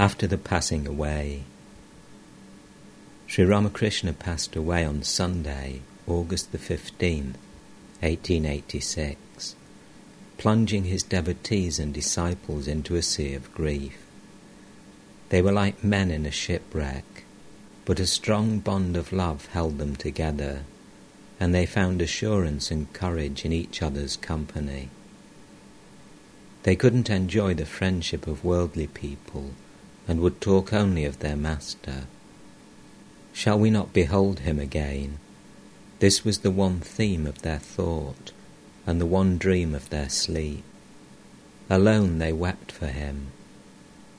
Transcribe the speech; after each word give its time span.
After 0.00 0.26
the 0.26 0.38
passing 0.38 0.86
away, 0.86 1.42
Sri 3.26 3.44
Ramakrishna 3.44 4.14
passed 4.14 4.56
away 4.56 4.82
on 4.82 5.02
Sunday, 5.02 5.82
August 6.06 6.52
the 6.52 6.58
15th, 6.58 7.36
1886, 8.00 9.56
plunging 10.38 10.84
his 10.84 11.02
devotees 11.02 11.78
and 11.78 11.92
disciples 11.92 12.66
into 12.66 12.96
a 12.96 13.02
sea 13.02 13.34
of 13.34 13.52
grief. 13.52 13.98
They 15.28 15.42
were 15.42 15.52
like 15.52 15.84
men 15.84 16.10
in 16.10 16.24
a 16.24 16.30
shipwreck, 16.30 17.24
but 17.84 18.00
a 18.00 18.06
strong 18.06 18.58
bond 18.58 18.96
of 18.96 19.12
love 19.12 19.48
held 19.48 19.76
them 19.76 19.96
together, 19.96 20.62
and 21.38 21.54
they 21.54 21.66
found 21.66 22.00
assurance 22.00 22.70
and 22.70 22.90
courage 22.94 23.44
in 23.44 23.52
each 23.52 23.82
other's 23.82 24.16
company. 24.16 24.88
They 26.62 26.74
couldn't 26.74 27.10
enjoy 27.10 27.52
the 27.52 27.66
friendship 27.66 28.26
of 28.26 28.42
worldly 28.42 28.86
people 28.86 29.50
and 30.08 30.20
would 30.20 30.40
talk 30.40 30.72
only 30.72 31.04
of 31.04 31.18
their 31.20 31.36
Master. 31.36 32.04
Shall 33.32 33.58
we 33.58 33.70
not 33.70 33.92
behold 33.92 34.40
him 34.40 34.58
again? 34.58 35.18
This 36.00 36.24
was 36.24 36.38
the 36.38 36.50
one 36.50 36.80
theme 36.80 37.26
of 37.26 37.42
their 37.42 37.58
thought 37.58 38.32
and 38.86 39.00
the 39.00 39.06
one 39.06 39.38
dream 39.38 39.74
of 39.74 39.90
their 39.90 40.08
sleep. 40.08 40.64
Alone 41.68 42.18
they 42.18 42.32
wept 42.32 42.72
for 42.72 42.88
him. 42.88 43.28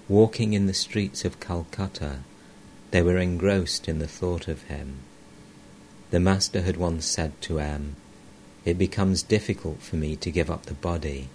Walking 0.07 0.53
in 0.53 0.67
the 0.67 0.73
streets 0.73 1.25
of 1.25 1.39
Calcutta, 1.39 2.20
they 2.91 3.01
were 3.01 3.17
engrossed 3.17 3.87
in 3.89 3.99
the 3.99 4.07
thought 4.07 4.48
of 4.48 4.63
him. 4.63 4.99
The 6.11 6.20
Master 6.20 6.61
had 6.61 6.77
once 6.77 7.05
said 7.05 7.39
to 7.41 7.59
M, 7.59 7.95
It 8.65 8.77
becomes 8.77 9.23
difficult 9.23 9.81
for 9.81 9.95
me 9.95 10.15
to 10.17 10.31
give 10.31 10.51
up 10.51 10.65
the 10.65 10.73
body 10.73 11.29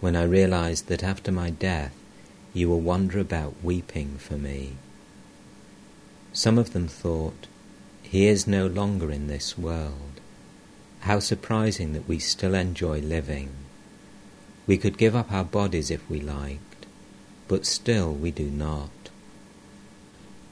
when 0.00 0.14
I 0.14 0.22
realize 0.22 0.82
that 0.82 1.02
after 1.02 1.32
my 1.32 1.50
death 1.50 1.94
you 2.58 2.68
will 2.68 2.80
wander 2.80 3.20
about 3.20 3.54
weeping 3.62 4.18
for 4.18 4.36
me. 4.36 4.72
Some 6.32 6.58
of 6.58 6.72
them 6.72 6.88
thought, 6.88 7.46
He 8.02 8.26
is 8.26 8.46
no 8.46 8.66
longer 8.66 9.12
in 9.12 9.28
this 9.28 9.56
world. 9.56 10.20
How 11.00 11.20
surprising 11.20 11.92
that 11.92 12.08
we 12.08 12.18
still 12.18 12.54
enjoy 12.54 12.98
living. 13.00 13.50
We 14.66 14.76
could 14.76 14.98
give 14.98 15.14
up 15.14 15.32
our 15.32 15.44
bodies 15.44 15.90
if 15.90 16.08
we 16.10 16.20
liked, 16.20 16.86
but 17.46 17.64
still 17.64 18.12
we 18.12 18.32
do 18.32 18.50
not. 18.50 18.90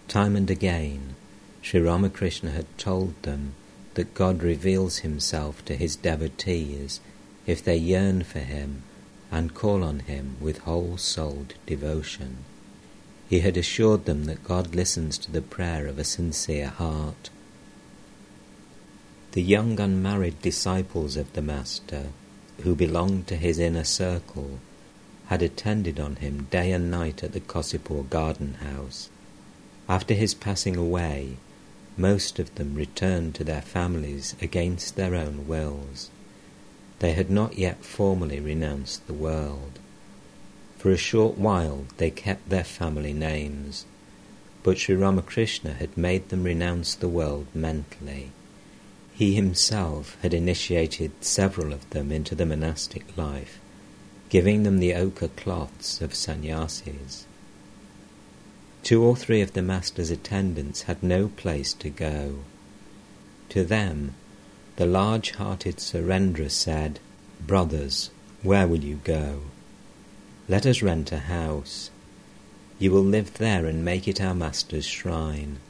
Time 0.07 0.37
and 0.37 0.49
again, 0.49 1.17
Sri 1.61 1.81
Ramakrishna 1.81 2.53
had 2.53 2.67
told 2.79 3.21
them 3.23 3.55
that 3.95 4.15
God 4.15 4.43
reveals 4.43 4.99
himself 4.99 5.65
to 5.65 5.75
his 5.75 5.97
devotees 5.97 7.01
if 7.47 7.65
they 7.65 7.77
yearn 7.77 8.23
for 8.23 8.39
him 8.39 8.83
and 9.31 9.55
call 9.55 9.83
on 9.83 10.01
him 10.01 10.37
with 10.41 10.59
whole-souled 10.59 11.55
devotion. 11.67 12.39
He 13.29 13.41
had 13.41 13.57
assured 13.57 14.05
them 14.05 14.25
that 14.25 14.45
God 14.45 14.75
listens 14.75 15.19
to 15.19 15.33
the 15.33 15.43
prayer 15.43 15.87
of 15.87 15.99
a 15.99 16.05
sincere 16.05 16.69
heart. 16.69 17.31
The 19.33 19.43
young 19.43 19.79
unmarried 19.81 20.41
disciples 20.41 21.17
of 21.17 21.33
the 21.33 21.43
Master, 21.43 22.07
who 22.63 22.75
belonged 22.75 23.27
to 23.27 23.37
his 23.37 23.59
inner 23.59 23.85
circle, 23.85 24.61
had 25.27 25.43
attended 25.43 25.99
on 25.99 26.17
him 26.17 26.47
day 26.51 26.71
and 26.71 26.91
night 26.91 27.23
at 27.25 27.33
the 27.33 27.41
Kosipur 27.41 28.05
garden 28.05 28.55
house. 28.55 29.11
After 29.89 30.15
his 30.15 30.35
passing 30.35 30.77
away, 30.77 31.37
most 31.97 32.39
of 32.39 32.55
them 32.55 32.75
returned 32.75 33.35
to 33.35 33.45
their 33.45 33.63
families 33.63 34.37
against 34.41 34.97
their 34.97 35.15
own 35.15 35.49
wills. 35.49 36.11
They 36.99 37.13
had 37.13 37.31
not 37.31 37.59
yet 37.59 37.85
formally 37.85 38.41
renounced 38.41 39.07
the 39.07 39.15
world. 39.15 39.79
For 40.79 40.91
a 40.91 40.97
short 40.97 41.37
while 41.37 41.87
they 41.99 42.11
kept 42.11 42.49
their 42.49 42.65
family 42.65 43.13
names, 43.13 43.85
but 44.63 44.79
Sri 44.79 44.95
Ramakrishna 44.95 45.75
had 45.75 45.97
made 45.97 46.29
them 46.29 46.45
renounce 46.45 46.95
the 46.95 47.09
world 47.09 47.47
mentally. 47.55 48.31
He 49.15 49.35
himself 49.35 50.17
had 50.23 50.35
initiated 50.35 51.13
several 51.21 51.73
of 51.73 51.89
them 51.91 52.13
into 52.13 52.35
the 52.35 52.47
monastic 52.47 53.17
life, 53.17 53.59
giving 54.29 54.63
them 54.63 54.79
the 54.79 54.95
ochre 54.95 55.29
cloths 55.29 56.01
of 56.01 56.15
sannyasis. 56.15 57.27
Two 58.83 59.03
or 59.03 59.17
three 59.17 59.41
of 59.41 59.53
the 59.53 59.63
Master's 59.63 60.11
attendants 60.11 60.83
had 60.83 61.03
no 61.03 61.29
place 61.29 61.73
to 61.75 61.91
go. 61.91 62.41
To 63.51 63.65
them, 63.65 64.15
the 64.77 64.87
large-hearted 64.87 65.77
Surendra 65.77 66.51
said, 66.51 67.01
Brothers, 67.47 68.11
where 68.43 68.69
will 68.69 68.85
you 68.85 69.01
go? 69.05 69.41
Let 70.49 70.67
us 70.67 70.83
rent 70.83 71.13
a 71.13 71.19
house. 71.19 71.91
You 72.79 72.91
will 72.91 73.03
live 73.03 73.39
there 73.39 73.65
and 73.65 73.83
make 73.83 74.07
it 74.07 74.21
our 74.21 74.35
master's 74.35 74.85
shrine, 74.85 75.61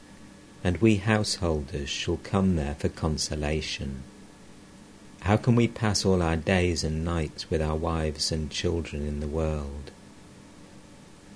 and 0.61 0.77
we 0.77 0.97
householders 0.97 1.89
shall 1.89 2.17
come 2.17 2.57
there 2.57 2.75
for 2.75 2.89
consolation. 2.89 4.03
How 5.21 5.37
can 5.37 5.55
we 5.55 5.69
pass 5.69 6.05
all 6.05 6.21
our 6.21 6.35
days 6.35 6.83
and 6.83 7.05
nights 7.05 7.49
with 7.49 7.61
our 7.61 7.77
wives 7.77 8.29
and 8.31 8.51
children 8.51 9.07
in 9.07 9.21
the 9.21 9.27
world? 9.27 9.91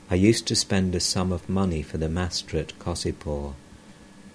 I 0.10 0.16
used 0.16 0.46
to 0.48 0.58
spend 0.58 0.94
a 0.94 1.00
sum 1.00 1.32
of 1.32 1.48
money 1.48 1.84
for 1.84 1.98
the 1.98 2.10
master 2.10 2.58
at 2.58 2.78
Kosipur. 2.80 3.54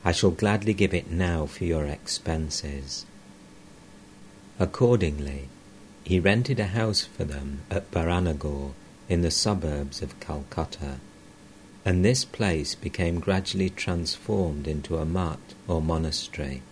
I 0.06 0.12
shall 0.12 0.30
gladly 0.30 0.72
give 0.72 0.94
it 0.94 1.10
now 1.10 1.44
for 1.44 1.64
your 1.64 1.84
expenses. 1.84 3.04
Accordingly, 4.58 5.48
he 6.02 6.18
rented 6.18 6.58
a 6.58 6.68
house 6.68 7.04
for 7.04 7.24
them 7.24 7.60
at 7.70 7.90
Baranagar 7.90 8.72
in 9.08 9.20
the 9.20 9.30
suburbs 9.30 10.00
of 10.00 10.18
Calcutta, 10.18 10.98
and 11.84 12.04
this 12.04 12.24
place 12.24 12.74
became 12.74 13.20
gradually 13.20 13.68
transformed 13.68 14.66
into 14.66 14.96
a 14.96 15.04
mutt 15.04 15.40
or 15.68 15.82
monastery. 15.82 16.62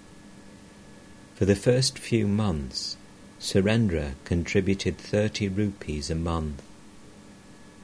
For 1.34 1.44
the 1.44 1.56
first 1.56 1.98
few 1.98 2.26
months, 2.26 2.96
Surendra 3.38 4.14
contributed 4.24 4.96
thirty 4.96 5.48
rupees 5.48 6.08
a 6.08 6.14
month. 6.14 6.62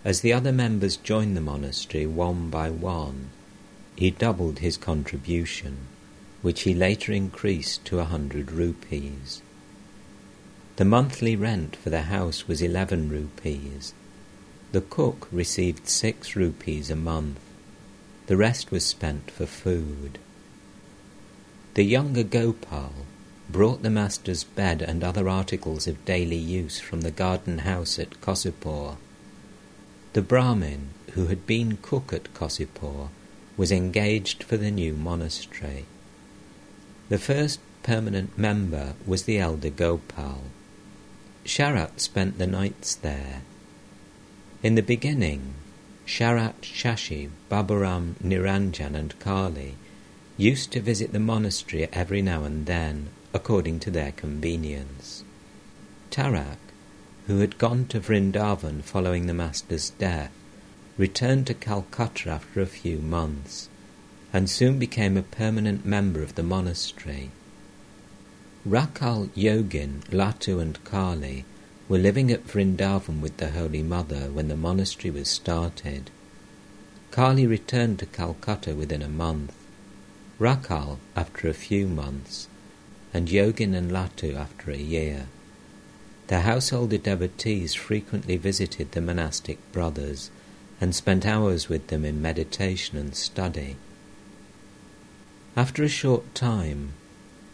As 0.02 0.22
the 0.22 0.32
other 0.32 0.52
members 0.52 0.96
joined 0.96 1.36
the 1.36 1.42
monastery 1.42 2.06
one 2.06 2.48
by 2.48 2.70
one, 2.70 3.28
he 3.96 4.10
doubled 4.10 4.60
his 4.60 4.78
contribution, 4.78 5.76
which 6.40 6.62
he 6.62 6.72
later 6.72 7.12
increased 7.12 7.84
to 7.84 7.98
a 7.98 8.04
hundred 8.04 8.50
rupees. 8.50 9.42
The 10.80 10.86
monthly 10.86 11.36
rent 11.36 11.76
for 11.76 11.91
the 11.91 12.04
house 12.04 12.48
was 12.48 12.62
eleven 12.62 13.10
rupees. 13.10 13.92
The 14.72 14.80
cook 14.80 15.28
received 15.30 15.86
six 15.86 16.34
rupees 16.34 16.88
a 16.88 16.96
month. 16.96 17.38
The 18.28 18.38
rest 18.38 18.70
was 18.70 18.82
spent 18.82 19.30
for 19.30 19.44
food. 19.44 20.18
The 21.74 21.82
younger 21.82 22.22
Gopal 22.22 22.94
brought 23.50 23.82
the 23.82 23.91
master's 23.91 24.44
bed 24.44 24.80
and 24.80 25.04
other 25.04 25.28
articles 25.28 25.86
of 25.86 26.02
daily 26.06 26.38
use 26.38 26.80
from 26.80 27.02
the 27.02 27.10
garden 27.10 27.58
house 27.58 27.98
at 27.98 28.22
Kosipur. 28.22 28.97
The 30.14 30.22
Brahmin, 30.22 30.94
who 31.10 31.26
had 31.26 31.47
been 31.47 31.76
cook 31.82 32.10
at 32.10 32.32
Kosipur, 32.32 33.10
was 33.54 33.70
engaged 33.70 34.42
for 34.42 34.56
the 34.56 34.70
new 34.70 34.94
monastery. 34.94 35.84
The 37.10 37.18
first 37.18 37.60
permanent 37.82 38.38
member 38.38 38.94
was 39.06 39.24
the 39.24 39.38
elder 39.38 39.68
Gopal. 39.68 40.44
Sharat 41.44 42.00
spent 42.00 42.38
the 42.38 42.46
nights 42.46 42.94
there. 42.94 43.42
In 44.62 44.74
the 44.74 44.82
beginning, 44.82 45.54
Sharat, 46.06 46.60
Shashi, 46.62 47.30
Baburam, 47.50 48.14
Niranjan, 48.22 48.94
and 48.94 49.18
Kali 49.20 49.76
used 50.36 50.70
to 50.72 50.80
visit 50.80 51.12
the 51.12 51.20
monastery 51.20 51.88
every 51.92 52.20
now 52.20 52.44
and 52.44 52.66
then, 52.66 53.08
according 53.32 53.80
to 53.80 53.90
their 53.90 54.12
convenience. 54.12 55.24
Tarak, 56.10 56.58
who 57.26 57.38
had 57.38 57.58
gone 57.58 57.86
to 57.86 58.00
Vrindavan 58.00 58.82
following 58.82 59.26
the 59.26 59.34
Master's 59.34 59.90
death, 59.90 60.32
returned 60.96 61.46
to 61.46 61.54
Calcutta 61.54 62.30
after 62.30 62.60
a 62.60 62.66
few 62.66 62.98
months, 62.98 63.68
and 64.32 64.50
soon 64.50 64.78
became 64.78 65.16
a 65.16 65.22
permanent 65.22 65.86
member 65.86 66.22
of 66.22 66.34
the 66.34 66.42
monastery. 66.42 67.30
Rakhal 68.68 69.30
Yogin, 69.30 70.03
Latu, 70.10 70.60
and 70.60 70.84
Kali 70.84 71.47
were 71.89 71.97
living 71.97 72.30
at 72.30 72.47
Vrindavan 72.47 73.22
with 73.22 73.39
the 73.39 73.53
Holy 73.53 73.83
Mother 73.83 74.30
when 74.30 74.48
the 74.48 74.57
monastery 74.57 75.10
was 75.10 75.28
started. 75.28 76.10
Kali 77.10 77.47
returned 77.47 77.98
to 78.01 78.07
Calcutta 78.07 78.74
within 78.74 79.01
a 79.01 79.09
month, 79.09 79.54
Rakhal 80.39 80.98
after 81.16 81.48
a 81.48 81.54
few 81.54 81.89
months, 81.89 82.48
and 83.15 83.28
Yogin 83.28 83.74
and 83.74 83.91
Latu 83.91 84.36
after 84.36 84.71
a 84.71 84.77
year. 84.77 85.28
The 86.27 86.41
householder 86.41 86.98
devotees 86.98 87.72
frequently 87.72 88.36
visited 88.36 88.92
the 88.92 89.01
monastic 89.01 89.56
brothers 89.72 90.30
and 90.83 90.95
spent 90.95 91.24
hours 91.24 91.71
with 91.71 91.86
them 91.86 92.04
in 92.04 92.21
meditation 92.21 92.98
and 92.98 93.15
study. 93.15 93.77
After 95.56 95.83
a 95.83 95.89
short 95.89 96.34
time, 96.34 96.92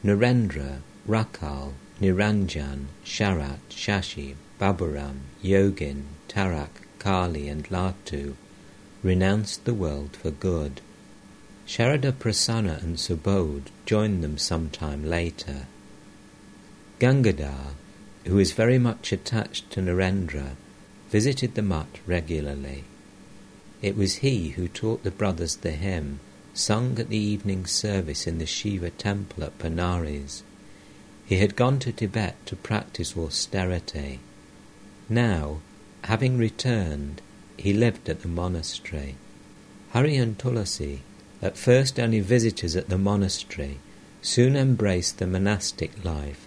Narendra, 0.04 0.80
Rakhal, 1.06 1.72
Niranjan, 2.00 2.86
Sharat, 3.04 3.60
Shashi, 3.70 4.34
Baburam, 4.60 5.20
Yogin, 5.42 6.02
Tarak, 6.28 6.82
Kali, 6.98 7.48
and 7.48 7.64
Latu 7.68 8.34
renounced 9.02 9.64
the 9.64 9.74
world 9.74 10.16
for 10.16 10.30
good. 10.32 10.80
Sharada 11.66 12.12
Prasanna 12.12 12.82
and 12.82 12.96
Subodh 12.96 13.68
joined 13.84 14.24
them 14.24 14.38
some 14.38 14.68
time 14.70 15.04
later. 15.04 15.66
Gangadhar, 16.98 17.74
who 18.24 18.36
was 18.36 18.52
very 18.52 18.78
much 18.78 19.12
attached 19.12 19.70
to 19.70 19.80
Narendra, 19.80 20.56
visited 21.10 21.54
the 21.54 21.62
mutt 21.62 22.00
regularly. 22.06 22.84
It 23.82 23.96
was 23.96 24.16
he 24.16 24.50
who 24.50 24.66
taught 24.68 25.04
the 25.04 25.10
brothers 25.10 25.56
the 25.56 25.72
hymn 25.72 26.20
sung 26.54 26.98
at 26.98 27.10
the 27.10 27.18
evening 27.18 27.66
service 27.66 28.26
in 28.26 28.38
the 28.38 28.46
Shiva 28.46 28.90
temple 28.90 29.44
at 29.44 29.58
Benares. 29.58 30.42
He 31.26 31.38
had 31.38 31.56
gone 31.56 31.80
to 31.80 31.90
Tibet 31.90 32.36
to 32.46 32.54
practice 32.54 33.16
austerity. 33.16 34.20
Now, 35.08 35.60
having 36.04 36.38
returned, 36.38 37.20
he 37.56 37.72
lived 37.72 38.08
at 38.08 38.20
the 38.20 38.28
monastery. 38.28 39.16
Hari 39.90 40.16
and 40.16 40.38
Tulasi, 40.38 41.00
at 41.42 41.56
first 41.56 41.98
only 41.98 42.20
visitors 42.20 42.76
at 42.76 42.88
the 42.88 42.98
monastery, 42.98 43.80
soon 44.22 44.54
embraced 44.54 45.18
the 45.18 45.26
monastic 45.26 46.04
life 46.04 46.46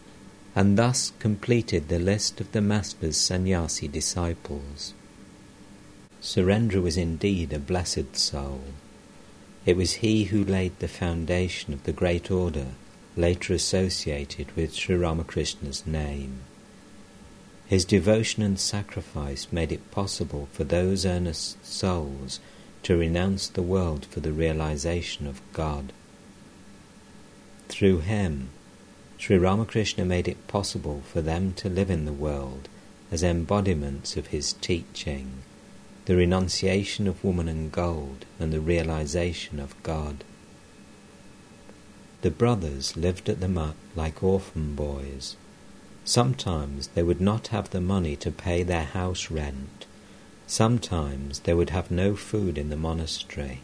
and 0.55 0.77
thus 0.77 1.11
completed 1.19 1.89
the 1.89 1.99
list 1.99 2.39
of 2.39 2.51
the 2.53 2.61
Master's 2.61 3.17
sannyasi 3.17 3.87
disciples. 3.87 4.93
Surendra 6.21 6.81
was 6.81 6.97
indeed 6.97 7.51
a 7.51 7.59
blessed 7.59 8.15
soul. 8.15 8.63
It 9.65 9.75
was 9.75 10.03
he 10.03 10.25
who 10.25 10.43
laid 10.43 10.79
the 10.79 10.87
foundation 10.87 11.73
of 11.73 11.83
the 11.83 11.91
great 11.91 12.31
order 12.31 12.67
later 13.19 13.53
associated 13.53 14.55
with 14.55 14.73
Sri 14.73 14.95
Ramakrishna's 14.95 15.85
name. 15.85 16.39
His 17.67 17.85
devotion 17.85 18.41
and 18.41 18.59
sacrifice 18.59 19.47
made 19.51 19.71
it 19.71 19.91
possible 19.91 20.47
for 20.53 20.63
those 20.63 21.05
earnest 21.05 21.63
souls 21.65 22.39
to 22.83 22.97
renounce 22.97 23.47
the 23.47 23.61
world 23.61 24.05
for 24.05 24.21
the 24.21 24.31
realization 24.31 25.27
of 25.27 25.41
God. 25.53 25.91
Through 27.67 27.99
him, 27.99 28.49
Sri 29.17 29.37
Ramakrishna 29.37 30.05
made 30.05 30.27
it 30.27 30.47
possible 30.47 31.03
for 31.11 31.21
them 31.21 31.53
to 31.57 31.69
live 31.69 31.91
in 31.91 32.05
the 32.05 32.13
world 32.13 32.69
as 33.11 33.21
embodiments 33.21 34.15
of 34.15 34.27
his 34.27 34.53
teaching, 34.53 35.43
the 36.05 36.15
renunciation 36.15 37.05
of 37.05 37.23
woman 37.23 37.49
and 37.49 37.71
gold 37.71 38.25
and 38.39 38.53
the 38.53 38.61
realization 38.61 39.59
of 39.59 39.75
God. 39.83 40.23
The 42.21 42.31
brothers 42.31 42.97
lived 42.97 43.29
at 43.29 43.39
the 43.39 43.47
mutt 43.47 43.75
like 43.95 44.23
orphan 44.23 44.75
boys 44.75 45.35
Sometimes 46.09 46.87
they 46.95 47.03
would 47.03 47.21
not 47.21 47.49
have 47.49 47.69
the 47.69 47.79
money 47.79 48.15
to 48.15 48.31
pay 48.31 48.63
their 48.63 48.85
house 48.85 49.29
rent. 49.29 49.85
Sometimes 50.47 51.41
they 51.41 51.53
would 51.53 51.69
have 51.69 51.91
no 51.91 52.15
food 52.15 52.57
in 52.57 52.69
the 52.69 52.75
monastery. 52.75 53.61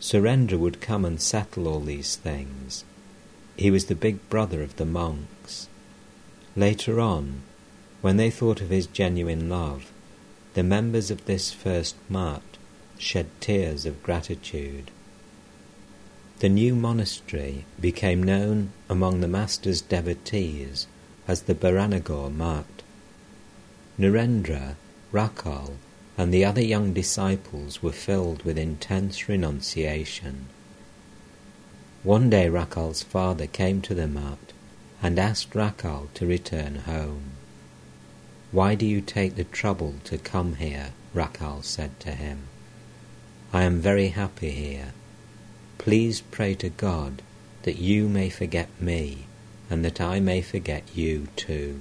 Surendra 0.00 0.58
would 0.58 0.80
come 0.80 1.04
and 1.04 1.20
settle 1.20 1.68
all 1.68 1.78
these 1.78 2.16
things. 2.16 2.82
He 3.56 3.70
was 3.70 3.84
the 3.84 3.94
big 3.94 4.28
brother 4.28 4.60
of 4.60 4.74
the 4.74 4.84
monks. 4.84 5.68
Later 6.56 6.98
on, 6.98 7.42
when 8.00 8.16
they 8.16 8.30
thought 8.30 8.60
of 8.60 8.70
his 8.70 8.88
genuine 8.88 9.48
love, 9.48 9.92
the 10.54 10.64
members 10.64 11.12
of 11.12 11.26
this 11.26 11.52
first 11.52 11.94
mutt 12.08 12.42
shed 12.98 13.28
tears 13.40 13.86
of 13.86 14.02
gratitude. 14.02 14.90
The 16.38 16.48
new 16.50 16.74
monastery 16.74 17.64
became 17.80 18.22
known 18.22 18.72
among 18.90 19.20
the 19.20 19.28
master's 19.28 19.80
devotees 19.80 20.86
as 21.26 21.42
the 21.42 21.54
Baranagar 21.54 22.30
mutt. 22.30 22.66
Narendra, 23.98 24.74
Rakhal, 25.12 25.76
and 26.18 26.34
the 26.34 26.44
other 26.44 26.60
young 26.60 26.92
disciples 26.92 27.82
were 27.82 27.90
filled 27.90 28.42
with 28.42 28.58
intense 28.58 29.30
renunciation. 29.30 30.48
One 32.02 32.28
day 32.28 32.48
Rakhal's 32.48 33.02
father 33.02 33.46
came 33.46 33.80
to 33.82 33.94
the 33.94 34.06
mutt 34.06 34.52
and 35.02 35.18
asked 35.18 35.54
Rakhal 35.54 36.12
to 36.14 36.26
return 36.26 36.76
home. 36.86 37.30
Why 38.52 38.74
do 38.74 38.84
you 38.84 39.00
take 39.00 39.36
the 39.36 39.44
trouble 39.44 39.94
to 40.04 40.18
come 40.18 40.56
here? 40.56 40.92
Rakhal 41.14 41.64
said 41.64 41.98
to 42.00 42.10
him. 42.10 42.48
I 43.54 43.62
am 43.62 43.80
very 43.80 44.08
happy 44.08 44.50
here. 44.50 44.92
Please 45.86 46.20
pray 46.20 46.52
to 46.56 46.68
God 46.68 47.22
that 47.62 47.78
you 47.78 48.08
may 48.08 48.28
forget 48.28 48.68
me 48.80 49.26
and 49.70 49.84
that 49.84 50.00
I 50.00 50.18
may 50.18 50.42
forget 50.42 50.82
you 50.96 51.28
too. 51.36 51.80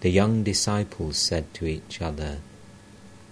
The 0.00 0.10
young 0.10 0.42
disciples 0.42 1.16
said 1.16 1.54
to 1.54 1.64
each 1.64 2.02
other, 2.02 2.40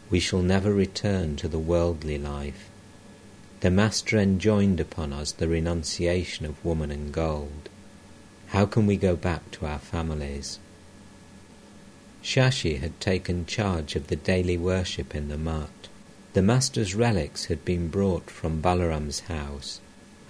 We 0.08 0.19
shall 0.19 0.40
never 0.40 0.72
return 0.72 1.36
to 1.36 1.46
the 1.46 1.58
worldly 1.58 2.16
life. 2.16 2.70
The 3.60 3.70
Master 3.70 4.16
enjoined 4.16 4.80
upon 4.80 5.12
us 5.12 5.32
the 5.32 5.46
renunciation 5.46 6.46
of 6.46 6.64
woman 6.64 6.90
and 6.90 7.12
gold. 7.12 7.69
How 8.46 8.64
can 8.64 8.86
we 8.86 8.96
go 8.96 9.14
back 9.14 9.50
to 9.50 9.66
our 9.66 9.78
families? 9.78 10.58
Shashi 12.22 12.78
had 12.81 12.98
taken 12.98 13.44
charge 13.44 13.94
of 13.94 14.06
the 14.06 14.16
daily 14.16 14.56
worship 14.56 15.14
in 15.14 15.28
the 15.28 15.36
mutt. 15.36 15.69
The 16.38 16.43
Master's 16.43 16.94
relics 16.94 17.46
had 17.46 17.64
been 17.64 17.88
brought 17.88 18.31
from 18.31 18.62
Balaram's 18.62 19.19
house 19.26 19.81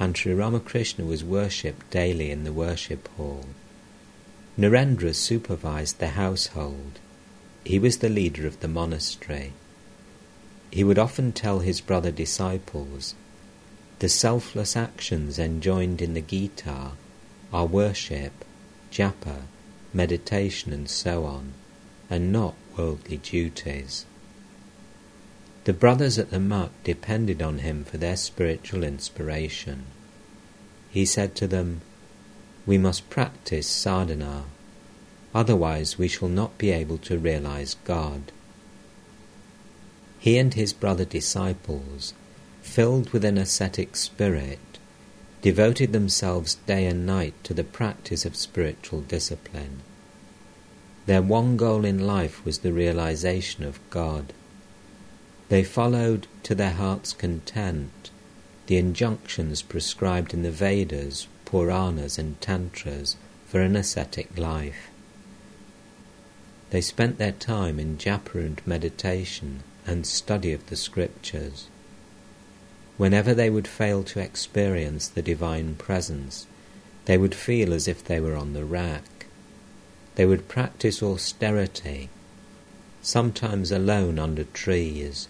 and 0.00 0.16
Sri 0.16 0.32
Ramakrishna 0.32 1.05
was 1.05 1.22
worshipped 1.22 1.90
daily 1.90 2.31
in 2.31 2.44
the 2.44 2.52
worship 2.55 3.08
hall. 3.19 3.44
Narendra 4.56 5.14
supervised 5.14 5.99
the 5.99 6.16
household. 6.16 6.99
He 7.62 7.78
was 7.78 7.99
the 7.99 8.08
leader 8.08 8.46
of 8.46 8.60
the 8.60 8.69
monastery. 8.69 9.52
He 10.70 10.82
would 10.82 10.99
often 10.99 11.31
tell 11.31 11.58
his 11.58 11.82
brother 11.82 12.11
disciples, 12.11 13.14
The 13.99 14.08
selfless 14.08 14.76
actions 14.76 15.38
enjoined 15.38 16.00
in 16.00 16.14
the 16.14 16.22
Gita 16.22 16.93
are 17.52 17.66
worship, 17.66 18.46
japa, 18.90 19.43
meditation, 19.93 20.72
and 20.72 20.88
so 20.88 21.26
on, 21.26 21.52
and 22.08 22.32
not 22.32 22.54
worldly 22.78 23.19
duties. 23.19 24.06
The 25.68 25.74
brothers 25.74 26.18
at 26.18 26.30
the 26.30 26.40
mutt 26.40 26.70
depended 26.82 27.42
on 27.42 27.58
him 27.58 27.84
for 27.84 27.98
their 27.98 28.16
spiritual 28.16 28.82
inspiration. 28.82 29.84
He 30.88 31.04
said 31.04 31.34
to 31.34 31.46
them, 31.46 31.82
We 32.64 32.78
must 32.78 33.10
practice 33.10 33.66
sadhana, 33.66 34.44
otherwise 35.34 35.98
we 35.98 36.08
shall 36.08 36.30
not 36.30 36.56
be 36.56 36.70
able 36.70 36.96
to 36.96 37.18
realize 37.18 37.76
God. 37.84 38.32
He 40.18 40.38
and 40.38 40.54
his 40.54 40.72
brother 40.72 41.04
disciples, 41.04 42.14
filled 42.62 43.10
with 43.10 43.26
an 43.26 43.36
ascetic 43.36 43.94
spirit, 43.94 44.78
devoted 45.42 45.92
themselves 45.92 46.54
day 46.64 46.87
and 46.87 47.04
night 47.04 47.34
to 47.44 47.52
the 47.52 47.62
practice 47.62 48.25
of 48.25 48.37
spiritual 48.37 49.02
discipline. 49.02 49.82
Their 51.04 51.20
one 51.20 51.58
goal 51.58 51.84
in 51.84 52.06
life 52.06 52.42
was 52.42 52.60
the 52.60 52.72
realization 52.72 53.64
of 53.64 53.80
God. 53.90 54.32
They 55.49 55.64
followed 55.64 56.26
to 56.43 56.55
their 56.55 56.73
heart's 56.73 57.14
content 57.14 58.11
the 58.67 58.76
injunctions 58.76 59.62
prescribed 59.62 60.35
in 60.35 60.43
the 60.43 60.50
Vedas, 60.50 61.26
Puranas, 61.47 62.19
and 62.19 62.38
Tantras 62.38 63.17
for 63.47 63.62
an 63.62 63.75
ascetic 63.75 64.37
life. 64.37 64.90
They 66.69 66.83
spent 66.83 67.17
their 67.17 67.33
time 67.33 67.81
in 67.81 67.97
japa 67.97 68.45
and 68.45 68.61
meditation 68.67 69.62
and 69.87 70.07
study 70.07 70.52
of 70.52 70.67
the 70.67 70.76
scriptures. 70.76 71.69
Whenever 72.99 73.33
they 73.33 73.49
would 73.49 73.67
fail 73.67 74.05
to 74.05 74.21
experience 74.21 75.09
the 75.09 75.23
divine 75.23 75.76
presence, 75.76 76.47
they 77.07 77.17
would 77.17 77.35
feel 77.35 77.73
as 77.73 77.88
if 77.88 78.05
they 78.05 78.21
were 78.21 78.37
on 78.37 78.52
the 78.52 78.67
rack. 78.67 79.25
They 80.17 80.26
would 80.26 80.47
practice 80.47 81.02
austerity, 81.02 82.11
sometimes 83.00 83.73
alone 83.73 84.19
under 84.19 84.45
trees, 84.45 85.26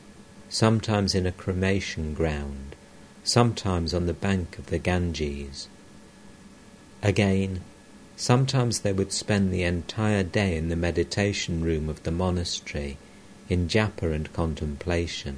sometimes 0.49 1.15
in 1.15 1.27
a 1.27 1.33
cremation 1.33 2.15
ground, 2.15 2.75
sometimes 3.23 3.93
on 3.93 4.07
the 4.07 4.15
bank 4.15 4.59
of 4.59 4.67
the 4.67 4.79
Ganges. 4.79 5.69
Again, 7.03 7.61
sometimes 8.17 8.81
they 8.81 8.93
would 8.93 9.13
spend 9.13 9.53
the 9.53 9.63
entire 9.63 10.23
day 10.23 10.57
in 10.57 10.69
the 10.69 10.77
meditation 10.77 11.63
room 11.63 11.89
of 11.89 12.03
the 12.03 12.11
monastery 12.11 12.97
in 13.49 13.69
japa 13.69 14.13
and 14.13 14.33
contemplation. 14.33 15.37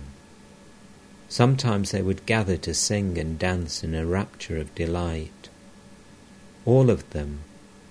Sometimes 1.28 1.90
they 1.90 2.02
would 2.02 2.26
gather 2.26 2.56
to 2.56 2.74
sing 2.74 3.18
and 3.18 3.38
dance 3.38 3.84
in 3.84 3.94
a 3.94 4.06
rapture 4.06 4.56
of 4.58 4.74
delight. 4.74 5.48
All 6.64 6.90
of 6.90 7.08
them, 7.10 7.40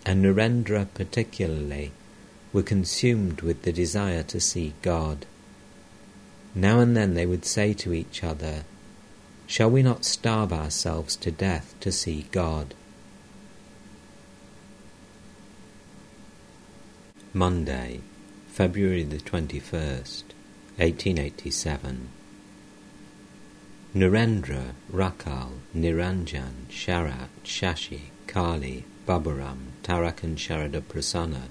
and 0.06 0.24
Narendra 0.24 0.88
particularly, 0.94 1.92
were 2.52 2.64
consumed 2.64 3.42
with 3.42 3.62
the 3.62 3.72
desire 3.72 4.24
to 4.24 4.40
see 4.40 4.74
God. 4.82 5.26
Now 6.56 6.80
and 6.80 6.98
then 6.98 7.14
they 7.14 7.26
would 7.26 7.46
say 7.46 7.74
to 7.74 7.94
each 7.94 8.24
other, 8.24 8.64
Shall 9.46 9.70
we 9.70 9.82
not 9.82 10.06
starve 10.06 10.54
ourselves 10.54 11.16
to 11.18 11.32
death 11.32 11.76
to 11.80 11.92
see 11.92 12.28
God? 12.32 12.74
Monday, 17.34 18.02
February 18.48 19.04
the 19.04 19.18
21st, 19.18 20.24
1887. 20.78 22.10
Narendra, 23.96 24.74
Rakhal, 24.92 25.52
Niranjan, 25.76 26.68
Sharat, 26.70 27.30
Shashi, 27.44 28.02
Kali, 28.28 28.86
Baburam, 29.08 29.72
Tarak 29.84 30.24
and 30.24 30.38
Sharada 30.38 30.82
Prasanna 30.82 31.50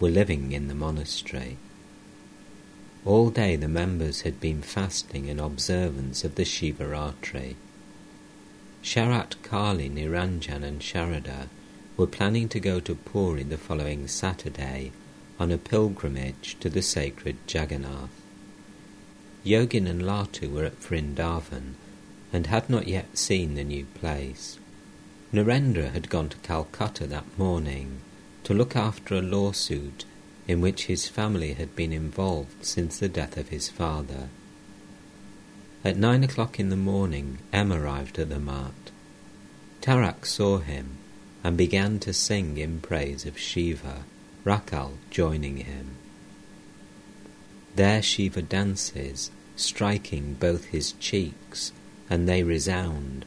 were 0.00 0.10
living 0.10 0.52
in 0.52 0.66
the 0.68 0.74
monastery. 0.74 1.56
All 3.04 3.30
day 3.30 3.56
the 3.56 3.68
members 3.68 4.22
had 4.22 4.40
been 4.40 4.60
fasting 4.60 5.28
in 5.28 5.38
observance 5.38 6.24
of 6.24 6.34
the 6.34 6.44
Shivaratri. 6.44 7.54
Sharat 8.82 9.40
Kali, 9.42 9.88
Niranjan 9.88 10.62
and 10.62 10.80
Sharada 10.80 11.48
were 11.96 12.06
planning 12.06 12.48
to 12.48 12.60
go 12.60 12.80
to 12.80 12.94
Puri 12.94 13.44
the 13.44 13.56
following 13.56 14.08
Saturday 14.08 14.92
on 15.38 15.52
a 15.52 15.58
pilgrimage 15.58 16.56
to 16.60 16.68
the 16.68 16.82
sacred 16.82 17.36
Jagannath. 17.48 18.10
Yogin 19.44 19.86
and 19.86 20.02
Latu 20.02 20.50
were 20.50 20.64
at 20.64 20.80
Vrindavan 20.80 21.74
and 22.32 22.46
had 22.48 22.68
not 22.68 22.88
yet 22.88 23.16
seen 23.16 23.54
the 23.54 23.64
new 23.64 23.86
place. 23.94 24.58
Narendra 25.32 25.92
had 25.92 26.08
gone 26.08 26.28
to 26.30 26.36
Calcutta 26.38 27.06
that 27.06 27.38
morning 27.38 28.00
to 28.44 28.54
look 28.54 28.74
after 28.74 29.14
a 29.14 29.22
lawsuit 29.22 30.04
in 30.48 30.62
which 30.62 30.86
his 30.86 31.06
family 31.06 31.52
had 31.52 31.76
been 31.76 31.92
involved 31.92 32.64
since 32.64 32.98
the 32.98 33.08
death 33.08 33.36
of 33.36 33.50
his 33.50 33.68
father. 33.68 34.30
At 35.84 35.96
nine 35.98 36.24
o'clock 36.24 36.58
in 36.58 36.70
the 36.70 36.76
morning, 36.76 37.38
M 37.52 37.72
arrived 37.72 38.18
at 38.18 38.30
the 38.30 38.40
mutt. 38.40 38.90
Tarak 39.82 40.26
saw 40.26 40.58
him 40.58 40.96
and 41.44 41.56
began 41.56 41.98
to 42.00 42.12
sing 42.12 42.56
in 42.56 42.80
praise 42.80 43.26
of 43.26 43.38
Shiva, 43.38 44.04
Rakhal 44.44 44.92
joining 45.10 45.58
him. 45.58 45.96
There 47.76 48.02
Shiva 48.02 48.42
dances, 48.42 49.30
striking 49.54 50.34
both 50.34 50.66
his 50.66 50.92
cheeks, 50.92 51.72
and 52.10 52.28
they 52.28 52.42
resound, 52.42 53.24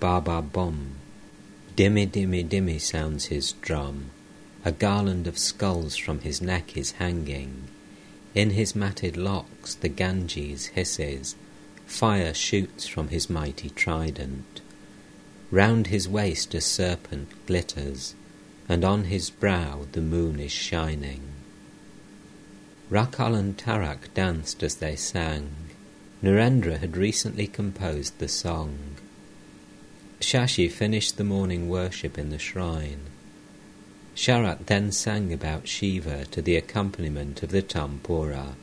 ba 0.00 0.20
ba 0.20 0.42
bom. 0.42 0.96
Dimmy 1.76 2.06
dimmy 2.06 2.46
dimmy 2.46 2.80
sounds 2.80 3.26
his 3.26 3.52
drum, 3.52 4.10
a 4.64 4.72
garland 4.72 5.26
of 5.26 5.36
skulls 5.36 5.94
from 5.94 6.20
his 6.20 6.40
neck 6.40 6.74
is 6.76 6.92
hanging. 6.92 7.68
In 8.34 8.50
his 8.50 8.74
matted 8.74 9.16
locks 9.16 9.74
the 9.74 9.90
Ganges 9.90 10.66
hisses, 10.68 11.36
fire 11.86 12.32
shoots 12.32 12.86
from 12.86 13.08
his 13.08 13.28
mighty 13.28 13.68
trident. 13.70 14.62
Round 15.50 15.88
his 15.88 16.08
waist 16.08 16.54
a 16.54 16.62
serpent 16.62 17.28
glitters, 17.46 18.14
and 18.66 18.84
on 18.84 19.04
his 19.04 19.28
brow 19.28 19.86
the 19.92 20.00
moon 20.00 20.40
is 20.40 20.50
shining. 20.50 21.20
Rakhal 22.90 23.38
and 23.38 23.56
Tarak 23.58 24.14
danced 24.14 24.62
as 24.62 24.76
they 24.76 24.96
sang. 24.96 25.50
Narendra 26.22 26.78
had 26.78 26.96
recently 26.96 27.46
composed 27.46 28.18
the 28.18 28.28
song. 28.28 28.78
Shashi 30.20 30.70
finished 30.70 31.18
the 31.18 31.24
morning 31.24 31.68
worship 31.68 32.16
in 32.16 32.30
the 32.30 32.38
shrine. 32.38 33.00
Sharat 34.14 34.66
then 34.66 34.92
sang 34.92 35.32
about 35.32 35.66
Shiva 35.66 36.24
to 36.26 36.40
the 36.40 36.56
accompaniment 36.56 37.42
of 37.42 37.50
the 37.50 37.62
Tampura. 37.62 38.54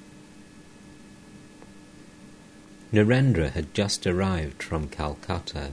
Narendra 2.93 3.51
had 3.51 3.73
just 3.73 4.07
arrived 4.07 4.63
from 4.63 4.87
Calcutta. 4.87 5.71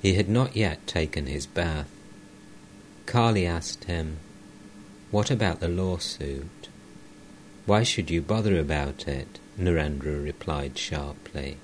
He 0.00 0.14
had 0.14 0.28
not 0.28 0.56
yet 0.56 0.86
taken 0.86 1.26
his 1.26 1.46
bath. 1.46 1.90
Kali 3.06 3.46
asked 3.46 3.84
him, 3.84 4.18
What 5.10 5.30
about 5.30 5.60
the 5.60 5.68
lawsuit? 5.68 6.68
Why 7.64 7.82
should 7.82 8.10
you 8.10 8.22
bother 8.22 8.58
about 8.58 9.08
it? 9.08 9.40
Narendra 9.58 10.22
replied 10.22 10.78
sharply. 10.78 11.56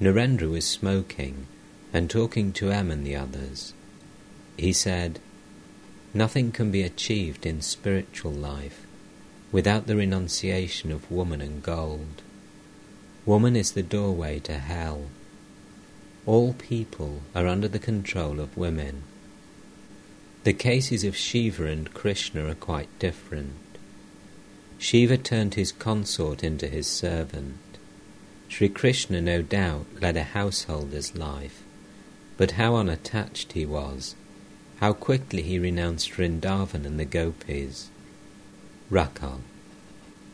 Narendra 0.00 0.48
was 0.48 0.64
smoking 0.64 1.46
and 1.92 2.08
talking 2.08 2.52
to 2.52 2.70
M 2.70 2.90
and 2.90 3.04
the 3.04 3.16
others. 3.16 3.74
He 4.56 4.72
said, 4.72 5.18
Nothing 6.12 6.52
can 6.52 6.70
be 6.70 6.82
achieved 6.82 7.46
in 7.46 7.60
spiritual 7.60 8.32
life 8.32 8.86
without 9.52 9.86
the 9.86 9.96
renunciation 9.96 10.92
of 10.92 11.10
woman 11.10 11.40
and 11.40 11.62
gold. 11.62 12.22
Woman 13.26 13.56
is 13.56 13.72
the 13.72 13.82
doorway 13.82 14.38
to 14.40 14.58
hell 14.58 15.06
all 16.26 16.52
people 16.52 17.22
are 17.34 17.46
under 17.46 17.66
the 17.66 17.78
control 17.78 18.40
of 18.40 18.56
women. 18.56 19.02
The 20.44 20.52
cases 20.52 21.02
of 21.02 21.16
Shiva 21.16 21.64
and 21.66 21.92
Krishna 21.92 22.46
are 22.46 22.54
quite 22.54 22.88
different. 22.98 23.56
Shiva 24.78 25.16
turned 25.16 25.54
his 25.54 25.72
consort 25.72 26.44
into 26.44 26.68
his 26.68 26.86
servant. 26.86 27.58
Sri 28.48 28.68
Krishna 28.68 29.20
no 29.20 29.42
doubt 29.42 29.86
led 30.00 30.16
a 30.16 30.22
householder's 30.22 31.16
life, 31.16 31.62
but 32.36 32.52
how 32.52 32.76
unattached 32.76 33.52
he 33.52 33.64
was, 33.66 34.14
how 34.80 34.94
quickly 34.94 35.42
he 35.42 35.58
renounced 35.58 36.10
Vrindavan 36.10 36.86
and 36.86 36.98
the 36.98 37.04
gopis. 37.04 37.90
Rakhal, 38.90 39.40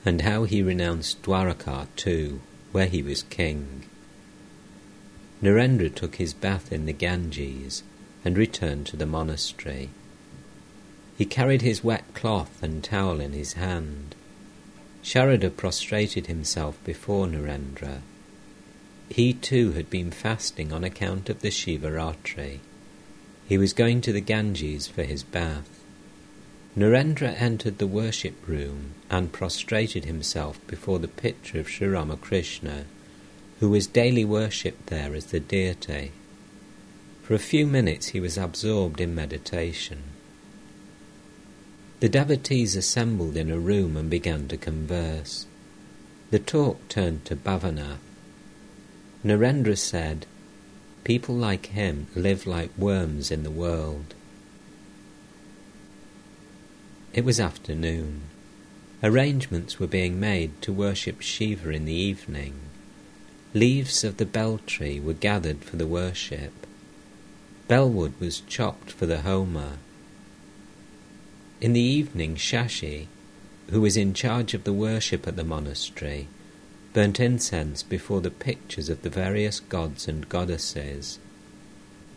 and 0.05 0.23
how 0.23 0.45
he 0.45 0.63
renounced 0.63 1.21
Dwaraka 1.23 1.89
too, 1.97 2.41
where 2.71 2.87
he 2.87 3.03
was 3.03 3.25
king. 3.25 3.83
Narendra 5.43 5.93
took 5.93 6.17
his 6.17 6.33
bath 6.33 6.73
in 6.73 6.87
the 6.87 6.93
Ganges 6.93 7.83
and 8.25 8.39
returned 8.39 8.87
to 8.87 8.97
the 8.97 9.05
monastery. 9.05 9.91
He 11.19 11.25
carried 11.25 11.63
his 11.63 11.83
wet 11.83 12.05
cloth 12.15 12.63
and 12.63 12.85
towel 12.85 13.21
in 13.21 13.33
his 13.33 13.55
hand. 13.55 14.15
Sharada 15.03 15.55
prostrated 15.55 16.27
himself 16.27 16.83
before 16.85 17.27
Narendra. 17.27 18.01
He 19.09 19.33
too 19.33 19.73
had 19.73 19.91
been 19.91 20.11
fasting 20.11 20.73
on 20.73 20.85
account 20.85 21.29
of 21.29 21.41
the 21.41 21.51
Shivaratri. 21.51 22.61
He 23.49 23.59
was 23.59 23.73
going 23.73 24.01
to 24.03 24.13
the 24.13 24.21
Ganges 24.21 24.87
for 24.87 25.03
his 25.03 25.23
bath. 25.23 25.69
Narendra 26.77 27.35
entered 27.41 27.79
the 27.79 27.87
worship 27.87 28.35
room 28.47 28.95
and 29.09 29.33
prostrated 29.33 30.05
himself 30.05 30.65
before 30.67 30.99
the 30.99 31.09
picture 31.09 31.61
of 31.61 31.69
Sri 31.69 31.89
Ramakrishna 31.89 32.85
who 33.61 33.71
was 33.71 33.87
daily 33.87 34.25
worshipped 34.25 34.87
there 34.87 35.15
as 35.15 35.27
the 35.27 35.41
deity. 35.41 36.13
For 37.23 37.35
a 37.35 37.39
few 37.39 37.67
minutes 37.67 38.09
he 38.09 38.21
was 38.21 38.37
absorbed 38.37 39.01
in 39.01 39.15
meditation. 39.15 40.03
The 42.01 42.09
devotees 42.09 42.77
assembled 42.77 43.37
in 43.37 43.51
a 43.51 43.59
room 43.59 43.97
and 43.97 44.11
began 44.11 44.49
to 44.49 44.57
converse. 44.57 45.47
The 46.31 46.39
talk 46.39 46.89
turned 46.89 47.25
to 47.25 47.37
Bhavanath. 47.37 47.99
Narendra 49.25 49.79
said, 49.79 50.27
People 51.07 51.37
like 51.37 51.67
him 51.67 52.09
live 52.17 52.49
like 52.49 52.77
worms 52.77 53.31
in 53.31 53.45
the 53.45 53.51
world. 53.53 54.13
It 57.15 57.25
was 57.25 57.39
afternoon. 57.39 58.23
Arrangements 59.05 59.79
were 59.79 59.87
being 59.87 60.19
made 60.19 60.61
to 60.63 60.73
worship 60.73 61.21
Shiva 61.21 61.71
in 61.71 61.85
the 61.85 61.95
evening. 61.95 62.55
Leaves 63.55 64.03
of 64.03 64.17
the 64.17 64.27
bel 64.27 64.59
tree 64.67 64.99
were 64.99 65.13
gathered 65.13 65.63
for 65.63 65.77
the 65.77 65.87
worship. 65.87 66.67
Bellwood 67.69 68.15
was 68.19 68.41
chopped 68.41 68.91
for 68.91 69.07
the 69.07 69.21
Homa. 69.21 69.79
In 71.61 71.73
the 71.73 71.81
evening, 71.81 72.35
Shashi, 72.35 73.07
who 73.71 73.81
was 73.81 73.97
in 73.97 74.13
charge 74.13 74.55
of 74.55 74.65
the 74.65 74.73
worship 74.73 75.29
at 75.29 75.37
the 75.37 75.45
monastery, 75.45 76.27
burnt 76.97 77.21
incense 77.21 77.83
before 77.83 78.23
the 78.23 78.31
pictures 78.31 78.89
of 78.89 79.03
the 79.03 79.11
various 79.11 79.61
gods 79.61 80.09
and 80.09 80.27
goddesses. 80.31 81.19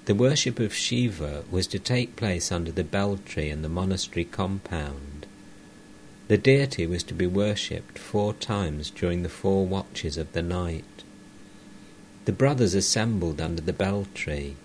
The 0.05 0.15
worship 0.15 0.57
of 0.57 0.74
Shiva 0.74 1.43
was 1.51 1.67
to 1.67 1.79
take 1.79 2.15
place 2.15 2.50
under 2.50 2.71
the 2.71 2.86
bel 2.86 3.17
tree 3.25 3.50
in 3.50 3.62
the 3.62 3.67
monastery 3.67 4.24
compound. 4.24 5.25
The 6.29 6.38
deity 6.38 6.88
was 6.88 7.03
to 7.03 7.13
be 7.13 7.27
worshipped 7.27 8.00
four 8.00 8.33
times 8.33 8.89
during 8.89 9.21
the 9.21 9.27
four 9.27 9.65
watches 9.65 10.15
of 10.15 10.31
the 10.31 10.41
night. 10.41 11.03
The 12.24 12.31
brothers 12.31 12.74
assembled 12.74 13.41
under 13.41 13.62
the 13.62 13.74
bel 13.74 14.07
tree. 14.13 14.55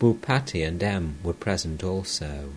Bhupati 0.00 0.66
and 0.66 0.82
M 0.82 1.18
were 1.22 1.34
present 1.34 1.84
also. 1.84 2.54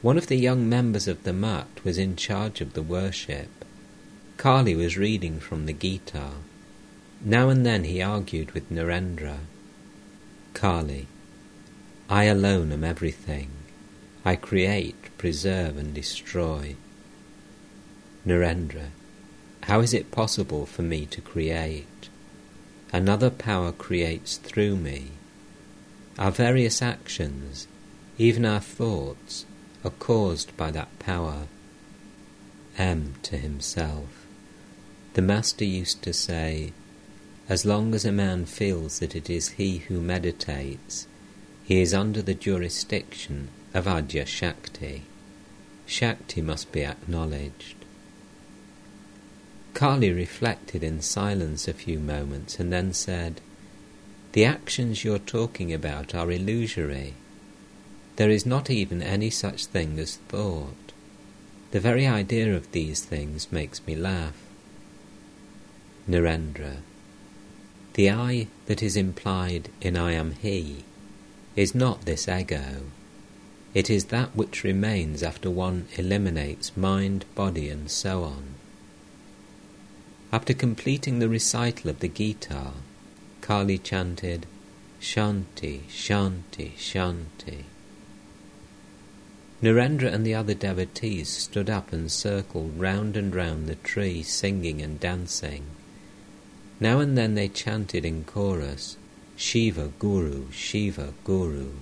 One 0.00 0.16
of 0.16 0.28
the 0.28 0.36
young 0.36 0.68
members 0.68 1.08
of 1.08 1.24
the 1.24 1.32
Mat 1.32 1.66
was 1.82 1.98
in 1.98 2.14
charge 2.14 2.60
of 2.60 2.74
the 2.74 2.82
worship. 2.84 3.57
Kali 4.38 4.76
was 4.76 4.96
reading 4.96 5.40
from 5.40 5.66
the 5.66 5.72
Gita. 5.72 6.30
Now 7.24 7.48
and 7.48 7.66
then 7.66 7.82
he 7.82 8.00
argued 8.00 8.52
with 8.52 8.70
Narendra. 8.70 9.38
Kali, 10.54 11.08
I 12.08 12.24
alone 12.24 12.70
am 12.70 12.84
everything. 12.84 13.50
I 14.24 14.36
create, 14.36 15.10
preserve, 15.18 15.76
and 15.76 15.92
destroy. 15.92 16.76
Narendra, 18.24 18.90
how 19.62 19.80
is 19.80 19.92
it 19.92 20.12
possible 20.12 20.66
for 20.66 20.82
me 20.82 21.04
to 21.06 21.20
create? 21.20 22.08
Another 22.92 23.30
power 23.30 23.72
creates 23.72 24.36
through 24.36 24.76
me. 24.76 25.08
Our 26.16 26.30
various 26.30 26.80
actions, 26.80 27.66
even 28.18 28.46
our 28.46 28.60
thoughts, 28.60 29.46
are 29.84 29.90
caused 29.90 30.56
by 30.56 30.70
that 30.70 30.96
power. 31.00 31.48
M 32.76 33.16
to 33.24 33.36
himself. 33.36 34.17
The 35.18 35.22
Master 35.22 35.64
used 35.64 36.02
to 36.02 36.12
say, 36.12 36.72
as 37.48 37.66
long 37.66 37.92
as 37.92 38.04
a 38.04 38.12
man 38.12 38.44
feels 38.44 39.00
that 39.00 39.16
it 39.16 39.28
is 39.28 39.48
he 39.58 39.78
who 39.78 40.00
meditates, 40.00 41.08
he 41.64 41.80
is 41.80 41.92
under 41.92 42.22
the 42.22 42.34
jurisdiction 42.34 43.48
of 43.74 43.86
Adya 43.86 44.28
Shakti. 44.28 45.02
Shakti 45.86 46.40
must 46.40 46.70
be 46.70 46.84
acknowledged. 46.84 47.74
Kali 49.74 50.12
reflected 50.12 50.84
in 50.84 51.02
silence 51.02 51.66
a 51.66 51.72
few 51.72 51.98
moments 51.98 52.60
and 52.60 52.72
then 52.72 52.92
said, 52.92 53.40
The 54.34 54.44
actions 54.44 55.02
you're 55.02 55.18
talking 55.18 55.74
about 55.74 56.14
are 56.14 56.30
illusory. 56.30 57.14
There 58.14 58.30
is 58.30 58.46
not 58.46 58.70
even 58.70 59.02
any 59.02 59.30
such 59.30 59.66
thing 59.66 59.98
as 59.98 60.14
thought. 60.28 60.92
The 61.72 61.80
very 61.80 62.06
idea 62.06 62.54
of 62.54 62.70
these 62.70 63.04
things 63.04 63.50
makes 63.50 63.84
me 63.84 63.96
laugh. 63.96 64.44
Narendra. 66.08 66.78
The 67.92 68.10
I 68.10 68.46
that 68.66 68.82
is 68.82 68.96
implied 68.96 69.68
in 69.80 69.96
I 69.96 70.12
am 70.12 70.32
He 70.32 70.84
is 71.54 71.74
not 71.74 72.06
this 72.06 72.26
ego. 72.26 72.84
It 73.74 73.90
is 73.90 74.06
that 74.06 74.34
which 74.34 74.64
remains 74.64 75.22
after 75.22 75.50
one 75.50 75.86
eliminates 75.96 76.76
mind, 76.76 77.26
body, 77.34 77.68
and 77.68 77.90
so 77.90 78.24
on. 78.24 78.54
After 80.32 80.54
completing 80.54 81.18
the 81.18 81.28
recital 81.28 81.90
of 81.90 82.00
the 82.00 82.08
Gita, 82.08 82.72
Kali 83.40 83.76
chanted, 83.78 84.46
Shanti, 85.00 85.80
Shanti, 85.88 86.72
Shanti. 86.76 87.64
Narendra 89.62 90.12
and 90.12 90.24
the 90.24 90.34
other 90.34 90.54
devotees 90.54 91.28
stood 91.28 91.68
up 91.68 91.92
and 91.92 92.10
circled 92.10 92.78
round 92.78 93.16
and 93.16 93.34
round 93.34 93.66
the 93.66 93.74
tree, 93.74 94.22
singing 94.22 94.80
and 94.80 95.00
dancing. 95.00 95.64
Now 96.80 97.00
and 97.00 97.18
then 97.18 97.34
they 97.34 97.48
chanted 97.48 98.04
in 98.04 98.24
chorus, 98.24 98.96
Shiva 99.36 99.90
Guru, 99.98 100.50
Shiva 100.52 101.12
Guru. 101.24 101.72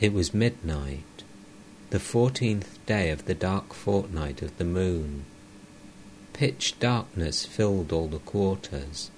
It 0.00 0.12
was 0.12 0.34
midnight, 0.34 1.24
the 1.90 2.00
fourteenth 2.00 2.84
day 2.84 3.10
of 3.10 3.24
the 3.24 3.34
dark 3.34 3.72
fortnight 3.72 4.42
of 4.42 4.58
the 4.58 4.64
moon. 4.64 5.24
Pitch 6.34 6.78
darkness 6.78 7.46
filled 7.46 7.92
all 7.92 8.08
the 8.08 8.18
quarters. 8.18 9.10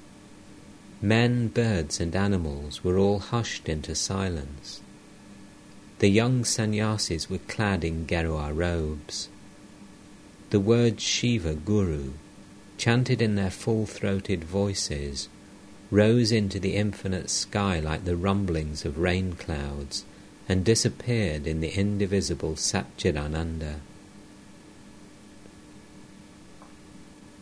Men, 1.02 1.48
birds, 1.48 1.98
and 1.98 2.14
animals 2.14 2.84
were 2.84 2.98
all 2.98 3.18
hushed 3.18 3.68
into 3.68 3.94
silence. 3.94 4.80
The 5.98 6.08
young 6.08 6.44
sannyasis 6.44 7.28
were 7.28 7.38
clad 7.38 7.84
in 7.84 8.06
Gerua 8.06 8.52
robes. 8.54 9.28
The 10.50 10.60
words 10.60 11.02
Shiva 11.02 11.54
Guru, 11.54 12.12
chanted 12.78 13.22
in 13.22 13.34
their 13.34 13.50
full 13.50 13.86
throated 13.86 14.44
voices, 14.44 15.28
rose 15.90 16.32
into 16.32 16.58
the 16.58 16.74
infinite 16.74 17.30
sky 17.30 17.80
like 17.80 18.04
the 18.04 18.16
rumblings 18.16 18.84
of 18.84 18.98
rain 18.98 19.32
clouds 19.32 20.04
and 20.48 20.64
disappeared 20.64 21.46
in 21.46 21.60
the 21.60 21.70
indivisible 21.70 22.54
Satchidananda. 22.54 23.76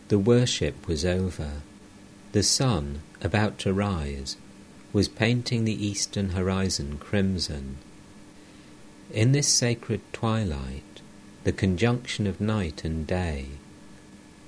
The 0.07 0.19
worship 0.19 0.87
was 0.87 1.03
over. 1.03 1.61
The 2.31 2.43
sun, 2.43 3.01
about 3.21 3.57
to 3.59 3.73
rise, 3.73 4.37
was 4.93 5.07
painting 5.07 5.65
the 5.65 5.85
eastern 5.85 6.29
horizon 6.29 6.97
crimson. 6.99 7.77
In 9.11 9.31
this 9.31 9.47
sacred 9.47 10.01
twilight, 10.13 11.01
the 11.43 11.51
conjunction 11.51 12.27
of 12.27 12.41
night 12.41 12.83
and 12.83 13.05
day, 13.05 13.47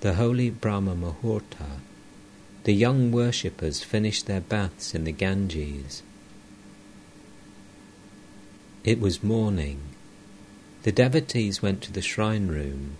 the 0.01 0.15
holy 0.15 0.49
Brahma 0.49 0.95
Muhurta, 0.95 1.81
the 2.63 2.73
young 2.73 3.11
worshippers 3.11 3.83
finished 3.83 4.25
their 4.25 4.41
baths 4.41 4.93
in 4.93 5.03
the 5.03 5.11
Ganges 5.11 6.03
it 8.87 9.01
was 9.01 9.21
morning. 9.21 9.81
The 10.83 10.93
devotees 10.93 11.61
went 11.61 11.81
to 11.81 11.91
the 11.91 12.01
shrine 12.01 12.47
room, 12.47 12.95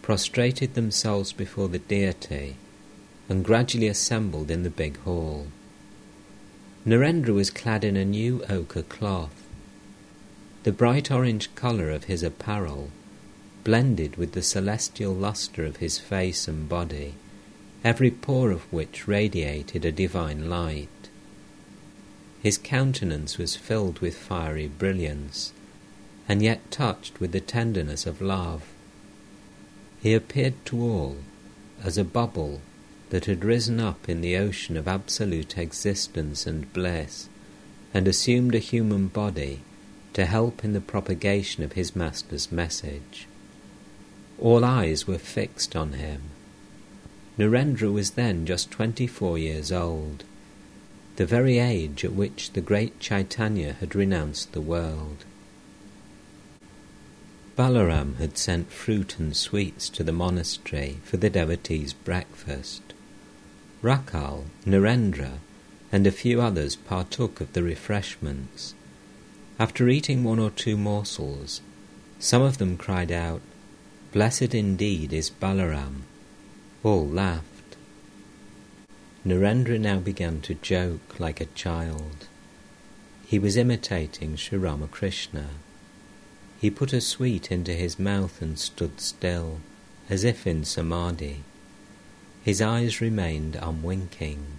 prostrated 0.00 0.74
themselves 0.74 1.32
before 1.32 1.68
the 1.68 1.80
deity, 1.80 2.54
and 3.28 3.44
gradually 3.44 3.88
assembled 3.88 4.48
in 4.48 4.62
the 4.62 4.70
big 4.70 4.96
hall. 4.98 5.48
Narendra 6.86 7.34
was 7.34 7.50
clad 7.50 7.82
in 7.82 7.96
a 7.96 8.04
new 8.04 8.44
ochre 8.48 8.84
cloth. 8.84 9.42
The 10.62 10.70
bright 10.70 11.10
orange 11.10 11.52
colour 11.56 11.90
of 11.90 12.04
his 12.04 12.22
apparel 12.22 12.90
blended 13.64 14.16
with 14.16 14.32
the 14.32 14.42
celestial 14.42 15.14
lustre 15.14 15.64
of 15.64 15.78
his 15.78 15.98
face 15.98 16.46
and 16.46 16.68
body, 16.68 17.14
every 17.82 18.10
pore 18.10 18.50
of 18.50 18.70
which 18.72 19.08
radiated 19.08 19.84
a 19.84 19.92
divine 19.92 20.48
light. 20.48 20.88
His 22.42 22.58
countenance 22.58 23.38
was 23.38 23.56
filled 23.56 24.00
with 24.00 24.16
fiery 24.16 24.68
brilliance, 24.68 25.52
and 26.28 26.42
yet 26.42 26.70
touched 26.70 27.18
with 27.18 27.32
the 27.32 27.40
tenderness 27.40 28.06
of 28.06 28.20
love. 28.20 28.64
He 30.02 30.12
appeared 30.12 30.54
to 30.66 30.80
all 30.80 31.16
as 31.82 31.96
a 31.96 32.04
bubble 32.04 32.60
that 33.10 33.24
had 33.24 33.44
risen 33.44 33.80
up 33.80 34.08
in 34.08 34.20
the 34.20 34.36
ocean 34.36 34.76
of 34.76 34.86
absolute 34.86 35.56
existence 35.56 36.46
and 36.46 36.70
bliss, 36.74 37.28
and 37.94 38.06
assumed 38.06 38.54
a 38.54 38.58
human 38.58 39.08
body 39.08 39.60
to 40.12 40.26
help 40.26 40.64
in 40.64 40.74
the 40.74 40.80
propagation 40.80 41.64
of 41.64 41.72
his 41.72 41.96
Master's 41.96 42.52
message. 42.52 43.26
All 44.44 44.62
eyes 44.62 45.06
were 45.06 45.18
fixed 45.18 45.74
on 45.74 45.94
him. 45.94 46.20
Narendra 47.38 47.90
was 47.90 48.10
then 48.10 48.44
just 48.44 48.70
twenty 48.70 49.06
four 49.06 49.38
years 49.38 49.72
old 49.72 50.22
the 51.16 51.24
very 51.24 51.58
age 51.58 52.04
at 52.04 52.12
which 52.12 52.52
the 52.52 52.60
great 52.60 53.00
Chaitanya 53.00 53.72
had 53.80 53.94
renounced 53.94 54.52
the 54.52 54.60
world. 54.60 55.24
Balaram 57.56 58.16
had 58.16 58.36
sent 58.36 58.70
fruit 58.70 59.18
and 59.18 59.34
sweets 59.34 59.88
to 59.88 60.04
the 60.04 60.12
monastery 60.12 60.98
for 61.04 61.16
the 61.16 61.30
devotees' 61.30 61.94
breakfast. 61.94 62.82
Rakhal, 63.82 64.44
Narendra, 64.66 65.38
and 65.90 66.06
a 66.06 66.12
few 66.12 66.42
others 66.42 66.76
partook 66.76 67.40
of 67.40 67.54
the 67.54 67.62
refreshments. 67.62 68.74
After 69.58 69.88
eating 69.88 70.22
one 70.22 70.38
or 70.38 70.50
two 70.50 70.76
morsels, 70.76 71.62
some 72.18 72.42
of 72.42 72.58
them 72.58 72.76
cried 72.76 73.10
out, 73.10 73.40
Blessed 74.14 74.54
indeed 74.54 75.12
is 75.12 75.28
Balaram. 75.28 76.02
All 76.84 77.04
laughed. 77.04 77.74
Narendra 79.26 79.76
now 79.76 79.98
began 79.98 80.40
to 80.42 80.54
joke 80.54 81.18
like 81.18 81.40
a 81.40 81.46
child. 81.46 82.28
He 83.26 83.40
was 83.40 83.56
imitating 83.56 84.36
Sri 84.36 84.56
Ramakrishna. 84.56 85.48
He 86.60 86.70
put 86.70 86.92
a 86.92 87.00
sweet 87.00 87.50
into 87.50 87.72
his 87.72 87.98
mouth 87.98 88.40
and 88.40 88.56
stood 88.56 89.00
still, 89.00 89.58
as 90.08 90.22
if 90.22 90.46
in 90.46 90.64
samadhi. 90.64 91.42
His 92.44 92.62
eyes 92.62 93.00
remained 93.00 93.56
unwinking. 93.56 94.58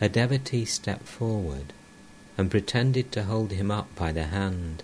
A 0.00 0.08
devotee 0.08 0.64
stepped 0.64 1.06
forward 1.06 1.74
and 2.38 2.50
pretended 2.50 3.12
to 3.12 3.24
hold 3.24 3.50
him 3.52 3.70
up 3.70 3.94
by 3.94 4.12
the 4.12 4.28
hand, 4.28 4.82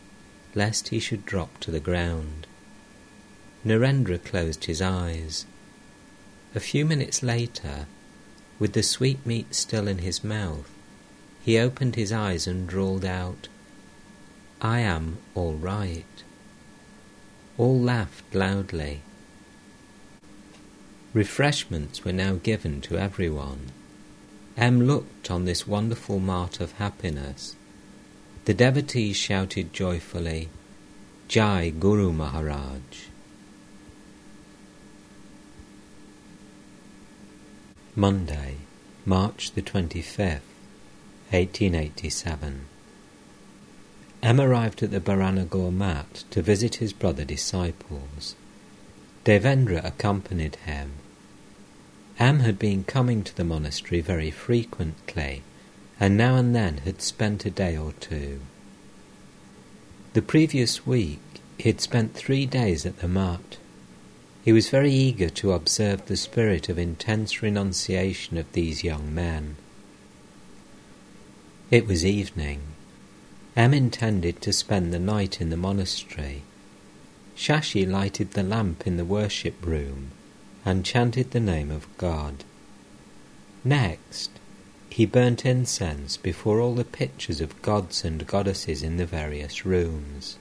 lest 0.54 0.88
he 0.88 1.00
should 1.00 1.24
drop 1.24 1.58
to 1.60 1.70
the 1.70 1.80
ground. 1.80 2.46
Narendra 3.64 4.22
closed 4.22 4.64
his 4.64 4.82
eyes. 4.82 5.46
A 6.54 6.60
few 6.60 6.84
minutes 6.84 7.22
later, 7.22 7.86
with 8.58 8.72
the 8.72 8.82
sweetmeat 8.82 9.54
still 9.54 9.86
in 9.86 9.98
his 9.98 10.24
mouth, 10.24 10.68
he 11.44 11.58
opened 11.58 11.96
his 11.96 12.12
eyes 12.12 12.46
and 12.46 12.66
drawled 12.68 13.04
out, 13.04 13.48
I 14.60 14.80
am 14.80 15.18
all 15.34 15.54
right. 15.54 16.22
All 17.58 17.80
laughed 17.80 18.34
loudly. 18.34 19.00
Refreshments 21.12 22.04
were 22.04 22.12
now 22.12 22.34
given 22.34 22.80
to 22.82 22.96
everyone. 22.98 23.70
M 24.56 24.86
looked 24.86 25.30
on 25.30 25.44
this 25.44 25.66
wonderful 25.66 26.18
mart 26.18 26.60
of 26.60 26.72
happiness. 26.72 27.56
The 28.44 28.54
devotees 28.54 29.16
shouted 29.16 29.72
joyfully, 29.72 30.48
Jai 31.28 31.70
Guru 31.70 32.12
Maharaj. 32.12 33.11
Monday, 37.94 38.56
March 39.04 39.52
the 39.52 39.60
25th, 39.60 40.40
1887. 41.28 42.64
M 44.22 44.40
arrived 44.40 44.82
at 44.82 44.90
the 44.90 45.00
Baranagore 45.00 45.70
mat 45.70 46.24
to 46.30 46.40
visit 46.40 46.76
his 46.76 46.94
brother 46.94 47.22
disciples. 47.24 48.34
Devendra 49.26 49.84
accompanied 49.84 50.56
him. 50.64 50.92
M 52.18 52.38
had 52.38 52.58
been 52.58 52.82
coming 52.84 53.22
to 53.24 53.36
the 53.36 53.44
monastery 53.44 54.00
very 54.00 54.30
frequently, 54.30 55.42
and 56.00 56.16
now 56.16 56.36
and 56.36 56.56
then 56.56 56.78
had 56.78 57.02
spent 57.02 57.44
a 57.44 57.50
day 57.50 57.76
or 57.76 57.92
two. 58.00 58.40
The 60.14 60.22
previous 60.22 60.86
week 60.86 61.20
he 61.58 61.68
had 61.68 61.82
spent 61.82 62.14
three 62.14 62.46
days 62.46 62.86
at 62.86 63.00
the 63.00 63.08
mat. 63.08 63.58
He 64.44 64.52
was 64.52 64.70
very 64.70 64.92
eager 64.92 65.28
to 65.28 65.52
observe 65.52 66.06
the 66.06 66.16
spirit 66.16 66.68
of 66.68 66.76
intense 66.76 67.42
renunciation 67.42 68.36
of 68.36 68.50
these 68.52 68.82
young 68.82 69.14
men. 69.14 69.56
It 71.70 71.86
was 71.86 72.04
evening. 72.04 72.60
M 73.54 73.72
intended 73.72 74.42
to 74.42 74.52
spend 74.52 74.92
the 74.92 74.98
night 74.98 75.40
in 75.40 75.50
the 75.50 75.56
monastery. 75.56 76.42
Shashi 77.36 77.88
lighted 77.88 78.32
the 78.32 78.42
lamp 78.42 78.84
in 78.86 78.96
the 78.96 79.04
worship 79.04 79.64
room 79.64 80.10
and 80.64 80.84
chanted 80.84 81.30
the 81.30 81.40
name 81.40 81.70
of 81.70 81.86
God. 81.96 82.44
Next, 83.64 84.30
he 84.90 85.06
burnt 85.06 85.46
incense 85.46 86.16
before 86.16 86.60
all 86.60 86.74
the 86.74 86.84
pictures 86.84 87.40
of 87.40 87.62
gods 87.62 88.04
and 88.04 88.26
goddesses 88.26 88.82
in 88.82 88.96
the 88.96 89.06
various 89.06 89.64
rooms. 89.64 90.36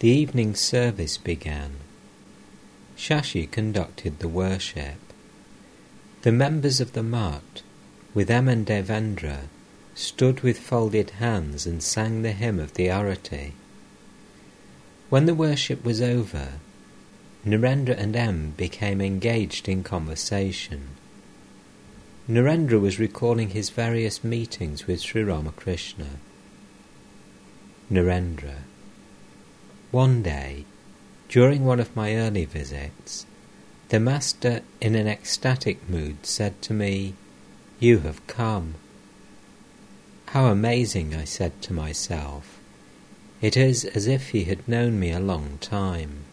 The 0.00 0.08
evening 0.08 0.54
service 0.54 1.16
began. 1.16 1.76
Shashi 3.00 3.50
conducted 3.50 4.18
the 4.18 4.28
worship. 4.28 5.00
The 6.20 6.30
members 6.30 6.82
of 6.82 6.92
the 6.92 7.02
Mat, 7.02 7.62
with 8.12 8.30
M 8.30 8.46
and 8.46 8.66
Devendra, 8.66 9.44
stood 9.94 10.42
with 10.42 10.58
folded 10.58 11.08
hands 11.12 11.64
and 11.64 11.82
sang 11.82 12.20
the 12.20 12.32
hymn 12.32 12.60
of 12.60 12.74
the 12.74 12.88
Arati. 12.88 13.52
When 15.08 15.24
the 15.24 15.34
worship 15.34 15.82
was 15.82 16.02
over, 16.02 16.60
Narendra 17.42 17.98
and 17.98 18.14
M 18.14 18.52
became 18.58 19.00
engaged 19.00 19.66
in 19.66 19.82
conversation. 19.82 20.88
Narendra 22.28 22.78
was 22.78 22.98
recalling 22.98 23.50
his 23.50 23.70
various 23.70 24.22
meetings 24.22 24.86
with 24.86 25.00
Sri 25.00 25.22
Ramakrishna. 25.22 26.18
Narendra. 27.90 28.56
One 29.90 30.22
day, 30.22 30.66
during 31.30 31.64
one 31.64 31.78
of 31.78 31.94
my 31.94 32.16
early 32.16 32.44
visits, 32.44 33.24
the 33.88 34.00
Master, 34.00 34.62
in 34.80 34.96
an 34.96 35.06
ecstatic 35.06 35.88
mood, 35.88 36.26
said 36.26 36.60
to 36.60 36.74
me, 36.74 37.14
You 37.78 38.00
have 38.00 38.26
come. 38.26 38.74
How 40.26 40.46
amazing, 40.46 41.14
I 41.14 41.22
said 41.22 41.62
to 41.62 41.72
myself. 41.72 42.58
It 43.40 43.56
is 43.56 43.84
as 43.84 44.08
if 44.08 44.30
he 44.30 44.44
had 44.44 44.66
known 44.66 44.98
me 44.98 45.12
a 45.12 45.20
long 45.20 45.58
time. 45.60 46.24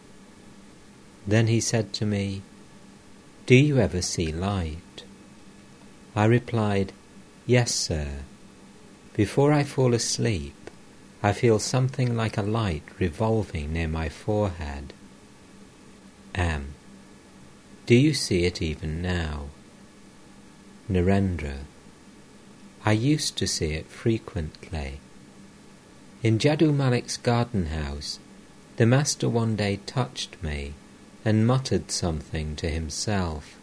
Then 1.24 1.46
he 1.46 1.60
said 1.60 1.92
to 1.94 2.04
me, 2.04 2.42
Do 3.46 3.54
you 3.54 3.78
ever 3.78 4.02
see 4.02 4.32
light? 4.32 5.04
I 6.16 6.24
replied, 6.24 6.92
Yes, 7.46 7.72
sir. 7.72 8.08
Before 9.14 9.52
I 9.52 9.62
fall 9.62 9.94
asleep, 9.94 10.54
I 11.22 11.32
feel 11.32 11.58
something 11.58 12.16
like 12.16 12.36
a 12.36 12.42
light 12.42 12.84
revolving 12.98 13.72
near 13.72 13.88
my 13.88 14.08
forehead. 14.08 14.92
M. 16.34 16.74
Do 17.86 17.94
you 17.94 18.14
see 18.14 18.44
it 18.44 18.62
even 18.62 19.02
now? 19.02 19.46
Narendra. 20.88 21.58
I 22.84 22.92
used 22.92 23.36
to 23.38 23.46
see 23.46 23.72
it 23.72 23.86
frequently. 23.86 25.00
In 26.22 26.38
Jadu 26.38 26.72
Mallick's 26.72 27.16
garden 27.16 27.66
house, 27.66 28.18
the 28.76 28.86
master 28.86 29.28
one 29.28 29.56
day 29.56 29.80
touched 29.86 30.40
me 30.42 30.74
and 31.24 31.46
muttered 31.46 31.90
something 31.90 32.54
to 32.56 32.70
himself. 32.70 33.56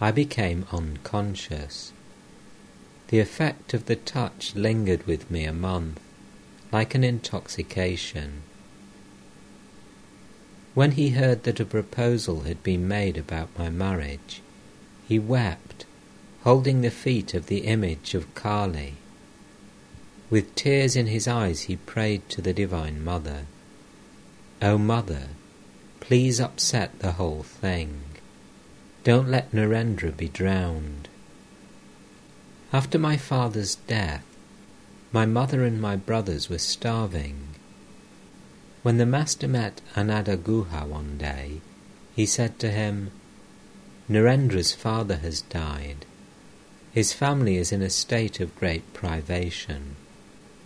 I 0.00 0.10
became 0.10 0.66
unconscious. 0.72 1.92
The 3.08 3.20
effect 3.20 3.72
of 3.72 3.86
the 3.86 3.96
touch 3.96 4.54
lingered 4.54 5.06
with 5.06 5.30
me 5.30 5.44
a 5.44 5.52
month, 5.52 6.00
like 6.74 6.96
an 6.96 7.04
intoxication. 7.04 8.42
When 10.74 10.90
he 10.90 11.10
heard 11.10 11.44
that 11.44 11.60
a 11.60 11.64
proposal 11.64 12.40
had 12.40 12.64
been 12.64 12.88
made 12.88 13.16
about 13.16 13.56
my 13.56 13.70
marriage, 13.70 14.42
he 15.06 15.16
wept, 15.20 15.86
holding 16.42 16.80
the 16.80 16.90
feet 16.90 17.32
of 17.32 17.46
the 17.46 17.58
image 17.58 18.14
of 18.14 18.34
Kali. 18.34 18.94
With 20.30 20.56
tears 20.56 20.96
in 20.96 21.06
his 21.06 21.28
eyes, 21.28 21.60
he 21.70 21.76
prayed 21.76 22.28
to 22.30 22.42
the 22.42 22.52
Divine 22.52 23.04
Mother, 23.04 23.46
O 24.60 24.76
Mother, 24.76 25.28
please 26.00 26.40
upset 26.40 26.98
the 26.98 27.12
whole 27.12 27.44
thing. 27.44 28.00
Don't 29.04 29.28
let 29.28 29.52
Narendra 29.52 30.10
be 30.10 30.26
drowned. 30.26 31.08
After 32.72 32.98
my 32.98 33.16
father's 33.16 33.76
death, 33.76 34.24
my 35.14 35.24
mother 35.24 35.62
and 35.62 35.80
my 35.80 35.94
brothers 35.94 36.50
were 36.50 36.58
starving. 36.58 37.36
When 38.82 38.96
the 38.96 39.06
master 39.06 39.46
met 39.46 39.80
Ananda 39.96 40.36
Guha 40.36 40.88
one 40.88 41.18
day, 41.18 41.60
he 42.16 42.26
said 42.26 42.58
to 42.58 42.72
him, 42.72 43.12
Narendra's 44.08 44.72
father 44.72 45.18
has 45.18 45.42
died. 45.42 46.04
His 46.90 47.12
family 47.12 47.58
is 47.58 47.70
in 47.70 47.80
a 47.80 47.90
state 47.90 48.40
of 48.40 48.56
great 48.56 48.92
privation. 48.92 49.94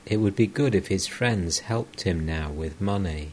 It 0.07 0.17
would 0.17 0.35
be 0.35 0.47
good 0.47 0.75
if 0.75 0.87
his 0.87 1.07
friends 1.07 1.59
helped 1.59 2.05
him 2.05 2.25
now 2.25 2.51
with 2.51 2.81
money. 2.81 3.33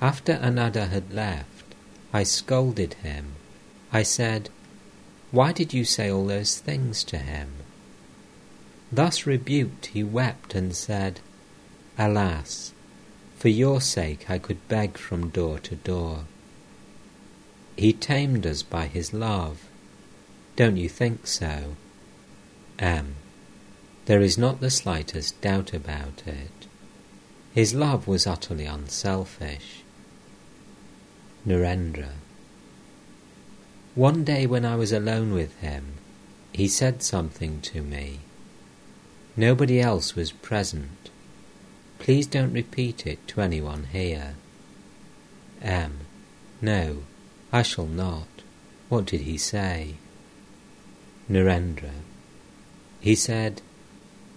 After 0.00 0.34
Ananda 0.34 0.86
had 0.86 1.12
left, 1.12 1.74
I 2.12 2.22
scolded 2.22 2.94
him. 3.02 3.32
I 3.92 4.04
said, 4.04 4.50
Why 5.32 5.50
did 5.50 5.74
you 5.74 5.84
say 5.84 6.08
all 6.08 6.26
those 6.28 6.58
things 6.58 7.02
to 7.04 7.18
him? 7.18 7.61
Thus 8.92 9.24
rebuked, 9.24 9.86
he 9.86 10.04
wept 10.04 10.54
and 10.54 10.76
said, 10.76 11.20
Alas, 11.98 12.72
for 13.38 13.48
your 13.48 13.80
sake 13.80 14.28
I 14.28 14.38
could 14.38 14.68
beg 14.68 14.98
from 14.98 15.30
door 15.30 15.58
to 15.60 15.74
door. 15.76 16.24
He 17.76 17.94
tamed 17.94 18.46
us 18.46 18.62
by 18.62 18.86
his 18.86 19.14
love. 19.14 19.66
Don't 20.56 20.76
you 20.76 20.90
think 20.90 21.26
so? 21.26 21.76
M. 22.78 23.14
There 24.04 24.20
is 24.20 24.36
not 24.36 24.60
the 24.60 24.70
slightest 24.70 25.40
doubt 25.40 25.72
about 25.72 26.24
it. 26.26 26.66
His 27.54 27.74
love 27.74 28.06
was 28.06 28.26
utterly 28.26 28.66
unselfish. 28.66 29.82
Narendra. 31.46 32.12
One 33.94 34.24
day 34.24 34.46
when 34.46 34.64
I 34.64 34.76
was 34.76 34.92
alone 34.92 35.32
with 35.32 35.58
him, 35.60 35.94
he 36.52 36.68
said 36.68 37.02
something 37.02 37.60
to 37.62 37.82
me. 37.82 38.20
Nobody 39.36 39.80
else 39.80 40.14
was 40.14 40.32
present. 40.32 41.10
Please 41.98 42.26
don't 42.26 42.52
repeat 42.52 43.06
it 43.06 43.26
to 43.28 43.40
anyone 43.40 43.84
here. 43.92 44.34
M. 45.62 46.00
No, 46.60 47.04
I 47.52 47.62
shall 47.62 47.86
not. 47.86 48.26
What 48.88 49.06
did 49.06 49.22
he 49.22 49.38
say? 49.38 49.94
Narendra. 51.30 51.92
He 53.00 53.14
said, 53.14 53.62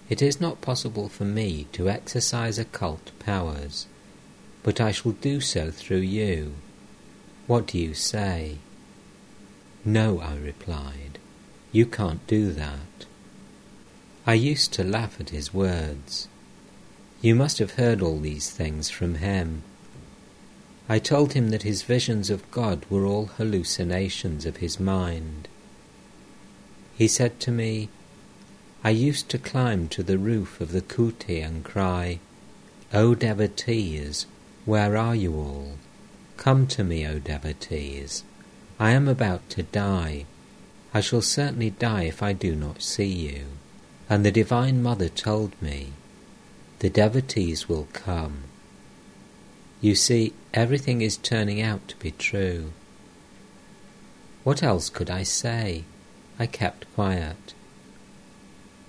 It 0.09 0.21
is 0.21 0.39
not 0.39 0.61
possible 0.61 1.09
for 1.09 1.25
me 1.25 1.67
to 1.73 1.89
exercise 1.89 2.57
occult 2.57 3.11
powers, 3.19 3.87
but 4.63 4.79
I 4.79 4.91
shall 4.91 5.11
do 5.11 5.41
so 5.41 5.71
through 5.71 5.97
you. 5.97 6.53
What 7.47 7.67
do 7.67 7.77
you 7.77 7.93
say? 7.93 8.57
No, 9.83 10.19
I 10.19 10.35
replied, 10.37 11.19
you 11.71 11.85
can't 11.85 12.25
do 12.25 12.51
that. 12.53 13.04
I 14.27 14.33
used 14.33 14.73
to 14.73 14.83
laugh 14.83 15.19
at 15.19 15.29
his 15.29 15.53
words. 15.53 16.27
You 17.21 17.35
must 17.35 17.59
have 17.59 17.73
heard 17.73 18.01
all 18.01 18.19
these 18.19 18.49
things 18.49 18.89
from 18.89 19.15
him. 19.15 19.61
I 20.89 20.97
told 20.97 21.33
him 21.33 21.49
that 21.49 21.61
his 21.61 21.83
visions 21.83 22.31
of 22.31 22.49
God 22.49 22.85
were 22.89 23.05
all 23.05 23.27
hallucinations 23.37 24.45
of 24.45 24.57
his 24.57 24.79
mind. 24.79 25.47
He 26.97 27.07
said 27.07 27.39
to 27.41 27.51
me, 27.51 27.89
I 28.83 28.89
used 28.91 29.29
to 29.29 29.37
climb 29.37 29.89
to 29.89 30.01
the 30.01 30.17
roof 30.17 30.59
of 30.59 30.71
the 30.71 30.81
kuti 30.81 31.41
and 31.41 31.63
cry, 31.63 32.19
O 32.93 33.13
devotees, 33.13 34.25
where 34.65 34.97
are 34.97 35.15
you 35.15 35.35
all? 35.35 35.77
Come 36.37 36.65
to 36.67 36.83
me, 36.83 37.05
O 37.05 37.19
devotees. 37.19 38.23
I 38.79 38.91
am 38.91 39.07
about 39.07 39.49
to 39.51 39.63
die. 39.63 40.25
I 40.93 41.01
shall 41.01 41.21
certainly 41.21 41.69
die 41.69 42.03
if 42.03 42.23
I 42.23 42.33
do 42.33 42.55
not 42.55 42.81
see 42.81 43.05
you. 43.05 43.45
And 44.09 44.25
the 44.25 44.31
Divine 44.31 44.83
Mother 44.83 45.09
told 45.09 45.59
me, 45.61 45.93
The 46.79 46.89
devotees 46.89 47.67
will 47.67 47.87
come. 47.93 48.43
You 49.81 49.95
see, 49.95 50.33
everything 50.53 51.01
is 51.01 51.17
turning 51.17 51.61
out 51.61 51.87
to 51.87 51.95
be 51.97 52.11
true. 52.11 52.71
What 54.43 54.61
else 54.61 54.89
could 54.89 55.09
I 55.09 55.23
say? 55.23 55.83
I 56.37 56.45
kept 56.45 56.91
quiet. 56.93 57.53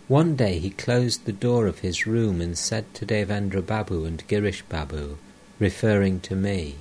One 0.09 0.37
day 0.37 0.59
he 0.59 0.71
closed 0.71 1.25
the 1.25 1.33
door 1.33 1.67
of 1.67 1.81
his 1.81 2.07
room 2.07 2.41
and 2.41 2.57
said 2.57 2.93
to 2.95 3.07
Devendra 3.07 3.63
Babu 3.63 4.05
and 4.05 4.27
Girish 4.29 4.63
Babu, 4.69 5.19
referring 5.59 6.21
to 6.21 6.37
me, 6.37 6.77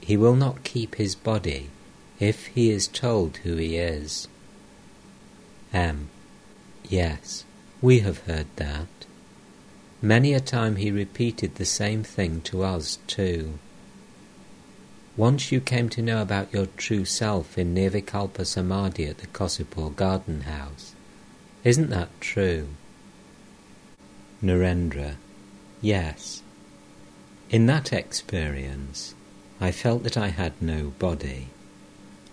he 0.00 0.16
will 0.16 0.36
not 0.36 0.64
keep 0.64 0.94
his 0.94 1.14
body 1.14 1.68
if 2.20 2.46
he 2.46 2.70
is 2.70 2.86
told 2.86 3.38
who 3.38 3.56
he 3.56 3.76
is. 3.76 4.28
M. 5.72 6.08
Yes, 6.88 7.44
we 7.80 8.00
have 8.00 8.18
heard 8.26 8.46
that. 8.56 8.88
Many 10.02 10.34
a 10.34 10.40
time 10.40 10.76
he 10.76 10.90
repeated 10.90 11.54
the 11.54 11.64
same 11.64 12.04
thing 12.04 12.40
to 12.42 12.62
us 12.62 12.98
too. 13.06 13.58
once 15.16 15.52
you 15.52 15.60
came 15.60 15.88
to 15.88 16.02
know 16.02 16.20
about 16.20 16.52
your 16.52 16.66
true 16.76 17.04
self 17.04 17.56
in 17.56 17.74
Nirvikalpa 17.74 18.44
Samadhi 18.44 19.06
at 19.06 19.18
the 19.18 19.26
Kosipur 19.28 19.94
garden 19.94 20.42
house. 20.42 20.94
Isn't 21.62 21.90
that 21.90 22.08
true? 22.20 22.68
Narendra, 24.42 25.14
yes. 25.80 26.42
In 27.48 27.66
that 27.66 27.92
experience, 27.92 29.14
I 29.60 29.70
felt 29.70 30.02
that 30.02 30.16
I 30.16 30.28
had 30.28 30.60
no 30.60 30.92
body. 30.98 31.48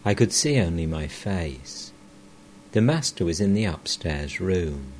I 0.03 0.15
could 0.15 0.33
see 0.33 0.59
only 0.59 0.87
my 0.87 1.07
face. 1.07 1.90
The 2.73 2.81
Master 2.81 3.25
was 3.25 3.41
in 3.41 3.53
the 3.53 3.65
upstairs 3.65 4.39
room. 4.39 4.93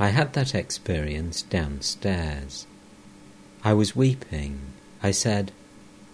I 0.00 0.08
had 0.08 0.32
that 0.32 0.52
experience 0.52 1.42
downstairs. 1.42 2.66
I 3.62 3.72
was 3.72 3.94
weeping. 3.94 4.58
I 5.00 5.12
said, 5.12 5.52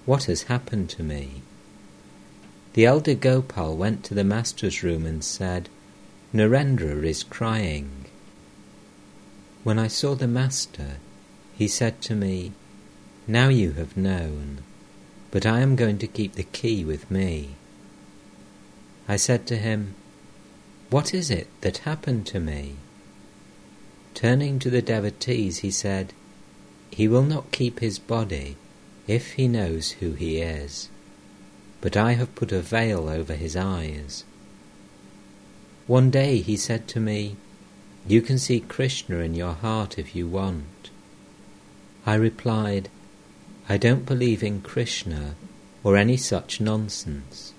What 0.05 0.25
has 0.25 0.43
happened 0.43 0.91
to 0.91 1.03
me? 1.03 1.41
The 2.75 2.85
elder 2.85 3.15
Gopal 3.15 3.79
went 3.79 4.05
to 4.05 4.15
the 4.15 4.25
Master's 4.25 4.83
room 4.83 5.07
and 5.07 5.25
said, 5.25 5.71
Narendra 6.35 7.03
is 7.03 7.23
crying. 7.23 8.05
When 9.65 9.79
I 9.79 9.89
saw 9.89 10.15
the 10.15 10.29
Master, 10.29 10.97
he 11.57 11.67
said 11.67 12.03
to 12.03 12.15
me, 12.15 12.53
Now 13.27 13.49
you 13.49 13.73
have 13.73 13.97
known, 13.97 14.59
but 15.31 15.47
I 15.47 15.61
am 15.61 15.77
going 15.77 15.97
to 15.99 16.07
keep 16.07 16.35
the 16.35 16.43
key 16.43 16.85
with 16.85 17.11
me. 17.11 17.57
I 19.09 19.17
said 19.17 19.47
to 19.47 19.57
him, 19.57 19.95
What 20.91 21.13
is 21.13 21.31
it 21.31 21.49
that 21.61 21.79
happened 21.79 22.27
to 22.29 22.41
me? 22.41 22.77
Turning 24.15 24.59
to 24.59 24.71
the 24.71 24.81
devotees, 24.81 25.59
he 25.59 25.71
said, 25.71 26.15
He 26.91 27.07
will 27.07 27.23
not 27.23 27.53
keep 27.53 27.81
his 27.81 27.99
body 27.99 28.57
if 29.07 29.33
he 29.33 29.49
knows 29.49 29.93
who 29.93 30.13
he 30.13 30.39
is, 30.39 30.89
but 31.83 31.97
I 31.97 32.13
have 32.13 32.35
put 32.35 32.53
a 32.53 32.61
veil 32.61 33.09
over 33.09 33.35
his 33.35 33.55
eyes. 33.55 34.25
One 35.87 36.11
day 36.11 36.39
he 36.39 36.57
said 36.57 36.89
to 36.89 37.01
me, 37.01 37.37
You 38.07 38.23
can 38.23 38.39
see 38.39 38.61
Krishna 38.61 39.19
in 39.19 39.35
your 39.35 39.55
heart 39.55 39.99
if 39.99 40.17
you 40.17 40.27
want. 40.27 40.91
I 42.07 42.15
replied, 42.15 42.89
I 43.69 43.77
don't 43.77 44.07
believe 44.07 44.43
in 44.43 44.63
Krishna 44.63 45.35
or 45.85 45.99
any 45.99 46.17
such 46.17 46.63
nonsense. 46.63 47.53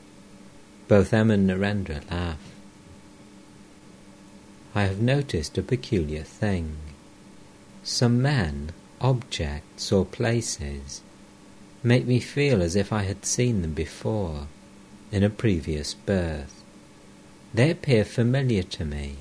Both 0.88 1.14
M 1.14 1.30
and 1.30 1.48
Narendra 1.48 2.10
laughed. 2.10 2.49
I 4.76 4.84
have 4.84 5.02
noticed 5.02 5.58
a 5.58 5.64
peculiar 5.64 6.24
thing. 6.24 6.78
Some 7.84 8.22
men, 8.22 8.72
objects, 9.02 9.92
or 9.92 10.06
places 10.06 11.02
make 11.82 12.06
me 12.06 12.20
feel 12.20 12.62
as 12.62 12.76
if 12.76 12.92
I 12.92 13.04
had 13.04 13.26
seen 13.26 13.62
them 13.62 13.74
before, 13.74 14.48
in 15.12 15.24
a 15.24 15.30
previous 15.30 15.94
birth. 15.94 16.64
They 17.54 17.72
appear 17.72 18.06
familiar 18.06 18.64
to 18.64 18.86
me. 18.86 19.16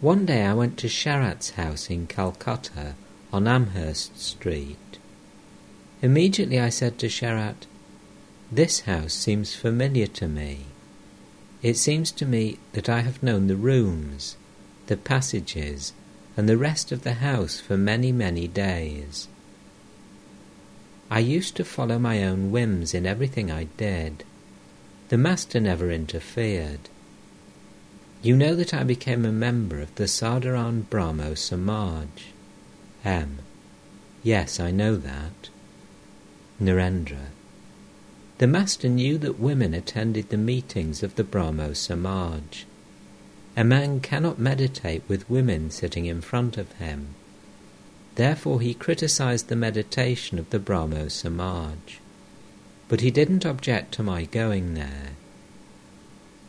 One 0.00 0.24
day 0.24 0.44
I 0.44 0.54
went 0.54 0.78
to 0.78 0.88
Sharat's 0.88 1.50
house 1.50 1.90
in 1.90 2.06
Calcutta 2.06 2.94
on 3.32 3.46
Amherst 3.46 4.18
Street. 4.18 4.98
Immediately 6.00 6.60
I 6.60 6.68
said 6.68 6.98
to 6.98 7.08
Sharat, 7.08 7.66
This 8.50 8.80
house 8.80 9.12
seems 9.12 9.54
familiar 9.54 10.06
to 10.06 10.28
me. 10.28 10.66
It 11.62 11.76
seems 11.76 12.12
to 12.12 12.26
me 12.26 12.58
that 12.72 12.88
I 12.88 13.00
have 13.00 13.22
known 13.22 13.48
the 13.48 13.56
rooms, 13.56 14.36
the 14.86 14.96
passages, 14.96 15.92
and 16.36 16.48
the 16.48 16.56
rest 16.56 16.92
of 16.92 17.02
the 17.02 17.14
house 17.14 17.58
for 17.58 17.76
many, 17.76 18.12
many 18.12 18.46
days. 18.46 19.26
I 21.10 21.18
used 21.18 21.56
to 21.56 21.64
follow 21.64 21.98
my 21.98 22.22
own 22.22 22.52
whims 22.52 22.94
in 22.94 23.06
everything 23.06 23.50
I 23.50 23.64
did. 23.76 24.24
The 25.08 25.18
Master 25.18 25.58
never 25.58 25.90
interfered. 25.90 26.88
You 28.22 28.36
know 28.36 28.54
that 28.54 28.74
I 28.74 28.84
became 28.84 29.24
a 29.24 29.32
member 29.32 29.80
of 29.80 29.94
the 29.94 30.04
Sadharan 30.04 30.88
Brahmo 30.90 31.34
Samaj. 31.34 32.08
M. 33.04 33.38
Yes, 34.22 34.60
I 34.60 34.70
know 34.70 34.96
that. 34.96 35.48
Narendra. 36.60 37.30
The 38.38 38.46
Master 38.46 38.88
knew 38.88 39.18
that 39.18 39.40
women 39.40 39.74
attended 39.74 40.28
the 40.28 40.36
meetings 40.36 41.02
of 41.02 41.16
the 41.16 41.24
Brahmo 41.24 41.72
Samaj. 41.72 42.66
A 43.56 43.64
man 43.64 43.98
cannot 43.98 44.38
meditate 44.38 45.02
with 45.08 45.28
women 45.28 45.72
sitting 45.72 46.06
in 46.06 46.20
front 46.20 46.56
of 46.56 46.70
him. 46.74 47.16
Therefore 48.14 48.60
he 48.60 48.74
criticized 48.74 49.48
the 49.48 49.56
meditation 49.56 50.38
of 50.38 50.50
the 50.50 50.60
Brahmo 50.60 51.08
Samaj. 51.08 51.98
But 52.86 53.00
he 53.00 53.10
didn't 53.10 53.44
object 53.44 53.92
to 53.94 54.04
my 54.04 54.24
going 54.26 54.74
there. 54.74 55.16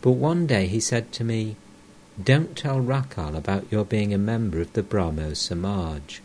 But 0.02 0.12
one 0.12 0.46
day 0.46 0.68
he 0.68 0.80
said 0.80 1.12
to 1.14 1.24
me, 1.24 1.56
Don't 2.24 2.56
tell 2.56 2.80
Rakhal 2.80 3.36
about 3.36 3.66
your 3.72 3.84
being 3.84 4.14
a 4.14 4.20
member 4.20 4.62
of 4.62 4.74
the 4.74 4.84
Brahmo 4.84 5.34
Samaj, 5.34 6.22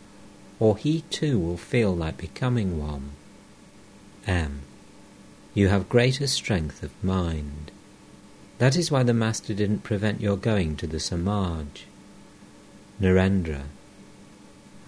or 0.61 0.77
he 0.77 1.05
too 1.09 1.39
will 1.39 1.57
feel 1.57 1.97
like 1.97 2.19
becoming 2.19 2.79
one. 2.79 3.13
M. 4.27 4.61
You 5.55 5.69
have 5.69 5.89
greater 5.89 6.27
strength 6.27 6.83
of 6.83 6.91
mind. 7.03 7.71
That 8.59 8.77
is 8.77 8.91
why 8.91 9.05
the 9.05 9.15
Master 9.15 9.55
didn't 9.55 9.85
prevent 9.85 10.21
your 10.21 10.37
going 10.37 10.75
to 10.77 10.87
the 10.89 10.99
Samaj. 10.99 11.87
Narendra, 13.01 13.63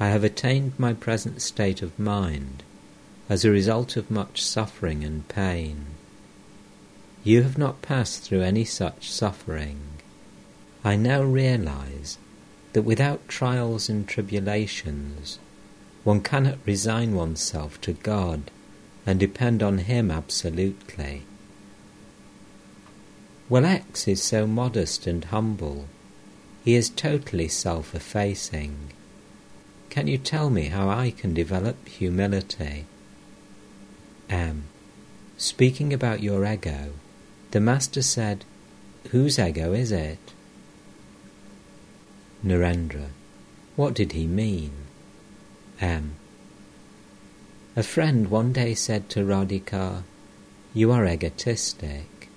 I 0.00 0.08
have 0.08 0.24
attained 0.24 0.72
my 0.76 0.92
present 0.92 1.40
state 1.40 1.82
of 1.82 1.96
mind 1.98 2.64
as 3.28 3.44
a 3.44 3.50
result 3.50 3.96
of 3.96 4.10
much 4.10 4.42
suffering 4.42 5.04
and 5.04 5.28
pain. 5.28 5.86
You 7.22 7.42
have 7.44 7.58
not 7.58 7.80
passed 7.80 8.22
through 8.22 8.42
any 8.42 8.64
such 8.64 9.10
suffering. 9.10 9.80
I 10.84 10.96
now 10.96 11.22
realize 11.22 12.18
that 12.72 12.82
without 12.82 13.28
trials 13.28 13.88
and 13.88 14.06
tribulations, 14.06 15.38
one 16.02 16.20
cannot 16.20 16.58
resign 16.64 17.14
oneself 17.14 17.80
to 17.82 17.92
God 17.92 18.50
and 19.06 19.20
depend 19.20 19.62
on 19.62 19.78
Him 19.78 20.10
absolutely. 20.10 21.22
Well, 23.48 23.64
X 23.64 24.08
is 24.08 24.22
so 24.22 24.46
modest 24.46 25.06
and 25.06 25.24
humble. 25.24 25.86
He 26.64 26.74
is 26.74 26.90
totally 26.90 27.46
self 27.46 27.94
effacing. 27.94 28.90
Can 29.88 30.08
you 30.08 30.18
tell 30.18 30.50
me 30.50 30.64
how 30.66 30.88
I 30.88 31.12
can 31.12 31.32
develop 31.32 31.86
humility? 31.86 32.86
M. 34.28 34.64
Speaking 35.38 35.92
about 35.92 36.22
your 36.22 36.44
ego, 36.44 36.94
the 37.52 37.60
Master 37.60 38.02
said, 38.02 38.44
Whose 39.10 39.38
ego 39.38 39.72
is 39.72 39.92
it? 39.92 40.18
Narendra. 42.44 43.10
What 43.76 43.94
did 43.94 44.12
he 44.12 44.26
mean? 44.26 44.72
M. 45.80 46.16
A 47.78 47.82
friend 47.82 48.28
one 48.30 48.54
day 48.54 48.72
said 48.72 49.10
to 49.10 49.20
Radhika, 49.20 50.02
You 50.72 50.92
are 50.92 51.04
egotistic. 51.06 52.30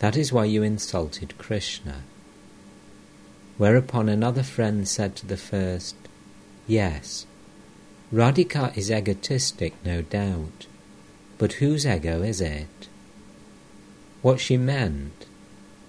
That 0.00 0.14
is 0.14 0.30
why 0.30 0.44
you 0.44 0.62
insulted 0.62 1.38
Krishna. 1.38 2.02
Whereupon 3.56 4.10
another 4.10 4.42
friend 4.42 4.86
said 4.86 5.16
to 5.16 5.26
the 5.26 5.38
first, 5.38 5.96
Yes, 6.66 7.24
Radhika 8.12 8.76
is 8.76 8.90
egotistic, 8.90 9.72
no 9.86 10.02
doubt, 10.02 10.66
but 11.38 11.54
whose 11.54 11.86
ego 11.86 12.20
is 12.20 12.42
it? 12.42 12.88
What 14.20 14.38
she 14.38 14.58
meant 14.58 15.24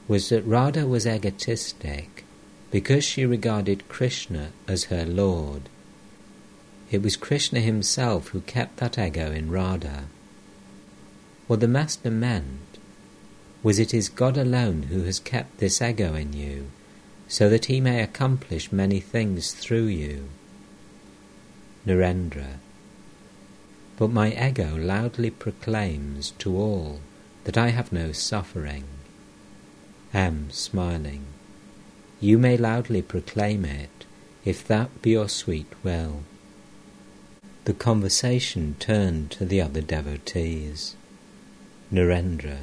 was 0.07 0.29
that 0.29 0.47
Radha 0.47 0.87
was 0.87 1.05
egotistic 1.05 2.23
because 2.71 3.03
she 3.03 3.25
regarded 3.25 3.89
Krishna 3.89 4.51
as 4.69 4.85
her 4.85 5.05
Lord 5.05 5.63
it 6.95 7.03
was 7.03 7.17
Krishna 7.17 7.59
himself 7.59 8.29
who 8.29 8.39
kept 8.39 8.77
that 8.77 8.97
ego 8.97 9.29
in 9.29 9.51
Radha. 9.51 10.05
What 11.45 11.59
the 11.59 11.67
Master 11.67 12.09
meant 12.09 12.77
was 13.61 13.79
it 13.79 13.93
is 13.93 14.07
God 14.07 14.37
alone 14.37 14.83
who 14.83 15.03
has 15.03 15.19
kept 15.19 15.57
this 15.57 15.81
ego 15.81 16.13
in 16.13 16.31
you, 16.31 16.67
so 17.27 17.49
that 17.49 17.65
he 17.65 17.81
may 17.81 18.01
accomplish 18.01 18.71
many 18.71 19.01
things 19.01 19.51
through 19.51 19.87
you. 19.87 20.29
Narendra. 21.85 22.59
But 23.97 24.11
my 24.11 24.29
ego 24.31 24.77
loudly 24.77 25.31
proclaims 25.31 26.31
to 26.39 26.55
all 26.55 27.01
that 27.43 27.57
I 27.57 27.71
have 27.71 27.91
no 27.91 28.13
suffering. 28.13 28.85
M. 30.13 30.47
Smiling. 30.49 31.25
You 32.21 32.37
may 32.37 32.55
loudly 32.55 33.01
proclaim 33.01 33.65
it, 33.65 34.05
if 34.45 34.65
that 34.69 35.01
be 35.01 35.09
your 35.09 35.27
sweet 35.27 35.67
will 35.83 36.23
the 37.65 37.73
conversation 37.73 38.75
turned 38.79 39.31
to 39.31 39.43
the 39.43 39.59
other 39.59 39.81
devotees. 39.81 40.95
Narendra. 41.91 42.59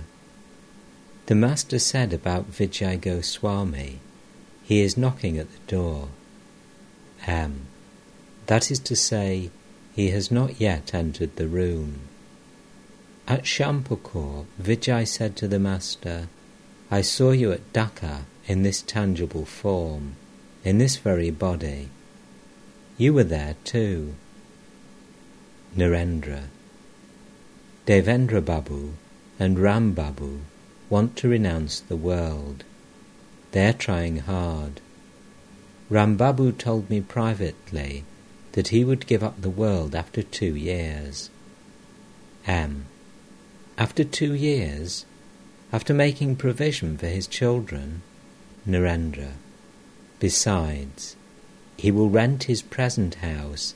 The 1.26 1.34
Master 1.34 1.80
said 1.80 2.12
about 2.12 2.52
Vijay 2.52 3.00
Goswami, 3.00 3.98
he 4.62 4.80
is 4.80 4.96
knocking 4.96 5.38
at 5.38 5.48
the 5.52 5.58
door. 5.66 6.08
M. 7.26 7.66
That 8.46 8.70
is 8.70 8.78
to 8.80 8.94
say, 8.94 9.50
he 9.92 10.10
has 10.10 10.30
not 10.30 10.60
yet 10.60 10.94
entered 10.94 11.34
the 11.34 11.48
room. 11.48 12.02
At 13.26 13.42
Shyampukur, 13.42 14.46
Vijay 14.60 15.06
said 15.06 15.34
to 15.36 15.48
the 15.48 15.58
Master, 15.58 16.28
I 16.92 17.00
saw 17.00 17.32
you 17.32 17.50
at 17.50 17.72
Dhaka 17.72 18.22
in 18.46 18.62
this 18.62 18.82
tangible 18.82 19.46
form, 19.46 20.14
in 20.64 20.78
this 20.78 20.96
very 20.96 21.30
body. 21.30 21.88
You 22.98 23.14
were 23.14 23.24
there 23.24 23.56
too. 23.64 24.14
Narendra. 25.76 26.42
Devendra 27.86 28.44
Babu 28.44 28.92
and 29.38 29.58
Ram 29.58 29.94
Babu 29.94 30.40
want 30.90 31.16
to 31.16 31.28
renounce 31.28 31.80
the 31.80 31.96
world. 31.96 32.62
They're 33.52 33.72
trying 33.72 34.18
hard. 34.18 34.82
Ram 35.88 36.18
Babu 36.18 36.52
told 36.52 36.90
me 36.90 37.00
privately 37.00 38.04
that 38.52 38.68
he 38.68 38.84
would 38.84 39.06
give 39.06 39.22
up 39.22 39.40
the 39.40 39.48
world 39.48 39.94
after 39.94 40.22
two 40.22 40.54
years. 40.54 41.30
M. 42.46 42.84
After 43.78 44.04
two 44.04 44.34
years? 44.34 45.06
After 45.72 45.94
making 45.94 46.36
provision 46.36 46.98
for 46.98 47.06
his 47.06 47.26
children? 47.26 48.02
Narendra. 48.68 49.32
Besides, 50.20 51.16
he 51.78 51.90
will 51.90 52.10
rent 52.10 52.44
his 52.44 52.60
present 52.60 53.16
house 53.16 53.74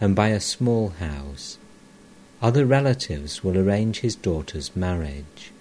and 0.00 0.14
buy 0.14 0.28
a 0.28 0.40
small 0.40 0.90
house. 0.90 1.58
Other 2.40 2.64
relatives 2.64 3.42
will 3.42 3.58
arrange 3.58 4.00
his 4.00 4.14
daughter's 4.14 4.74
marriage. 4.76 5.52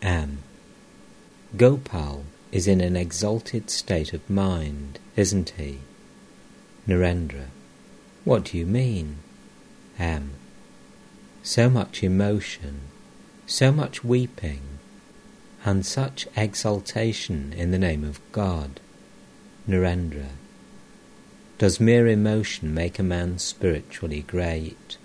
M. 0.00 0.42
Gopal 1.56 2.24
is 2.52 2.68
in 2.68 2.80
an 2.80 2.96
exalted 2.96 3.70
state 3.70 4.12
of 4.12 4.28
mind, 4.30 4.98
isn't 5.16 5.50
he? 5.56 5.78
Narendra. 6.86 7.46
What 8.24 8.44
do 8.44 8.58
you 8.58 8.66
mean? 8.66 9.18
M. 9.98 10.32
So 11.42 11.68
much 11.68 12.02
emotion, 12.02 12.82
so 13.46 13.72
much 13.72 14.04
weeping, 14.04 14.62
and 15.64 15.84
such 15.84 16.28
exaltation 16.36 17.52
in 17.56 17.70
the 17.70 17.78
name 17.78 18.04
of 18.04 18.20
God. 18.32 18.80
Narendra. 19.68 20.28
Does 21.62 21.78
mere 21.78 22.08
emotion 22.08 22.74
make 22.74 22.98
a 22.98 23.04
man 23.04 23.38
spiritually 23.38 24.22
great? 24.22 24.96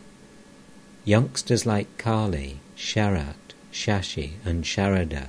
Youngsters 1.06 1.68
like 1.68 2.00
Kali, 2.00 2.62
Sharat, 2.76 3.54
Shashi, 3.72 4.32
and 4.44 4.64
Sharada 4.64 5.28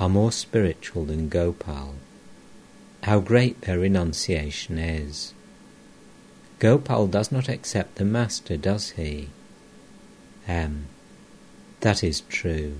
are 0.00 0.08
more 0.08 0.32
spiritual 0.32 1.04
than 1.04 1.28
Gopal. 1.28 1.94
How 3.04 3.20
great 3.20 3.60
their 3.60 3.78
renunciation 3.78 4.76
is! 4.76 5.34
Gopal 6.58 7.06
does 7.06 7.30
not 7.30 7.48
accept 7.48 7.94
the 7.94 8.04
Master, 8.04 8.56
does 8.56 8.90
he? 8.98 9.28
M. 10.48 10.86
That 11.78 12.02
is 12.02 12.22
true. 12.22 12.78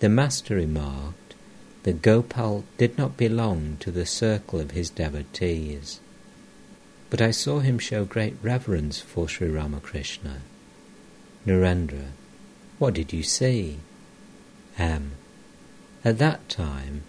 The 0.00 0.08
Master 0.08 0.56
remarked 0.56 1.36
that 1.84 2.02
Gopal 2.02 2.64
did 2.78 2.98
not 2.98 3.16
belong 3.16 3.76
to 3.78 3.92
the 3.92 4.04
circle 4.04 4.58
of 4.58 4.72
his 4.72 4.90
devotees, 4.90 6.00
but 7.10 7.20
I 7.20 7.30
saw 7.30 7.60
him 7.60 7.78
show 7.78 8.04
great 8.04 8.36
reverence 8.42 9.00
for 9.00 9.28
Sri 9.28 9.48
Ramakrishna. 9.48 10.42
Narendra. 11.46 12.08
What 12.78 12.94
did 12.94 13.12
you 13.12 13.22
see? 13.22 13.78
M. 14.78 15.12
At 16.04 16.18
that 16.18 16.48
time, 16.48 17.02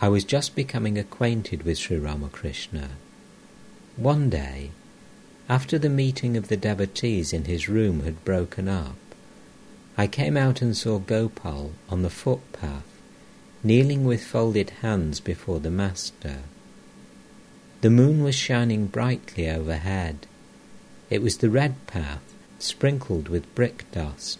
I 0.00 0.08
was 0.08 0.24
just 0.24 0.54
becoming 0.54 0.96
acquainted 0.96 1.64
with 1.64 1.78
Sri 1.78 1.98
Ramakrishna. 1.98 2.90
One 3.96 4.30
day, 4.30 4.70
after 5.48 5.78
the 5.78 5.90
meeting 5.90 6.36
of 6.36 6.48
the 6.48 6.56
devotees 6.56 7.32
in 7.32 7.44
his 7.44 7.68
room 7.68 8.04
had 8.04 8.24
broken 8.24 8.68
up, 8.68 8.96
I 9.98 10.06
came 10.06 10.36
out 10.36 10.62
and 10.62 10.76
saw 10.76 10.98
Gopal 10.98 11.72
on 11.88 12.02
the 12.02 12.08
footpath, 12.08 12.86
kneeling 13.62 14.04
with 14.04 14.24
folded 14.24 14.70
hands 14.80 15.20
before 15.20 15.60
the 15.60 15.70
Master. 15.70 16.38
The 17.80 17.90
moon 17.90 18.22
was 18.22 18.34
shining 18.34 18.86
brightly 18.86 19.48
overhead. 19.48 20.26
It 21.08 21.22
was 21.22 21.38
the 21.38 21.50
red 21.50 21.86
path, 21.86 22.22
sprinkled 22.58 23.28
with 23.28 23.54
brick 23.54 23.84
dust 23.92 24.38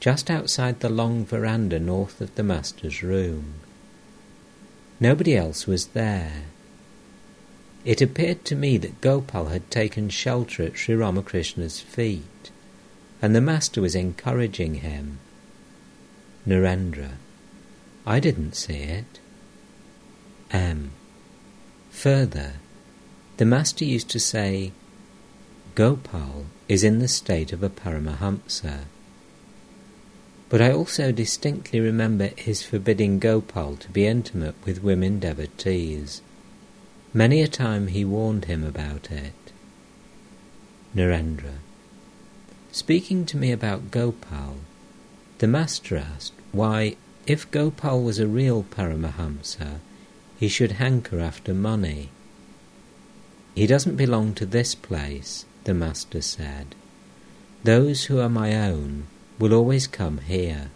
just 0.00 0.30
outside 0.30 0.80
the 0.80 0.88
long 0.88 1.24
veranda 1.24 1.78
north 1.78 2.20
of 2.20 2.34
the 2.34 2.42
Master's 2.42 3.02
room. 3.02 3.54
Nobody 5.00 5.36
else 5.36 5.66
was 5.66 5.88
there. 5.88 6.44
It 7.84 8.00
appeared 8.00 8.44
to 8.46 8.56
me 8.56 8.76
that 8.78 9.00
Gopal 9.00 9.46
had 9.46 9.70
taken 9.70 10.08
shelter 10.08 10.62
at 10.62 10.76
Sri 10.76 10.94
Ramakrishna's 10.94 11.80
feet, 11.80 12.50
and 13.20 13.34
the 13.34 13.40
Master 13.40 13.80
was 13.80 13.94
encouraging 13.94 14.76
him. 14.76 15.18
Narendra. 16.46 17.12
I 18.06 18.20
didn't 18.20 18.54
see 18.54 18.78
it. 18.78 19.18
M. 20.50 20.92
Further, 22.02 22.52
the 23.38 23.44
Master 23.44 23.84
used 23.84 24.08
to 24.10 24.20
say, 24.20 24.70
Gopal 25.74 26.46
is 26.68 26.84
in 26.84 27.00
the 27.00 27.08
state 27.08 27.52
of 27.52 27.60
a 27.64 27.68
Paramahamsa. 27.68 28.84
But 30.48 30.62
I 30.62 30.70
also 30.70 31.10
distinctly 31.10 31.80
remember 31.80 32.30
his 32.36 32.62
forbidding 32.62 33.18
Gopal 33.18 33.74
to 33.78 33.90
be 33.90 34.06
intimate 34.06 34.54
with 34.64 34.80
women 34.80 35.18
devotees. 35.18 36.22
Many 37.12 37.42
a 37.42 37.48
time 37.48 37.88
he 37.88 38.04
warned 38.04 38.44
him 38.44 38.62
about 38.62 39.10
it. 39.10 39.34
Narendra. 40.94 41.58
Speaking 42.70 43.26
to 43.26 43.36
me 43.36 43.50
about 43.50 43.90
Gopal, 43.90 44.58
the 45.38 45.48
Master 45.48 45.96
asked 45.96 46.34
why, 46.52 46.94
if 47.26 47.50
Gopal 47.50 48.04
was 48.04 48.20
a 48.20 48.28
real 48.28 48.62
Paramahamsa, 48.62 49.80
he 50.38 50.48
should 50.48 50.72
hanker 50.72 51.18
after 51.18 51.52
money. 51.52 52.10
He 53.54 53.66
doesn't 53.66 53.96
belong 53.96 54.34
to 54.34 54.46
this 54.46 54.74
place, 54.74 55.44
the 55.64 55.74
Master 55.74 56.20
said. 56.20 56.76
Those 57.64 58.04
who 58.04 58.20
are 58.20 58.28
my 58.28 58.54
own 58.54 59.08
will 59.38 59.52
always 59.52 59.88
come 59.88 60.18
here. 60.18 60.70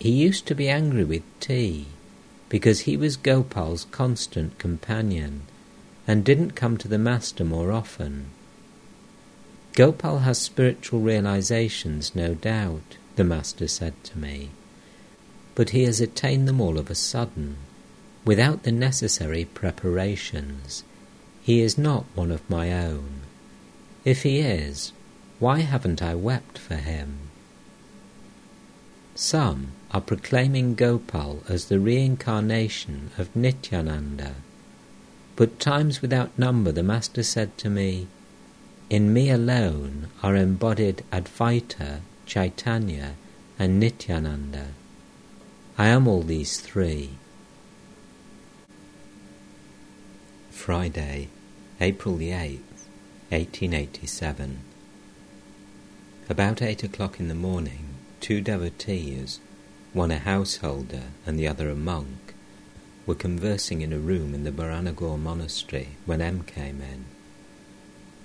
He 0.00 0.10
used 0.10 0.46
to 0.46 0.54
be 0.56 0.68
angry 0.68 1.04
with 1.04 1.22
tea 1.38 1.86
because 2.48 2.80
he 2.80 2.96
was 2.96 3.16
Gopal's 3.16 3.86
constant 3.92 4.58
companion 4.58 5.42
and 6.06 6.24
didn't 6.24 6.56
come 6.56 6.76
to 6.78 6.88
the 6.88 6.98
Master 6.98 7.44
more 7.44 7.70
often. 7.70 8.26
Gopal 9.74 10.20
has 10.20 10.40
spiritual 10.40 11.00
realizations, 11.00 12.16
no 12.16 12.34
doubt, 12.34 12.96
the 13.14 13.22
Master 13.22 13.68
said 13.68 13.94
to 14.02 14.18
me, 14.18 14.50
but 15.54 15.70
he 15.70 15.84
has 15.84 16.00
attained 16.00 16.48
them 16.48 16.60
all 16.60 16.78
of 16.78 16.90
a 16.90 16.96
sudden, 16.96 17.56
without 18.24 18.62
the 18.62 18.72
necessary 18.72 19.44
preparations. 19.44 20.84
He 21.42 21.60
is 21.60 21.78
not 21.78 22.04
one 22.14 22.30
of 22.30 22.48
my 22.50 22.72
own. 22.72 23.20
If 24.04 24.22
he 24.22 24.40
is, 24.40 24.92
why 25.38 25.60
haven't 25.60 26.02
I 26.02 26.14
wept 26.14 26.58
for 26.58 26.76
him? 26.76 27.18
Some 29.14 29.72
are 29.90 30.00
proclaiming 30.00 30.74
Gopal 30.74 31.42
as 31.48 31.66
the 31.66 31.80
reincarnation 31.80 33.10
of 33.18 33.34
Nityananda, 33.34 34.34
but 35.34 35.58
times 35.58 36.02
without 36.02 36.38
number 36.38 36.72
the 36.72 36.82
Master 36.82 37.22
said 37.22 37.56
to 37.58 37.70
me, 37.70 38.06
In 38.90 39.12
me 39.12 39.30
alone 39.30 40.08
are 40.22 40.36
embodied 40.36 41.04
Advaita, 41.12 42.00
Chaitanya, 42.26 43.14
and 43.58 43.80
Nityananda. 43.80 44.68
I 45.76 45.88
am 45.88 46.06
all 46.06 46.22
these 46.22 46.60
three. 46.60 47.10
Friday, 50.58 51.28
April 51.80 52.16
the 52.16 52.30
8th, 52.30 52.82
1887. 53.30 54.58
About 56.28 56.60
eight 56.60 56.82
o'clock 56.82 57.18
in 57.18 57.28
the 57.28 57.34
morning, 57.34 57.94
two 58.20 58.42
devotees, 58.42 59.40
one 59.94 60.10
a 60.10 60.18
householder 60.18 61.04
and 61.24 61.38
the 61.38 61.48
other 61.48 61.70
a 61.70 61.74
monk, 61.74 62.34
were 63.06 63.14
conversing 63.14 63.80
in 63.80 63.94
a 63.94 63.98
room 63.98 64.34
in 64.34 64.44
the 64.44 64.50
Baranagar 64.50 65.16
monastery 65.16 65.90
when 66.04 66.20
M 66.20 66.42
came 66.42 66.82
in. 66.82 67.06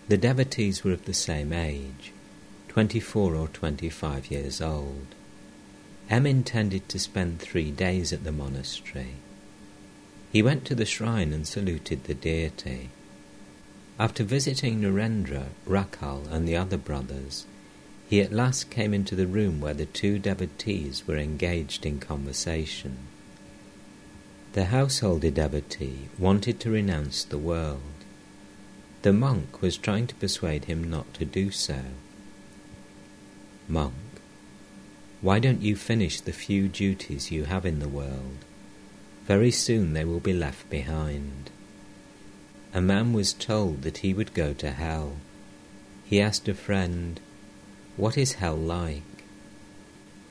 The 0.09 0.17
devotees 0.17 0.83
were 0.83 0.91
of 0.91 1.05
the 1.05 1.13
same 1.13 1.53
age, 1.53 2.11
twenty-four 2.67 3.35
or 3.35 3.47
twenty-five 3.47 4.29
years 4.31 4.59
old. 4.59 5.15
M 6.09 6.25
intended 6.25 6.89
to 6.89 6.99
spend 6.99 7.39
three 7.39 7.71
days 7.71 8.11
at 8.11 8.25
the 8.25 8.33
monastery. 8.33 9.13
He 10.33 10.41
went 10.41 10.65
to 10.65 10.73
the 10.73 10.83
shrine 10.83 11.31
and 11.31 11.47
saluted 11.47 12.05
the 12.05 12.15
deity. 12.15 12.89
After 13.99 14.23
visiting 14.23 14.81
Narendra, 14.81 15.49
Rakhal, 15.67 16.25
and 16.31 16.47
the 16.47 16.55
other 16.55 16.75
brothers, 16.75 17.45
he 18.09 18.19
at 18.19 18.33
last 18.33 18.71
came 18.71 18.95
into 18.95 19.15
the 19.15 19.27
room 19.27 19.61
where 19.61 19.75
the 19.75 19.85
two 19.85 20.17
devotees 20.17 21.03
were 21.05 21.17
engaged 21.17 21.85
in 21.85 21.99
conversation. 21.99 22.97
The 24.53 24.65
householder 24.65 25.29
devotee 25.29 26.09
wanted 26.17 26.59
to 26.61 26.71
renounce 26.71 27.23
the 27.23 27.37
world. 27.37 27.81
The 29.03 29.13
monk 29.13 29.61
was 29.61 29.77
trying 29.77 30.07
to 30.07 30.15
persuade 30.15 30.65
him 30.65 30.83
not 30.83 31.13
to 31.13 31.25
do 31.25 31.51
so. 31.51 31.81
Monk. 33.67 33.93
Why 35.21 35.37
don't 35.37 35.61
you 35.61 35.75
finish 35.75 36.21
the 36.21 36.33
few 36.33 36.67
duties 36.67 37.29
you 37.29 37.43
have 37.43 37.67
in 37.67 37.77
the 37.77 37.87
world? 37.87 38.39
Very 39.25 39.51
soon 39.51 39.93
they 39.93 40.03
will 40.03 40.19
be 40.19 40.33
left 40.33 40.69
behind. 40.69 41.49
A 42.73 42.81
man 42.81 43.13
was 43.13 43.31
told 43.31 43.83
that 43.83 43.99
he 43.99 44.13
would 44.13 44.33
go 44.33 44.53
to 44.53 44.71
hell. 44.71 45.17
He 46.03 46.19
asked 46.19 46.47
a 46.49 46.53
friend, 46.53 47.19
What 47.95 48.17
is 48.17 48.33
hell 48.33 48.57
like? 48.57 49.03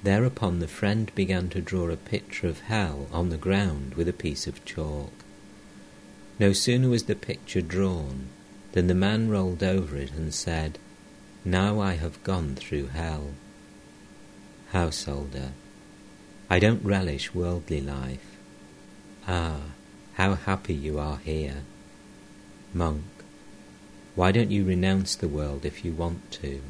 Thereupon 0.02 0.58
the 0.58 0.68
friend 0.68 1.14
began 1.14 1.48
to 1.50 1.60
draw 1.60 1.88
a 1.88 1.96
picture 1.96 2.48
of 2.48 2.60
hell 2.60 3.06
on 3.12 3.30
the 3.30 3.36
ground 3.36 3.94
with 3.94 4.08
a 4.08 4.12
piece 4.12 4.46
of 4.46 4.64
chalk. 4.64 5.12
No 6.38 6.52
sooner 6.52 6.88
was 6.88 7.04
the 7.04 7.14
picture 7.14 7.60
drawn 7.60 8.28
than 8.72 8.88
the 8.88 8.94
man 8.94 9.28
rolled 9.28 9.62
over 9.62 9.96
it 9.96 10.12
and 10.12 10.34
said, 10.34 10.78
Now 11.44 11.80
I 11.80 11.94
have 11.94 12.22
gone 12.24 12.56
through 12.56 12.88
hell. 12.88 13.30
Householder, 14.72 15.52
I 16.50 16.58
don't 16.58 16.84
relish 16.84 17.34
worldly 17.34 17.80
life. 17.80 18.31
Ah, 19.26 19.60
how 20.14 20.34
happy 20.34 20.74
you 20.74 20.98
are 20.98 21.18
here. 21.18 21.62
Monk, 22.74 23.04
why 24.14 24.32
don't 24.32 24.50
you 24.50 24.64
renounce 24.64 25.14
the 25.14 25.28
world 25.28 25.64
if 25.64 25.84
you 25.84 25.92
want 25.92 26.30
to? 26.32 26.60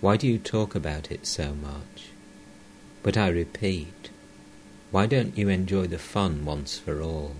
Why 0.00 0.16
do 0.16 0.26
you 0.26 0.38
talk 0.38 0.74
about 0.74 1.10
it 1.10 1.26
so 1.26 1.54
much? 1.54 2.10
But 3.02 3.16
I 3.16 3.28
repeat, 3.28 4.10
why 4.90 5.06
don't 5.06 5.38
you 5.38 5.48
enjoy 5.48 5.86
the 5.86 5.98
fun 5.98 6.44
once 6.44 6.78
for 6.78 7.00
all? 7.00 7.36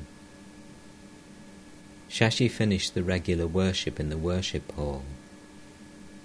Shashi 2.09 2.51
finished 2.51 2.95
the 2.95 3.03
regular 3.03 3.47
worship 3.47 3.99
in 3.99 4.11
the 4.11 4.19
worship 4.19 4.71
hall. 4.73 5.05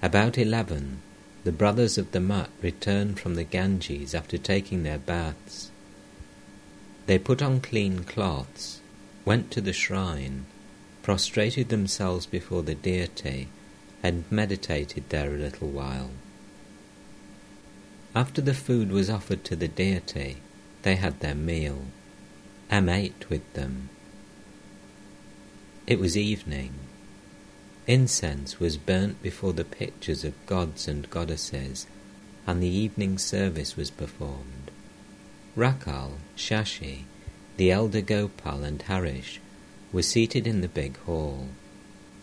About 0.01 0.37
eleven, 0.37 1.01
the 1.43 1.51
brothers 1.51 1.97
of 1.97 2.11
the 2.11 2.19
Mutt 2.19 2.49
returned 2.61 3.19
from 3.19 3.35
the 3.35 3.43
Ganges 3.43 4.13
after 4.13 4.37
taking 4.37 4.83
their 4.83 4.97
baths. 4.97 5.71
They 7.05 7.19
put 7.19 7.41
on 7.41 7.61
clean 7.61 8.03
cloths, 8.03 8.79
went 9.25 9.51
to 9.51 9.61
the 9.61 9.73
shrine, 9.73 10.45
prostrated 11.03 11.69
themselves 11.69 12.25
before 12.25 12.63
the 12.63 12.75
deity, 12.75 13.49
and 14.01 14.23
meditated 14.31 15.09
there 15.09 15.33
a 15.33 15.37
little 15.37 15.69
while. 15.69 16.09
After 18.15 18.41
the 18.41 18.53
food 18.53 18.91
was 18.91 19.09
offered 19.09 19.43
to 19.45 19.55
the 19.55 19.67
deity, 19.67 20.37
they 20.81 20.95
had 20.95 21.19
their 21.19 21.35
meal. 21.35 21.85
M 22.71 22.89
ate 22.89 23.29
with 23.29 23.53
them. 23.53 23.89
It 25.85 25.99
was 25.99 26.17
evening. 26.17 26.73
Incense 27.85 28.59
was 28.59 28.77
burnt 28.77 29.21
before 29.21 29.53
the 29.53 29.63
pictures 29.63 30.23
of 30.23 30.45
gods 30.47 30.87
and 30.87 31.07
goddesses, 31.11 31.85
and 32.47 32.63
the 32.63 32.67
evening 32.67 33.19
service 33.19 33.75
was 33.75 33.91
performed. 33.91 34.54
Rakhal, 35.55 36.13
Shashi, 36.35 37.03
the 37.55 37.71
elder 37.71 38.01
Gopal, 38.01 38.63
and 38.63 38.81
Harish 38.81 39.39
were 39.93 40.01
seated 40.01 40.45
in 40.45 40.59
the 40.59 40.67
big 40.67 40.97
hall. 40.99 41.47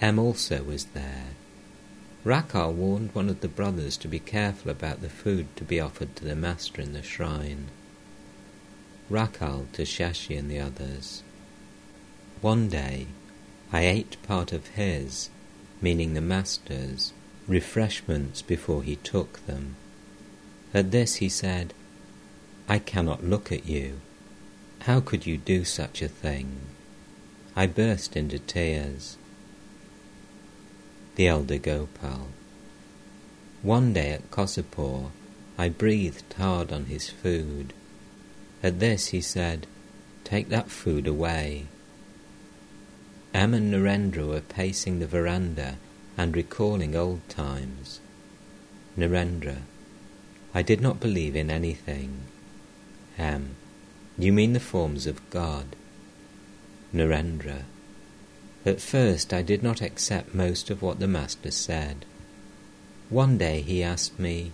M 0.02 0.18
also 0.18 0.62
was 0.62 0.84
there. 0.86 1.28
Rakhal 2.24 2.74
warned 2.74 3.14
one 3.14 3.30
of 3.30 3.40
the 3.40 3.48
brothers 3.48 3.96
to 3.98 4.08
be 4.08 4.18
careful 4.18 4.70
about 4.70 5.00
the 5.00 5.08
food 5.08 5.46
to 5.56 5.64
be 5.64 5.80
offered 5.80 6.14
to 6.16 6.24
the 6.24 6.36
master 6.36 6.82
in 6.82 6.92
the 6.92 7.02
shrine. 7.02 7.68
Rakhal 9.10 9.72
to 9.72 9.82
Shashi 9.82 10.38
and 10.38 10.50
the 10.50 10.60
others. 10.60 11.22
One 12.42 12.68
day 12.68 13.06
I 13.72 13.86
ate 13.86 14.22
part 14.22 14.52
of 14.52 14.66
his, 14.68 15.30
meaning 15.80 16.12
the 16.12 16.20
master's, 16.20 17.14
refreshments 17.48 18.42
before 18.42 18.82
he 18.82 18.96
took 18.96 19.44
them. 19.46 19.76
At 20.74 20.90
this 20.90 21.16
he 21.16 21.28
said, 21.28 21.72
I 22.68 22.78
cannot 22.78 23.24
look 23.24 23.52
at 23.52 23.66
you. 23.66 24.00
How 24.80 25.00
could 25.00 25.26
you 25.26 25.36
do 25.36 25.64
such 25.64 26.02
a 26.02 26.08
thing? 26.08 26.60
I 27.54 27.66
burst 27.66 28.16
into 28.16 28.38
tears. 28.38 29.16
The 31.16 31.28
elder 31.28 31.58
Gopal. 31.58 32.28
One 33.62 33.92
day 33.92 34.10
at 34.10 34.30
Kosipur, 34.30 35.10
I 35.58 35.68
breathed 35.68 36.32
hard 36.38 36.72
on 36.72 36.86
his 36.86 37.10
food. 37.10 37.74
At 38.62 38.80
this 38.80 39.08
he 39.08 39.20
said, 39.20 39.66
Take 40.24 40.48
that 40.48 40.70
food 40.70 41.06
away. 41.06 41.66
M 43.34 43.54
and 43.54 43.72
Narendra 43.72 44.26
were 44.26 44.40
pacing 44.40 44.98
the 44.98 45.06
veranda 45.06 45.76
and 46.16 46.34
recalling 46.34 46.96
old 46.96 47.26
times. 47.28 48.00
Narendra, 48.96 49.58
I 50.54 50.62
did 50.62 50.80
not 50.80 51.00
believe 51.00 51.36
in 51.36 51.50
anything. 51.50 52.22
M. 53.18 53.56
You 54.18 54.32
mean 54.32 54.52
the 54.52 54.60
forms 54.60 55.06
of 55.06 55.28
God. 55.30 55.76
Narendra. 56.94 57.62
At 58.64 58.80
first 58.80 59.32
I 59.32 59.42
did 59.42 59.62
not 59.62 59.80
accept 59.80 60.34
most 60.34 60.70
of 60.70 60.82
what 60.82 60.98
the 60.98 61.08
Master 61.08 61.50
said. 61.50 62.04
One 63.10 63.38
day 63.38 63.60
he 63.60 63.82
asked 63.82 64.18
me, 64.18 64.52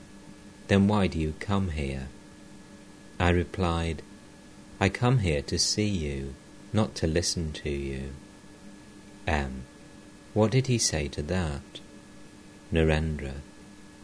Then 0.68 0.88
why 0.88 1.06
do 1.06 1.18
you 1.18 1.34
come 1.40 1.70
here? 1.70 2.09
I 3.20 3.30
replied, 3.30 4.02
I 4.80 4.88
come 4.88 5.18
here 5.18 5.42
to 5.42 5.59
see 5.59 5.88
you, 5.88 6.34
not 6.72 6.94
to 6.96 7.06
listen 7.06 7.52
to 7.52 7.70
you. 7.70 8.11
M. 9.26 9.64
What 10.34 10.52
did 10.52 10.68
he 10.68 10.78
say 10.78 11.09
to 11.09 11.22
that? 11.22 11.80
Narendra. 12.72 13.34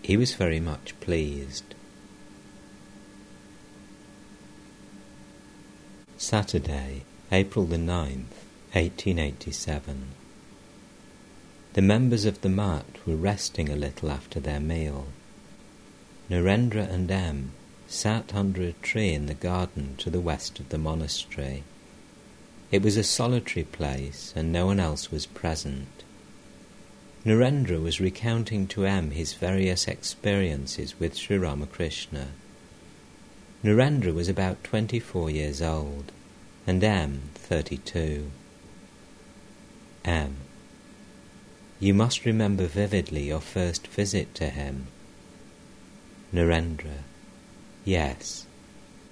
He 0.03 0.17
was 0.17 0.35
very 0.35 0.61
much 0.61 0.99
pleased. 1.01 1.75
Saturday, 6.25 7.03
April 7.31 7.67
the 7.67 7.77
9th, 7.77 8.33
1887. 8.73 10.07
The 11.75 11.83
members 11.83 12.25
of 12.25 12.41
the 12.41 12.49
Mutt 12.49 12.87
were 13.07 13.15
resting 13.15 13.69
a 13.69 13.77
little 13.77 14.11
after 14.11 14.41
their 14.41 14.59
meal. 14.59 15.09
Narendra 16.31 16.91
and 16.91 17.11
M 17.11 17.53
sat 17.87 18.35
under 18.35 18.63
a 18.63 18.73
tree 18.73 19.13
in 19.13 19.27
the 19.27 19.35
garden 19.35 19.97
to 19.99 20.09
the 20.09 20.19
west 20.19 20.59
of 20.59 20.71
the 20.71 20.79
monastery. 20.79 21.63
It 22.71 22.81
was 22.81 22.97
a 22.97 23.05
solitary 23.05 23.65
place 23.65 24.33
and 24.35 24.51
no 24.51 24.65
one 24.65 24.81
else 24.81 25.11
was 25.11 25.27
present. 25.27 26.05
Narendra 27.27 27.83
was 27.83 28.01
recounting 28.01 28.67
to 28.69 28.87
M 28.87 29.11
his 29.11 29.35
various 29.35 29.87
experiences 29.87 30.99
with 30.99 31.19
Sri 31.19 31.37
Ramakrishna. 31.37 32.29
Narendra 33.65 34.13
was 34.13 34.29
about 34.29 34.63
24 34.63 35.31
years 35.31 35.63
old, 35.63 36.13
and 36.67 36.85
M 36.85 37.31
32. 37.35 38.31
M. 40.05 40.37
You 41.81 41.95
must 41.95 42.27
remember 42.27 42.67
vividly 42.67 43.23
your 43.23 43.41
first 43.41 43.87
visit 43.87 44.35
to 44.35 44.51
him. 44.51 44.89
Narendra. 46.31 47.05
Yes. 47.87 48.45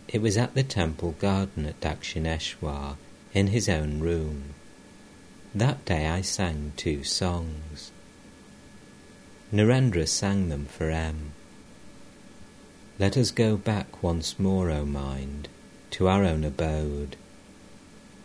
It 0.07 0.21
was 0.21 0.37
at 0.37 0.55
the 0.55 0.63
temple 0.63 1.13
garden 1.13 1.65
at 1.65 1.81
Dakshineshwar, 1.81 2.97
in 3.33 3.47
his 3.47 3.71
own 3.71 4.01
room. 4.01 4.53
That 5.55 5.83
day 5.87 6.07
I 6.07 6.21
sang 6.21 6.75
two 6.77 7.05
songs. 7.05 7.91
Narendra 9.51 10.07
sang 10.07 10.51
them 10.51 10.67
for 10.67 10.91
M. 10.91 11.33
Let 13.03 13.17
us 13.17 13.33
go 13.33 13.57
back 13.57 14.01
once 14.01 14.39
more, 14.39 14.71
O 14.71 14.87
mind, 14.87 15.49
to 15.91 16.07
our 16.07 16.23
own 16.23 16.45
abode. 16.45 17.17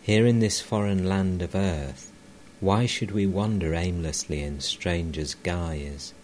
Here 0.02 0.24
in 0.24 0.38
this 0.38 0.60
foreign 0.60 1.08
land 1.08 1.42
of 1.42 1.56
earth, 1.56 2.12
why 2.60 2.86
should 2.86 3.10
we 3.10 3.26
wander 3.26 3.74
aimlessly 3.74 4.40
in 4.40 4.60
strangers' 4.60 5.34
guise? 5.34 6.14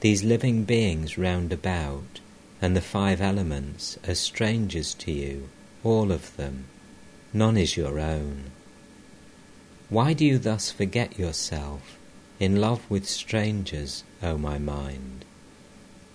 These 0.00 0.24
living 0.24 0.64
beings 0.64 1.18
round 1.18 1.52
about, 1.52 2.20
and 2.62 2.74
the 2.74 2.80
five 2.80 3.20
elements, 3.20 3.98
are 4.08 4.14
strangers 4.14 4.94
to 5.00 5.12
you, 5.12 5.50
all 5.84 6.10
of 6.10 6.34
them. 6.38 6.64
None 7.34 7.58
is 7.58 7.76
your 7.76 8.00
own. 8.00 8.44
Why 9.90 10.14
do 10.14 10.24
you 10.24 10.38
thus 10.38 10.70
forget 10.70 11.18
yourself, 11.18 11.98
in 12.40 12.62
love 12.62 12.90
with 12.90 13.06
strangers, 13.06 14.04
O 14.22 14.38
my 14.38 14.56
mind? 14.58 15.17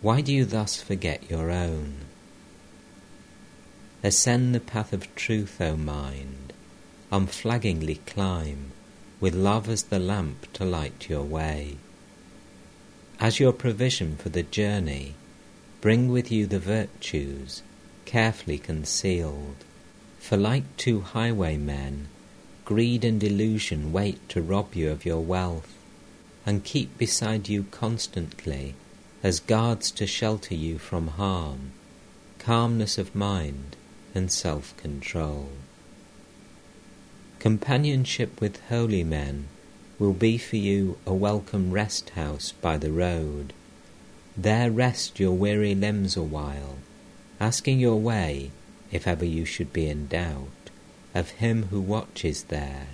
Why 0.03 0.19
do 0.19 0.33
you 0.33 0.43
thus 0.43 0.81
forget 0.81 1.29
your 1.29 1.49
own? 1.49 1.93
Ascend 4.03 4.53
the 4.53 4.59
path 4.59 4.91
of 4.91 5.15
truth, 5.15 5.61
O 5.61 5.77
mind, 5.77 6.51
unflaggingly 7.09 8.01
climb, 8.05 8.73
with 9.21 9.33
love 9.33 9.69
as 9.69 9.83
the 9.83 9.99
lamp 9.99 10.51
to 10.55 10.65
light 10.65 11.07
your 11.09 11.23
way. 11.23 11.77
As 13.17 13.39
your 13.39 13.53
provision 13.53 14.17
for 14.17 14.27
the 14.27 14.43
journey, 14.43 15.15
bring 15.79 16.09
with 16.09 16.29
you 16.29 16.47
the 16.47 16.59
virtues, 16.59 17.63
carefully 18.03 18.57
concealed, 18.57 19.63
for 20.19 20.35
like 20.35 20.65
two 20.75 20.99
highwaymen, 20.99 22.09
greed 22.65 23.05
and 23.05 23.23
illusion 23.23 23.93
wait 23.93 24.27
to 24.27 24.41
rob 24.41 24.75
you 24.75 24.91
of 24.91 25.05
your 25.05 25.21
wealth, 25.21 25.73
and 26.45 26.65
keep 26.65 26.97
beside 26.97 27.47
you 27.47 27.63
constantly 27.71 28.75
as 29.24 29.39
guards 29.39 29.89
to 29.89 30.05
shelter 30.05 30.53
you 30.53 30.78
from 30.78 31.07
harm, 31.07 31.71
calmness 32.39 32.97
of 32.97 33.15
mind, 33.15 33.78
and 34.13 34.30
self 34.30 34.76
control. 34.76 35.49
Companionship 37.39 38.41
with 38.41 38.59
holy 38.67 39.03
men 39.03 39.47
will 39.97 40.13
be 40.13 40.38
for 40.38 40.57
you 40.57 40.97
a 41.05 41.13
welcome 41.13 41.71
rest 41.71 42.09
house 42.11 42.51
by 42.51 42.78
the 42.78 42.91
road. 42.91 43.53
There 44.36 44.69
rest 44.69 45.19
your 45.19 45.34
weary 45.34 45.74
limbs 45.74 46.17
awhile, 46.17 46.80
asking 47.39 47.80
your 47.80 47.99
way, 47.99 48.51
if 48.91 49.07
ever 49.07 49.26
you 49.26 49.45
should 49.45 49.71
be 49.71 49.88
in 49.88 50.07
doubt, 50.07 50.69
of 51.15 51.30
him 51.32 51.63
who 51.63 51.80
watches 51.80 52.43
there. 52.43 52.88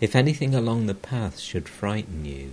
If 0.00 0.14
anything 0.14 0.54
along 0.54 0.86
the 0.86 0.94
path 0.94 1.38
should 1.38 1.68
frighten 1.68 2.24
you, 2.24 2.52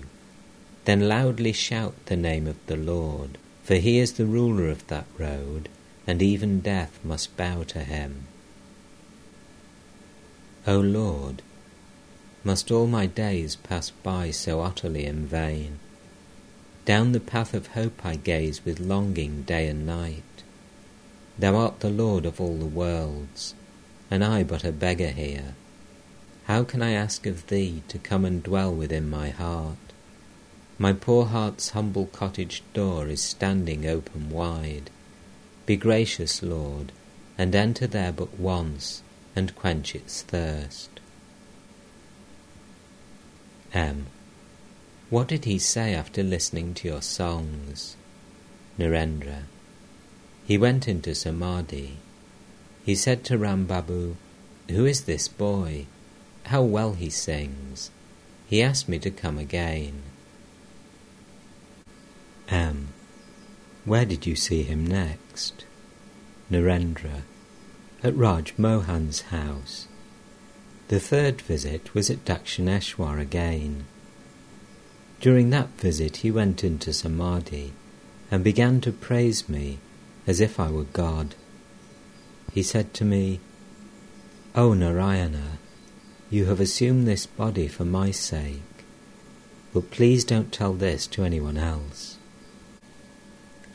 then 0.90 1.08
loudly 1.08 1.54
shout 1.54 1.94
the 2.08 2.18
name 2.18 2.48
of 2.48 2.56
the 2.66 2.76
Lord, 2.76 3.38
for 3.62 3.76
he 3.76 4.00
is 4.00 4.14
the 4.14 4.26
ruler 4.26 4.70
of 4.70 4.88
that 4.88 5.06
road, 5.20 5.70
and 6.08 6.20
even 6.20 6.62
death 6.62 6.98
must 7.04 7.38
bow 7.38 7.62
to 7.68 7.84
him. 7.84 8.26
O 10.66 10.80
Lord, 10.80 11.44
must 12.44 12.72
all 12.72 12.88
my 12.88 13.06
days 13.06 13.56
pass 13.56 13.92
by 13.92 14.32
so 14.32 14.62
utterly 14.62 15.06
in 15.06 15.28
vain? 15.28 15.78
Down 16.86 17.12
the 17.12 17.20
path 17.20 17.54
of 17.54 17.68
hope 17.68 18.04
I 18.04 18.16
gaze 18.16 18.66
with 18.66 18.80
longing 18.80 19.44
day 19.44 19.68
and 19.68 19.86
night. 19.86 20.24
Thou 21.38 21.56
art 21.56 21.82
the 21.82 21.92
Lord 21.92 22.26
of 22.26 22.42
all 22.42 22.58
the 22.58 22.66
worlds, 22.66 23.54
and 24.10 24.24
I 24.24 24.42
but 24.42 24.64
a 24.64 24.72
beggar 24.72 25.12
here. 25.12 25.54
How 26.46 26.64
can 26.64 26.82
I 26.82 26.94
ask 26.94 27.28
of 27.28 27.46
Thee 27.46 27.84
to 27.90 28.00
come 28.00 28.26
and 28.26 28.42
dwell 28.42 28.74
within 28.74 29.08
my 29.08 29.30
heart? 29.30 29.78
My 30.82 30.94
poor 30.94 31.26
heart's 31.26 31.72
humble 31.72 32.06
cottage 32.06 32.64
door 32.74 33.10
is 33.10 33.22
standing 33.22 33.86
open 33.86 34.30
wide. 34.30 34.90
Be 35.66 35.76
gracious, 35.76 36.42
Lord, 36.42 36.94
and 37.38 37.54
enter 37.54 37.86
there 37.86 38.14
but 38.14 38.40
once, 38.40 39.04
and 39.36 39.54
quench 39.56 39.94
its 39.94 40.22
thirst. 40.22 40.90
M. 43.74 44.08
What 45.10 45.28
did 45.28 45.44
he 45.44 45.60
say 45.60 45.94
after 45.94 46.24
listening 46.24 46.74
to 46.76 46.88
your 46.88 47.02
songs? 47.02 47.98
Narendra. 48.80 49.44
He 50.46 50.58
went 50.58 50.88
into 50.88 51.14
Samadhi. 51.14 51.98
He 52.86 52.96
said 52.96 53.26
to 53.26 53.38
Rambabu, 53.38 54.16
Who 54.70 54.86
is 54.86 55.02
this 55.02 55.28
boy? 55.28 55.88
How 56.46 56.62
well 56.62 56.94
he 56.94 57.10
sings. 57.10 57.92
He 58.48 58.64
asked 58.64 58.88
me 58.88 58.98
to 59.00 59.12
come 59.12 59.38
again. 59.38 60.04
M. 62.52 62.90
Where 63.86 64.06
did 64.06 64.26
you 64.26 64.36
see 64.36 64.64
him 64.64 64.86
next? 64.86 65.66
Narendra. 66.52 67.24
At 68.04 68.16
Raj 68.16 68.54
Mohan's 68.58 69.22
house. 69.22 69.88
The 70.88 71.00
third 71.00 71.42
visit 71.42 71.94
was 71.94 72.10
at 72.10 72.26
Dakshineshwar 72.26 73.20
again. 73.20 73.86
During 75.20 75.50
that 75.50 75.70
visit 75.78 76.18
he 76.18 76.32
went 76.32 76.64
into 76.64 76.94
Samadhi 76.94 77.74
and 78.32 78.44
began 78.44 78.80
to 78.82 78.92
praise 78.92 79.50
me 79.50 79.80
as 80.26 80.40
if 80.40 80.60
I 80.60 80.70
were 80.70 80.84
God. 80.84 81.36
He 82.54 82.64
said 82.64 82.94
to 82.96 83.06
me, 83.06 83.40
O 84.56 84.74
Narayana, 84.74 85.58
you 86.30 86.46
have 86.46 86.60
assumed 86.60 87.08
this 87.08 87.26
body 87.26 87.68
for 87.68 87.86
my 87.86 88.12
sake, 88.12 88.62
but 89.74 89.90
please 89.92 90.24
don't 90.24 90.54
tell 90.54 90.74
this 90.74 91.08
to 91.08 91.24
anyone 91.24 91.58
else. 91.58 92.19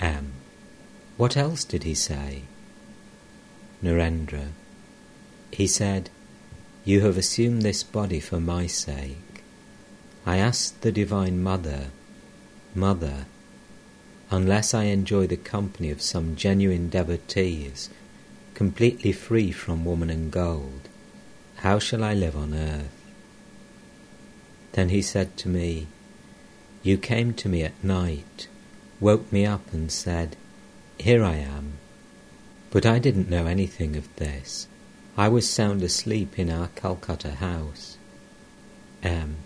M. 0.01 0.33
What 1.17 1.37
else 1.37 1.65
did 1.65 1.85
he 1.85 1.95
say? 1.95 2.43
Narendra. 3.83 4.49
He 5.53 5.67
said, 5.67 6.11
You 6.85 7.03
have 7.03 7.17
assumed 7.17 7.63
this 7.63 7.83
body 7.83 8.21
for 8.21 8.41
my 8.41 8.67
sake. 8.67 9.43
I 10.27 10.39
asked 10.39 10.81
the 10.81 10.91
Divine 10.91 11.43
Mother, 11.43 11.91
Mother, 12.75 13.27
unless 14.31 14.75
I 14.75 14.85
enjoy 14.85 15.27
the 15.27 15.37
company 15.37 15.91
of 15.91 16.03
some 16.03 16.35
genuine 16.35 16.89
devotees, 16.89 17.91
completely 18.55 19.13
free 19.13 19.53
from 19.53 19.85
woman 19.85 20.11
and 20.11 20.31
gold, 20.31 20.89
how 21.57 21.79
shall 21.79 22.03
I 22.03 22.15
live 22.15 22.37
on 22.37 22.55
earth? 22.55 22.91
Then 24.73 24.89
he 24.89 25.03
said 25.03 25.37
to 25.39 25.49
me, 25.49 25.87
You 26.83 26.99
came 26.99 27.33
to 27.35 27.49
me 27.49 27.63
at 27.63 27.85
night 27.85 28.49
woke 29.05 29.31
me 29.31 29.45
up 29.45 29.71
and 29.71 29.93
said, 29.93 30.35
Here 30.99 31.23
I 31.23 31.35
am. 31.35 31.75
But 32.71 32.87
I 32.87 32.99
didn't 32.99 33.29
know 33.29 33.45
anything 33.45 33.97
of 33.97 34.09
this. 34.17 34.67
I 35.15 35.29
was 35.29 35.47
sound 35.47 35.83
asleep 35.83 36.39
in 36.39 36.49
our 36.49 36.69
Calcutta 36.69 37.33
house. 37.33 37.99
M. 39.03 39.37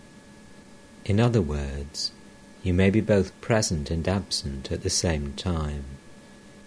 In 1.04 1.18
other 1.18 1.42
words, 1.42 2.12
you 2.62 2.72
may 2.72 2.88
be 2.88 3.00
both 3.00 3.38
present 3.40 3.90
and 3.90 4.06
absent 4.06 4.70
at 4.70 4.82
the 4.82 4.90
same 4.90 5.32
time. 5.32 5.84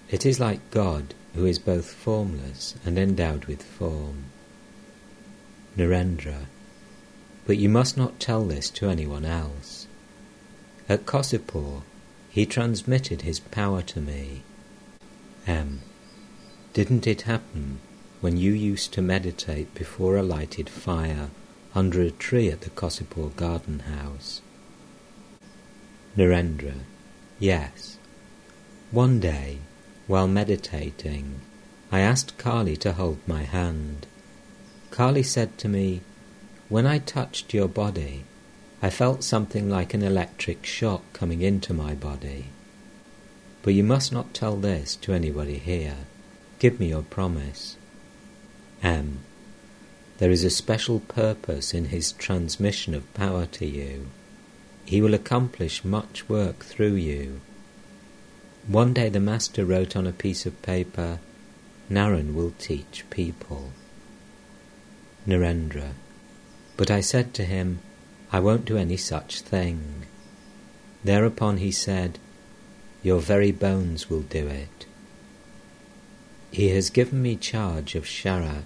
It 0.09 0.25
is 0.25 0.41
like 0.41 0.69
God, 0.69 1.13
who 1.33 1.45
is 1.45 1.59
both 1.59 1.89
formless 1.89 2.75
and 2.85 2.99
endowed 2.99 3.45
with 3.45 3.63
form. 3.63 4.25
Narendra. 5.77 6.47
But 7.47 7.57
you 7.57 7.69
must 7.69 7.95
not 7.95 8.19
tell 8.19 8.43
this 8.43 8.69
to 8.71 8.89
anyone 8.89 9.23
else. 9.23 9.87
At 10.89 11.05
Kosipur, 11.05 11.83
he 12.31 12.45
transmitted 12.45 13.21
his 13.21 13.39
power 13.39 13.81
to 13.81 13.99
me. 13.99 14.41
M. 15.45 15.81
Didn't 16.73 17.05
it 17.05 17.23
happen 17.23 17.79
when 18.21 18.37
you 18.37 18.53
used 18.53 18.93
to 18.93 19.01
meditate 19.01 19.73
before 19.75 20.15
a 20.15 20.23
lighted 20.23 20.69
fire 20.69 21.29
under 21.75 22.01
a 22.01 22.09
tree 22.09 22.49
at 22.49 22.61
the 22.61 22.69
Kosipur 22.69 23.35
garden 23.35 23.79
house? 23.79 24.41
Narendra. 26.17 26.75
Yes. 27.37 27.97
One 28.91 29.19
day, 29.19 29.59
while 30.07 30.27
meditating, 30.27 31.41
I 31.91 31.99
asked 31.99 32.37
Kali 32.37 32.77
to 32.77 32.93
hold 32.93 33.19
my 33.27 33.43
hand. 33.43 34.07
Kali 34.89 35.23
said 35.23 35.57
to 35.57 35.67
me, 35.67 35.99
When 36.69 36.87
I 36.87 36.99
touched 36.99 37.53
your 37.53 37.67
body, 37.67 38.23
I 38.81 38.89
felt 38.89 39.23
something 39.23 39.69
like 39.69 39.93
an 39.93 40.01
electric 40.01 40.65
shock 40.65 41.03
coming 41.13 41.41
into 41.41 41.73
my 41.73 41.93
body. 41.93 42.45
But 43.61 43.75
you 43.75 43.83
must 43.83 44.11
not 44.11 44.33
tell 44.33 44.55
this 44.55 44.95
to 44.97 45.13
anybody 45.13 45.59
here. 45.59 45.97
Give 46.57 46.79
me 46.79 46.89
your 46.89 47.03
promise. 47.03 47.77
M. 48.81 49.19
There 50.17 50.31
is 50.31 50.43
a 50.43 50.49
special 50.49 50.99
purpose 50.99 51.73
in 51.73 51.85
his 51.85 52.11
transmission 52.13 52.95
of 52.95 53.13
power 53.13 53.45
to 53.47 53.65
you. 53.65 54.07
He 54.85 54.99
will 54.99 55.13
accomplish 55.13 55.85
much 55.85 56.27
work 56.27 56.65
through 56.65 56.95
you. 56.95 57.41
One 58.67 58.93
day 58.93 59.09
the 59.09 59.19
Master 59.19 59.63
wrote 59.63 59.95
on 59.95 60.07
a 60.07 60.11
piece 60.11 60.45
of 60.45 60.61
paper, 60.61 61.19
Naren 61.89 62.33
will 62.33 62.53
teach 62.57 63.03
people. 63.09 63.71
Narendra. 65.27 65.91
But 66.77 66.89
I 66.89 67.01
said 67.01 67.33
to 67.35 67.43
him, 67.43 67.79
I 68.31 68.39
won't 68.39 68.65
do 68.65 68.77
any 68.77 68.97
such 68.97 69.41
thing. 69.41 70.05
Thereupon 71.03 71.57
he 71.57 71.71
said, 71.71 72.17
Your 73.03 73.19
very 73.19 73.51
bones 73.51 74.09
will 74.09 74.21
do 74.21 74.47
it. 74.47 74.85
He 76.51 76.69
has 76.69 76.89
given 76.89 77.21
me 77.21 77.35
charge 77.35 77.95
of 77.95 78.05
Sharat. 78.05 78.63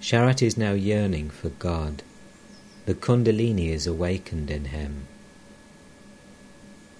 Sharat 0.00 0.42
is 0.42 0.56
now 0.56 0.72
yearning 0.72 1.30
for 1.30 1.50
God. 1.50 2.02
The 2.86 2.94
Kundalini 2.94 3.68
is 3.68 3.86
awakened 3.86 4.50
in 4.50 4.66
him. 4.66 5.06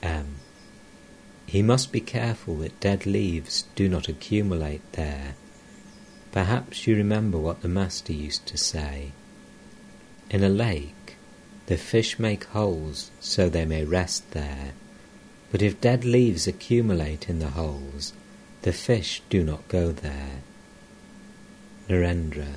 M. 0.03 0.37
He 1.47 1.63
must 1.63 1.93
be 1.93 2.01
careful 2.01 2.57
that 2.57 2.81
dead 2.81 3.07
leaves 3.07 3.65
do 3.75 3.89
not 3.89 4.09
accumulate 4.09 4.93
there. 4.93 5.35
Perhaps 6.33 6.87
you 6.87 6.97
remember 6.97 7.39
what 7.39 7.61
the 7.61 7.69
Master 7.69 8.13
used 8.13 8.47
to 8.47 8.57
say. 8.57 9.13
In 10.31 10.43
a 10.43 10.49
lake, 10.49 10.95
the 11.67 11.77
fish 11.77 12.19
make 12.19 12.45
holes 12.45 13.11
so 13.21 13.49
they 13.49 13.65
may 13.65 13.85
rest 13.85 14.31
there. 14.33 14.73
But 15.51 15.63
if 15.63 15.81
dead 15.81 16.05
leaves 16.05 16.47
accumulate 16.47 17.29
in 17.29 17.39
the 17.39 17.51
holes, 17.51 18.13
the 18.63 18.73
fish 18.73 19.23
do 19.29 19.45
not 19.45 19.69
go 19.69 19.93
there. 19.93 20.41
Narendra. 21.89 22.55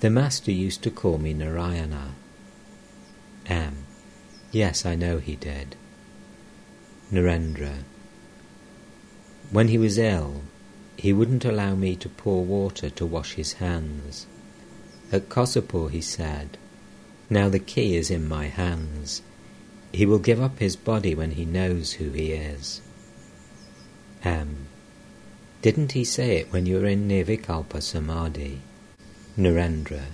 The 0.00 0.10
Master 0.10 0.50
used 0.50 0.82
to 0.82 0.90
call 0.90 1.18
me 1.18 1.32
Narayana. 1.32 2.14
M. 3.46 3.84
Yes, 4.50 4.84
I 4.84 4.94
know 4.94 5.18
he 5.18 5.36
did. 5.36 5.76
Narendra. 7.12 7.84
When 9.50 9.68
he 9.68 9.78
was 9.78 9.98
ill, 9.98 10.42
he 10.96 11.12
wouldn't 11.12 11.44
allow 11.44 11.74
me 11.74 11.96
to 11.96 12.08
pour 12.08 12.44
water 12.44 12.90
to 12.90 13.06
wash 13.06 13.34
his 13.34 13.54
hands. 13.54 14.26
At 15.12 15.28
Kosipur, 15.28 15.90
he 15.90 16.00
said, 16.00 16.56
now 17.30 17.48
the 17.48 17.58
key 17.58 17.96
is 17.96 18.10
in 18.10 18.28
my 18.28 18.46
hands. 18.46 19.22
He 19.92 20.06
will 20.06 20.18
give 20.18 20.40
up 20.40 20.58
his 20.58 20.76
body 20.76 21.14
when 21.14 21.32
he 21.32 21.44
knows 21.44 21.94
who 21.94 22.10
he 22.10 22.32
is. 22.32 22.80
M. 24.24 24.66
Didn't 25.62 25.92
he 25.92 26.04
say 26.04 26.38
it 26.38 26.52
when 26.52 26.66
you 26.66 26.80
were 26.80 26.86
in 26.86 27.08
Nirvikalpa 27.08 27.80
Samadhi? 27.80 28.60
Narendra. 29.38 30.06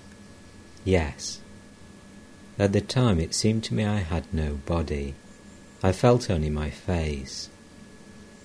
Yes. 0.84 1.40
At 2.58 2.72
the 2.72 2.80
time 2.80 3.18
it 3.18 3.34
seemed 3.34 3.64
to 3.64 3.74
me 3.74 3.84
I 3.84 4.00
had 4.00 4.32
no 4.32 4.54
body. 4.66 5.14
I 5.82 5.92
felt 5.92 6.30
only 6.30 6.50
my 6.50 6.70
face. 6.70 7.48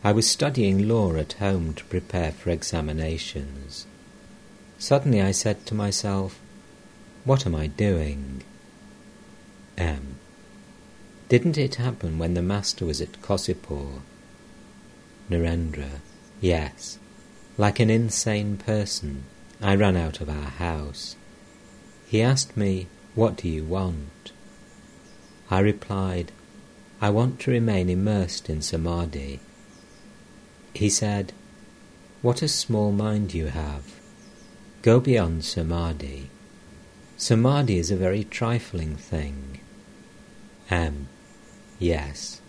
I 0.03 0.11
was 0.11 0.29
studying 0.29 0.87
law 0.87 1.15
at 1.15 1.33
home 1.33 1.73
to 1.73 1.83
prepare 1.85 2.31
for 2.31 2.49
examinations. 2.49 3.85
Suddenly 4.77 5.21
I 5.21 5.31
said 5.31 5.65
to 5.65 5.75
myself, 5.75 6.39
What 7.23 7.45
am 7.45 7.55
I 7.55 7.67
doing? 7.67 8.43
M. 9.77 10.15
Didn't 11.27 11.57
it 11.57 11.75
happen 11.75 12.17
when 12.17 12.33
the 12.33 12.41
Master 12.41 12.85
was 12.85 13.01
at 13.01 13.21
Kosipur? 13.21 14.01
Narendra. 15.29 16.01
Yes. 16.39 16.99
Like 17.57 17.79
an 17.79 17.89
insane 17.89 18.57
person, 18.57 19.23
I 19.61 19.75
ran 19.75 19.95
out 19.95 20.21
of 20.21 20.29
our 20.29 20.49
house. 20.49 21.15
He 22.07 22.21
asked 22.21 22.55
me, 22.55 22.87
What 23.15 23.37
do 23.37 23.49
you 23.49 23.63
want? 23.63 24.31
I 25.49 25.59
replied, 25.59 26.31
I 27.01 27.09
want 27.09 27.39
to 27.41 27.51
remain 27.51 27.89
immersed 27.89 28.49
in 28.49 28.61
samadhi. 28.61 29.39
He 30.73 30.89
said, 30.89 31.33
What 32.21 32.41
a 32.41 32.47
small 32.47 32.91
mind 32.91 33.33
you 33.33 33.47
have. 33.47 33.99
Go 34.81 34.99
beyond 34.99 35.43
samadhi. 35.45 36.29
Samadhi 37.17 37.77
is 37.77 37.89
a 37.91 37.95
very 37.95 38.23
trifling 38.23 38.95
thing. 38.95 39.59
M. 40.69 41.07
Yes. 41.79 42.41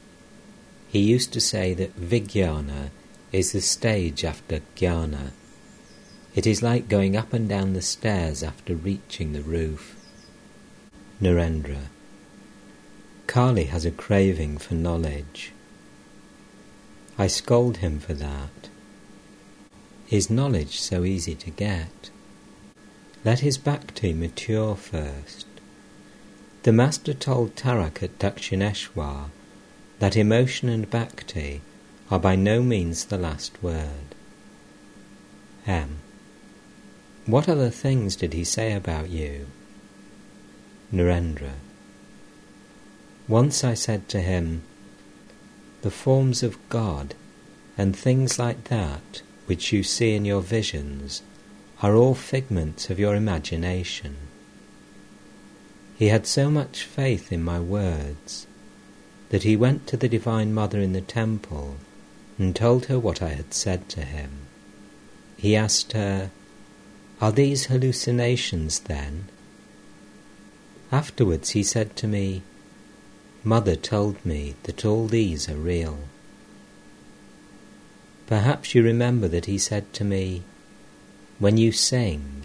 He 0.88 1.00
used 1.00 1.32
to 1.32 1.40
say 1.40 1.74
that 1.74 2.00
Vijnana 2.00 2.90
is 3.32 3.52
the 3.52 3.60
stage 3.60 4.24
after 4.24 4.60
Jnana. 4.76 5.32
It 6.34 6.46
is 6.46 6.62
like 6.62 6.88
going 6.88 7.16
up 7.16 7.32
and 7.32 7.48
down 7.48 7.72
the 7.72 7.82
stairs 7.82 8.42
after 8.42 8.74
reaching 8.74 9.32
the 9.32 9.42
roof. 9.42 9.96
Narendra. 11.20 11.86
Kali 13.26 13.64
has 13.64 13.84
a 13.84 13.90
craving 13.90 14.58
for 14.58 14.74
knowledge. 14.74 15.52
I 17.18 17.26
scold 17.26 17.78
him 17.78 17.98
for 17.98 18.14
that. 18.14 18.68
Is 20.10 20.30
knowledge 20.30 20.78
so 20.78 21.04
easy 21.04 21.34
to 21.34 21.50
get? 21.50 22.10
Let 23.24 23.40
his 23.40 23.58
bhakti 23.58 24.12
mature 24.12 24.76
first. 24.76 25.45
The 26.66 26.72
Master 26.72 27.14
told 27.14 27.54
Tarak 27.54 28.02
at 28.02 28.18
Dakshineshwar 28.18 29.30
that 30.00 30.16
emotion 30.16 30.68
and 30.68 30.90
bhakti 30.90 31.60
are 32.10 32.18
by 32.18 32.34
no 32.34 32.60
means 32.60 33.04
the 33.04 33.16
last 33.16 33.62
word. 33.62 34.16
M. 35.64 35.98
What 37.24 37.48
other 37.48 37.70
things 37.70 38.16
did 38.16 38.32
he 38.32 38.42
say 38.42 38.72
about 38.72 39.10
you? 39.10 39.46
Narendra. 40.92 41.52
Once 43.28 43.62
I 43.62 43.74
said 43.74 44.08
to 44.08 44.20
him, 44.20 44.62
The 45.82 45.92
forms 45.92 46.42
of 46.42 46.58
God 46.68 47.14
and 47.78 47.96
things 47.96 48.40
like 48.40 48.64
that 48.64 49.22
which 49.46 49.72
you 49.72 49.84
see 49.84 50.16
in 50.16 50.24
your 50.24 50.42
visions 50.42 51.22
are 51.80 51.94
all 51.94 52.16
figments 52.16 52.90
of 52.90 52.98
your 52.98 53.14
imagination. 53.14 54.25
He 55.98 56.08
had 56.08 56.26
so 56.26 56.50
much 56.50 56.84
faith 56.84 57.32
in 57.32 57.42
my 57.42 57.58
words 57.58 58.46
that 59.30 59.44
he 59.44 59.56
went 59.56 59.86
to 59.86 59.96
the 59.96 60.08
Divine 60.08 60.52
Mother 60.52 60.78
in 60.80 60.92
the 60.92 61.00
temple 61.00 61.76
and 62.38 62.54
told 62.54 62.86
her 62.86 62.98
what 62.98 63.22
I 63.22 63.30
had 63.30 63.54
said 63.54 63.88
to 63.90 64.02
him. 64.02 64.30
He 65.38 65.56
asked 65.56 65.92
her, 65.92 66.30
Are 67.20 67.32
these 67.32 67.66
hallucinations 67.66 68.80
then? 68.80 69.24
Afterwards 70.92 71.50
he 71.50 71.62
said 71.62 71.96
to 71.96 72.06
me, 72.06 72.42
Mother 73.42 73.74
told 73.74 74.24
me 74.24 74.54
that 74.64 74.84
all 74.84 75.06
these 75.06 75.48
are 75.48 75.56
real. 75.56 76.00
Perhaps 78.26 78.74
you 78.74 78.82
remember 78.82 79.28
that 79.28 79.46
he 79.46 79.56
said 79.56 79.92
to 79.94 80.04
me, 80.04 80.42
When 81.38 81.56
you 81.56 81.72
sing, 81.72 82.42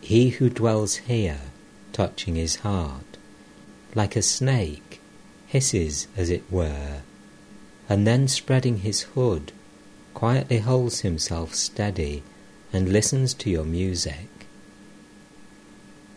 he 0.00 0.30
who 0.30 0.48
dwells 0.48 0.96
here, 0.96 1.40
touching 2.00 2.34
his 2.34 2.56
heart, 2.56 3.18
like 3.94 4.16
a 4.16 4.22
snake, 4.22 4.98
hisses 5.48 6.08
as 6.16 6.30
it 6.30 6.42
were, 6.50 7.02
and 7.90 8.06
then 8.06 8.26
spreading 8.26 8.78
his 8.78 9.02
hood, 9.12 9.52
quietly 10.14 10.60
holds 10.60 11.00
himself 11.00 11.54
steady 11.54 12.22
and 12.72 12.90
listens 12.90 13.34
to 13.34 13.50
your 13.50 13.66
music. 13.66 14.28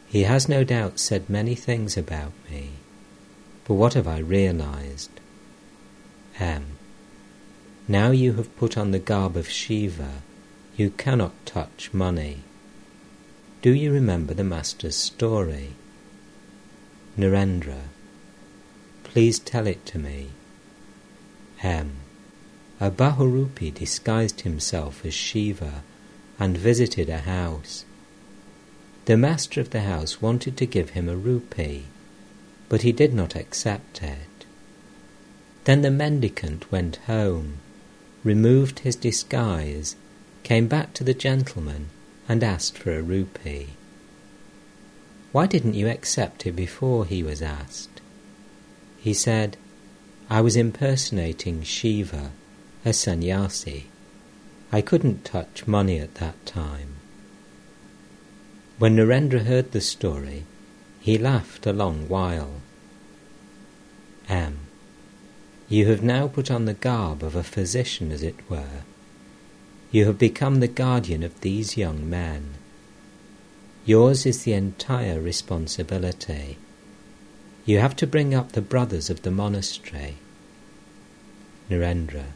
He 0.08 0.24
has 0.24 0.48
no 0.48 0.64
doubt 0.64 1.02
said 1.02 1.30
many 1.30 1.54
things 1.54 1.98
about 1.98 2.32
me, 2.50 2.70
but 3.66 3.74
what 3.74 3.94
have 3.94 4.08
I 4.08 4.20
realized? 4.20 5.12
M. 6.40 6.78
Now 7.90 8.12
you 8.12 8.36
have 8.36 8.56
put 8.56 8.78
on 8.78 8.92
the 8.92 9.00
garb 9.00 9.36
of 9.36 9.50
Shiva, 9.50 10.22
you 10.78 10.92
cannot 10.92 11.34
touch 11.46 11.94
money. 11.94 12.44
Do 13.64 13.74
you 13.74 13.94
remember 13.94 14.34
the 14.34 14.44
Master's 14.44 14.98
story? 14.98 15.70
Narendra. 17.18 17.84
Please 19.06 19.40
tell 19.40 19.68
it 19.68 19.86
to 19.86 19.98
me. 19.98 20.32
M. 21.62 21.94
A 22.82 22.92
Bahurupi 22.92 23.74
disguised 23.74 24.42
himself 24.42 25.06
as 25.06 25.14
Shiva 25.14 25.82
and 26.38 26.58
visited 26.58 27.08
a 27.08 27.20
house. 27.20 27.86
The 29.06 29.16
master 29.16 29.62
of 29.62 29.70
the 29.70 29.84
house 29.84 30.22
wanted 30.22 30.58
to 30.58 30.66
give 30.66 30.90
him 30.90 31.08
a 31.08 31.16
rupee, 31.16 31.86
but 32.68 32.82
he 32.82 32.92
did 32.92 33.14
not 33.14 33.34
accept 33.34 34.04
it. 34.04 34.46
Then 35.64 35.84
the 35.84 35.90
mendicant 35.90 36.70
went 36.70 36.98
home, 37.08 37.60
removed 38.26 38.80
his 38.80 38.98
disguise, 38.98 39.96
came 40.44 40.68
back 40.68 40.94
to 40.96 41.06
the 41.06 41.14
gentleman, 41.14 41.92
and 42.28 42.44
asked 42.44 42.78
for 42.78 42.92
a 42.92 43.02
rupee. 43.02 43.70
Why 45.32 45.48
didn't 45.48 45.74
you 45.74 45.88
accept 45.88 46.46
it 46.46 46.56
before 46.56 47.06
he 47.06 47.24
was 47.24 47.42
asked? 47.42 48.02
He 48.98 49.14
said, 49.14 49.58
I 50.30 50.42
was 50.42 50.56
impersonating 50.56 51.64
Shiva, 51.64 52.32
a 52.86 52.94
sannyasi. 52.94 53.88
I 54.72 54.82
couldn't 54.82 55.26
touch 55.26 55.68
money 55.68 56.00
at 56.00 56.16
that 56.16 56.46
time. 56.46 56.96
When 58.80 58.96
Narendra 58.96 59.44
heard 59.44 59.72
the 59.72 59.82
story, 59.82 60.46
he 61.00 61.18
laughed 61.18 61.66
a 61.66 61.74
long 61.74 62.08
while. 62.08 62.62
M. 64.30 64.60
You 65.68 65.88
have 65.88 66.02
now 66.02 66.28
put 66.28 66.50
on 66.50 66.66
the 66.66 66.74
garb 66.74 67.24
of 67.24 67.36
a 67.36 67.44
physician, 67.44 68.12
as 68.12 68.24
it 68.24 68.50
were. 68.50 68.84
You 69.94 70.06
have 70.08 70.18
become 70.18 70.60
the 70.60 70.68
guardian 70.68 71.22
of 71.22 71.42
these 71.42 71.78
young 71.78 72.10
men. 72.10 72.56
Yours 73.86 74.26
is 74.26 74.42
the 74.42 74.54
entire 74.54 75.22
responsibility. 75.22 76.58
You 77.64 77.78
have 77.78 77.96
to 77.98 78.08
bring 78.08 78.34
up 78.34 78.54
the 78.54 78.62
brothers 78.64 79.12
of 79.12 79.22
the 79.22 79.30
monastery. 79.30 80.16
Narendra. 81.70 82.30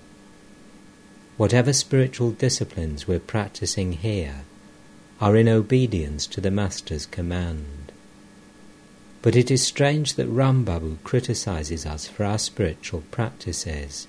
Whatever 1.38 1.74
spiritual 1.74 2.30
disciplines 2.30 3.08
we're 3.08 3.18
practicing 3.18 3.94
here 3.94 4.42
are 5.20 5.36
in 5.36 5.50
obedience 5.50 6.28
to 6.28 6.40
the 6.40 6.52
Master's 6.52 7.08
command. 7.08 7.92
But 9.24 9.36
it 9.36 9.50
is 9.50 9.64
strange 9.64 10.14
that 10.14 10.30
Rambabu 10.32 10.98
criticizes 11.04 11.88
us 11.88 12.06
for 12.06 12.24
our 12.24 12.38
spiritual 12.38 13.02
practices. 13.10 14.08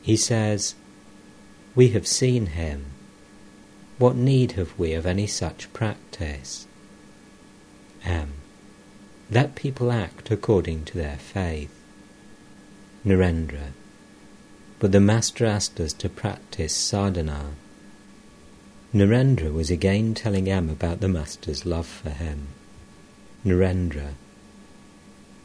He 0.00 0.16
says, 0.16 0.74
We 1.74 1.88
have 1.88 2.06
seen 2.06 2.46
him. 2.46 2.86
What 3.98 4.16
need 4.16 4.52
have 4.52 4.78
we 4.78 4.92
of 4.92 5.06
any 5.06 5.26
such 5.26 5.72
practice? 5.72 6.66
M. 8.04 8.32
Let 9.30 9.54
people 9.54 9.90
act 9.90 10.30
according 10.30 10.84
to 10.86 10.98
their 10.98 11.16
faith. 11.16 11.74
Narendra. 13.04 13.72
But 14.78 14.92
the 14.92 15.00
Master 15.00 15.46
asked 15.46 15.80
us 15.80 15.92
to 15.94 16.08
practice 16.08 16.74
sadhana. 16.74 17.52
Narendra 18.92 19.52
was 19.52 19.70
again 19.70 20.14
telling 20.14 20.48
M 20.48 20.70
about 20.70 21.00
the 21.00 21.08
Master's 21.08 21.66
love 21.66 21.86
for 21.86 22.10
him. 22.10 22.48
Narendra. 23.44 24.14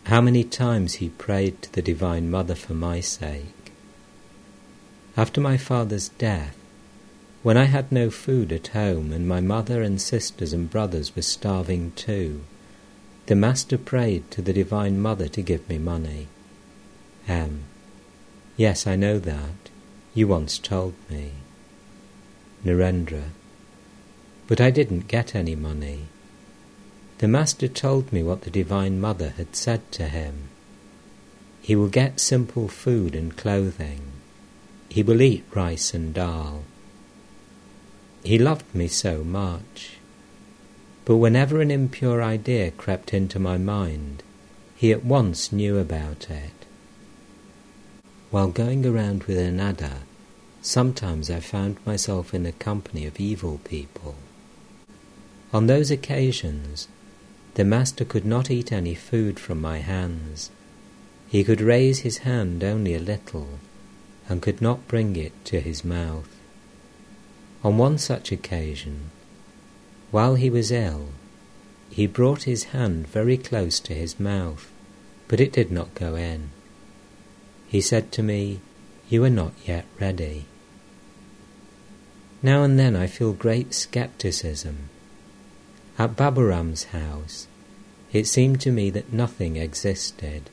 How 0.04 0.22
many 0.22 0.44
times 0.44 0.96
he 0.96 1.10
prayed 1.10 1.62
to 1.64 1.74
the 1.74 1.82
Divine 1.82 2.30
Mother 2.30 2.56
for 2.56 2.74
my 2.74 3.00
sake. 3.00 3.59
After 5.20 5.42
my 5.42 5.58
father's 5.58 6.08
death, 6.18 6.56
when 7.44 7.58
I 7.58 7.66
had 7.66 7.92
no 7.92 8.10
food 8.10 8.54
at 8.54 8.70
home 8.70 9.12
and 9.12 9.28
my 9.28 9.42
mother 9.42 9.82
and 9.82 10.00
sisters 10.00 10.54
and 10.54 10.70
brothers 10.70 11.14
were 11.14 11.22
starving 11.22 11.92
too, 11.98 12.46
the 13.26 13.36
Master 13.36 13.78
prayed 13.78 14.32
to 14.32 14.42
the 14.42 14.54
Divine 14.54 15.02
Mother 15.02 15.28
to 15.28 15.42
give 15.42 15.68
me 15.68 15.78
money. 15.78 16.30
M. 17.28 17.66
Yes, 18.56 18.88
I 18.88 18.96
know 18.96 19.20
that. 19.20 19.70
You 20.14 20.30
once 20.30 20.58
told 20.58 20.94
me. 21.10 21.32
Narendra. 22.64 23.32
But 24.48 24.62
I 24.62 24.72
didn't 24.72 25.10
get 25.10 25.36
any 25.36 25.54
money. 25.54 26.06
The 27.18 27.28
Master 27.28 27.68
told 27.68 28.14
me 28.14 28.24
what 28.24 28.44
the 28.44 28.52
Divine 28.52 29.02
Mother 29.02 29.34
had 29.36 29.54
said 29.54 29.92
to 29.92 30.08
him. 30.08 30.48
He 31.62 31.76
will 31.76 31.90
get 31.90 32.22
simple 32.22 32.70
food 32.70 33.16
and 33.16 33.36
clothing. 33.36 34.14
He 34.90 35.04
will 35.04 35.22
eat 35.22 35.44
rice 35.54 35.94
and 35.94 36.14
dal. 36.14 36.64
He 38.24 38.38
loved 38.38 38.74
me 38.74 38.88
so 38.88 39.24
much. 39.24 39.98
But 41.06 41.18
whenever 41.18 41.62
an 41.62 41.72
impure 41.72 42.22
idea 42.22 42.72
crept 42.72 43.14
into 43.14 43.40
my 43.40 43.58
mind, 43.58 44.24
he 44.76 44.92
at 44.92 45.06
once 45.06 45.52
knew 45.52 45.78
about 45.78 46.30
it. 46.30 46.66
While 48.32 48.50
going 48.50 48.86
around 48.86 49.24
with 49.24 49.38
Annada, 49.38 50.02
sometimes 50.62 51.32
I 51.32 51.40
found 51.40 51.78
myself 51.86 52.34
in 52.34 52.44
the 52.44 52.52
company 52.52 53.06
of 53.06 53.20
evil 53.20 53.60
people. 53.64 54.16
On 55.52 55.68
those 55.68 55.90
occasions, 55.90 56.88
the 57.56 57.66
Master 57.66 58.06
could 58.06 58.26
not 58.26 58.52
eat 58.52 58.72
any 58.72 58.94
food 58.94 59.40
from 59.40 59.60
my 59.60 59.80
hands. 59.80 60.52
He 61.28 61.44
could 61.44 61.62
raise 61.62 62.00
his 62.00 62.20
hand 62.20 62.64
only 62.64 62.94
a 62.94 63.00
little, 63.00 63.60
and 64.30 64.42
could 64.42 64.62
not 64.62 64.88
bring 64.88 65.16
it 65.16 65.34
to 65.44 65.60
his 65.60 65.84
mouth. 65.84 66.30
On 67.64 67.78
one 67.78 67.98
such 67.98 68.32
occasion, 68.32 69.10
while 70.12 70.36
he 70.36 70.50
was 70.50 70.72
ill, 70.72 71.10
he 71.90 72.08
brought 72.08 72.44
his 72.44 72.66
hand 72.66 73.08
very 73.08 73.36
close 73.36 73.80
to 73.82 73.94
his 73.94 74.20
mouth, 74.20 74.72
but 75.28 75.42
it 75.42 75.52
did 75.52 75.72
not 75.72 75.96
go 75.96 76.16
in. 76.16 76.52
He 77.68 77.82
said 77.82 78.12
to 78.14 78.24
me, 78.24 78.62
You 79.10 79.24
are 79.26 79.30
not 79.30 79.54
yet 79.66 79.86
ready. 80.00 80.46
Now 82.42 82.64
and 82.64 82.80
then 82.80 82.96
I 82.96 83.08
feel 83.08 83.34
great 83.34 83.74
skepticism. 83.74 84.90
At 85.98 86.16
Baburam's 86.16 86.86
house, 86.86 87.48
it 88.14 88.26
seemed 88.28 88.62
to 88.62 88.72
me 88.72 88.90
that 88.92 89.12
nothing 89.12 89.58
existed, 89.58 90.50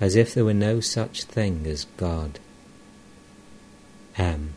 as 0.00 0.14
if 0.14 0.34
there 0.34 0.44
were 0.44 0.52
no 0.52 0.80
such 0.80 1.24
thing 1.24 1.66
as 1.66 1.86
God. 1.96 2.38
M. 4.18 4.54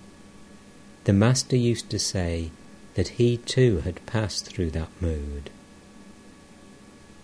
The 1.04 1.14
Master 1.14 1.56
used 1.56 1.90
to 1.92 2.00
say 2.00 2.52
that 2.96 3.20
he 3.20 3.38
too 3.38 3.80
had 3.80 4.06
passed 4.06 4.46
through 4.46 4.72
that 4.72 4.90
mood. 5.00 5.50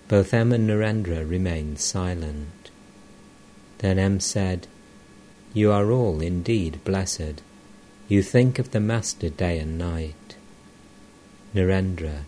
Both 0.07 0.33
M 0.33 0.53
and 0.53 0.69
Narendra 0.69 1.27
remained 1.29 1.79
silent. 1.79 2.69
Then 3.79 3.99
M 3.99 4.19
said, 4.19 4.67
You 5.53 5.71
are 5.71 5.91
all 5.91 6.21
indeed 6.21 6.79
blessed. 6.83 7.41
You 8.07 8.23
think 8.23 8.59
of 8.59 8.71
the 8.71 8.79
Master 8.79 9.29
day 9.29 9.59
and 9.59 9.77
night. 9.77 10.35
Narendra, 11.53 12.21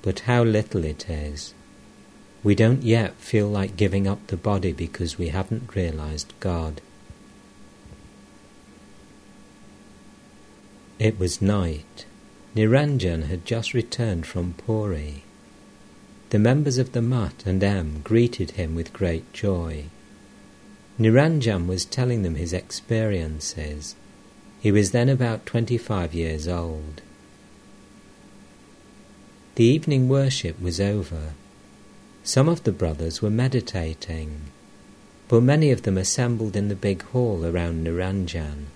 but 0.00 0.20
how 0.20 0.42
little 0.42 0.84
it 0.84 1.08
is. 1.08 1.54
We 2.42 2.54
don't 2.54 2.82
yet 2.82 3.14
feel 3.16 3.48
like 3.48 3.76
giving 3.76 4.08
up 4.08 4.26
the 4.26 4.36
body 4.36 4.72
because 4.72 5.18
we 5.18 5.28
haven't 5.28 5.76
realized 5.76 6.32
God. 6.40 6.80
It 10.98 11.18
was 11.18 11.42
night. 11.42 12.06
Niranjan 12.54 13.24
had 13.24 13.44
just 13.44 13.74
returned 13.74 14.26
from 14.26 14.54
Puri. 14.54 15.24
The 16.30 16.38
members 16.38 16.78
of 16.78 16.92
the 16.92 17.02
Mutt 17.02 17.44
and 17.46 17.62
M 17.62 18.00
greeted 18.04 18.52
him 18.52 18.74
with 18.74 18.92
great 18.92 19.32
joy. 19.32 19.84
Niranjan 20.98 21.66
was 21.66 21.84
telling 21.84 22.22
them 22.22 22.34
his 22.34 22.52
experiences. 22.52 23.94
He 24.60 24.70
was 24.70 24.92
then 24.92 25.08
about 25.08 25.46
25 25.46 26.14
years 26.14 26.46
old. 26.46 27.02
The 29.54 29.64
evening 29.64 30.08
worship 30.08 30.60
was 30.60 30.80
over. 30.80 31.34
Some 32.22 32.48
of 32.48 32.62
the 32.64 32.72
brothers 32.72 33.20
were 33.20 33.30
meditating, 33.30 34.42
but 35.28 35.42
many 35.42 35.70
of 35.70 35.82
them 35.82 35.98
assembled 35.98 36.54
in 36.54 36.68
the 36.68 36.76
big 36.76 37.02
hall 37.02 37.44
around 37.44 37.84
Niranjan. 37.84 38.66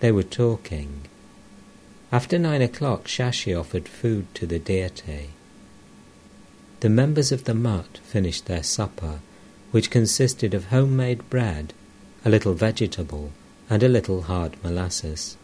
They 0.00 0.10
were 0.10 0.22
talking. 0.22 1.02
After 2.12 2.38
nine 2.38 2.62
o'clock, 2.62 3.06
Shashi 3.06 3.58
offered 3.58 3.88
food 3.88 4.32
to 4.34 4.46
the 4.46 4.58
deity. 4.58 5.30
The 6.80 6.88
members 6.88 7.32
of 7.32 7.44
the 7.44 7.54
mutt 7.54 7.98
finished 8.04 8.46
their 8.46 8.62
supper 8.62 9.20
which 9.72 9.90
consisted 9.90 10.54
of 10.54 10.66
homemade 10.66 11.28
bread, 11.28 11.74
a 12.24 12.30
little 12.30 12.54
vegetable, 12.54 13.32
and 13.68 13.82
a 13.82 13.88
little 13.88 14.22
hard 14.22 14.62
molasses. 14.62 15.36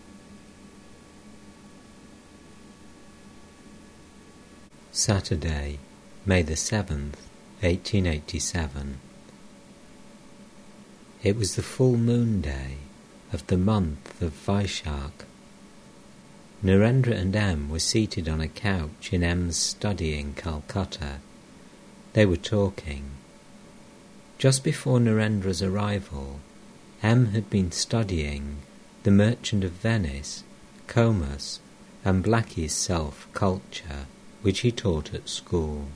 Saturday, 4.92 5.78
May 6.24 6.42
the 6.42 6.54
7th, 6.54 7.16
1887. 7.60 8.98
It 11.22 11.36
was 11.36 11.56
the 11.56 11.62
full 11.62 11.96
moon 11.96 12.40
day 12.40 12.76
of 13.32 13.46
the 13.48 13.58
month 13.58 14.22
of 14.22 14.32
Vaishak. 14.32 15.24
Narendra 16.64 17.16
and 17.16 17.34
M 17.34 17.68
were 17.68 17.80
seated 17.80 18.28
on 18.28 18.40
a 18.40 18.46
couch 18.46 19.12
in 19.12 19.24
M's 19.24 19.56
study 19.56 20.16
in 20.16 20.34
Calcutta. 20.34 21.18
They 22.12 22.24
were 22.24 22.36
talking. 22.36 23.10
Just 24.38 24.62
before 24.62 25.00
Narendra's 25.00 25.60
arrival, 25.60 26.38
M 27.02 27.32
had 27.32 27.50
been 27.50 27.72
studying 27.72 28.58
The 29.02 29.10
Merchant 29.10 29.64
of 29.64 29.72
Venice, 29.72 30.44
Comus, 30.86 31.58
and 32.04 32.22
Blackie's 32.22 32.74
Self 32.74 33.26
Culture, 33.34 34.06
which 34.42 34.60
he 34.60 34.70
taught 34.70 35.12
at 35.12 35.28
school. 35.28 35.88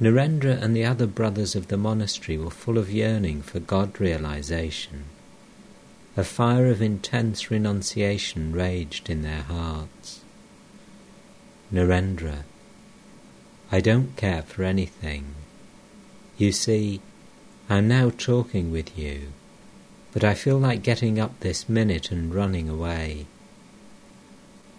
Narendra 0.00 0.60
and 0.60 0.74
the 0.74 0.84
other 0.84 1.06
brothers 1.06 1.54
of 1.54 1.68
the 1.68 1.76
monastery 1.76 2.36
were 2.36 2.50
full 2.50 2.78
of 2.78 2.90
yearning 2.90 3.42
for 3.42 3.60
God 3.60 4.00
realization. 4.00 5.04
A 6.16 6.24
fire 6.24 6.66
of 6.66 6.82
intense 6.82 7.50
renunciation 7.50 8.52
raged 8.52 9.08
in 9.08 9.22
their 9.22 9.42
hearts. 9.42 10.20
Narendra, 11.72 12.44
I 13.70 13.80
don't 13.80 14.16
care 14.16 14.42
for 14.42 14.62
anything 14.62 15.34
you 16.42 16.50
see, 16.50 17.00
I'm 17.68 17.86
now 17.86 18.10
talking 18.10 18.72
with 18.72 18.98
you, 18.98 19.32
but 20.12 20.24
I 20.24 20.34
feel 20.34 20.58
like 20.58 20.82
getting 20.82 21.20
up 21.20 21.38
this 21.38 21.68
minute 21.68 22.10
and 22.10 22.34
running 22.34 22.68
away. 22.68 23.26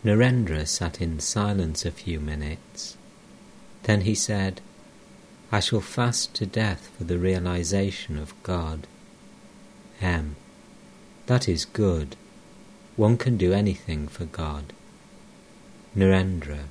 Narendra 0.04 0.68
sat 0.68 1.00
in 1.00 1.22
silence 1.22 1.86
a 1.86 1.92
few 1.92 2.20
minutes. 2.20 2.98
Then 3.84 4.02
he 4.02 4.14
said, 4.14 4.60
I 5.52 5.62
shall 5.62 5.80
fast 5.80 6.34
to 6.36 6.46
death 6.46 6.90
for 6.98 7.06
the 7.06 7.18
realization 7.18 8.18
of 8.18 8.34
God. 8.44 8.86
M. 10.02 10.36
That 11.28 11.48
is 11.48 11.66
good. 11.66 12.16
One 12.96 13.18
can 13.18 13.38
do 13.38 13.54
anything 13.54 14.08
for 14.08 14.26
God. 14.26 14.74
Narendra. 15.96 16.66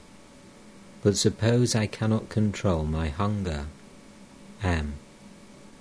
But 1.03 1.16
suppose 1.16 1.74
I 1.74 1.86
cannot 1.86 2.28
control 2.28 2.84
my 2.84 3.09
hunger 3.09 3.66
am, 4.62 4.94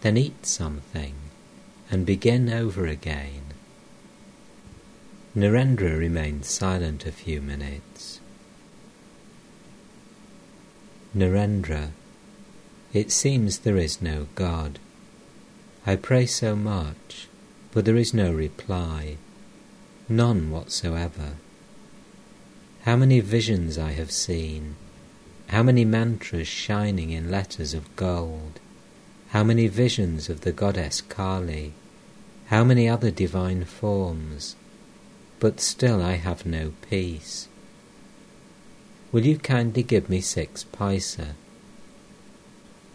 then 0.02 0.18
eat 0.18 0.46
something 0.46 1.14
and 1.90 2.06
begin 2.06 2.50
over 2.50 2.86
again. 2.88 3.54
Narendra 5.36 5.98
remained 5.98 6.46
silent 6.46 7.06
a 7.06 7.12
few 7.12 7.42
minutes. 7.42 8.20
Narendra, 11.16 11.92
it 12.94 13.12
seems 13.12 13.60
there 13.60 13.78
is 13.78 14.02
no 14.02 14.28
God. 14.36 14.80
I 15.86 15.96
pray 15.96 16.26
so 16.26 16.56
much, 16.56 17.28
but 17.72 17.86
there 17.86 17.96
is 17.96 18.14
no 18.14 18.32
reply, 18.32 19.18
none 20.10 20.52
whatsoever. 20.52 21.38
How 22.84 22.96
many 22.96 23.20
visions 23.20 23.78
I 23.78 23.92
have 23.92 24.12
seen, 24.12 24.76
how 25.48 25.64
many 25.64 25.86
mantras 25.86 26.48
shining 26.48 27.12
in 27.12 27.32
letters 27.32 27.74
of 27.74 27.96
gold, 27.96 28.60
how 29.30 29.44
many 29.44 29.68
visions 29.68 30.30
of 30.30 30.42
the 30.42 30.52
goddess 30.52 31.02
Kali, 31.02 31.74
how 32.48 32.64
many 32.64 32.90
other 32.90 33.12
divine 33.12 33.64
forms, 33.64 34.56
but 35.40 35.60
still 35.60 36.02
I 36.02 36.14
have 36.14 36.46
no 36.46 36.74
peace. 36.90 37.48
Will 39.12 39.26
you 39.26 39.38
kindly 39.38 39.84
give 39.84 40.10
me 40.10 40.22
six 40.22 40.66
paisa? 40.66 41.36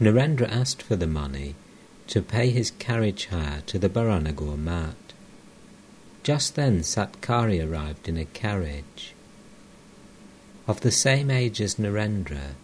Narendra 0.01 0.49
asked 0.51 0.83
for 0.83 0.97
the 0.97 1.07
money 1.07 1.55
to 2.09 2.23
pay 2.23 2.51
his 2.51 2.71
carriage 2.73 3.27
hire 3.27 3.63
to 3.67 3.79
the 3.79 3.89
Baranagar 3.89 4.57
Mutt. 4.57 4.97
Just 6.23 6.55
then 6.55 6.81
Satkari 6.81 7.61
arrived 7.61 8.09
in 8.09 8.17
a 8.17 8.25
carriage. 8.25 9.15
Of 10.69 10.81
the 10.81 10.91
same 10.91 11.31
age 11.31 11.61
as 11.61 11.77
Narendra, 11.77 12.55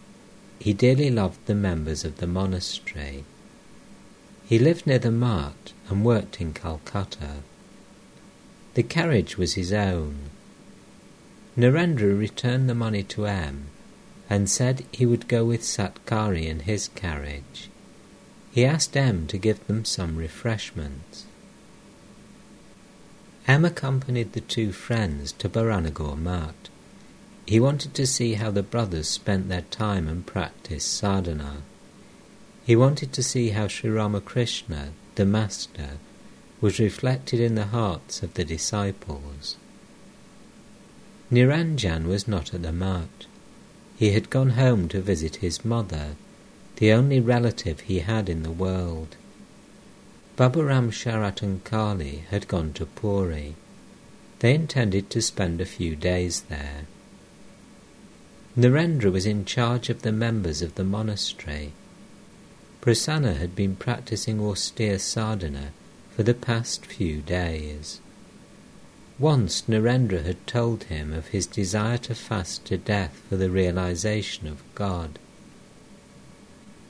he 0.58 0.72
dearly 0.72 1.10
loved 1.10 1.44
the 1.46 1.54
members 1.54 2.04
of 2.04 2.18
the 2.18 2.26
monastery 2.26 3.24
He 4.44 4.58
lived 4.58 4.86
near 4.86 4.98
the 4.98 5.10
mutt 5.10 5.72
and 5.88 6.04
worked 6.04 6.40
in 6.40 6.52
Calcutta. 6.52 7.42
The 8.74 8.82
carriage 8.82 9.36
was 9.36 9.54
his 9.54 9.72
own. 9.72 10.30
Narendra 11.56 12.16
returned 12.16 12.68
the 12.68 12.74
money 12.74 13.02
to 13.04 13.26
M 13.26 13.66
and 14.30 14.48
said 14.48 14.84
he 14.92 15.04
would 15.04 15.28
go 15.28 15.44
with 15.44 15.62
Satkari 15.62 16.46
in 16.46 16.60
his 16.60 16.88
carriage. 16.88 17.68
He 18.52 18.66
asked 18.66 18.96
M 18.96 19.26
to 19.28 19.38
give 19.38 19.66
them 19.66 19.84
some 19.86 20.16
refreshments. 20.16 21.24
M 23.48 23.64
accompanied 23.64 24.34
the 24.34 24.42
two 24.42 24.72
friends 24.72 25.32
to 25.32 25.48
Baranagore 25.48 26.18
Mutt. 26.18 26.68
He 27.46 27.58
wanted 27.58 27.94
to 27.94 28.06
see 28.06 28.34
how 28.34 28.50
the 28.50 28.62
brothers 28.62 29.08
spent 29.08 29.48
their 29.48 29.62
time 29.62 30.06
and 30.06 30.26
practiced 30.26 30.92
sadhana. 30.92 31.62
He 32.64 32.76
wanted 32.76 33.12
to 33.14 33.22
see 33.22 33.50
how 33.50 33.68
Sri 33.68 33.90
Ramakrishna, 33.90 34.92
the 35.14 35.24
Master, 35.24 35.98
was 36.60 36.78
reflected 36.78 37.40
in 37.40 37.54
the 37.54 37.66
hearts 37.66 38.22
of 38.22 38.34
the 38.34 38.44
disciples. 38.44 39.56
Niranjan 41.30 42.06
was 42.06 42.28
not 42.28 42.52
at 42.52 42.62
the 42.62 42.72
mutt. 42.72 43.26
He 43.96 44.12
had 44.12 44.30
gone 44.30 44.50
home 44.50 44.88
to 44.88 45.00
visit 45.00 45.36
his 45.36 45.64
mother, 45.64 46.16
the 46.76 46.92
only 46.92 47.20
relative 47.20 47.80
he 47.80 48.00
had 48.00 48.28
in 48.28 48.42
the 48.42 48.50
world. 48.50 49.16
Baburam 50.36 50.90
Sharat 50.90 51.42
and 51.42 51.62
Kali 51.62 52.24
had 52.30 52.48
gone 52.48 52.72
to 52.74 52.86
Puri. 52.86 53.54
They 54.38 54.54
intended 54.54 55.10
to 55.10 55.22
spend 55.22 55.60
a 55.60 55.66
few 55.66 55.94
days 55.94 56.42
there. 56.48 56.86
Narendra 58.56 59.12
was 59.12 59.24
in 59.24 59.44
charge 59.44 59.88
of 59.88 60.02
the 60.02 60.12
members 60.12 60.62
of 60.62 60.74
the 60.74 60.84
monastery. 60.84 61.72
Prasanna 62.80 63.36
had 63.36 63.54
been 63.54 63.76
practicing 63.76 64.40
austere 64.40 64.98
sadhana 64.98 65.72
for 66.10 66.22
the 66.22 66.34
past 66.34 66.84
few 66.84 67.20
days. 67.20 68.00
Once 69.18 69.62
Narendra 69.68 70.24
had 70.24 70.46
told 70.46 70.84
him 70.84 71.12
of 71.12 71.28
his 71.28 71.46
desire 71.46 71.98
to 71.98 72.14
fast 72.14 72.64
to 72.64 72.76
death 72.76 73.22
for 73.28 73.36
the 73.36 73.50
realization 73.50 74.48
of 74.48 74.62
God. 74.74 75.18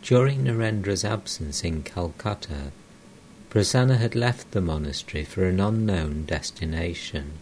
During 0.03 0.43
Narendra's 0.43 1.05
absence 1.05 1.63
in 1.63 1.85
Calcutta, 1.85 2.73
Prasanna 3.51 3.99
had 3.99 4.17
left 4.17 4.51
the 4.51 4.61
monastery 4.61 5.25
for 5.25 5.45
an 5.45 5.61
unknown 5.61 6.25
destination. 6.25 7.35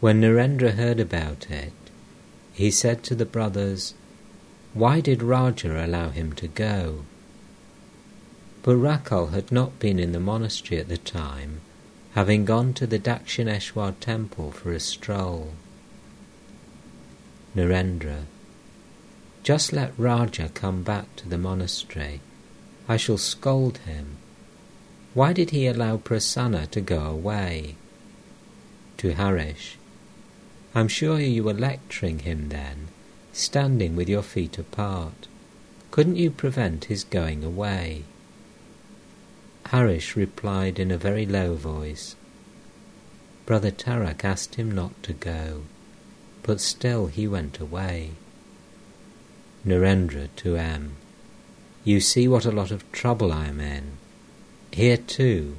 When 0.00 0.20
Narendra 0.20 0.72
heard 0.72 1.00
about 1.00 1.50
it, 1.50 1.72
he 2.52 2.70
said 2.70 3.02
to 3.04 3.14
the 3.14 3.24
brothers, 3.24 3.94
Why 4.74 5.00
did 5.00 5.22
Raja 5.22 5.82
allow 5.82 6.10
him 6.10 6.34
to 6.34 6.48
go? 6.48 7.06
But 8.62 8.76
Rakhal 8.76 9.30
had 9.30 9.50
not 9.50 9.78
been 9.78 9.98
in 9.98 10.12
the 10.12 10.20
monastery 10.20 10.78
at 10.78 10.88
the 10.88 10.98
time, 10.98 11.62
having 12.12 12.44
gone 12.44 12.74
to 12.74 12.86
the 12.86 12.98
Dakshineshwar 12.98 13.94
temple 14.00 14.52
for 14.52 14.70
a 14.70 14.78
stroll. 14.78 15.54
Narendra, 17.56 18.26
just 19.42 19.72
let 19.72 19.92
Raja 19.98 20.50
come 20.54 20.82
back 20.82 21.14
to 21.16 21.28
the 21.28 21.38
monastery. 21.38 22.20
I 22.88 22.96
shall 22.96 23.18
scold 23.18 23.78
him. 23.78 24.18
Why 25.14 25.32
did 25.32 25.50
he 25.50 25.66
allow 25.66 25.96
Prasanna 25.96 26.70
to 26.70 26.80
go 26.80 27.00
away? 27.00 27.76
To 28.98 29.14
Harish, 29.14 29.78
I'm 30.74 30.88
sure 30.88 31.18
you 31.18 31.42
were 31.44 31.52
lecturing 31.52 32.20
him 32.20 32.48
then, 32.48 32.88
standing 33.32 33.96
with 33.96 34.08
your 34.08 34.22
feet 34.22 34.58
apart. 34.58 35.26
Couldn't 35.90 36.16
you 36.16 36.30
prevent 36.30 36.84
his 36.84 37.04
going 37.04 37.42
away? 37.42 38.04
Harish 39.66 40.16
replied 40.16 40.78
in 40.78 40.90
a 40.90 40.96
very 40.96 41.26
low 41.26 41.54
voice. 41.54 42.14
Brother 43.44 43.70
Tarak 43.70 44.24
asked 44.24 44.54
him 44.54 44.70
not 44.70 45.02
to 45.02 45.12
go, 45.12 45.62
but 46.42 46.60
still 46.60 47.08
he 47.08 47.26
went 47.26 47.58
away. 47.58 48.12
Narendra 49.64 50.28
to 50.36 50.56
M. 50.56 50.96
You 51.84 52.00
see 52.00 52.26
what 52.26 52.44
a 52.44 52.50
lot 52.50 52.72
of 52.72 52.90
trouble 52.90 53.32
I 53.32 53.46
am 53.46 53.60
in. 53.60 53.92
Here 54.72 54.96
too, 54.96 55.56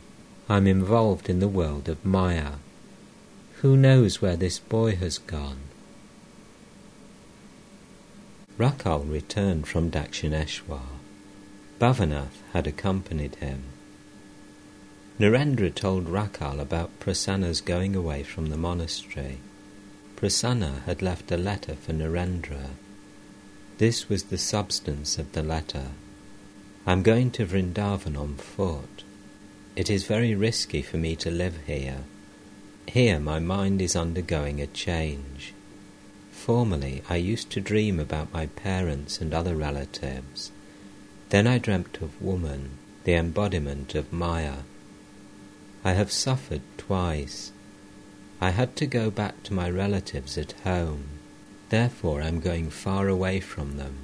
I'm 0.50 0.68
involved 0.68 1.30
in 1.30 1.40
the 1.40 1.48
world 1.48 1.88
of 1.88 2.04
Maya. 2.04 2.56
Who 3.62 3.78
knows 3.78 4.22
where 4.22 4.36
this 4.36 4.60
boy 4.60 4.98
has 4.98 5.20
gone? 5.20 5.62
Rakhal 8.58 9.10
returned 9.10 9.68
from 9.68 9.90
Dakshineshwar. 9.90 10.82
Bhavanath 11.80 12.42
had 12.52 12.68
accompanied 12.68 13.36
him. 13.36 13.64
Narendra 15.18 15.74
told 15.74 16.08
Rakhal 16.08 16.60
about 16.60 17.00
Prasanna's 17.00 17.62
going 17.62 17.96
away 17.96 18.24
from 18.24 18.48
the 18.48 18.58
monastery. 18.58 19.38
Prasanna 20.18 20.84
had 20.84 21.02
left 21.02 21.32
a 21.32 21.38
letter 21.38 21.76
for 21.76 21.94
Narendra 21.94 22.72
this 23.84 24.08
was 24.08 24.24
the 24.24 24.38
substance 24.38 25.18
of 25.18 25.30
the 25.34 25.44
letter. 25.44 25.88
I'm 26.88 27.04
going 27.04 27.32
to 27.32 27.46
Vrindavan 27.46 28.18
on 28.18 28.36
foot. 28.36 29.04
It 29.76 29.90
is 29.90 30.06
very 30.06 30.34
risky 30.34 30.82
for 30.82 30.96
me 30.96 31.18
to 31.18 31.30
live 31.30 31.58
here. 31.68 32.06
Here 32.88 33.20
my 33.20 33.40
mind 33.40 33.82
is 33.82 33.94
undergoing 33.94 34.62
a 34.62 34.68
change. 34.68 35.54
Formerly 36.32 37.04
I 37.10 37.18
used 37.18 37.50
to 37.50 37.60
dream 37.60 38.00
about 38.00 38.32
my 38.32 38.46
parents 38.46 39.20
and 39.20 39.34
other 39.34 39.54
relatives. 39.54 40.54
Then 41.28 41.46
I 41.46 41.58
dreamt 41.58 41.98
of 42.02 42.22
woman, 42.22 42.78
the 43.04 43.16
embodiment 43.16 43.96
of 43.96 44.14
Maya. 44.14 44.60
I 45.84 45.92
have 45.92 46.10
suffered 46.10 46.62
twice. 46.78 47.52
I 48.40 48.52
had 48.52 48.78
to 48.78 48.86
go 48.86 49.12
back 49.12 49.44
to 49.44 49.54
my 49.54 49.70
relatives 49.70 50.38
at 50.38 50.54
home. 50.64 51.13
Therefore 51.74 52.22
I 52.22 52.28
am 52.28 52.40
going 52.40 52.70
far 52.70 53.08
away 53.08 53.40
from 53.40 53.78
them. 53.78 53.96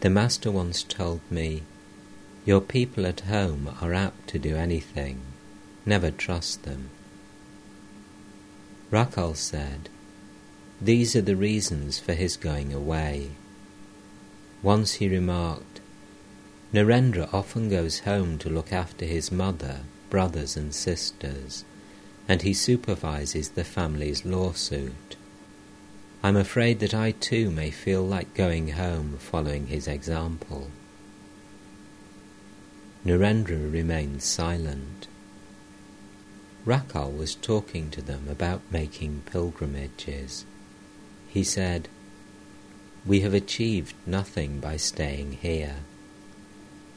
The 0.00 0.08
Master 0.08 0.50
once 0.50 0.82
told 0.82 1.20
me, 1.30 1.62
Your 2.46 2.62
people 2.62 3.04
at 3.04 3.20
home 3.20 3.76
are 3.82 3.92
apt 3.92 4.28
to 4.28 4.38
do 4.38 4.56
anything. 4.56 5.20
Never 5.84 6.10
trust 6.10 6.62
them. 6.62 6.88
Rakhal 8.90 9.36
said, 9.36 9.90
These 10.80 11.14
are 11.14 11.20
the 11.20 11.36
reasons 11.36 11.98
for 11.98 12.14
his 12.14 12.38
going 12.38 12.72
away. 12.72 13.32
Once 14.62 14.94
he 14.94 15.06
remarked, 15.06 15.82
Narendra 16.72 17.28
often 17.30 17.68
goes 17.68 17.98
home 18.08 18.38
to 18.38 18.48
look 18.48 18.72
after 18.72 19.04
his 19.04 19.30
mother, 19.30 19.80
brothers, 20.08 20.56
and 20.56 20.74
sisters, 20.74 21.66
and 22.26 22.40
he 22.40 22.54
supervises 22.54 23.50
the 23.50 23.64
family's 23.64 24.24
lawsuit. 24.24 25.16
I'm 26.24 26.36
afraid 26.36 26.80
that 26.80 26.94
I 26.94 27.10
too 27.10 27.50
may 27.50 27.70
feel 27.70 28.02
like 28.02 28.32
going 28.32 28.70
home 28.70 29.18
following 29.18 29.66
his 29.66 29.86
example. 29.86 30.70
Narendra 33.04 33.70
remained 33.70 34.22
silent. 34.22 35.06
Rakhal 36.64 37.14
was 37.14 37.34
talking 37.34 37.90
to 37.90 38.00
them 38.00 38.26
about 38.30 38.62
making 38.70 39.24
pilgrimages. 39.26 40.46
He 41.28 41.44
said, 41.44 41.88
We 43.04 43.20
have 43.20 43.34
achieved 43.34 43.94
nothing 44.06 44.60
by 44.60 44.78
staying 44.78 45.32
here. 45.42 45.80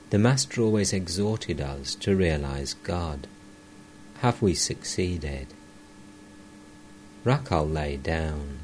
The 0.09 0.19
Master 0.19 0.61
always 0.61 0.93
exhorted 0.93 1.59
us 1.59 1.95
to 1.95 2.15
realize 2.15 2.75
God. 2.75 3.28
Have 4.19 4.41
we 4.41 4.53
succeeded? 4.53 5.47
Rakhal 7.25 7.69
lay 7.69 7.97
down. 7.97 8.59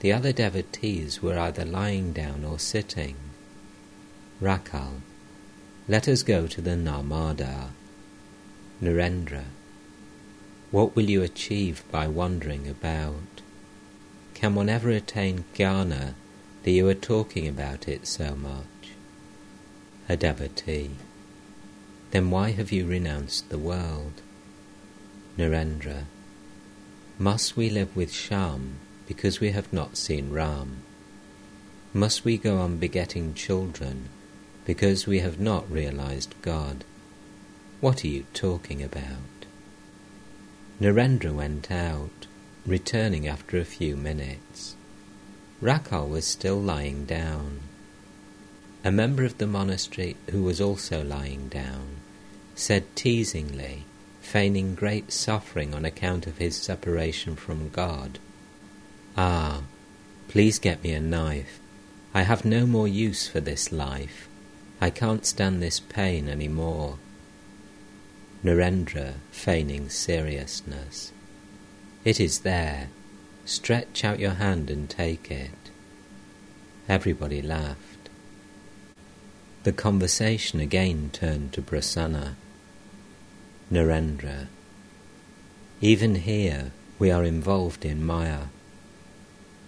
The 0.00 0.12
other 0.12 0.32
devotees 0.32 1.22
were 1.22 1.38
either 1.38 1.64
lying 1.64 2.12
down 2.12 2.44
or 2.44 2.58
sitting. 2.58 3.16
Rakhal, 4.40 5.00
let 5.88 6.06
us 6.06 6.22
go 6.22 6.46
to 6.46 6.60
the 6.60 6.76
Narmada. 6.76 7.70
Narendra, 8.80 9.44
what 10.70 10.94
will 10.94 11.10
you 11.10 11.22
achieve 11.22 11.82
by 11.90 12.06
wandering 12.06 12.68
about? 12.68 13.42
Can 14.34 14.54
one 14.54 14.68
ever 14.68 14.90
attain 14.90 15.44
jnana 15.52 16.14
that 16.62 16.70
you 16.70 16.88
are 16.88 16.94
talking 16.94 17.48
about 17.48 17.88
it 17.88 18.06
so 18.06 18.36
much? 18.36 18.92
A 20.08 20.16
devotee, 20.16 20.90
then 22.12 22.30
why 22.30 22.52
have 22.52 22.70
you 22.70 22.86
renounced 22.86 23.48
the 23.48 23.58
world? 23.58 24.22
Narendra, 25.36 26.04
must 27.18 27.56
we 27.56 27.68
live 27.68 27.96
with 27.96 28.12
Shyam 28.12 28.74
because 29.08 29.40
we 29.40 29.50
have 29.50 29.72
not 29.72 29.96
seen 29.96 30.30
Ram? 30.30 30.76
Must 31.92 32.24
we 32.24 32.36
go 32.36 32.58
on 32.58 32.76
begetting 32.76 33.34
children 33.34 34.10
because 34.66 35.06
we 35.06 35.20
have 35.20 35.40
not 35.40 35.68
realized 35.72 36.34
God? 36.42 36.84
What 37.80 38.04
are 38.04 38.08
you 38.08 38.26
talking 38.34 38.82
about? 38.82 39.46
Narendra 40.80 41.32
went 41.34 41.70
out, 41.70 42.26
returning 42.66 43.26
after 43.26 43.58
a 43.58 43.64
few 43.64 43.96
minutes. 43.96 44.76
Rakhal 45.62 46.08
was 46.08 46.26
still 46.26 46.60
lying 46.60 47.06
down. 47.06 47.60
a 48.84 48.92
member 48.92 49.24
of 49.24 49.38
the 49.38 49.46
monastery 49.46 50.16
who 50.30 50.42
was 50.42 50.60
also 50.60 51.02
lying 51.02 51.48
down, 51.48 51.96
said 52.54 52.84
teasingly, 52.94 53.84
feigning 54.20 54.74
great 54.74 55.12
suffering 55.12 55.74
on 55.74 55.84
account 55.84 56.26
of 56.26 56.38
his 56.38 56.56
separation 56.56 57.34
from 57.34 57.70
God, 57.70 58.18
Ah, 59.20 59.62
please 60.28 60.60
get 60.60 60.84
me 60.84 60.92
a 60.92 61.00
knife. 61.00 61.58
I 62.14 62.22
have 62.22 62.44
no 62.44 62.66
more 62.66 62.86
use 62.86 63.26
for 63.26 63.40
this 63.40 63.72
life. 63.72 64.28
I 64.80 64.90
can't 64.90 65.26
stand 65.26 65.60
this 65.60 65.80
pain 65.80 66.28
any 66.28 66.46
more. 66.46 66.98
Narendra, 68.44 69.14
feigning 69.32 69.88
seriousness. 69.88 71.10
It 72.04 72.20
is 72.20 72.40
there. 72.40 72.90
Stretch 73.44 74.04
out 74.04 74.20
your 74.20 74.34
hand 74.34 74.70
and 74.70 74.88
take 74.88 75.32
it. 75.32 75.72
Everybody 76.88 77.42
laughed. 77.42 78.08
The 79.64 79.72
conversation 79.72 80.60
again 80.60 81.10
turned 81.12 81.52
to 81.54 81.60
Prasanna. 81.62 82.34
Narendra. 83.72 84.46
Even 85.80 86.14
here 86.14 86.70
we 87.00 87.10
are 87.10 87.24
involved 87.24 87.84
in 87.84 88.06
Maya. 88.06 88.42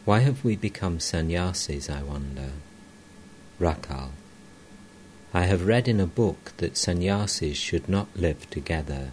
Why 0.05 0.21
have 0.21 0.45
we 0.45 0.57
become 0.57 0.99
sannyasis, 0.99 1.91
I 1.91 2.03
wonder? 2.03 2.53
Rakhal. 3.61 4.11
I 5.33 5.45
have 5.45 5.67
read 5.67 5.87
in 5.87 6.01
a 6.01 6.07
book 6.07 6.53
that 6.57 6.77
sannyasis 6.77 7.57
should 7.57 7.89
not 7.89 8.09
live 8.17 8.49
together. 8.51 9.13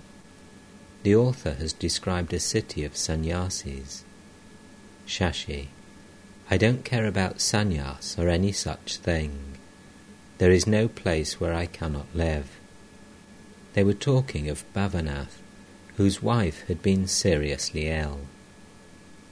The 1.03 1.15
author 1.15 1.53
has 1.55 1.73
described 1.73 2.33
a 2.33 2.39
city 2.39 2.83
of 2.83 2.97
sannyasis. 2.97 4.03
Shashi. 5.05 5.67
I 6.49 6.57
don't 6.57 6.85
care 6.85 7.05
about 7.05 7.37
sannyas 7.37 8.17
or 8.17 8.29
any 8.29 8.51
such 8.51 8.97
thing. 8.97 9.57
There 10.37 10.51
is 10.51 10.65
no 10.65 10.87
place 10.87 11.39
where 11.39 11.53
I 11.53 11.65
cannot 11.65 12.07
live. 12.13 12.57
They 13.73 13.83
were 13.83 13.93
talking 13.93 14.49
of 14.49 14.63
Bhavanath, 14.73 15.41
whose 15.97 16.23
wife 16.23 16.63
had 16.67 16.81
been 16.81 17.07
seriously 17.07 17.87
ill. 17.87 18.21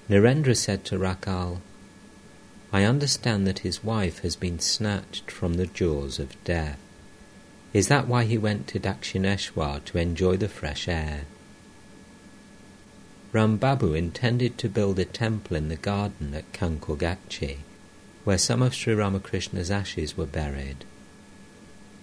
Narendra 0.08 0.56
said 0.56 0.86
to 0.86 1.00
Rakhal, 1.00 1.62
I 2.72 2.84
understand 2.84 3.48
that 3.48 3.60
his 3.60 3.84
wife 3.84 4.20
has 4.20 4.36
been 4.36 4.60
snatched 4.60 5.32
from 5.32 5.56
the 5.56 5.66
jaws 5.66 6.20
of 6.20 6.44
death. 6.44 6.78
Is 7.74 7.88
that 7.88 8.08
why 8.08 8.26
he 8.26 8.38
went 8.38 8.68
to 8.68 8.80
Dakshineshwar 8.80 9.84
to 9.86 9.98
enjoy 9.98 10.38
the 10.38 10.48
fresh 10.48 10.88
air? 10.88 11.26
Rambabu 13.34 13.98
intended 13.98 14.60
to 14.60 14.70
build 14.70 15.00
a 15.00 15.06
temple 15.06 15.58
in 15.58 15.70
the 15.70 15.76
garden 15.76 16.36
at 16.36 16.54
Kankurgatchi, 16.54 17.58
where 18.24 18.38
some 18.38 18.62
of 18.62 18.76
Sri 18.76 18.94
Ramakrishna's 18.94 19.72
ashes 19.72 20.16
were 20.16 20.28
buried. 20.28 20.86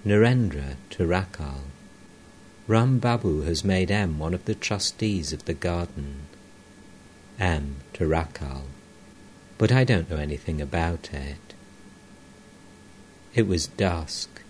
Narendra 0.05 0.75
to 0.91 1.05
Rakhal. 1.05 1.63
Rambabu 2.69 3.47
has 3.47 3.65
made 3.65 3.93
M 3.93 4.19
one 4.19 4.35
of 4.35 4.45
the 4.45 4.57
trustees 4.57 5.33
of 5.33 5.45
the 5.45 5.55
garden. 5.55 6.27
M 7.39 7.77
to 7.95 8.05
Rakhal. 8.07 8.63
But 9.59 9.73
I 9.73 9.85
don't 9.85 10.11
know 10.11 10.17
anything 10.17 10.61
about 10.61 11.11
it. 11.13 11.55
It 13.35 13.47
was 13.47 13.67
dusk. 13.67 14.43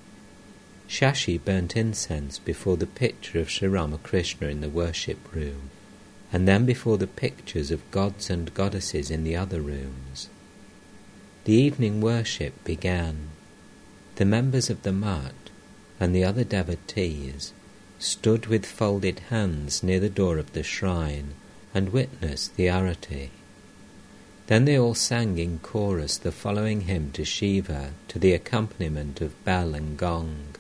Shashi 0.89 1.43
burnt 1.43 1.77
incense 1.77 2.39
before 2.39 2.77
the 2.77 2.87
picture 2.87 3.41
of 3.41 3.51
Sri 3.51 3.69
Ramakrishna 3.69 4.49
in 4.49 4.61
the 4.61 4.69
worship 4.69 5.33
room 5.33 5.71
and 6.33 6.49
then 6.49 6.65
before 6.65 6.97
the 6.97 7.07
pictures 7.07 7.71
of 7.71 7.91
gods 7.91 8.31
and 8.31 8.55
goddesses 8.55 9.11
in 9.11 9.23
the 9.23 9.37
other 9.37 9.61
rooms. 9.61 10.29
The 11.45 11.53
evening 11.53 12.01
worship 12.01 12.65
began. 12.65 13.29
The 14.17 14.25
members 14.25 14.71
of 14.71 14.83
the 14.83 14.93
Mutt 14.93 15.35
and 16.01 16.15
the 16.15 16.25
other 16.25 16.45
devotees 16.45 17.53
stood 17.99 18.47
with 18.47 18.65
folded 18.65 19.21
hands 19.31 19.83
near 19.83 20.01
the 20.01 20.09
door 20.09 20.39
of 20.39 20.53
the 20.53 20.63
shrine 20.63 21.35
and 21.75 21.93
witness 21.93 22.49
the 22.49 22.67
arati. 22.67 23.31
Then 24.47 24.65
they 24.65 24.79
all 24.79 24.95
sang 24.95 25.39
in 25.39 25.59
chorus 25.61 26.17
the 26.17 26.33
following 26.33 26.83
hymn 26.83 27.13
to 27.13 27.25
Shiva 27.25 27.93
to 28.09 28.19
the 28.19 28.33
accompaniment 28.33 29.21
of 29.21 29.45
bell 29.45 29.75
and 29.75 29.97
gong. 29.97 30.57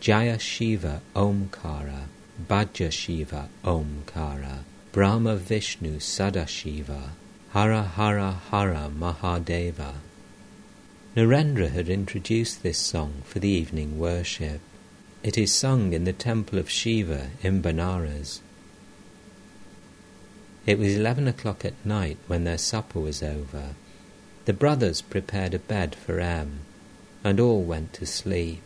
Jaya 0.00 0.38
Shiva 0.38 1.00
Omkara 1.14 2.08
Bhaja 2.38 2.92
Shiva 2.92 3.48
Omkara, 3.64 4.58
Brahma 4.92 5.36
Vishnu 5.36 5.96
Sadashiva, 5.96 7.12
Hara 7.52 7.82
Hara 7.82 8.42
Hara 8.50 8.90
Mahadeva. 8.94 9.94
Narendra 11.16 11.70
had 11.70 11.88
introduced 11.88 12.62
this 12.62 12.76
song 12.76 13.22
for 13.24 13.38
the 13.38 13.48
evening 13.48 13.98
worship. 13.98 14.60
It 15.22 15.38
is 15.38 15.50
sung 15.50 15.94
in 15.94 16.04
the 16.04 16.12
temple 16.12 16.58
of 16.58 16.68
Shiva 16.68 17.30
in 17.42 17.62
Benares. 17.62 18.40
It 20.66 20.78
was 20.80 20.96
eleven 20.96 21.28
o'clock 21.28 21.64
at 21.64 21.86
night 21.86 22.18
when 22.26 22.42
their 22.42 22.58
supper 22.58 22.98
was 22.98 23.22
over. 23.22 23.76
The 24.46 24.52
brothers 24.52 25.00
prepared 25.00 25.54
a 25.54 25.60
bed 25.60 25.94
for 25.94 26.18
M, 26.18 26.60
and 27.22 27.38
all 27.38 27.62
went 27.62 27.92
to 27.94 28.06
sleep. 28.06 28.62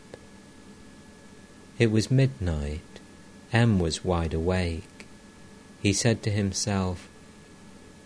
It 1.78 1.90
was 1.90 2.11
midnight. 2.11 2.80
M 3.53 3.78
was 3.78 4.05
wide 4.05 4.32
awake. 4.32 5.07
He 5.82 5.92
said 5.92 6.22
to 6.22 6.30
himself, 6.30 7.09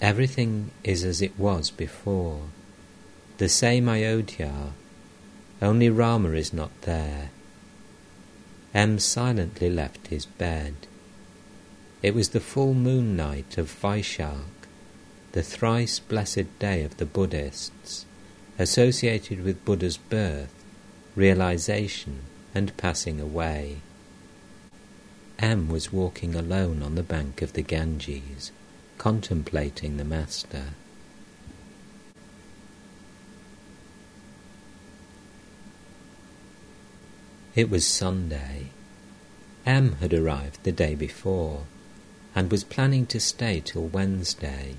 Everything 0.01 0.70
is 0.82 1.05
as 1.05 1.22
it 1.22 1.38
was 1.38 1.70
before. 1.70 2.42
The 3.38 3.49
same 3.49 3.88
Ayodhya, 3.88 4.72
only 5.62 5.88
Rama 5.88 6.32
is 6.32 6.53
not 6.53 6.70
there. 6.82 7.30
M 8.74 8.99
silently 8.99 9.70
left 9.70 10.09
his 10.09 10.26
bed. 10.26 10.74
It 12.05 12.14
was 12.14 12.28
the 12.28 12.38
full 12.38 12.74
moon 12.74 13.16
night 13.16 13.57
of 13.57 13.70
Vaishak, 13.80 14.68
the 15.32 15.42
thrice 15.42 15.98
blessed 16.00 16.59
day 16.59 16.82
of 16.82 16.98
the 16.98 17.07
Buddhists, 17.07 18.05
associated 18.59 19.42
with 19.42 19.64
Buddha's 19.64 19.96
birth, 19.96 20.52
realization, 21.16 22.24
and 22.55 22.76
passing 22.76 23.22
away. 23.22 23.78
M 25.38 25.70
was 25.70 25.94
walking 25.94 26.34
alone 26.34 26.82
on 26.82 26.94
the 26.94 27.02
bank 27.02 27.40
of 27.40 27.55
the 27.55 27.62
Ganges, 27.62 28.52
contemplating 28.98 29.96
the 29.96 30.05
Master. 30.05 30.74
It 37.55 37.70
was 37.70 37.86
Sunday. 37.86 38.66
M 39.64 39.96
had 40.02 40.12
arrived 40.12 40.64
the 40.64 40.72
day 40.72 40.94
before 40.94 41.64
and 42.35 42.51
was 42.51 42.64
planning 42.64 43.07
to 43.07 43.20
stay 43.20 43.61
till 43.64 43.87
Wednesday. 43.87 44.74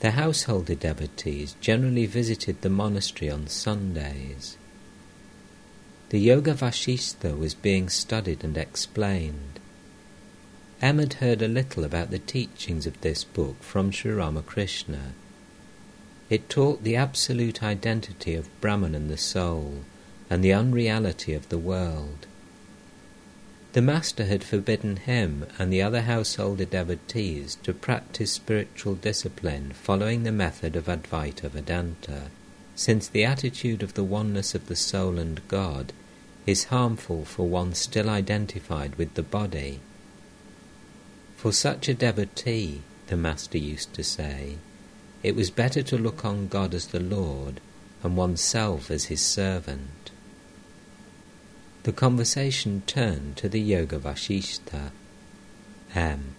The 0.00 0.12
householder 0.12 0.74
devotees 0.74 1.56
generally 1.60 2.06
visited 2.06 2.60
the 2.60 2.68
monastery 2.68 3.30
on 3.30 3.46
Sundays. 3.46 4.58
The 6.10 6.20
Yoga 6.20 6.54
Vasistha 6.54 7.36
was 7.36 7.54
being 7.54 7.88
studied 7.88 8.44
and 8.44 8.56
explained. 8.56 9.58
M 10.82 10.98
had 10.98 11.14
heard 11.14 11.40
a 11.40 11.48
little 11.48 11.84
about 11.84 12.10
the 12.10 12.18
teachings 12.18 12.86
of 12.86 13.00
this 13.00 13.24
book 13.24 13.62
from 13.62 13.90
Sri 13.90 14.12
Ramakrishna. 14.12 15.14
It 16.28 16.50
taught 16.50 16.84
the 16.84 16.96
absolute 16.96 17.62
identity 17.62 18.34
of 18.34 18.60
Brahman 18.60 18.94
and 18.94 19.10
the 19.10 19.16
soul, 19.16 19.84
and 20.28 20.44
the 20.44 20.52
unreality 20.52 21.32
of 21.32 21.48
the 21.48 21.58
world. 21.58 22.26
The 23.76 23.82
Master 23.82 24.24
had 24.24 24.42
forbidden 24.42 24.96
him 24.96 25.44
and 25.58 25.70
the 25.70 25.82
other 25.82 26.00
household 26.00 26.70
devotees 26.70 27.58
to 27.62 27.74
practice 27.74 28.32
spiritual 28.32 28.94
discipline 28.94 29.74
following 29.74 30.22
the 30.22 30.32
method 30.32 30.76
of 30.76 30.86
Advaita 30.88 31.50
Vedanta 31.50 32.30
since 32.74 33.06
the 33.06 33.26
attitude 33.26 33.82
of 33.82 33.92
the 33.92 34.02
oneness 34.02 34.54
of 34.54 34.68
the 34.68 34.76
soul 34.76 35.18
and 35.18 35.46
God 35.48 35.92
is 36.46 36.72
harmful 36.72 37.26
for 37.26 37.46
one 37.46 37.74
still 37.74 38.08
identified 38.08 38.94
with 38.94 39.12
the 39.12 39.22
body. 39.22 39.80
For 41.36 41.52
such 41.52 41.86
a 41.86 41.92
devotee, 41.92 42.80
the 43.08 43.16
Master 43.18 43.58
used 43.58 43.92
to 43.92 44.02
say, 44.02 44.56
it 45.22 45.36
was 45.36 45.50
better 45.50 45.82
to 45.82 45.98
look 45.98 46.24
on 46.24 46.48
God 46.48 46.72
as 46.72 46.86
the 46.86 47.00
Lord 47.00 47.60
and 48.02 48.16
oneself 48.16 48.90
as 48.90 49.12
his 49.12 49.20
servant. 49.20 50.12
The 51.86 51.92
conversation 51.92 52.82
turned 52.88 53.36
to 53.36 53.48
the 53.48 53.60
Yoga 53.60 54.00
Vasistha. 54.00 54.90
M. 55.94 56.34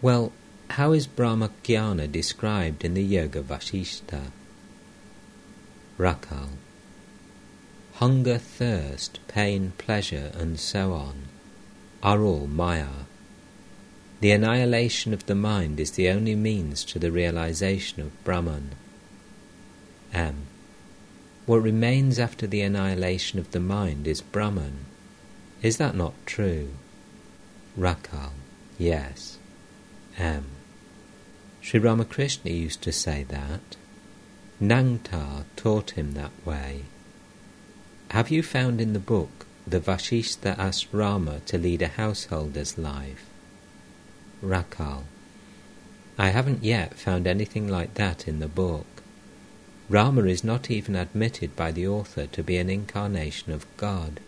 Well, 0.00 0.30
how 0.70 0.92
is 0.92 1.08
Brahmagyana 1.08 2.06
described 2.06 2.84
in 2.84 2.94
the 2.94 3.02
Yoga 3.02 3.42
Vasistha? 3.42 4.30
Rakhal. 5.98 6.50
Hunger, 7.94 8.38
thirst, 8.38 9.18
pain, 9.26 9.72
pleasure, 9.76 10.30
and 10.34 10.60
so 10.60 10.92
on 10.92 11.24
are 12.00 12.22
all 12.22 12.46
Maya. 12.46 13.06
The 14.20 14.30
annihilation 14.30 15.12
of 15.12 15.26
the 15.26 15.34
mind 15.34 15.80
is 15.80 15.90
the 15.90 16.08
only 16.10 16.36
means 16.36 16.84
to 16.84 17.00
the 17.00 17.10
realization 17.10 18.00
of 18.00 18.22
Brahman. 18.22 18.70
M. 20.14 20.46
what 21.46 21.62
remains 21.62 22.18
after 22.18 22.46
the 22.46 22.60
annihilation 22.60 23.38
of 23.38 23.50
the 23.50 23.60
mind 23.60 24.06
is 24.06 24.20
Brahman. 24.20 24.84
Is 25.60 25.76
that 25.78 25.96
not 25.96 26.14
true? 26.26 26.70
Rakhal, 27.78 28.32
yes. 28.78 29.38
M. 30.18 30.44
Sri 31.60 31.80
Ramakrishna 31.80 32.50
used 32.50 32.82
to 32.82 32.92
say 32.92 33.24
that. 33.28 33.76
Nangta 34.60 35.44
taught 35.56 35.92
him 35.92 36.12
that 36.12 36.32
way. 36.44 36.82
Have 38.10 38.30
you 38.30 38.42
found 38.42 38.80
in 38.80 38.92
the 38.92 38.98
book 38.98 39.46
the 39.66 39.80
Vasistha 39.80 40.56
Rama 40.92 41.40
to 41.46 41.58
lead 41.58 41.82
a 41.82 41.88
householder's 41.88 42.76
life? 42.76 43.24
Rakhal. 44.44 45.04
I 46.18 46.28
haven't 46.28 46.62
yet 46.62 46.98
found 46.98 47.26
anything 47.26 47.68
like 47.68 47.94
that 47.94 48.28
in 48.28 48.38
the 48.38 48.48
book. 48.48 48.86
Rama 49.92 50.24
is 50.24 50.42
not 50.42 50.70
even 50.70 50.96
admitted 50.96 51.54
by 51.54 51.70
the 51.70 51.86
author 51.86 52.26
to 52.28 52.42
be 52.42 52.56
an 52.56 52.70
incarnation 52.70 53.52
of 53.52 53.66
God. 53.76 54.20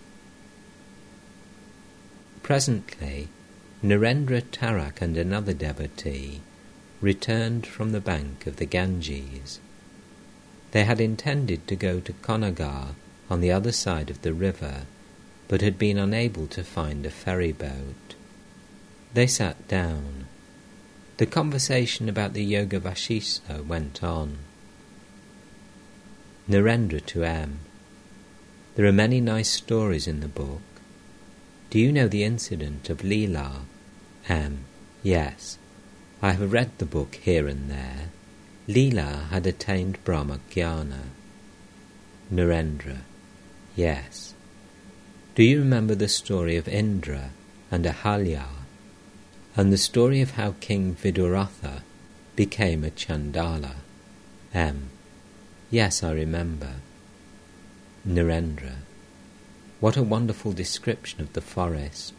Presently, 2.43 3.29
Narendra 3.83 4.43
Tarak 4.43 5.01
and 5.01 5.17
another 5.17 5.55
devotee 5.55 6.43
returned 7.01 7.67
from 7.67 7.93
the 7.93 8.01
bank 8.03 8.47
of 8.47 8.57
the 8.57 8.67
Ganges. 8.67 9.59
They 10.73 10.85
had 10.85 11.01
intended 11.01 11.67
to 11.69 11.77
go 11.77 11.99
to 11.99 12.13
Konnagar 12.13 12.89
on 13.31 13.41
the 13.41 13.51
other 13.51 13.73
side 13.73 14.11
of 14.11 14.21
the 14.21 14.35
river, 14.35 14.83
but 15.49 15.63
had 15.63 15.79
been 15.79 15.97
unable 15.97 16.47
to 16.49 16.63
find 16.63 17.07
a 17.07 17.11
ferry 17.11 17.53
boat. 17.53 18.17
They 19.15 19.27
sat 19.27 19.67
down. 19.67 20.27
The 21.17 21.25
conversation 21.25 22.11
about 22.11 22.35
the 22.35 22.45
Yoga 22.45 22.81
Vasistha 22.81 23.65
went 23.65 24.05
on. 24.05 24.41
Narendra 26.49 27.05
to 27.07 27.25
M. 27.25 27.61
There 28.75 28.87
are 28.87 28.93
many 28.93 29.21
nice 29.21 29.51
stories 29.51 30.07
in 30.07 30.21
the 30.21 30.29
book. 30.29 30.63
Do 31.71 31.79
you 31.79 31.93
know 31.93 32.09
the 32.09 32.25
incident 32.25 32.91
of 32.91 32.99
Leela? 32.99 33.63
M. 34.29 34.65
Yes. 35.03 35.59
I 36.23 36.33
have 36.33 36.53
read 36.53 36.71
the 36.79 36.87
book 36.87 37.17
here 37.17 37.49
and 37.49 37.71
there. 37.71 38.11
Leela 38.69 39.29
had 39.29 39.47
attained 39.47 40.03
Brahma 40.05 40.41
Jnana. 40.51 41.11
Narendra. 42.33 42.99
Yes. 43.77 44.35
Do 45.35 45.43
you 45.43 45.59
remember 45.59 45.95
the 45.95 46.09
story 46.09 46.57
of 46.57 46.69
Indra 46.69 47.31
and 47.71 47.85
Ahalya? 47.85 48.47
and 49.57 49.73
the 49.73 49.79
story 49.79 50.21
of 50.21 50.33
how 50.33 50.55
King 50.61 50.95
Viduratha 50.95 51.83
became 52.35 52.85
a 52.85 52.91
Chandala. 52.91 53.77
M. 54.53 54.91
Yes, 55.75 56.05
I 56.05 56.13
remember. 56.13 56.75
Narendra. 58.07 58.77
What 59.81 59.97
a 59.97 60.05
wonderful 60.05 60.53
description 60.53 61.21
of 61.21 61.33
the 61.33 61.41
forest. 61.41 62.15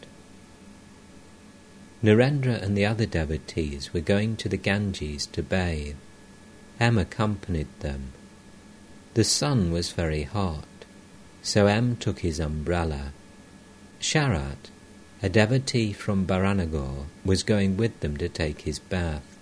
Narendra 2.02 2.62
and 2.62 2.76
the 2.76 2.84
other 2.84 3.06
devotees 3.06 3.94
were 3.94 4.00
going 4.00 4.36
to 4.36 4.50
the 4.50 4.58
Ganges 4.58 5.24
to 5.28 5.42
bathe. 5.42 5.96
M 6.78 6.98
accompanied 6.98 7.68
them. 7.80 8.12
The 9.14 9.24
sun 9.24 9.72
was 9.72 9.90
very 9.90 10.24
hot, 10.24 10.68
so 11.40 11.66
M 11.66 11.96
took 11.96 12.18
his 12.18 12.38
umbrella. 12.38 13.14
Sharat, 14.00 14.68
a 15.22 15.30
devotee 15.30 15.94
from 15.94 16.26
Baranagar 16.26 17.06
was 17.24 17.42
going 17.42 17.78
with 17.78 18.00
them 18.00 18.18
to 18.18 18.28
take 18.28 18.60
his 18.60 18.78
bath. 18.78 19.38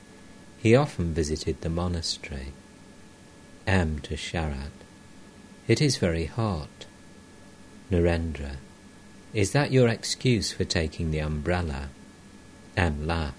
He 0.59 0.77
often 0.77 1.15
visited 1.15 1.63
the 1.63 1.69
monastery. 1.69 2.53
M. 3.67 3.99
to 4.01 4.15
Sharat. 4.15 4.71
It 5.67 5.81
is 5.81 5.97
very 5.97 6.27
hot. 6.27 6.87
Narendra. 7.91 8.57
Is 9.33 9.53
that 9.53 9.73
your 9.73 9.89
excuse 9.89 10.53
for 10.53 10.65
taking 10.65 11.11
the 11.11 11.21
umbrella? 11.21 11.89
M. 12.77 13.07
laughed. 13.07 13.39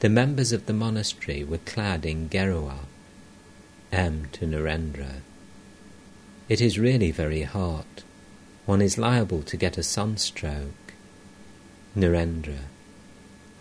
The 0.00 0.08
members 0.08 0.52
of 0.52 0.66
the 0.66 0.72
monastery 0.72 1.44
were 1.44 1.58
clad 1.58 2.04
in 2.04 2.28
gerua. 2.28 2.80
M. 3.92 4.28
to 4.32 4.46
Narendra. 4.46 5.20
It 6.48 6.60
is 6.60 6.78
really 6.78 7.10
very 7.10 7.42
hot 7.42 8.02
one 8.66 8.82
is 8.82 8.98
liable 8.98 9.42
to 9.42 9.56
get 9.56 9.78
a 9.78 9.82
sunstroke. 9.82 10.92
Narendra, 11.96 12.64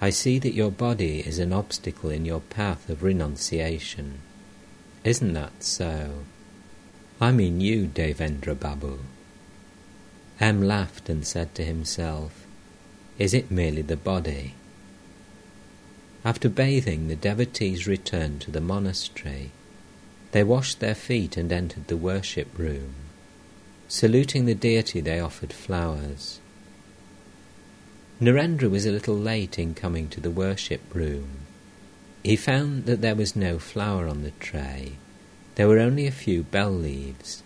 I 0.01 0.09
see 0.09 0.39
that 0.39 0.55
your 0.55 0.71
body 0.71 1.19
is 1.19 1.37
an 1.37 1.53
obstacle 1.53 2.09
in 2.09 2.25
your 2.25 2.41
path 2.41 2.89
of 2.89 3.03
renunciation. 3.03 4.19
Isn't 5.05 5.33
that 5.33 5.63
so? 5.63 6.25
I 7.21 7.31
mean 7.31 7.61
you, 7.61 7.85
Devendra 7.85 8.59
Babu. 8.59 9.01
M 10.39 10.63
laughed 10.63 11.09
and 11.09 11.25
said 11.25 11.53
to 11.55 11.63
himself, 11.63 12.47
Is 13.19 13.35
it 13.35 13.51
merely 13.51 13.83
the 13.83 13.97
body? 13.97 14.55
After 16.25 16.49
bathing, 16.49 17.07
the 17.07 17.15
devotees 17.15 17.85
returned 17.85 18.41
to 18.41 18.51
the 18.51 18.59
monastery. 18.59 19.51
They 20.31 20.43
washed 20.43 20.79
their 20.79 20.95
feet 20.95 21.37
and 21.37 21.51
entered 21.51 21.85
the 21.85 21.97
worship 21.97 22.57
room. 22.57 22.95
Saluting 23.87 24.45
the 24.45 24.55
deity, 24.55 25.01
they 25.01 25.19
offered 25.19 25.53
flowers. 25.53 26.39
Narendra 28.19 28.71
was 28.71 28.87
a 28.87 28.91
little 28.91 29.15
late 29.15 29.59
in 29.59 29.75
coming 29.75 30.09
to 30.09 30.19
the 30.19 30.31
worship 30.31 30.81
room. 30.95 31.44
He 32.25 32.35
found 32.35 32.87
that 32.87 33.01
there 33.01 33.13
was 33.13 33.35
no 33.35 33.59
flower 33.59 34.07
on 34.07 34.23
the 34.23 34.31
tray. 34.39 34.93
There 35.53 35.67
were 35.67 35.77
only 35.77 36.07
a 36.07 36.11
few 36.11 36.41
bel 36.41 36.71
leaves. 36.71 37.43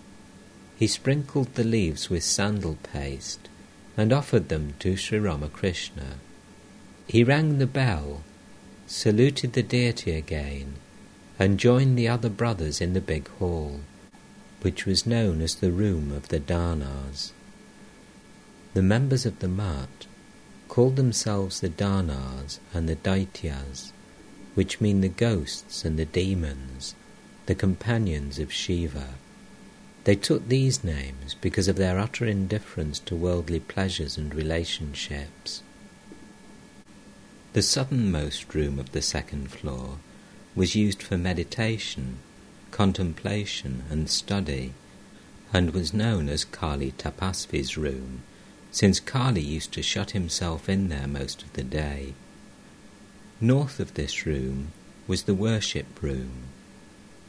He 0.78 0.88
sprinkled 0.88 1.54
the 1.56 1.66
leaves 1.66 2.10
with 2.10 2.24
sandal 2.24 2.78
paste 2.82 3.50
and 3.98 4.14
offered 4.14 4.48
them 4.48 4.76
to 4.80 4.96
Sri 4.96 5.20
Ramakrishna. 5.20 6.16
He 7.10 7.26
rang 7.26 7.58
the 7.58 7.68
bell, 7.68 8.24
saluted 8.88 9.52
the 9.52 9.64
deity 9.64 10.14
again, 10.14 10.76
and 11.38 11.60
joined 11.60 11.98
the 11.98 12.08
other 12.08 12.30
brothers 12.30 12.80
in 12.80 12.94
the 12.94 13.02
big 13.02 13.28
hall 13.32 13.82
which 14.62 14.86
was 14.86 15.06
known 15.06 15.42
as 15.42 15.56
the 15.56 15.74
room 15.74 16.14
of 16.14 16.30
the 16.30 16.40
Danas. 16.40 17.34
The 18.74 18.82
members 18.82 19.26
of 19.26 19.40
the 19.40 19.50
Mutt 19.50 20.08
called 20.70 20.96
themselves 20.96 21.60
the 21.60 21.68
Danas 21.68 22.60
and 22.74 22.88
the 22.88 22.96
Daityas, 22.96 23.92
which 24.60 24.82
mean 24.82 25.00
the 25.00 25.08
ghosts 25.08 25.86
and 25.86 25.98
the 25.98 26.04
demons, 26.04 26.94
the 27.46 27.56
companions 27.56 28.40
of 28.40 28.52
Shiva. 28.52 29.12
They 30.04 30.18
took 30.18 30.50
these 30.50 30.84
names 30.84 31.34
because 31.40 31.70
of 31.70 31.78
their 31.78 31.98
utter 31.98 32.26
indifference 32.26 33.00
to 33.06 33.16
worldly 33.16 33.62
pleasures 33.62 34.18
and 34.18 34.36
relationships. 34.36 35.64
The 37.54 37.62
southernmost 37.62 38.54
room 38.54 38.80
of 38.80 38.92
the 38.92 39.02
second 39.02 39.50
floor 39.50 40.00
was 40.56 40.76
used 40.76 41.02
for 41.02 41.18
meditation 41.18 42.18
contemplation 42.72 43.84
and 43.90 44.10
study, 44.10 44.74
and 45.54 45.72
was 45.72 45.94
known 45.94 46.28
as 46.28 46.44
Kali 46.44 46.92
Tapasvi's 46.98 47.78
room, 47.78 48.24
since 48.74 49.00
Kali 49.00 49.40
used 49.40 49.72
to 49.72 49.82
shut 49.82 50.12
himself 50.12 50.68
in 50.68 50.90
there 50.90 51.08
most 51.08 51.44
of 51.44 51.54
the 51.54 51.64
day. 51.64 52.14
North 53.42 53.80
of 53.80 53.94
this 53.94 54.26
room 54.26 54.74
was 55.08 55.24
the 55.24 55.34
worship 55.34 56.02
room, 56.02 56.44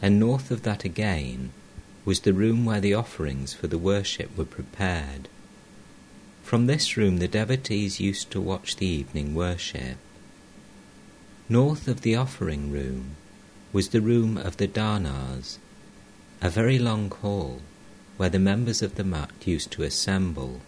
and 0.02 0.18
north 0.18 0.50
of 0.50 0.62
that 0.62 0.84
again 0.84 1.52
was 2.04 2.20
the 2.20 2.32
room 2.32 2.64
where 2.64 2.80
the 2.80 2.94
offerings 2.94 3.54
for 3.54 3.68
the 3.68 3.78
worship 3.78 4.36
were 4.36 4.44
prepared. 4.44 5.28
From 6.42 6.66
this 6.66 6.96
room 6.96 7.18
the 7.18 7.28
devotees 7.28 8.00
used 8.00 8.30
to 8.32 8.40
watch 8.40 8.76
the 8.76 8.86
evening 8.86 9.34
worship. 9.36 9.98
North 11.48 11.86
of 11.86 12.00
the 12.00 12.16
offering 12.16 12.72
room 12.72 13.16
was 13.72 13.90
the 13.90 14.00
room 14.00 14.36
of 14.36 14.56
the 14.56 14.66
Danas, 14.66 15.58
a 16.42 16.50
very 16.50 16.78
long 16.78 17.10
hall 17.10 17.60
where 18.16 18.30
the 18.30 18.38
members 18.38 18.82
of 18.82 18.96
the 18.96 19.04
Mutt 19.04 19.30
used 19.44 19.70
to 19.72 19.84
assemble. 19.84 20.60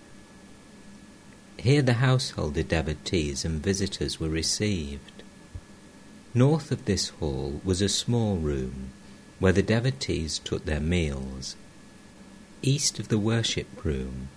Here 1.58 1.82
the 1.82 1.94
householder 1.94 2.62
devotees 2.62 3.44
and 3.44 3.62
visitors 3.62 4.18
were 4.18 4.28
received. 4.28 5.11
North 6.34 6.72
of 6.72 6.86
this 6.86 7.10
hall 7.20 7.60
was 7.62 7.82
a 7.82 7.90
small 7.90 8.36
room 8.36 8.90
where 9.38 9.52
the 9.52 9.62
devotees 9.62 10.38
took 10.38 10.64
their 10.64 10.80
meals. 10.80 11.56
East 12.62 12.98
of 12.98 13.08
the 13.08 13.18
worship 13.18 13.84
room 13.84 14.28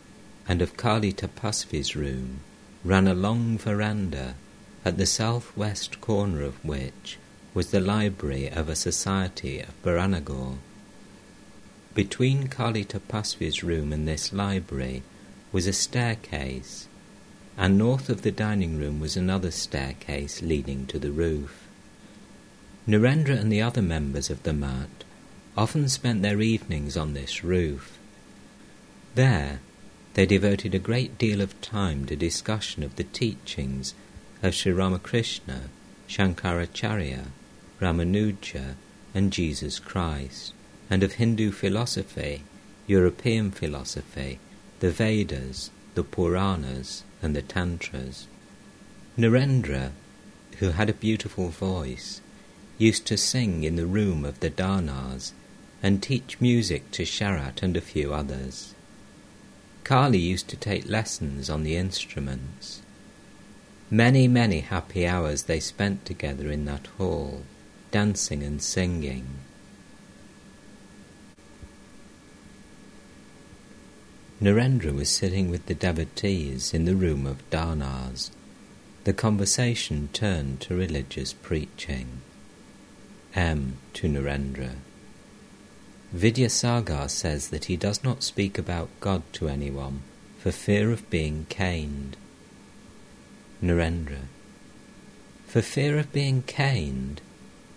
and 0.45 0.61
of 0.61 0.75
Kali 0.75 1.13
Tapasvi's 1.13 1.95
room 1.95 2.41
ran 2.83 3.07
a 3.07 3.13
long 3.13 3.57
veranda 3.57 4.35
at 4.83 4.97
the 4.97 5.05
southwest 5.05 6.01
corner 6.01 6.41
of 6.41 6.63
which 6.65 7.17
was 7.53 7.71
the 7.71 7.79
library 7.79 8.49
of 8.49 8.67
a 8.67 8.75
society 8.75 9.61
of 9.61 9.81
Baranagar. 9.81 10.57
Between 11.93 12.47
Kali 12.47 12.83
Tapasvi's 12.83 13.63
room 13.63 13.93
and 13.93 14.05
this 14.05 14.33
library 14.33 15.01
was 15.53 15.65
a 15.65 15.71
staircase, 15.71 16.89
and 17.57 17.77
north 17.77 18.09
of 18.09 18.23
the 18.23 18.31
dining 18.31 18.77
room 18.77 18.99
was 18.99 19.15
another 19.15 19.49
staircase 19.49 20.41
leading 20.41 20.85
to 20.87 20.99
the 20.99 21.11
roof. 21.11 21.64
Narendra 22.87 23.39
and 23.39 23.51
the 23.51 23.63
other 23.63 23.81
members 23.81 24.29
of 24.29 24.43
the 24.43 24.53
Mutt 24.53 25.03
often 25.57 25.89
spent 25.89 26.21
their 26.21 26.39
evenings 26.39 26.95
on 26.95 27.13
this 27.13 27.43
roof. 27.43 27.97
There, 29.15 29.59
they 30.13 30.27
devoted 30.27 30.75
a 30.75 30.79
great 30.79 31.17
deal 31.17 31.41
of 31.41 31.59
time 31.61 32.05
to 32.05 32.15
discussion 32.15 32.83
of 32.83 32.95
the 32.95 33.03
teachings 33.03 33.95
of 34.43 34.53
Sri 34.53 34.71
Ramakrishna, 34.71 35.69
Shankaracharya, 36.07 37.25
Ramanuja, 37.81 38.75
and 39.15 39.33
Jesus 39.33 39.79
Christ, 39.79 40.53
and 40.87 41.01
of 41.01 41.13
Hindu 41.13 41.51
philosophy, 41.51 42.43
European 42.85 43.49
philosophy, 43.49 44.39
the 44.79 44.91
Vedas, 44.91 45.71
the 45.95 46.03
Puranas, 46.03 47.03
and 47.23 47.35
the 47.35 47.41
Tantras. 47.41 48.27
Narendra, 49.17 49.91
who 50.59 50.69
had 50.69 50.89
a 50.89 50.93
beautiful 50.93 51.49
voice, 51.49 52.21
used 52.77 53.05
to 53.07 53.17
sing 53.17 53.63
in 53.63 53.75
the 53.75 53.85
room 53.85 54.25
of 54.25 54.39
the 54.39 54.49
Danas 54.49 55.31
and 55.81 56.01
teach 56.01 56.41
music 56.41 56.91
to 56.91 57.03
Sharat 57.03 57.63
and 57.63 57.77
a 57.77 57.81
few 57.81 58.13
others. 58.13 58.73
Kali 59.83 60.17
used 60.17 60.47
to 60.49 60.57
take 60.57 60.89
lessons 60.89 61.49
on 61.49 61.63
the 61.63 61.77
instruments. 61.77 62.81
Many, 63.91 64.27
many 64.27 64.61
happy 64.61 65.05
hours 65.05 65.43
they 65.43 65.59
spent 65.59 66.05
together 66.05 66.49
in 66.49 66.65
that 66.65 66.87
hall, 66.97 67.43
dancing 67.91 68.41
and 68.41 68.61
singing. 68.61 69.27
Narendra 74.41 74.93
was 74.93 75.09
sitting 75.09 75.49
with 75.49 75.67
the 75.67 75.75
devotees 75.75 76.73
in 76.73 76.85
the 76.85 76.95
room 76.95 77.25
of 77.25 77.49
Danas. 77.49 78.31
The 79.05 79.13
conversation 79.13 80.09
turned 80.11 80.61
to 80.61 80.75
religious 80.75 81.31
preaching. 81.31 82.21
M. 83.35 83.77
to 83.93 84.07
Narendra. 84.07 84.75
Vidyasagar 86.15 87.09
says 87.09 87.49
that 87.49 87.65
he 87.65 87.75
does 87.75 88.01
not 88.01 88.23
speak 88.23 88.57
about 88.57 88.87
God 89.01 89.23
to 89.33 89.49
anyone 89.49 90.03
for 90.39 90.51
fear 90.51 90.91
of 90.91 91.09
being 91.09 91.45
caned. 91.49 92.15
Narendra. 93.61 94.27
For 95.47 95.61
fear 95.61 95.97
of 95.97 96.13
being 96.13 96.43
caned? 96.43 97.19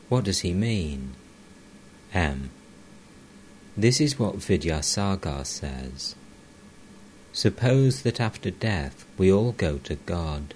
What 0.08 0.24
does 0.24 0.40
he 0.40 0.52
mean? 0.52 1.14
M. 2.14 2.50
This 3.76 4.00
is 4.00 4.18
what 4.18 4.36
Vidyasagar 4.36 5.44
says. 5.44 6.14
Suppose 7.32 8.02
that 8.02 8.20
after 8.20 8.50
death 8.50 9.04
we 9.16 9.32
all 9.32 9.52
go 9.52 9.78
to 9.78 9.96
God. 9.96 10.54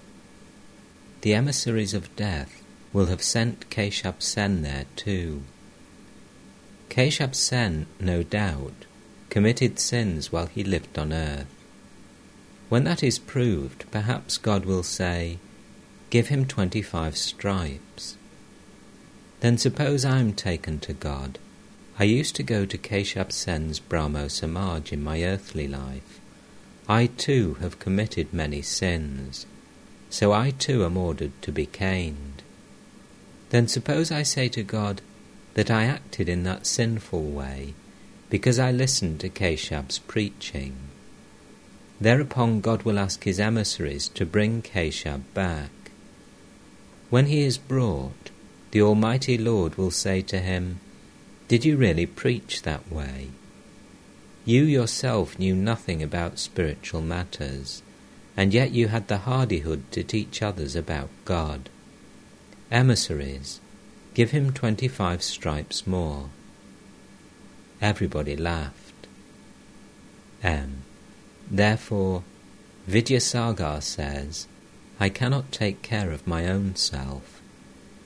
The 1.22 1.34
emissaries 1.34 1.94
of 1.94 2.14
death 2.14 2.61
will 2.92 3.06
have 3.06 3.22
sent 3.22 3.70
Keshab 3.70 4.22
Sen 4.22 4.62
there 4.62 4.86
too. 4.96 5.42
Keshab 6.90 7.34
Sen, 7.34 7.86
no 7.98 8.22
doubt, 8.22 8.84
committed 9.30 9.78
sins 9.78 10.30
while 10.30 10.46
he 10.46 10.62
lived 10.62 10.98
on 10.98 11.12
earth. 11.12 11.46
When 12.68 12.84
that 12.84 13.02
is 13.02 13.18
proved, 13.18 13.84
perhaps 13.90 14.38
God 14.38 14.64
will 14.64 14.82
say, 14.82 15.38
Give 16.10 16.28
him 16.28 16.46
twenty 16.46 16.82
five 16.82 17.16
stripes. 17.16 18.16
Then 19.40 19.58
suppose 19.58 20.04
I 20.04 20.18
am 20.20 20.34
taken 20.34 20.78
to 20.80 20.92
God. 20.92 21.38
I 21.98 22.04
used 22.04 22.34
to 22.36 22.42
go 22.42 22.64
to 22.64 22.78
Keshab 22.78 23.32
Sen's 23.32 23.78
Brahmo 23.78 24.28
Samaj 24.28 24.92
in 24.92 25.02
my 25.02 25.22
earthly 25.22 25.68
life. 25.68 26.20
I 26.88 27.06
too 27.06 27.54
have 27.60 27.78
committed 27.78 28.32
many 28.32 28.62
sins, 28.62 29.46
so 30.10 30.32
I 30.32 30.50
too 30.50 30.84
am 30.84 30.96
ordered 30.96 31.32
to 31.42 31.52
be 31.52 31.66
caned. 31.66 32.31
Then 33.52 33.68
suppose 33.68 34.10
I 34.10 34.22
say 34.22 34.48
to 34.48 34.62
God, 34.62 35.02
that 35.52 35.70
I 35.70 35.84
acted 35.84 36.26
in 36.26 36.42
that 36.44 36.66
sinful 36.66 37.22
way 37.22 37.74
because 38.30 38.58
I 38.58 38.72
listened 38.72 39.20
to 39.20 39.28
Keshab's 39.28 39.98
preaching. 39.98 40.74
Thereupon 42.00 42.62
God 42.62 42.84
will 42.84 42.98
ask 42.98 43.24
his 43.24 43.38
emissaries 43.38 44.08
to 44.08 44.24
bring 44.24 44.62
Keshab 44.62 45.20
back. 45.34 45.70
When 47.10 47.26
he 47.26 47.42
is 47.42 47.58
brought, 47.58 48.30
the 48.70 48.80
Almighty 48.80 49.36
Lord 49.36 49.74
will 49.76 49.90
say 49.90 50.22
to 50.22 50.38
him, 50.38 50.80
Did 51.48 51.66
you 51.66 51.76
really 51.76 52.06
preach 52.06 52.62
that 52.62 52.90
way? 52.90 53.28
You 54.46 54.62
yourself 54.64 55.38
knew 55.38 55.54
nothing 55.54 56.02
about 56.02 56.38
spiritual 56.38 57.02
matters, 57.02 57.82
and 58.34 58.54
yet 58.54 58.70
you 58.70 58.88
had 58.88 59.08
the 59.08 59.18
hardihood 59.18 59.82
to 59.92 60.02
teach 60.02 60.40
others 60.40 60.74
about 60.74 61.10
God. 61.26 61.68
Emissaries, 62.72 63.60
Give 64.14 64.30
him 64.30 64.50
twenty 64.50 64.88
five 64.88 65.22
stripes 65.22 65.86
more. 65.86 66.30
Everybody 67.82 68.34
laughed. 68.34 69.06
M. 70.42 70.82
Therefore, 71.50 72.24
Vidyasagar 72.88 73.82
says, 73.82 74.46
I 74.98 75.10
cannot 75.10 75.52
take 75.52 75.82
care 75.82 76.10
of 76.10 76.26
my 76.26 76.46
own 76.46 76.74
self. 76.74 77.42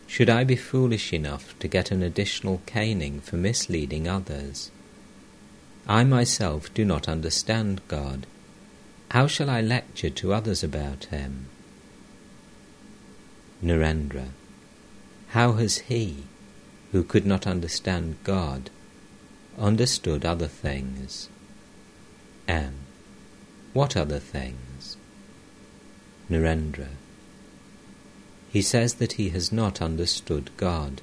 Should 0.08 0.28
I 0.28 0.42
be 0.42 0.56
foolish 0.56 1.12
enough 1.12 1.56
to 1.60 1.68
get 1.68 1.92
an 1.92 2.02
additional 2.02 2.60
caning 2.66 3.20
for 3.20 3.36
misleading 3.36 4.08
others? 4.08 4.72
I 5.86 6.02
myself 6.02 6.74
do 6.74 6.84
not 6.84 7.08
understand 7.08 7.82
God. 7.86 8.26
How 9.12 9.28
shall 9.28 9.48
I 9.48 9.60
lecture 9.60 10.10
to 10.10 10.34
others 10.34 10.64
about 10.64 11.04
Him? 11.04 11.46
Narendra. 13.62 14.30
How 15.36 15.52
has 15.52 15.80
he, 15.92 16.24
who 16.92 17.04
could 17.04 17.26
not 17.26 17.46
understand 17.46 18.16
God, 18.24 18.70
understood 19.58 20.24
other 20.24 20.46
things? 20.46 21.28
M. 22.48 22.72
What 23.74 23.98
other 23.98 24.18
things? 24.18 24.96
Narendra. 26.30 26.88
He 28.50 28.62
says 28.62 28.94
that 28.94 29.20
he 29.20 29.28
has 29.28 29.52
not 29.52 29.82
understood 29.82 30.48
God. 30.56 31.02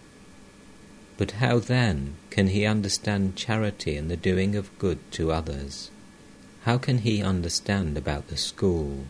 But 1.16 1.34
how 1.34 1.60
then 1.60 2.16
can 2.32 2.48
he 2.48 2.66
understand 2.66 3.36
charity 3.36 3.96
and 3.96 4.10
the 4.10 4.18
doing 4.18 4.56
of 4.56 4.76
good 4.80 4.98
to 5.12 5.32
others? 5.32 5.92
How 6.64 6.80
can 6.80 6.98
he 6.98 7.22
understand 7.22 8.00
about 8.00 8.30
the 8.30 8.38
school, 8.38 9.06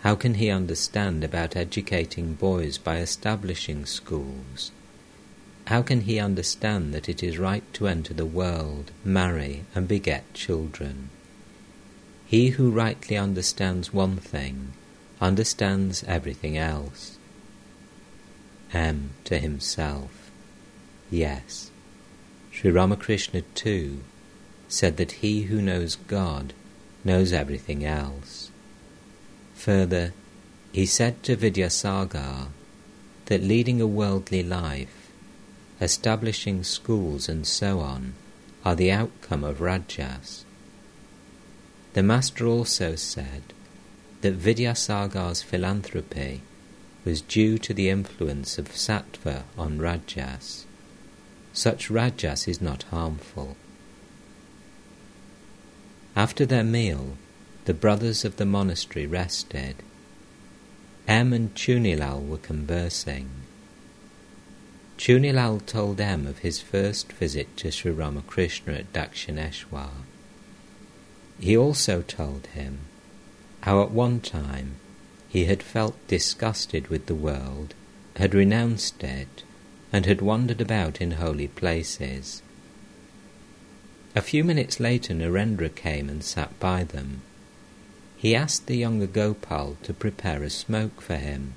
how 0.00 0.14
can 0.14 0.34
he 0.34 0.48
understand 0.48 1.24
about 1.24 1.56
educating 1.56 2.34
boys 2.34 2.78
by 2.78 2.98
establishing 2.98 3.84
schools? 3.84 4.70
How 5.66 5.82
can 5.82 6.02
he 6.02 6.18
understand 6.18 6.94
that 6.94 7.08
it 7.08 7.22
is 7.22 7.36
right 7.36 7.64
to 7.74 7.88
enter 7.88 8.14
the 8.14 8.24
world, 8.24 8.92
marry, 9.04 9.64
and 9.74 9.88
beget 9.88 10.32
children? 10.32 11.10
He 12.26 12.50
who 12.50 12.70
rightly 12.70 13.16
understands 13.16 13.92
one 13.92 14.16
thing 14.16 14.72
understands 15.20 16.04
everything 16.04 16.56
else. 16.56 17.18
M. 18.72 19.10
To 19.24 19.38
himself. 19.38 20.30
Yes. 21.10 21.70
Sri 22.52 22.70
Ramakrishna 22.70 23.42
too 23.54 24.00
said 24.68 24.96
that 24.98 25.12
he 25.22 25.42
who 25.42 25.60
knows 25.60 25.96
God 25.96 26.52
knows 27.04 27.32
everything 27.32 27.84
else. 27.84 28.37
Further, 29.68 30.14
he 30.72 30.86
said 30.86 31.22
to 31.24 31.36
Vidyasagar 31.36 32.48
that 33.26 33.42
leading 33.42 33.82
a 33.82 33.86
worldly 33.86 34.42
life, 34.42 35.10
establishing 35.78 36.64
schools 36.64 37.28
and 37.28 37.46
so 37.46 37.80
on, 37.80 38.14
are 38.64 38.74
the 38.74 38.90
outcome 38.90 39.44
of 39.44 39.60
rajas. 39.60 40.46
The 41.92 42.02
Master 42.02 42.46
also 42.46 42.94
said 42.94 43.42
that 44.22 44.38
Vidyasagar's 44.38 45.42
philanthropy 45.42 46.40
was 47.04 47.20
due 47.20 47.58
to 47.58 47.74
the 47.74 47.90
influence 47.90 48.56
of 48.56 48.68
sattva 48.68 49.42
on 49.58 49.78
rajas. 49.80 50.64
Such 51.52 51.90
rajas 51.90 52.48
is 52.48 52.62
not 52.62 52.84
harmful. 52.84 53.58
After 56.16 56.46
their 56.46 56.64
meal, 56.64 57.18
the 57.68 57.74
brothers 57.74 58.24
of 58.24 58.36
the 58.36 58.46
monastery 58.46 59.06
rested. 59.06 59.74
M 61.06 61.34
and 61.34 61.54
Chunilal 61.54 62.26
were 62.26 62.38
conversing. 62.38 63.28
Chunilal 64.96 65.60
told 65.66 66.00
M 66.00 66.26
of 66.26 66.38
his 66.38 66.62
first 66.62 67.12
visit 67.12 67.54
to 67.58 67.70
Sri 67.70 67.92
Ramakrishna 67.92 68.72
at 68.72 68.92
Dakshineshwar. 68.94 69.90
He 71.38 71.54
also 71.54 72.00
told 72.00 72.46
him 72.46 72.78
how 73.60 73.82
at 73.82 73.90
one 73.90 74.20
time 74.20 74.76
he 75.28 75.44
had 75.44 75.62
felt 75.62 75.94
disgusted 76.08 76.88
with 76.88 77.04
the 77.04 77.14
world, 77.14 77.74
had 78.16 78.34
renounced 78.34 79.04
it, 79.04 79.42
and 79.92 80.06
had 80.06 80.22
wandered 80.22 80.62
about 80.62 81.02
in 81.02 81.10
holy 81.10 81.48
places. 81.48 82.40
A 84.16 84.22
few 84.22 84.42
minutes 84.42 84.80
later 84.80 85.12
Narendra 85.12 85.68
came 85.68 86.08
and 86.08 86.24
sat 86.24 86.58
by 86.58 86.82
them 86.82 87.20
he 88.18 88.34
asked 88.34 88.66
the 88.66 88.76
younger 88.76 89.06
Gopal 89.06 89.76
to 89.84 89.94
prepare 89.94 90.42
a 90.42 90.50
smoke 90.50 91.00
for 91.00 91.14
him. 91.14 91.54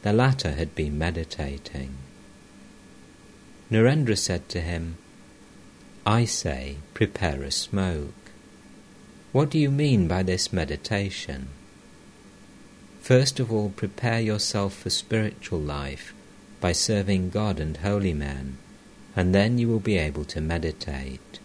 The 0.00 0.14
latter 0.14 0.52
had 0.52 0.74
been 0.74 0.96
meditating. 0.96 1.96
Narendra 3.70 4.16
said 4.16 4.48
to 4.48 4.62
him, 4.62 4.96
I 6.06 6.24
say, 6.24 6.76
prepare 6.94 7.42
a 7.42 7.50
smoke. 7.50 8.14
What 9.32 9.50
do 9.50 9.58
you 9.58 9.70
mean 9.70 10.08
by 10.08 10.22
this 10.22 10.50
meditation? 10.50 11.48
First 13.02 13.38
of 13.38 13.52
all, 13.52 13.68
prepare 13.68 14.20
yourself 14.20 14.72
for 14.72 14.88
spiritual 14.88 15.60
life 15.60 16.14
by 16.58 16.72
serving 16.72 17.28
God 17.30 17.60
and 17.60 17.76
holy 17.76 18.14
men, 18.14 18.56
and 19.14 19.34
then 19.34 19.58
you 19.58 19.68
will 19.68 19.80
be 19.80 19.98
able 19.98 20.24
to 20.24 20.40
meditate. 20.40 21.38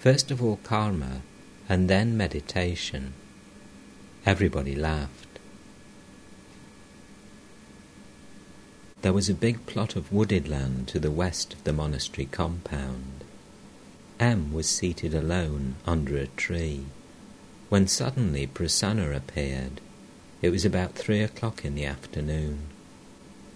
First 0.00 0.32
of 0.32 0.42
all, 0.42 0.58
karma, 0.64 1.22
and 1.68 1.88
then 1.88 2.16
meditation. 2.16 3.14
Everybody 4.26 4.74
laughed. 4.74 5.38
There 9.02 9.12
was 9.12 9.28
a 9.28 9.34
big 9.34 9.66
plot 9.66 9.94
of 9.94 10.12
wooded 10.12 10.48
land 10.48 10.88
to 10.88 10.98
the 10.98 11.12
west 11.12 11.52
of 11.54 11.62
the 11.62 11.72
monastery 11.72 12.26
compound. 12.26 13.22
M 14.18 14.52
was 14.52 14.68
seated 14.68 15.14
alone 15.14 15.76
under 15.86 16.16
a 16.16 16.26
tree, 16.26 16.86
when 17.68 17.86
suddenly 17.86 18.48
Prasanna 18.48 19.14
appeared. 19.14 19.80
It 20.42 20.50
was 20.50 20.64
about 20.64 20.96
three 20.96 21.20
o'clock 21.20 21.64
in 21.64 21.76
the 21.76 21.84
afternoon. 21.84 22.62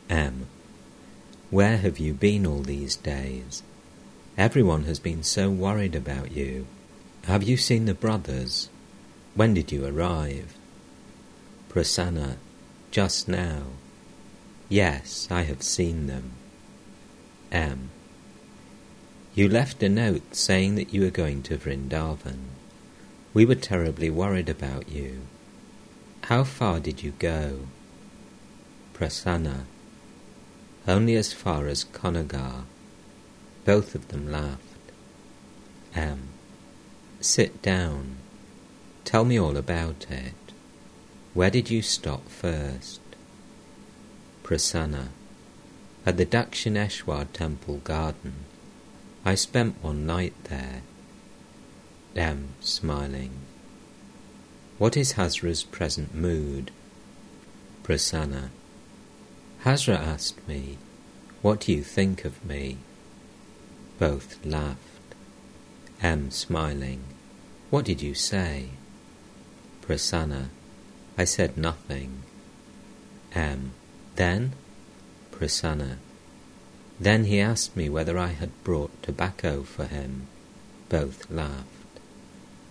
M. 0.08 0.46
Where 1.50 1.78
have 1.78 1.98
you 1.98 2.14
been 2.14 2.46
all 2.46 2.62
these 2.62 2.94
days? 2.94 3.64
Everyone 4.38 4.84
has 4.84 5.00
been 5.00 5.24
so 5.24 5.50
worried 5.50 5.96
about 5.96 6.30
you. 6.30 6.68
Have 7.24 7.42
you 7.42 7.56
seen 7.56 7.86
the 7.86 7.94
brothers? 7.94 8.68
When 9.34 9.52
did 9.52 9.72
you 9.72 9.84
arrive? 9.84 10.56
Prasanna, 11.70 12.36
just 12.90 13.28
now. 13.28 13.62
Yes, 14.68 15.28
I 15.30 15.42
have 15.42 15.62
seen 15.62 16.08
them. 16.08 16.32
M. 17.52 17.90
You 19.36 19.48
left 19.48 19.80
a 19.84 19.88
note 19.88 20.34
saying 20.34 20.74
that 20.74 20.92
you 20.92 21.02
were 21.02 21.10
going 21.10 21.44
to 21.44 21.56
Vrindavan. 21.56 22.48
We 23.32 23.46
were 23.46 23.54
terribly 23.54 24.10
worried 24.10 24.48
about 24.48 24.88
you. 24.88 25.20
How 26.24 26.42
far 26.42 26.80
did 26.80 27.04
you 27.04 27.12
go? 27.20 27.60
Prasanna. 28.92 29.66
Only 30.88 31.14
as 31.14 31.32
far 31.32 31.68
as 31.68 31.84
Konnagar. 31.84 32.64
Both 33.64 33.94
of 33.94 34.08
them 34.08 34.30
laughed. 34.30 34.60
M. 35.94 36.30
Sit 37.20 37.62
down. 37.62 38.16
Tell 39.04 39.24
me 39.24 39.38
all 39.38 39.56
about 39.56 40.06
it. 40.10 40.34
Where 41.32 41.50
did 41.50 41.70
you 41.70 41.80
stop 41.80 42.28
first? 42.28 43.00
Prasanna. 44.42 45.08
At 46.04 46.16
the 46.16 46.26
Dakshineshwar 46.26 47.32
temple 47.32 47.78
garden. 47.84 48.46
I 49.24 49.36
spent 49.36 49.76
one 49.80 50.06
night 50.06 50.34
there. 50.44 50.82
M. 52.16 52.48
Smiling. 52.60 53.30
What 54.78 54.96
is 54.96 55.12
Hazra's 55.12 55.62
present 55.62 56.14
mood? 56.14 56.72
Prasanna. 57.84 58.48
Hazra 59.64 59.96
asked 59.96 60.48
me, 60.48 60.78
What 61.42 61.60
do 61.60 61.72
you 61.72 61.84
think 61.84 62.24
of 62.24 62.44
me? 62.44 62.78
Both 64.00 64.44
laughed. 64.44 65.14
M. 66.02 66.30
Smiling. 66.32 67.04
What 67.68 67.84
did 67.84 68.02
you 68.02 68.14
say? 68.14 68.70
Prasanna. 69.82 70.48
I 71.20 71.24
said 71.24 71.58
nothing. 71.58 72.22
M. 73.34 73.72
Then? 74.16 74.54
Prasanna. 75.30 75.98
Then 76.98 77.24
he 77.24 77.38
asked 77.38 77.76
me 77.76 77.90
whether 77.90 78.16
I 78.16 78.28
had 78.28 78.64
brought 78.64 79.02
tobacco 79.02 79.62
for 79.62 79.84
him. 79.84 80.28
Both 80.88 81.30
laughed. 81.30 82.00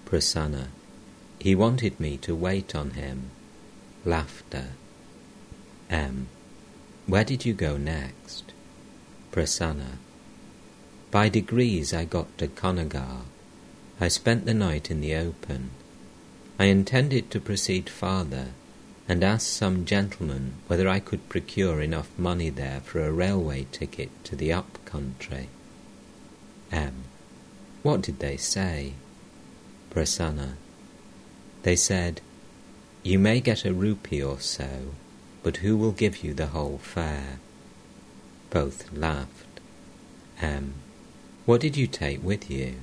Prasanna. 0.03 0.69
He 1.37 1.53
wanted 1.53 1.99
me 1.99 2.17
to 2.25 2.33
wait 2.33 2.73
on 2.73 2.89
him. 3.01 3.29
Laughter. 4.03 4.69
M. 5.91 6.27
Where 7.05 7.23
did 7.23 7.45
you 7.45 7.53
go 7.53 7.77
next? 7.77 8.45
Prasanna. 9.31 9.99
By 11.11 11.29
degrees 11.29 11.93
I 11.93 12.05
got 12.05 12.35
to 12.39 12.47
Konnagar. 12.47 13.25
I 14.01 14.07
spent 14.07 14.47
the 14.47 14.55
night 14.55 14.89
in 14.89 15.01
the 15.01 15.13
open. 15.13 15.69
I 16.59 16.65
intended 16.65 17.31
to 17.31 17.39
proceed 17.39 17.89
farther 17.89 18.47
and 19.07 19.23
asked 19.23 19.53
some 19.53 19.85
gentleman 19.85 20.55
whether 20.67 20.89
I 20.89 20.99
could 20.99 21.29
procure 21.29 21.81
enough 21.81 22.09
money 22.17 22.49
there 22.49 22.81
for 22.81 22.99
a 22.99 23.13
railway 23.13 23.65
ticket 23.71 24.09
to 24.25 24.35
the 24.35 24.51
up 24.51 24.77
country. 24.83 25.47
M. 26.69 27.05
What 27.81 28.01
did 28.01 28.19
they 28.19 28.35
say? 28.35 28.93
Prasanna. 29.89 30.55
They 31.63 31.77
said, 31.77 32.19
You 33.03 33.19
may 33.19 33.39
get 33.39 33.63
a 33.63 33.73
rupee 33.73 34.21
or 34.21 34.41
so, 34.41 34.93
but 35.41 35.57
who 35.57 35.77
will 35.77 35.93
give 35.93 36.25
you 36.25 36.33
the 36.33 36.47
whole 36.47 36.77
fare? 36.77 37.39
Both 38.49 38.91
laughed. 38.91 39.61
M. 40.41 40.73
What 41.45 41.61
did 41.61 41.77
you 41.77 41.87
take 41.87 42.21
with 42.21 42.51
you? 42.51 42.75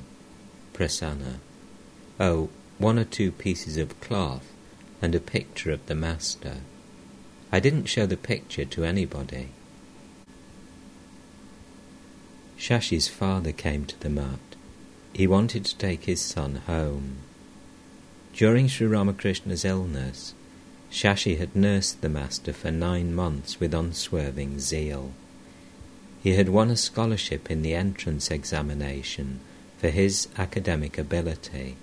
Prasanna. 0.73 1.40
Oh, 2.19 2.48
one 2.78 2.98
or 2.98 3.05
two 3.05 3.32
pieces 3.32 3.77
of 3.77 4.01
cloth, 4.01 4.53
and 5.01 5.15
a 5.15 5.20
picture 5.20 5.70
of 5.70 5.85
the 5.86 5.94
Master. 5.94 6.57
I 7.51 7.61
didn't 7.61 7.86
show 7.86 8.07
the 8.07 8.16
picture 8.16 8.65
to 8.65 8.85
anybody. 8.85 9.48
Shashi's 12.59 13.09
father 13.09 13.53
came 13.53 13.85
to 13.86 14.01
the 14.01 14.11
mutt. 14.11 14.40
He 15.12 15.27
wanted 15.27 15.65
to 15.65 15.78
take 15.78 16.05
his 16.05 16.20
son 16.20 16.57
home. 16.66 17.19
During 18.35 18.69
Sri 18.69 18.86
Ramakrishna's 18.86 19.65
illness, 19.65 20.35
Shashi 20.90 21.39
had 21.39 21.57
nursed 21.57 22.03
the 22.03 22.09
Master 22.09 22.53
for 22.53 22.70
nine 22.70 23.15
months 23.15 23.59
with 23.59 23.73
unswerving 23.73 24.59
zeal. 24.61 25.12
He 26.23 26.35
had 26.35 26.48
won 26.48 26.70
a 26.70 26.77
scholarship 26.77 27.51
in 27.51 27.62
the 27.62 27.74
entrance 27.74 28.31
examination 28.31 29.40
for 29.78 29.89
his 29.89 30.28
academic 30.36 30.98
ability 30.98 31.77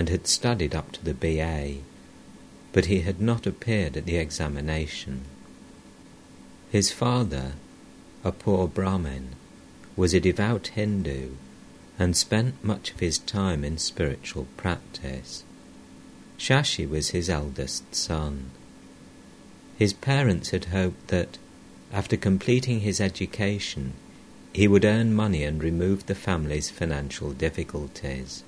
and 0.00 0.08
had 0.08 0.26
studied 0.26 0.74
up 0.74 0.92
to 0.92 1.04
the 1.04 1.12
BA, 1.12 1.74
but 2.72 2.86
he 2.86 3.02
had 3.02 3.20
not 3.20 3.46
appeared 3.46 3.98
at 3.98 4.06
the 4.06 4.16
examination. 4.16 5.26
His 6.72 6.90
father, 6.90 7.52
a 8.24 8.32
poor 8.32 8.66
Brahmin, 8.66 9.34
was 9.96 10.14
a 10.14 10.18
devout 10.18 10.68
Hindu 10.68 11.32
and 11.98 12.16
spent 12.16 12.64
much 12.64 12.92
of 12.92 13.00
his 13.00 13.18
time 13.18 13.62
in 13.62 13.76
spiritual 13.76 14.46
practice. 14.56 15.44
Shashi 16.38 16.88
was 16.88 17.10
his 17.10 17.28
eldest 17.28 17.94
son. 17.94 18.52
His 19.76 19.92
parents 19.92 20.48
had 20.48 20.64
hoped 20.76 21.08
that, 21.08 21.36
after 21.92 22.16
completing 22.16 22.80
his 22.80 23.02
education, 23.02 23.92
he 24.54 24.66
would 24.66 24.86
earn 24.86 25.12
money 25.12 25.44
and 25.44 25.62
remove 25.62 26.06
the 26.06 26.14
family's 26.14 26.70
financial 26.70 27.32
difficulties. 27.32 28.44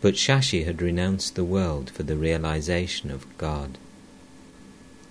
But 0.00 0.14
Shashi 0.14 0.64
had 0.64 0.80
renounced 0.80 1.34
the 1.34 1.44
world 1.44 1.90
for 1.90 2.02
the 2.02 2.16
realization 2.16 3.10
of 3.10 3.26
God. 3.36 3.76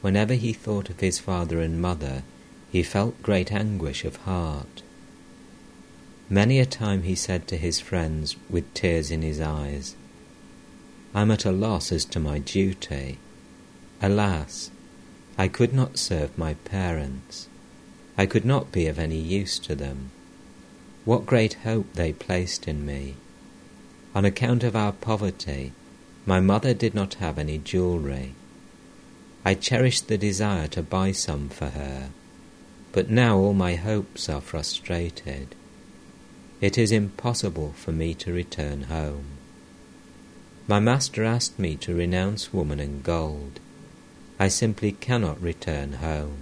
Whenever 0.02 0.34
he 0.34 0.54
thought 0.54 0.90
of 0.90 1.00
his 1.00 1.20
father 1.20 1.60
and 1.60 1.82
mother, 1.82 2.24
he 2.72 2.82
felt 2.82 3.22
great 3.22 3.52
anguish 3.52 4.04
of 4.06 4.16
heart. 4.18 4.82
Many 6.30 6.60
a 6.60 6.66
time 6.66 7.04
he 7.04 7.16
said 7.16 7.48
to 7.48 7.58
his 7.58 7.80
friends, 7.80 8.36
with 8.50 8.74
tears 8.74 9.12
in 9.12 9.22
his 9.22 9.42
eyes, 9.42 9.96
I'm 11.14 11.32
at 11.32 11.46
a 11.46 11.52
loss 11.52 11.92
as 11.92 12.06
to 12.06 12.20
my 12.20 12.40
duty. 12.40 13.18
Alas, 14.02 14.70
I 15.38 15.48
could 15.48 15.74
not 15.74 15.98
serve 15.98 16.38
my 16.38 16.54
parents. 16.54 17.48
I 18.18 18.26
could 18.26 18.46
not 18.46 18.72
be 18.72 18.88
of 18.88 19.00
any 19.00 19.18
use 19.18 19.58
to 19.60 19.76
them. 19.76 20.12
What 21.06 21.26
great 21.26 21.56
hope 21.66 21.94
they 21.94 22.14
placed 22.14 22.68
in 22.68 22.86
me. 22.86 23.16
On 24.16 24.26
account 24.26 24.64
of 24.64 24.76
our 24.76 24.92
poverty, 24.92 25.74
my 26.26 26.40
mother 26.40 26.74
did 26.74 26.96
not 26.96 27.16
have 27.16 27.38
any 27.38 27.58
jewellery. 27.58 28.34
I 29.46 29.54
cherished 29.54 30.08
the 30.08 30.18
desire 30.18 30.68
to 30.70 30.84
buy 30.84 31.12
some 31.12 31.50
for 31.50 31.70
her, 31.70 32.10
but 32.92 33.10
now 33.10 33.38
all 33.38 33.54
my 33.54 33.76
hopes 33.76 34.28
are 34.28 34.42
frustrated. 34.42 35.56
It 36.60 36.78
is 36.78 36.92
impossible 36.92 37.74
for 37.78 37.92
me 37.92 38.14
to 38.16 38.34
return 38.34 38.84
home. 38.84 39.26
My 40.68 40.80
master 40.80 41.24
asked 41.24 41.58
me 41.58 41.76
to 41.78 41.96
renounce 41.96 42.54
woman 42.54 42.80
and 42.80 43.02
gold. 43.02 43.60
I 44.40 44.50
simply 44.50 44.92
cannot 44.92 45.42
return 45.42 45.94
home. 45.94 46.38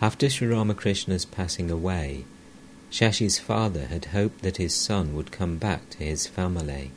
After 0.00 0.30
Sri 0.30 0.46
Ramakrishna's 0.46 1.24
passing 1.24 1.70
away, 1.70 2.24
Shashi's 2.90 3.38
father 3.38 3.86
had 3.86 4.06
hoped 4.06 4.42
that 4.42 4.56
his 4.56 4.74
son 4.74 5.14
would 5.14 5.30
come 5.30 5.56
back 5.56 5.90
to 5.90 5.98
his 5.98 6.26
family. 6.26 6.90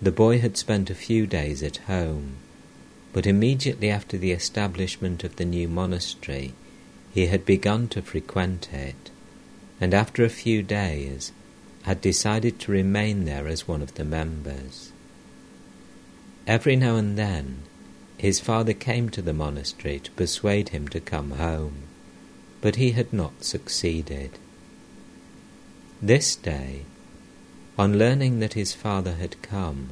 The 0.00 0.12
boy 0.12 0.38
had 0.38 0.56
spent 0.56 0.88
a 0.88 0.94
few 0.94 1.26
days 1.26 1.62
at 1.62 1.76
home, 1.88 2.36
but 3.12 3.26
immediately 3.26 3.90
after 3.90 4.16
the 4.16 4.30
establishment 4.30 5.24
of 5.24 5.36
the 5.36 5.44
new 5.44 5.68
monastery, 5.68 6.54
he 7.12 7.26
had 7.26 7.44
begun 7.44 7.88
to 7.88 8.00
frequent 8.00 8.72
it, 8.72 9.10
and 9.80 9.92
after 9.92 10.24
a 10.24 10.30
few 10.30 10.62
days, 10.62 11.32
had 11.82 12.00
decided 12.00 12.58
to 12.60 12.72
remain 12.72 13.24
there 13.24 13.48
as 13.48 13.66
one 13.66 13.82
of 13.82 13.94
the 13.94 14.04
members. 14.04 14.92
Every 16.46 16.76
now 16.76 16.96
and 16.96 17.18
then, 17.18 17.62
his 18.16 18.38
father 18.38 18.74
came 18.74 19.08
to 19.10 19.22
the 19.22 19.32
monastery 19.32 19.98
to 19.98 20.10
persuade 20.12 20.70
him 20.70 20.88
to 20.88 21.00
come 21.00 21.32
home, 21.32 21.82
but 22.60 22.76
he 22.76 22.92
had 22.92 23.12
not 23.12 23.44
succeeded. 23.44 24.38
This 26.02 26.34
day, 26.34 26.86
on 27.78 27.98
learning 27.98 28.40
that 28.40 28.54
his 28.54 28.72
father 28.72 29.16
had 29.16 29.42
come, 29.42 29.90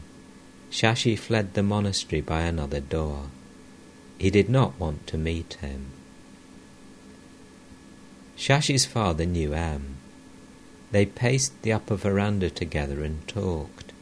Shashi 0.71 1.19
fled 1.19 1.53
the 1.53 1.63
monastery 1.63 2.23
by 2.23 2.43
another 2.43 2.81
door. 2.81 3.27
He 4.17 4.31
did 4.31 4.49
not 4.49 4.79
want 4.81 5.07
to 5.09 5.19
meet 5.19 5.55
him. 5.61 5.93
Shashi's 8.39 8.87
father 8.87 9.27
knew 9.27 9.53
M. 9.53 9.97
They 10.93 11.05
paced 11.05 11.61
the 11.61 11.73
upper 11.73 11.97
veranda 11.97 12.49
together 12.49 13.05
and 13.05 13.27
talked. 13.29 13.93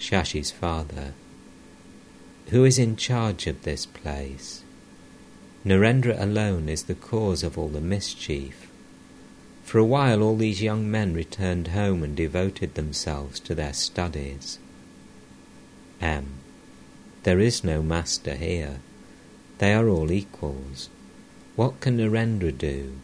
Shashi's 0.00 0.50
father. 0.50 1.12
Who 2.48 2.64
is 2.64 2.80
in 2.80 2.96
charge 2.96 3.46
of 3.46 3.62
this 3.62 3.86
place? 3.86 4.64
Narendra 5.64 6.20
alone 6.20 6.68
is 6.68 6.84
the 6.84 6.94
cause 6.94 7.44
of 7.44 7.56
all 7.56 7.68
the 7.68 7.80
mischief. 7.80 8.59
For 9.70 9.78
a 9.78 9.84
while 9.84 10.20
all 10.20 10.34
these 10.34 10.60
young 10.60 10.90
men 10.90 11.14
returned 11.14 11.68
home 11.68 12.02
and 12.02 12.16
devoted 12.16 12.74
themselves 12.74 13.38
to 13.38 13.54
their 13.54 13.72
studies. 13.72 14.58
M. 16.00 16.26
There 17.22 17.38
is 17.38 17.62
no 17.62 17.80
master 17.80 18.34
here. 18.34 18.80
They 19.58 19.72
are 19.72 19.88
all 19.88 20.10
equals. 20.10 20.88
What 21.54 21.78
can 21.78 21.98
Narendra 21.98 22.50
do? 22.50 22.94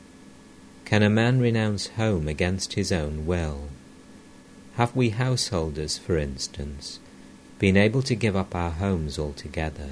Can 0.85 1.05
a 1.05 1.09
man 1.09 1.39
renounce 1.39 1.87
home 1.91 2.27
against 2.27 2.73
his 2.73 2.91
own 2.91 3.27
will? 3.27 3.69
Have 4.75 4.97
we 4.97 5.11
householders, 5.11 5.99
for 5.99 6.19
instance, 6.19 6.99
been 7.61 7.77
able 7.77 8.03
to 8.03 8.17
give 8.17 8.35
up 8.35 8.57
our 8.57 8.73
homes 8.73 9.21
altogether? 9.21 9.91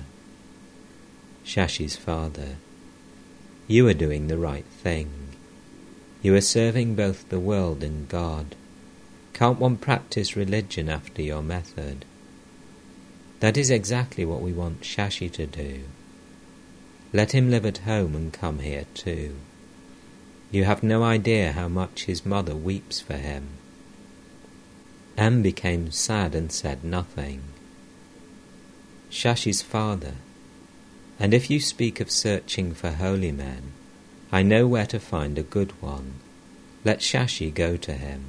Shashi's 1.44 1.94
father, 1.94 2.56
you 3.68 3.86
are 3.86 3.94
doing 3.94 4.26
the 4.26 4.38
right 4.38 4.66
thing. 4.82 5.23
You 6.24 6.34
are 6.34 6.40
serving 6.40 6.94
both 6.94 7.28
the 7.28 7.38
world 7.38 7.84
and 7.84 8.08
God. 8.08 8.56
Can't 9.34 9.60
one 9.60 9.76
practice 9.76 10.34
religion 10.34 10.88
after 10.88 11.20
your 11.20 11.42
method? 11.42 12.06
That 13.40 13.58
is 13.58 13.68
exactly 13.68 14.24
what 14.24 14.40
we 14.40 14.50
want 14.50 14.80
Shashi 14.80 15.30
to 15.32 15.46
do. 15.46 15.82
Let 17.12 17.32
him 17.32 17.50
live 17.50 17.66
at 17.66 17.84
home 17.84 18.14
and 18.16 18.32
come 18.32 18.60
here 18.60 18.86
too. 18.94 19.36
You 20.50 20.64
have 20.64 20.82
no 20.82 21.02
idea 21.02 21.52
how 21.52 21.68
much 21.68 22.06
his 22.06 22.24
mother 22.24 22.56
weeps 22.56 23.02
for 23.02 23.18
him. 23.18 23.48
M 25.18 25.42
became 25.42 25.90
sad 25.90 26.34
and 26.34 26.50
said 26.50 26.82
nothing. 26.84 27.42
Shashi's 29.10 29.60
father, 29.60 30.14
and 31.20 31.34
if 31.34 31.50
you 31.50 31.60
speak 31.60 32.00
of 32.00 32.10
searching 32.10 32.72
for 32.72 32.92
holy 32.92 33.30
men, 33.30 33.72
I 34.34 34.42
know 34.42 34.66
where 34.66 34.86
to 34.86 34.98
find 34.98 35.38
a 35.38 35.44
good 35.44 35.80
one. 35.80 36.14
Let 36.84 36.98
Shashi 36.98 37.54
go 37.54 37.76
to 37.76 37.92
him. 37.92 38.24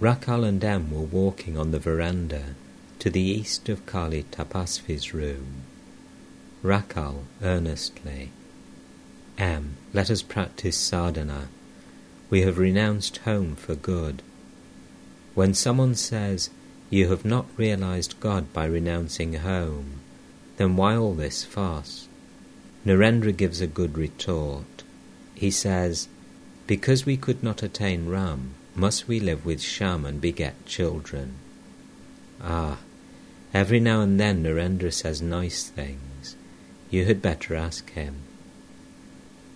Rakhal 0.00 0.46
and 0.46 0.62
M 0.62 0.92
were 0.92 1.00
walking 1.00 1.58
on 1.58 1.72
the 1.72 1.80
veranda 1.80 2.54
to 3.00 3.10
the 3.10 3.20
east 3.20 3.68
of 3.68 3.86
Kali 3.86 4.22
Tapasvi's 4.30 5.12
room. 5.12 5.62
Rakhal 6.62 7.24
earnestly. 7.42 8.30
M. 9.36 9.76
Let 9.92 10.08
us 10.08 10.22
practice 10.22 10.76
sadhana. 10.76 11.48
We 12.30 12.42
have 12.42 12.56
renounced 12.56 13.16
home 13.16 13.56
for 13.56 13.74
good. 13.74 14.22
When 15.34 15.54
someone 15.54 15.96
says, 15.96 16.50
You 16.88 17.08
have 17.08 17.24
not 17.24 17.46
realized 17.56 18.20
God 18.20 18.52
by 18.52 18.66
renouncing 18.66 19.34
home, 19.34 20.02
then 20.56 20.76
why 20.76 20.96
all 20.96 21.14
this 21.14 21.44
fuss? 21.44 22.08
Narendra 22.84 23.36
gives 23.36 23.60
a 23.60 23.66
good 23.66 23.98
retort. 23.98 24.84
He 25.34 25.50
says, 25.50 26.08
Because 26.66 27.04
we 27.04 27.16
could 27.16 27.42
not 27.42 27.62
attain 27.62 28.08
Ram, 28.08 28.54
must 28.74 29.08
we 29.08 29.20
live 29.20 29.44
with 29.44 29.60
Shyam 29.60 30.06
and 30.06 30.20
beget 30.20 30.66
children? 30.66 31.34
Ah, 32.42 32.78
every 33.52 33.80
now 33.80 34.00
and 34.00 34.20
then 34.20 34.42
Narendra 34.42 34.92
says 34.92 35.20
nice 35.20 35.68
things. 35.68 36.36
You 36.90 37.04
had 37.06 37.20
better 37.20 37.54
ask 37.54 37.90
him. 37.90 38.16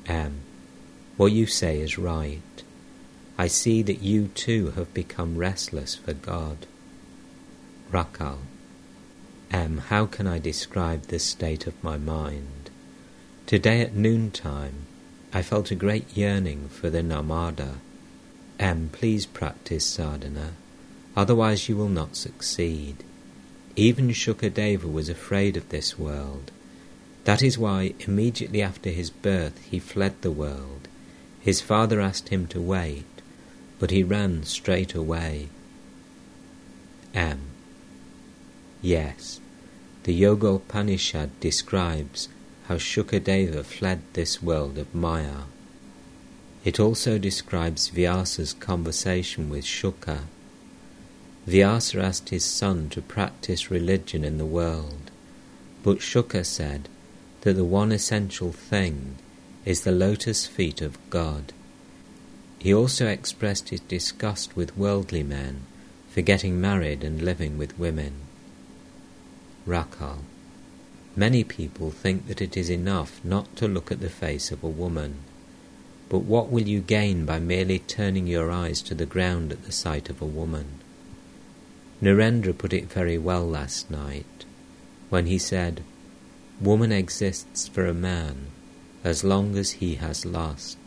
M. 0.07 0.41
What 1.17 1.33
you 1.33 1.47
say 1.47 1.81
is 1.81 1.99
right. 1.99 2.63
I 3.39 3.47
see 3.47 3.83
that 3.83 4.03
you 4.03 4.29
too 4.29 4.73
have 4.73 4.93
become 4.93 5.39
restless 5.39 5.95
for 5.95 6.13
God. 6.13 6.67
Rakhal. 7.93 8.39
M. 9.51 9.79
How 9.89 10.07
can 10.07 10.27
I 10.27 10.39
describe 10.39 11.05
this 11.05 11.25
state 11.25 11.67
of 11.67 11.83
my 11.83 11.97
mind? 11.99 12.71
Today 13.47 13.81
at 13.81 13.95
noontime, 13.95 14.87
I 15.33 15.43
felt 15.43 15.71
a 15.71 15.75
great 15.75 16.17
yearning 16.17 16.69
for 16.69 16.91
the 16.91 17.03
Narmada. 17.03 17.75
M. 18.59 18.91
Please 18.93 19.27
practice 19.27 19.87
sadhana, 19.87 20.53
otherwise 21.17 21.69
you 21.69 21.77
will 21.77 21.89
not 21.89 22.17
succeed. 22.17 23.05
Even 23.77 24.11
Shukadeva 24.11 24.91
was 24.91 25.09
afraid 25.09 25.57
of 25.57 25.69
this 25.69 25.99
world 25.99 26.51
that 27.25 27.43
is 27.43 27.59
why, 27.59 27.95
immediately 28.01 28.63
after 28.63 28.91
his 28.91 29.11
birth, 29.11 29.63
he 29.65 29.79
fled 29.79 30.21
the 30.23 30.31
world. 30.31 30.89
His 31.41 31.61
father 31.61 32.01
asked 32.01 32.31
him 32.31 32.47
to 32.49 32.61
wait, 32.61 33.05
but 33.79 33.91
he 33.91 34.03
ran 34.03 34.45
straight 34.45 34.95
away. 34.95 35.49
M. 37.15 37.41
Yes, 38.81 39.40
the 40.11 40.23
Yogopanishad 40.23 41.31
describes 41.39 42.29
how 42.67 42.75
Shukadeva 42.75 43.65
fled 43.65 44.01
this 44.15 44.43
world 44.43 44.77
of 44.77 44.93
Maya. 44.93 45.43
It 46.65 46.81
also 46.81 47.17
describes 47.17 47.91
Vyasa's 47.91 48.53
conversation 48.53 49.49
with 49.49 49.65
Shuka. 49.65 50.23
Vyasa 51.47 52.01
asked 52.03 52.31
his 52.31 52.45
son 52.45 52.89
to 52.89 53.01
practice 53.01 53.71
religion 53.71 54.25
in 54.25 54.37
the 54.37 54.53
world, 54.61 55.13
but 55.85 55.99
Shuka 55.99 56.45
said, 56.45 56.89
that 57.43 57.53
the 57.55 57.65
one 57.65 57.93
essential 57.93 58.51
thing 58.51 59.15
is 59.65 59.83
the 59.83 59.93
lotus 59.93 60.45
feet 60.45 60.83
of 60.83 60.99
God. 61.11 61.53
He 62.59 62.75
also 62.75 63.07
expressed 63.07 63.69
his 63.69 63.79
disgust 63.79 64.57
with 64.57 64.77
worldly 64.77 65.23
men 65.23 65.67
for 66.09 66.21
getting 66.21 66.61
married 66.61 67.05
and 67.05 67.23
living 67.23 67.57
with 67.57 67.79
women. 67.79 68.15
Rakhal. 69.71 70.19
Many 71.15 71.45
people 71.45 71.93
think 71.93 72.27
that 72.27 72.43
it 72.43 72.57
is 72.57 72.69
enough 72.69 73.21
not 73.25 73.55
to 73.57 73.69
look 73.69 73.93
at 73.93 74.01
the 74.01 74.11
face 74.11 74.51
of 74.51 74.65
a 74.65 74.69
woman. 74.69 75.19
But 76.09 76.21
what 76.21 76.51
will 76.51 76.69
you 76.69 76.81
gain 76.81 77.25
by 77.25 77.39
merely 77.39 77.79
turning 77.79 78.27
your 78.27 78.51
eyes 78.51 78.83
to 78.83 78.95
the 78.97 79.07
ground 79.07 79.53
at 79.53 79.65
the 79.65 79.73
sight 79.73 80.11
of 80.11 80.21
a 80.21 80.27
woman? 80.27 80.67
Narendra 82.03 82.53
put 82.57 82.73
it 82.73 82.93
very 82.93 83.17
well 83.17 83.47
last 83.47 83.91
night 83.91 84.45
when 85.09 85.27
he 85.27 85.39
said, 85.39 85.83
Woman 86.61 86.91
exists 86.93 87.69
for 87.69 87.87
a 87.87 87.95
man 87.95 88.47
as 89.05 89.25
long 89.25 89.57
as 89.57 89.73
he 89.73 89.97
has 89.97 90.27
lust. 90.27 90.79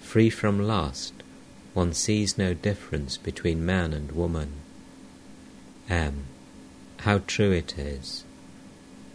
Free 0.00 0.30
from 0.30 0.60
lust, 0.60 1.14
one 1.74 1.92
sees 1.92 2.38
no 2.38 2.54
difference 2.54 3.16
between 3.16 3.66
man 3.66 3.92
and 3.92 4.12
woman. 4.12 4.52
M. 5.88 6.24
How 6.98 7.18
true 7.26 7.52
it 7.52 7.78
is. 7.78 8.24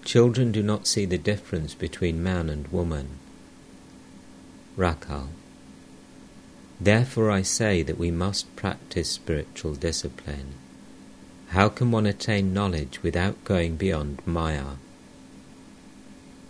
Children 0.05 0.51
do 0.51 0.63
not 0.63 0.87
see 0.87 1.05
the 1.05 1.17
difference 1.17 1.73
between 1.73 2.23
man 2.23 2.49
and 2.49 2.67
woman. 2.69 3.19
Rakhal. 4.77 5.27
Therefore 6.79 7.29
I 7.29 7.41
say 7.41 7.83
that 7.83 7.97
we 7.97 8.11
must 8.11 8.53
practice 8.55 9.09
spiritual 9.09 9.75
discipline. 9.75 10.53
How 11.49 11.69
can 11.69 11.91
one 11.91 12.05
attain 12.05 12.53
knowledge 12.53 13.03
without 13.03 13.43
going 13.43 13.75
beyond 13.75 14.21
Maya? 14.25 14.77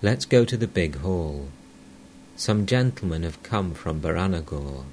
Let's 0.02 0.26
go 0.26 0.46
to 0.46 0.58
the 0.58 0.68
big 0.68 0.98
hall. 0.98 1.50
Some 2.36 2.66
gentlemen 2.66 3.24
have 3.24 3.44
come 3.44 3.74
from 3.74 4.02
Baranagore. 4.02 4.86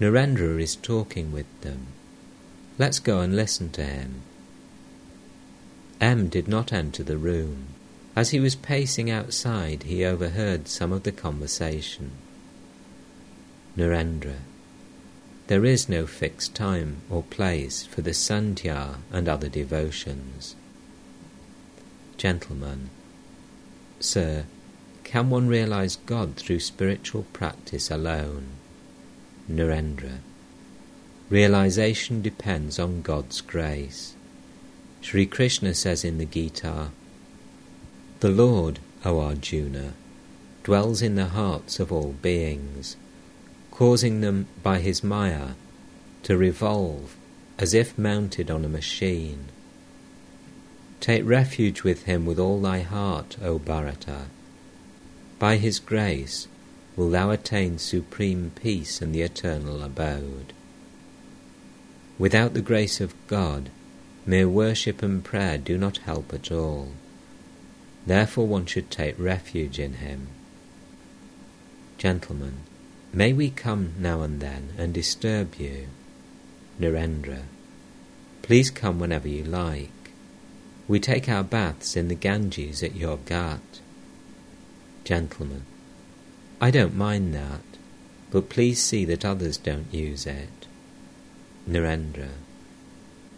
Narendra 0.00 0.60
is 0.60 0.76
talking 0.76 1.32
with 1.32 1.46
them. 1.62 1.86
Let's 2.78 2.98
go 2.98 3.20
and 3.20 3.34
listen 3.34 3.70
to 3.70 3.84
him. 3.84 4.22
M 6.00 6.28
did 6.28 6.48
not 6.48 6.72
enter 6.72 7.02
the 7.02 7.16
room. 7.16 7.66
As 8.16 8.30
he 8.30 8.40
was 8.40 8.54
pacing 8.54 9.10
outside, 9.10 9.84
he 9.84 10.04
overheard 10.04 10.68
some 10.68 10.92
of 10.92 11.02
the 11.02 11.12
conversation. 11.12 12.12
Narendra. 13.76 14.36
There 15.48 15.64
is 15.64 15.88
no 15.88 16.06
fixed 16.06 16.54
time 16.54 16.98
or 17.10 17.22
place 17.22 17.84
for 17.84 18.00
the 18.02 18.12
sandhya 18.12 18.96
and 19.12 19.28
other 19.28 19.48
devotions. 19.48 20.56
Gentlemen. 22.16 22.90
Sir, 24.00 24.44
can 25.02 25.28
one 25.28 25.48
realize 25.48 25.96
God 26.06 26.36
through 26.36 26.60
spiritual 26.60 27.24
practice 27.32 27.90
alone? 27.90 28.46
Narendra. 29.50 30.18
Realization 31.28 32.22
depends 32.22 32.78
on 32.78 33.02
God's 33.02 33.40
grace. 33.40 34.13
Sri 35.04 35.26
Krishna 35.26 35.74
says 35.74 36.02
in 36.02 36.16
the 36.16 36.24
Gita, 36.24 36.88
The 38.20 38.30
Lord, 38.30 38.78
O 39.04 39.20
Arjuna, 39.20 39.92
dwells 40.62 41.02
in 41.02 41.14
the 41.14 41.26
hearts 41.26 41.78
of 41.78 41.92
all 41.92 42.14
beings, 42.22 42.96
causing 43.70 44.22
them 44.22 44.46
by 44.62 44.78
his 44.78 45.04
Maya 45.04 45.56
to 46.22 46.38
revolve 46.38 47.16
as 47.58 47.74
if 47.74 47.98
mounted 47.98 48.50
on 48.50 48.64
a 48.64 48.68
machine. 48.68 49.48
Take 51.00 51.26
refuge 51.26 51.82
with 51.82 52.04
him 52.04 52.24
with 52.24 52.38
all 52.38 52.58
thy 52.62 52.80
heart, 52.80 53.36
O 53.42 53.58
Bharata. 53.58 54.28
By 55.38 55.58
his 55.58 55.80
grace 55.80 56.48
will 56.96 57.10
thou 57.10 57.30
attain 57.30 57.76
supreme 57.76 58.52
peace 58.54 59.02
and 59.02 59.14
the 59.14 59.20
eternal 59.20 59.82
abode. 59.82 60.54
Without 62.18 62.54
the 62.54 62.62
grace 62.62 63.02
of 63.02 63.14
God, 63.26 63.68
mere 64.26 64.48
worship 64.48 65.02
and 65.02 65.24
prayer 65.24 65.58
do 65.58 65.76
not 65.76 65.98
help 65.98 66.32
at 66.32 66.50
all. 66.50 66.88
Therefore 68.06 68.46
one 68.46 68.66
should 68.66 68.90
take 68.90 69.18
refuge 69.18 69.78
in 69.78 69.94
him. 69.94 70.28
Gentlemen, 71.98 72.58
may 73.12 73.32
we 73.32 73.50
come 73.50 73.94
now 73.98 74.22
and 74.22 74.40
then 74.40 74.70
and 74.76 74.92
disturb 74.92 75.54
you? 75.56 75.86
Narendra, 76.80 77.42
please 78.42 78.70
come 78.70 78.98
whenever 78.98 79.28
you 79.28 79.44
like. 79.44 79.90
We 80.86 81.00
take 81.00 81.28
our 81.28 81.44
baths 81.44 81.96
in 81.96 82.08
the 82.08 82.14
Ganges 82.14 82.82
at 82.82 82.94
your 82.94 83.16
ghat. 83.18 83.60
Gentlemen, 85.04 85.62
I 86.60 86.70
don't 86.70 86.96
mind 86.96 87.34
that, 87.34 87.62
but 88.30 88.48
please 88.48 88.82
see 88.82 89.04
that 89.06 89.24
others 89.24 89.56
don't 89.56 89.92
use 89.94 90.26
it. 90.26 90.66
Narendra, 91.68 92.30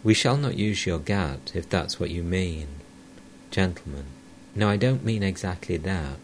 we 0.07 0.13
shall 0.13 0.37
not 0.37 0.57
use 0.57 0.85
your 0.85 0.99
ghat 0.99 1.53
if 1.53 1.67
that's 1.67 1.99
what 1.99 2.09
you 2.09 2.23
mean. 2.23 2.69
Gentlemen, 3.51 4.05
no, 4.55 4.69
I 4.69 4.77
don't 4.77 5.03
mean 5.03 5.21
exactly 5.21 5.75
that, 5.75 6.21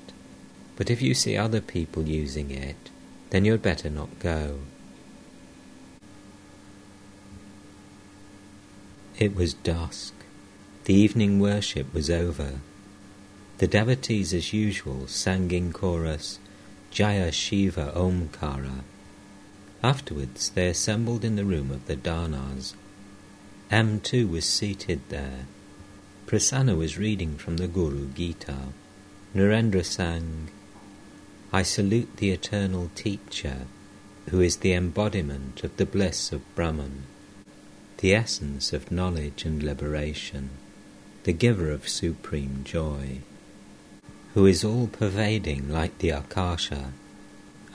but 0.77 0.89
if 0.89 1.01
you 1.01 1.13
see 1.13 1.35
other 1.35 1.59
people 1.59 2.03
using 2.07 2.49
it, 2.49 2.89
then 3.31 3.43
you'd 3.43 3.61
better 3.61 3.89
not 3.89 4.19
go. 4.19 4.59
It 9.19 9.35
was 9.35 9.53
dusk. 9.53 10.13
The 10.85 10.93
evening 10.93 11.41
worship 11.41 11.93
was 11.93 12.09
over. 12.09 12.61
The 13.57 13.67
devotees, 13.67 14.33
as 14.33 14.53
usual, 14.53 15.07
sang 15.07 15.51
in 15.51 15.73
chorus, 15.73 16.39
Jaya 16.89 17.33
Shiva 17.33 17.91
Omkara. 17.93 18.85
Afterwards 19.83 20.51
they 20.51 20.69
assembled 20.69 21.25
in 21.25 21.35
the 21.35 21.43
room 21.43 21.69
of 21.69 21.87
the 21.87 21.97
Danas. 21.97 22.75
M 23.73 23.99
too 24.01 24.27
was 24.27 24.45
seated 24.45 25.01
there. 25.09 25.47
Prasanna 26.27 26.75
was 26.77 26.99
reading 26.99 27.37
from 27.37 27.57
the 27.57 27.67
Guru 27.67 28.07
Gita. 28.09 28.67
Narendra 29.33 29.83
sang, 29.83 30.49
I 31.51 31.63
salute 31.63 32.17
the 32.17 32.29
eternal 32.29 32.91
teacher, 32.93 33.65
who 34.29 34.41
is 34.41 34.57
the 34.57 34.73
embodiment 34.73 35.63
of 35.63 35.75
the 35.77 35.87
bliss 35.87 36.31
of 36.31 36.41
Brahman, 36.53 37.05
the 37.97 38.13
essence 38.13 38.73
of 38.73 38.91
knowledge 38.91 39.43
and 39.43 39.63
liberation, 39.63 40.51
the 41.23 41.33
giver 41.33 41.71
of 41.71 41.89
supreme 41.89 42.61
joy 42.63 43.21
who 44.35 44.45
is 44.45 44.63
all 44.63 44.87
pervading 44.87 45.67
like 45.67 45.97
the 45.97 46.09
Akasha, 46.09 46.91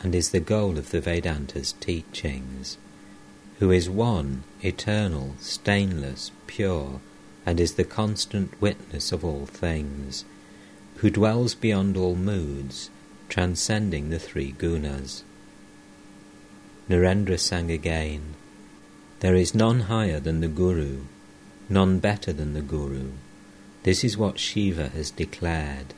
and 0.02 0.14
is 0.14 0.30
the 0.30 0.40
goal 0.40 0.78
of 0.78 0.90
the 0.90 1.00
Vedanta's 1.00 1.72
teachings, 1.72 2.78
who 3.58 3.70
is 3.70 3.90
one, 3.90 4.44
eternal, 4.62 5.34
stainless, 5.40 6.30
pure, 6.46 7.00
and 7.44 7.58
is 7.58 7.74
the 7.74 7.84
constant 7.84 8.60
witness 8.60 9.10
of 9.10 9.24
all 9.24 9.46
things, 9.46 10.24
who 10.96 11.10
dwells 11.10 11.54
beyond 11.54 11.96
all 11.96 12.14
moods, 12.14 12.90
transcending 13.28 14.10
the 14.10 14.18
three 14.18 14.52
gunas. 14.52 15.22
Narendra 16.88 17.38
sang 17.38 17.70
again, 17.70 18.34
There 19.20 19.34
is 19.34 19.54
none 19.54 19.80
higher 19.80 20.20
than 20.20 20.40
the 20.40 20.48
Guru, 20.48 21.02
none 21.68 21.98
better 21.98 22.32
than 22.32 22.54
the 22.54 22.62
Guru. 22.62 23.10
This 23.82 24.04
is 24.04 24.16
what 24.16 24.38
Shiva 24.38 24.88
has 24.90 25.10
declared. 25.10 25.94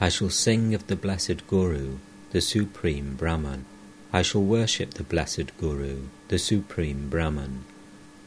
I 0.00 0.08
shall 0.08 0.30
sing 0.30 0.74
of 0.74 0.86
the 0.86 0.96
blessed 0.96 1.46
Guru, 1.48 1.98
the 2.30 2.40
supreme 2.40 3.14
Brahman. 3.16 3.64
I 4.12 4.22
shall 4.22 4.42
worship 4.42 4.94
the 4.94 5.04
blessed 5.04 5.56
Guru, 5.58 6.08
the 6.28 6.38
supreme 6.38 7.08
Brahman. 7.08 7.64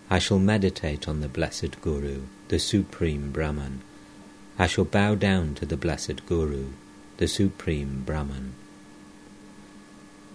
I 0.10 0.18
shall 0.18 0.40
meditate 0.40 1.10
on 1.10 1.20
the 1.20 1.28
blessed 1.28 1.82
Guru, 1.82 2.22
the 2.48 2.60
supreme 2.60 3.32
Brahman. 3.32 3.82
I 4.58 4.68
shall 4.68 4.86
bow 4.86 5.16
down 5.16 5.56
to 5.56 5.66
the 5.66 5.76
blessed 5.76 6.26
Guru, 6.26 6.68
the 7.18 7.28
supreme 7.28 8.04
Brahman. 8.06 8.54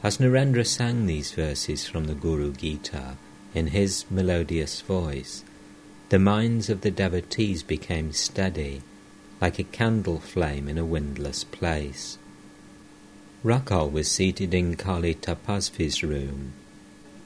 As 0.03 0.19
Narendra 0.19 0.67
sang 0.67 1.07
these 1.07 1.33
verses 1.33 1.87
from 1.87 2.05
the 2.05 2.15
Guru 2.15 2.53
Gita 2.53 3.17
in 3.55 3.69
his 3.69 4.05
melodious 4.11 4.83
voice, 4.83 5.45
the 6.11 6.19
minds 6.19 6.69
of 6.69 6.83
the 6.83 6.91
devotees 6.91 7.63
became 7.63 8.13
steady 8.13 8.83
like 9.41 9.59
a 9.59 9.65
candle 9.65 10.21
flame 10.21 10.69
in 10.69 10.77
a 10.77 10.85
windless 10.85 11.43
place. 11.43 12.18
Rakhal 13.45 13.93
was 13.93 14.11
seated 14.11 14.53
in 14.53 14.75
Kali 14.75 15.15
Tapasvi's 15.15 16.03
room. 16.03 16.55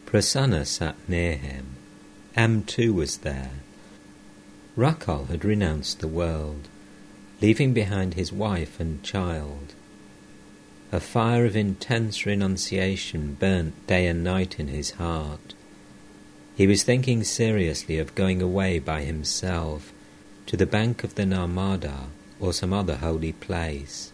Prasanna 0.05 0.67
sat 0.67 0.97
near 1.09 1.37
him. 1.37 1.77
M 2.37 2.65
too 2.65 2.93
was 2.93 3.19
there. 3.19 3.53
Rakhal 4.77 5.29
had 5.29 5.43
renounced 5.43 6.01
the 6.01 6.09
world, 6.09 6.69
leaving 7.41 7.73
behind 7.73 8.13
his 8.13 8.31
wife 8.31 8.79
and 8.79 9.03
child. 9.03 9.75
A 10.93 11.01
fire 11.01 11.47
of 11.47 11.57
intense 11.57 12.27
renunciation 12.27 13.39
burnt 13.41 13.87
day 13.87 14.07
and 14.07 14.23
night 14.23 14.61
in 14.61 14.69
his 14.69 14.93
heart. 14.93 15.55
He 16.55 16.67
was 16.67 16.83
thinking 16.83 17.25
seriously 17.25 17.99
of 17.99 18.15
going 18.15 18.43
away 18.43 18.79
by 18.79 19.01
himself 19.01 19.95
to 20.45 20.59
the 20.59 20.67
bank 20.67 21.05
of 21.05 21.15
the 21.15 21.25
Narmada 21.25 22.09
or 22.39 22.53
some 22.53 22.75
other 22.75 22.97
holy 22.97 23.33
place. 23.33 24.12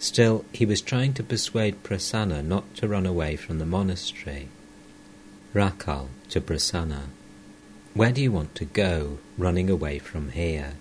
Still, 0.00 0.46
he 0.50 0.64
was 0.64 0.80
trying 0.80 1.12
to 1.14 1.22
persuade 1.22 1.82
Prasanna 1.82 2.42
not 2.42 2.74
to 2.76 2.88
run 2.88 3.04
away 3.04 3.36
from 3.36 3.58
the 3.58 3.66
monastery. 3.66 4.48
Rakhal 5.54 6.08
to 6.30 6.40
Prasanna, 6.40 7.08
Where 7.92 8.10
do 8.10 8.22
you 8.22 8.32
want 8.32 8.54
to 8.54 8.64
go, 8.64 9.18
running 9.36 9.68
away 9.68 9.98
from 9.98 10.30
here? 10.30 10.72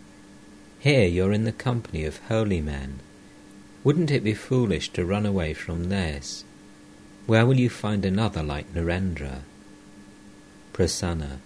Here 0.79 1.05
you're 1.05 1.33
in 1.33 1.43
the 1.43 1.51
company 1.51 2.05
of 2.05 2.19
holy 2.29 2.61
men. 2.61 3.01
Wouldn't 3.83 4.09
it 4.09 4.23
be 4.23 4.33
foolish 4.33 4.87
to 4.93 5.03
run 5.03 5.25
away 5.25 5.53
from 5.53 5.89
this? 5.89 6.45
Where 7.25 7.45
will 7.45 7.59
you 7.59 7.69
find 7.69 8.05
another 8.05 8.41
like 8.41 8.73
Narendra? 8.73 9.41
Prasanna, 10.71 11.39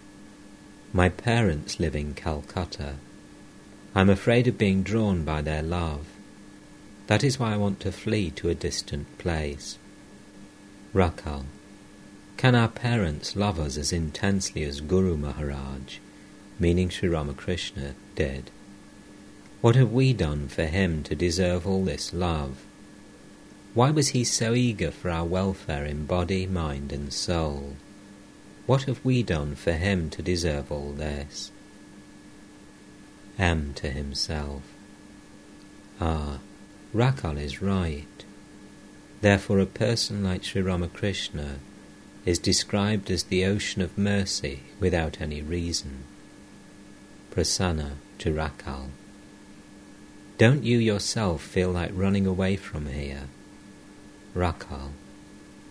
my 0.94 1.10
parents 1.10 1.80
live 1.80 1.96
in 1.96 2.14
Calcutta. 2.14 2.98
I'm 3.96 4.12
afraid 4.12 4.48
of 4.48 4.60
being 4.60 4.84
drawn 4.84 5.24
by 5.24 5.42
their 5.42 5.64
love. 5.64 6.06
That 7.08 7.24
is 7.24 7.40
why 7.40 7.54
I 7.54 7.58
want 7.58 7.80
to 7.82 7.92
flee 7.92 8.32
to 8.32 8.50
a 8.50 8.56
distant 8.56 9.18
place. 9.18 9.78
Rakhal. 10.94 11.46
Can 12.38 12.56
our 12.56 12.68
parents 12.68 13.36
love 13.36 13.60
us 13.60 13.78
as 13.78 13.92
intensely 13.94 14.64
as 14.64 14.82
Guru 14.82 15.18
Maharaj, 15.18 15.98
meaning 16.60 16.90
Sri 16.90 17.10
Ramakrishna, 17.10 17.96
did? 18.16 18.52
What 19.62 19.76
have 19.76 19.92
we 19.92 20.14
done 20.14 20.48
for 20.48 20.66
him 20.66 21.04
to 21.04 21.16
deserve 21.16 21.66
all 21.66 21.84
this 21.84 22.14
love? 22.14 22.66
Why 23.74 23.92
was 23.92 24.10
he 24.10 24.24
so 24.24 24.54
eager 24.54 24.92
for 24.92 25.10
our 25.10 25.26
welfare 25.26 25.86
in 25.86 26.06
body, 26.06 26.46
mind, 26.46 26.92
and 26.92 27.12
soul? 27.12 27.76
What 28.66 28.84
have 28.84 29.04
we 29.04 29.24
done 29.24 29.56
for 29.56 29.74
him 29.74 30.10
to 30.12 30.22
deserve 30.22 30.72
all 30.72 30.92
this? 30.92 31.52
M 33.40 33.74
to 33.76 33.90
himself. 33.90 34.62
Ah, 36.00 36.40
Rakhal 36.94 37.42
is 37.42 37.62
right. 37.62 38.06
Therefore 39.22 39.60
a 39.60 39.66
person 39.66 40.24
like 40.24 40.44
Sri 40.44 40.62
Ramakrishna 40.62 41.58
is 42.24 42.38
described 42.38 43.10
as 43.10 43.24
the 43.24 43.46
ocean 43.46 43.82
of 43.82 43.98
mercy 43.98 44.62
without 44.80 45.20
any 45.20 45.42
reason. 45.42 46.04
Prasanna 47.32 47.94
to 48.20 48.32
Rakhal. 48.32 48.90
Don't 50.38 50.64
you 50.64 50.78
yourself 50.78 51.42
feel 51.42 51.72
like 51.72 51.92
running 51.94 52.28
away 52.28 52.56
from 52.58 52.86
here? 52.86 53.28
Rakhal. 54.36 54.92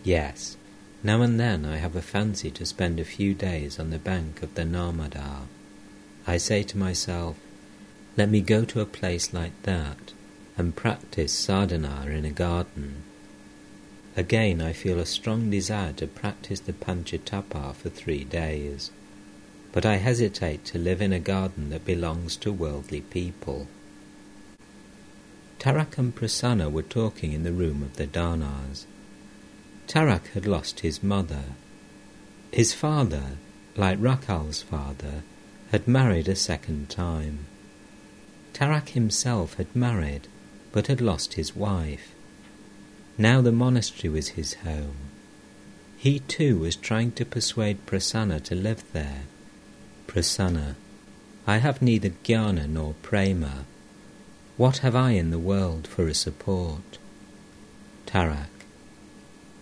Yes, 0.03 0.57
now 1.05 1.23
and 1.23 1.39
then 1.39 1.65
I 1.65 1.77
have 1.77 1.95
a 1.95 2.03
fancy 2.03 2.51
to 2.51 2.67
spend 2.67 2.99
a 2.99 3.05
few 3.05 3.33
days 3.33 3.79
on 3.79 3.91
the 3.91 3.99
bank 3.99 4.43
of 4.43 4.55
the 4.55 4.63
Narmada. 4.65 5.43
I 6.27 6.37
say 6.37 6.65
to 6.65 6.79
myself, 6.79 7.37
let 8.17 8.29
me 8.29 8.41
go 8.41 8.65
to 8.65 8.81
a 8.81 8.87
place 8.87 9.33
like 9.33 9.61
that 9.63 10.13
and 10.57 10.77
practice 10.77 11.33
sadhana 11.33 12.07
in 12.11 12.25
a 12.25 12.31
garden. 12.31 13.03
Again, 14.17 14.61
I 14.61 14.73
feel 14.73 14.99
a 14.99 15.07
strong 15.07 15.49
desire 15.49 15.93
to 15.95 16.07
practice 16.07 16.61
the 16.61 16.75
Panchatapa 16.75 17.75
for 17.75 17.89
three 17.89 18.25
days, 18.25 18.91
but 19.73 19.87
I 19.87 19.97
hesitate 19.97 20.65
to 20.67 20.79
live 20.79 21.01
in 21.01 21.13
a 21.13 21.19
garden 21.19 21.71
that 21.71 21.87
belongs 21.87 22.37
to 22.37 22.53
worldly 22.53 23.01
people. 23.01 23.69
Tarak 25.59 25.97
and 25.97 26.15
Prasanna 26.15 26.71
were 26.71 26.83
talking 26.83 27.33
in 27.33 27.45
the 27.45 27.53
room 27.53 27.83
of 27.83 27.97
the 27.97 28.07
Danas. 28.07 28.85
Tarak 29.87 30.27
had 30.35 30.45
lost 30.47 30.81
his 30.81 31.03
mother. 31.03 31.45
His 32.51 32.75
father, 32.75 33.39
like 33.77 33.99
Rakhal's 33.99 34.61
father, 34.61 35.23
had 35.71 35.89
married 35.89 36.29
a 36.29 36.37
second 36.37 36.91
time. 36.91 37.47
Tarak 38.53 38.91
himself 38.91 39.55
had 39.55 39.75
married, 39.75 40.29
but 40.73 40.87
had 40.89 41.01
lost 41.01 41.35
his 41.35 41.55
wife. 41.55 42.15
Now 43.19 43.41
the 43.41 43.53
monastery 43.53 44.09
was 44.11 44.29
his 44.29 44.55
home. 44.55 44.97
He 45.99 46.19
too 46.21 46.59
was 46.59 46.75
trying 46.75 47.13
to 47.13 47.25
persuade 47.25 47.87
Prasanna 47.87 48.43
to 48.45 48.55
live 48.55 48.83
there. 48.93 49.23
Prasanna, 50.09 50.75
I 51.47 51.59
have 51.59 51.83
neither 51.83 52.11
jnana 52.25 52.69
nor 52.69 52.95
prema. 53.03 53.65
What 54.57 54.79
have 54.79 54.97
I 54.97 55.13
in 55.13 55.31
the 55.31 55.39
world 55.39 55.87
for 55.87 56.09
a 56.09 56.15
support? 56.15 56.99
Tarak, 58.07 58.49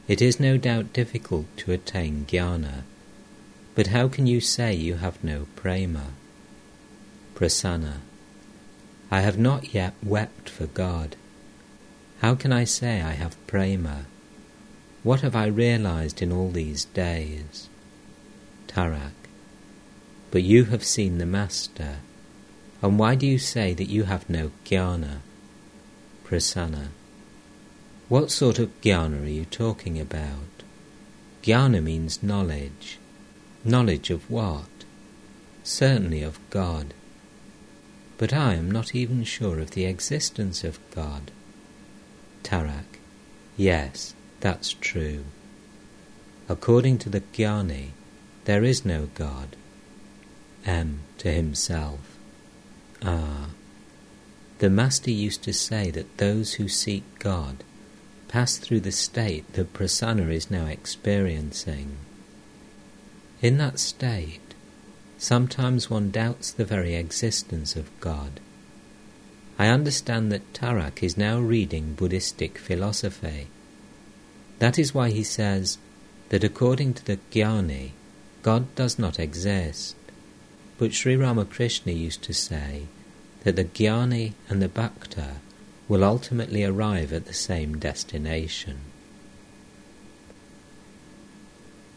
it 0.09 0.23
is 0.23 0.41
no 0.41 0.57
doubt 0.57 0.93
difficult 0.93 1.47
to 1.59 1.73
attain 1.73 2.25
jnana, 2.27 2.83
but 3.75 3.89
how 3.89 4.09
can 4.09 4.27
you 4.27 4.41
say 4.41 4.75
you 4.75 4.97
have 4.97 5.23
no 5.23 5.47
prema? 5.57 6.09
Prasanna, 7.35 7.99
I 9.11 9.21
have 9.21 9.39
not 9.39 9.75
yet 9.75 9.95
wept 10.03 10.49
for 10.49 10.67
God. 10.67 11.17
How 12.21 12.35
can 12.35 12.53
I 12.53 12.65
say 12.65 13.01
I 13.01 13.13
have 13.13 13.45
prema? 13.47 14.07
What 15.03 15.23
have 15.23 15.35
I 15.35 15.47
realized 15.47 16.23
in 16.23 16.31
all 16.31 16.51
these 16.51 16.85
days? 16.85 17.69
Tarak, 18.69 19.13
but 20.31 20.43
you 20.43 20.67
have 20.67 20.85
seen 20.85 21.19
the 21.19 21.27
Master, 21.27 21.97
and 22.83 22.99
why 22.99 23.15
do 23.15 23.27
you 23.27 23.39
say 23.39 23.75
that 23.75 23.89
you 23.89 24.05
have 24.05 24.31
no 24.31 24.53
jnana? 24.65 25.19
Prasanna, 26.25 26.89
what 28.09 28.31
sort 28.31 28.59
of 28.59 28.81
jnana 28.81 29.25
are 29.25 29.29
you 29.29 29.45
talking 29.45 29.99
about? 29.99 30.63
Jnana 31.43 31.83
means 31.83 32.23
knowledge. 32.23 32.99
Knowledge 33.65 34.11
of 34.11 34.31
what? 34.31 34.69
Certainly 35.65 36.23
of 36.23 36.39
God. 36.51 36.95
But 38.21 38.35
I 38.35 38.53
am 38.53 38.71
not 38.71 38.95
even 38.95 39.25
sure 39.25 39.61
of 39.61 39.71
the 39.71 39.87
existence 39.87 40.63
of 40.63 40.79
God. 40.91 41.31
Tarak. 42.43 43.01
Yes, 43.57 44.15
that's 44.41 44.75
true. 44.75 45.25
According 46.47 46.99
to 46.99 47.09
the 47.09 47.23
Jnani, 47.23 47.93
there 48.45 48.63
is 48.63 48.85
no 48.85 49.09
God. 49.15 49.57
M. 50.67 51.01
To 51.17 51.33
himself. 51.33 52.19
Ah. 53.03 53.49
The 54.59 54.69
Master 54.69 55.11
used 55.11 55.43
to 55.45 55.55
say 55.55 55.91
that 55.91 56.19
those 56.19 56.55
who 56.55 56.69
seek 56.69 57.05
God 57.19 57.65
pass 58.29 58.59
through 58.59 58.81
the 58.81 58.93
state 58.93 59.51
that 59.55 59.73
Prasanna 59.73 60.31
is 60.31 60.51
now 60.51 60.67
experiencing. 60.67 61.97
In 63.41 63.57
that 63.57 63.79
state, 63.79 64.50
sometimes 65.21 65.89
one 65.89 66.11
doubts 66.11 66.51
the 66.51 66.65
very 66.65 66.97
existence 66.97 67.77
of 67.77 67.89
God 68.01 68.41
I 69.61 69.69
understand 69.69 70.33
that 70.33 70.55
Tarak 70.55 71.03
is 71.03 71.19
now 71.19 71.39
reading 71.39 71.93
Buddhistic 71.93 72.57
philosophy. 72.57 73.49
That 74.59 74.79
is 74.79 74.95
why 74.95 75.11
he 75.11 75.23
says 75.23 75.77
that 76.31 76.43
according 76.43 76.95
to 76.95 77.05
the 77.05 77.19
Jnani, 77.31 77.91
God 78.43 78.75
does 78.75 78.99
not 78.99 79.21
exist. 79.21 79.97
But 80.79 80.95
Sri 80.95 81.15
Ramakrishna 81.15 81.93
used 81.93 82.23
to 82.23 82.33
say 82.33 82.85
that 83.45 83.57
the 83.57 83.67
Jnani 83.67 84.33
and 84.49 84.63
the 84.63 84.69
Bhakta 84.71 85.35
will 85.89 86.05
ultimately 86.05 86.65
arrive 86.65 87.13
at 87.13 87.27
the 87.27 87.35
same 87.35 87.79
destination. 87.79 88.79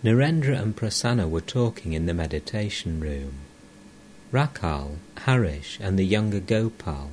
Narendra 0.04 0.62
and 0.62 0.76
Prasanna 0.76 1.30
were 1.30 1.40
talking 1.40 1.94
in 1.94 2.08
the 2.08 2.14
meditation 2.14 3.00
room. 3.00 3.36
Rakhal, 4.34 4.98
Harish, 5.20 5.80
and 5.80 5.98
the 5.98 6.06
younger 6.06 6.42
Gopal 6.42 7.12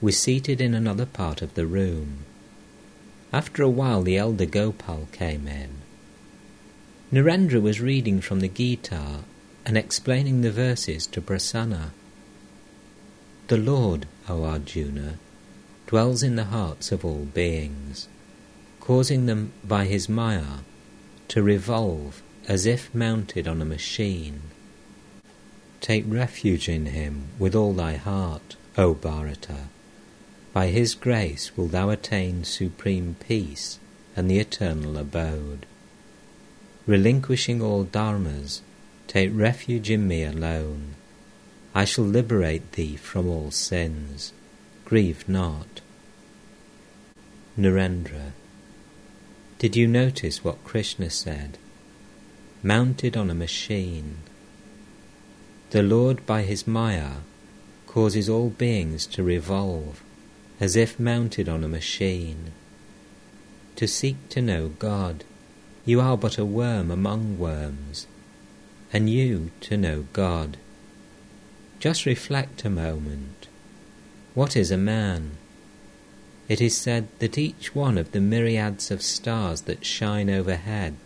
were 0.00 0.12
seated 0.12 0.58
in 0.58 0.72
another 0.72 1.04
part 1.04 1.42
of 1.42 1.52
the 1.52 1.66
room. 1.66 2.24
After 3.34 3.62
a 3.62 3.68
while, 3.68 4.02
the 4.02 4.16
elder 4.16 4.46
Gopal 4.46 5.08
came 5.12 5.46
in. 5.46 5.68
Narendra 7.12 7.60
was 7.60 7.82
reading 7.82 8.22
from 8.22 8.40
the 8.40 8.48
Gita 8.48 9.24
and 9.66 9.76
explaining 9.76 10.40
the 10.40 10.50
verses 10.50 11.06
to 11.08 11.20
Prasanna. 11.20 11.90
The 13.48 13.58
Lord, 13.58 14.06
O 14.26 14.44
Arjuna, 14.44 15.18
dwells 15.86 16.22
in 16.22 16.36
the 16.36 16.44
hearts 16.44 16.92
of 16.92 17.04
all 17.04 17.26
beings, 17.26 18.08
causing 18.80 19.26
them 19.26 19.52
by 19.62 19.84
his 19.84 20.08
Maya 20.08 20.60
to 21.32 21.42
revolve 21.42 22.22
as 22.48 22.64
if 22.64 22.94
mounted 22.94 23.46
on 23.46 23.60
a 23.60 23.72
machine. 23.76 24.40
Take 25.80 26.04
refuge 26.06 26.68
in 26.68 26.86
him 26.86 27.28
with 27.38 27.54
all 27.54 27.74
thy 27.74 27.96
heart, 27.96 28.56
O 28.78 28.94
Bharata 28.94 29.68
by 30.52 30.66
his 30.66 30.94
grace 30.94 31.56
wilt 31.56 31.72
thou 31.72 31.88
attain 31.88 32.44
supreme 32.44 33.16
peace 33.26 33.78
and 34.14 34.30
the 34.30 34.38
eternal 34.38 34.98
abode. 34.98 35.64
Relinquishing 36.86 37.62
all 37.62 37.84
dharmas, 37.84 38.60
take 39.08 39.30
refuge 39.32 39.90
in 39.90 40.06
me 40.06 40.24
alone. 40.24 40.94
I 41.74 41.86
shall 41.86 42.04
liberate 42.04 42.72
thee 42.72 42.96
from 42.96 43.28
all 43.28 43.50
sins. 43.50 44.32
Grieve 44.84 45.26
not. 45.26 45.80
Narendra. 47.58 48.32
Did 49.62 49.76
you 49.76 49.86
notice 49.86 50.42
what 50.42 50.64
Krishna 50.64 51.08
said? 51.08 51.56
Mounted 52.64 53.16
on 53.16 53.30
a 53.30 53.34
machine. 53.46 54.16
The 55.70 55.84
Lord 55.84 56.26
by 56.26 56.42
his 56.42 56.66
Maya 56.66 57.18
causes 57.86 58.28
all 58.28 58.48
beings 58.50 59.06
to 59.06 59.22
revolve 59.22 60.02
as 60.58 60.74
if 60.74 60.98
mounted 60.98 61.48
on 61.48 61.62
a 61.62 61.68
machine. 61.68 62.50
To 63.76 63.86
seek 63.86 64.16
to 64.30 64.42
know 64.42 64.70
God, 64.80 65.22
you 65.84 66.00
are 66.00 66.16
but 66.16 66.38
a 66.38 66.44
worm 66.44 66.90
among 66.90 67.38
worms, 67.38 68.08
and 68.92 69.08
you 69.08 69.52
to 69.60 69.76
know 69.76 70.06
God. 70.12 70.56
Just 71.78 72.04
reflect 72.04 72.64
a 72.64 72.68
moment. 72.68 73.46
What 74.34 74.56
is 74.56 74.72
a 74.72 74.76
man? 74.76 75.36
It 76.52 76.60
is 76.60 76.76
said 76.76 77.08
that 77.20 77.38
each 77.38 77.74
one 77.74 77.96
of 77.96 78.12
the 78.12 78.20
myriads 78.20 78.90
of 78.90 79.00
stars 79.00 79.62
that 79.62 79.86
shine 79.86 80.28
overhead 80.28 80.96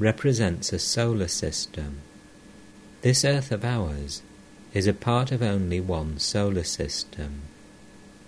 represents 0.00 0.72
a 0.72 0.80
solar 0.80 1.28
system. 1.28 1.98
This 3.02 3.24
earth 3.24 3.52
of 3.52 3.64
ours 3.64 4.22
is 4.74 4.88
a 4.88 4.92
part 4.92 5.30
of 5.30 5.42
only 5.42 5.78
one 5.78 6.18
solar 6.18 6.64
system 6.64 7.42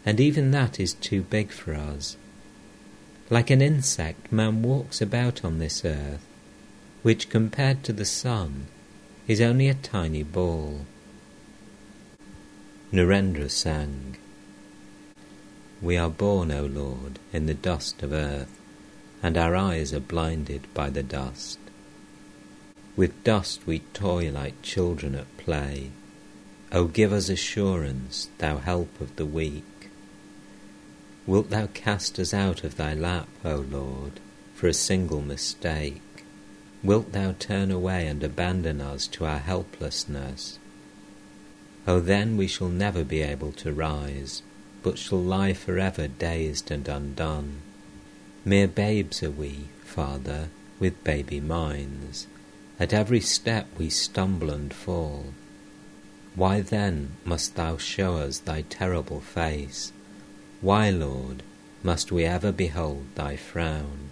and 0.06 0.20
even 0.20 0.52
that 0.52 0.78
is 0.78 0.94
too 0.94 1.22
big 1.22 1.50
for 1.50 1.74
us. 1.74 2.16
Like 3.28 3.50
an 3.50 3.60
insect, 3.60 4.30
man 4.30 4.62
walks 4.62 5.02
about 5.02 5.44
on 5.44 5.58
this 5.58 5.84
earth, 5.84 6.24
which 7.02 7.28
compared 7.28 7.82
to 7.82 7.92
the 7.92 8.04
sun 8.04 8.68
is 9.26 9.40
only 9.40 9.66
a 9.66 9.74
tiny 9.74 10.22
ball. 10.22 10.86
Narendra 12.92 13.50
sang, 13.50 14.16
We 15.82 15.96
are 15.96 16.10
born, 16.10 16.52
O 16.52 16.64
Lord, 16.64 17.18
in 17.32 17.46
the 17.46 17.54
dust 17.54 18.04
of 18.04 18.12
earth, 18.12 18.56
and 19.20 19.36
our 19.36 19.56
eyes 19.56 19.92
are 19.92 19.98
blinded 19.98 20.72
by 20.72 20.90
the 20.90 21.02
dust. 21.02 21.58
With 22.94 23.24
dust 23.24 23.66
we 23.66 23.80
toy 23.92 24.30
like 24.30 24.62
children 24.62 25.16
at 25.16 25.36
play. 25.38 25.90
O 26.70 26.84
give 26.84 27.12
us 27.12 27.28
assurance, 27.28 28.28
thou 28.38 28.58
help 28.58 29.00
of 29.00 29.16
the 29.16 29.26
weak. 29.26 29.90
Wilt 31.26 31.50
thou 31.50 31.66
cast 31.74 32.16
us 32.20 32.32
out 32.32 32.62
of 32.62 32.76
thy 32.76 32.94
lap, 32.94 33.28
O 33.44 33.56
Lord, 33.56 34.20
for 34.54 34.68
a 34.68 34.74
single 34.74 35.20
mistake? 35.20 36.24
Wilt 36.84 37.10
thou 37.10 37.34
turn 37.40 37.72
away 37.72 38.06
and 38.06 38.22
abandon 38.22 38.80
us 38.80 39.08
to 39.08 39.24
our 39.24 39.40
helplessness? 39.40 40.60
O 41.88 41.98
then 41.98 42.36
we 42.36 42.46
shall 42.46 42.68
never 42.68 43.02
be 43.02 43.20
able 43.22 43.50
to 43.52 43.72
rise, 43.72 44.42
but 44.82 44.98
shall 44.98 45.20
lie 45.22 45.52
forever 45.52 46.08
dazed 46.08 46.70
and 46.70 46.88
undone. 46.88 47.60
Mere 48.44 48.68
babes 48.68 49.22
are 49.22 49.30
we, 49.30 49.68
Father, 49.84 50.48
with 50.80 51.04
baby 51.04 51.40
minds. 51.40 52.26
At 52.80 52.92
every 52.92 53.20
step 53.20 53.68
we 53.78 53.88
stumble 53.88 54.50
and 54.50 54.74
fall. 54.74 55.26
Why 56.34 56.60
then 56.60 57.12
must 57.24 57.54
thou 57.54 57.76
show 57.76 58.16
us 58.16 58.38
thy 58.38 58.62
terrible 58.62 59.20
face? 59.20 59.92
Why, 60.60 60.90
Lord, 60.90 61.42
must 61.82 62.10
we 62.10 62.24
ever 62.24 62.52
behold 62.52 63.06
thy 63.14 63.36
frown? 63.36 64.10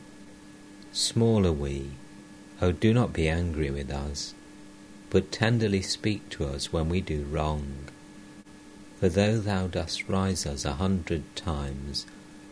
Small 0.93 1.47
are 1.47 1.53
we, 1.53 1.91
oh, 2.61 2.73
do 2.73 2.93
not 2.93 3.13
be 3.13 3.29
angry 3.29 3.71
with 3.71 3.91
us, 3.91 4.35
but 5.09 5.33
tenderly 5.33 5.83
speak 5.83 6.29
to 6.31 6.45
us 6.47 6.73
when 6.73 6.89
we 6.89 7.01
do 7.01 7.25
wrong. 7.25 7.90
For 9.01 9.09
though 9.09 9.39
thou 9.39 9.67
dost 9.67 10.09
rise 10.09 10.45
us 10.45 10.67
a 10.67 10.75
hundred 10.75 11.35
times, 11.35 12.05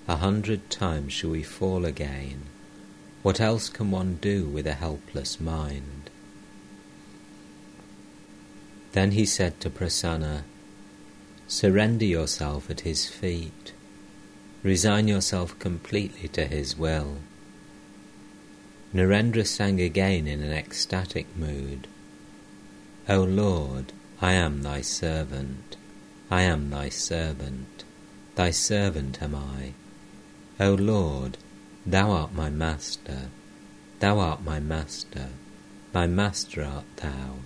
a 0.09 0.17
hundred 0.17 0.71
times 0.71 1.13
shall 1.13 1.29
we 1.31 1.43
fall 1.43 1.85
again. 1.85 2.45
What 3.23 3.39
else 3.39 3.69
can 3.69 3.91
one 3.91 4.19
do 4.23 4.47
with 4.47 4.67
a 4.67 4.73
helpless 4.73 5.39
mind? 5.39 6.09
Then 8.93 9.11
he 9.11 9.27
said 9.27 9.61
to 9.61 9.69
Prasanna, 9.69 10.45
Surrender 11.47 12.07
yourself 12.07 12.71
at 12.71 12.81
his 12.81 13.07
feet. 13.07 13.73
Resign 14.63 15.07
yourself 15.07 15.59
completely 15.59 16.29
to 16.29 16.47
his 16.47 16.79
will. 16.79 17.19
Narendra 18.95 19.47
sang 19.47 19.81
again 19.83 20.27
in 20.27 20.43
an 20.43 20.53
ecstatic 20.53 21.27
mood. 21.37 21.87
O 23.07 23.23
Lord, 23.23 23.93
I 24.23 24.33
am 24.33 24.63
thy 24.63 24.81
servant. 24.81 25.78
I 26.31 26.43
am 26.43 26.71
thy 26.71 26.89
servant. 26.91 27.85
Thy 28.35 28.51
servant 28.51 29.23
am 29.23 29.35
I. 29.35 29.73
O 30.61 30.75
Lord, 30.75 31.39
thou 31.87 32.11
art 32.11 32.35
my 32.35 32.51
master. 32.51 33.31
Thou 34.01 34.19
art 34.19 34.45
my 34.45 34.61
master. 34.61 35.29
My 35.95 36.07
master 36.07 36.63
art 36.63 36.85
thou. 36.97 37.37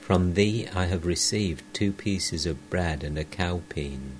From 0.00 0.34
thee 0.34 0.66
I 0.74 0.86
have 0.86 1.06
received 1.06 1.62
two 1.72 1.92
pieces 1.92 2.46
of 2.46 2.68
bread 2.68 3.04
and 3.04 3.16
a 3.16 3.24
kaupin. 3.24 4.18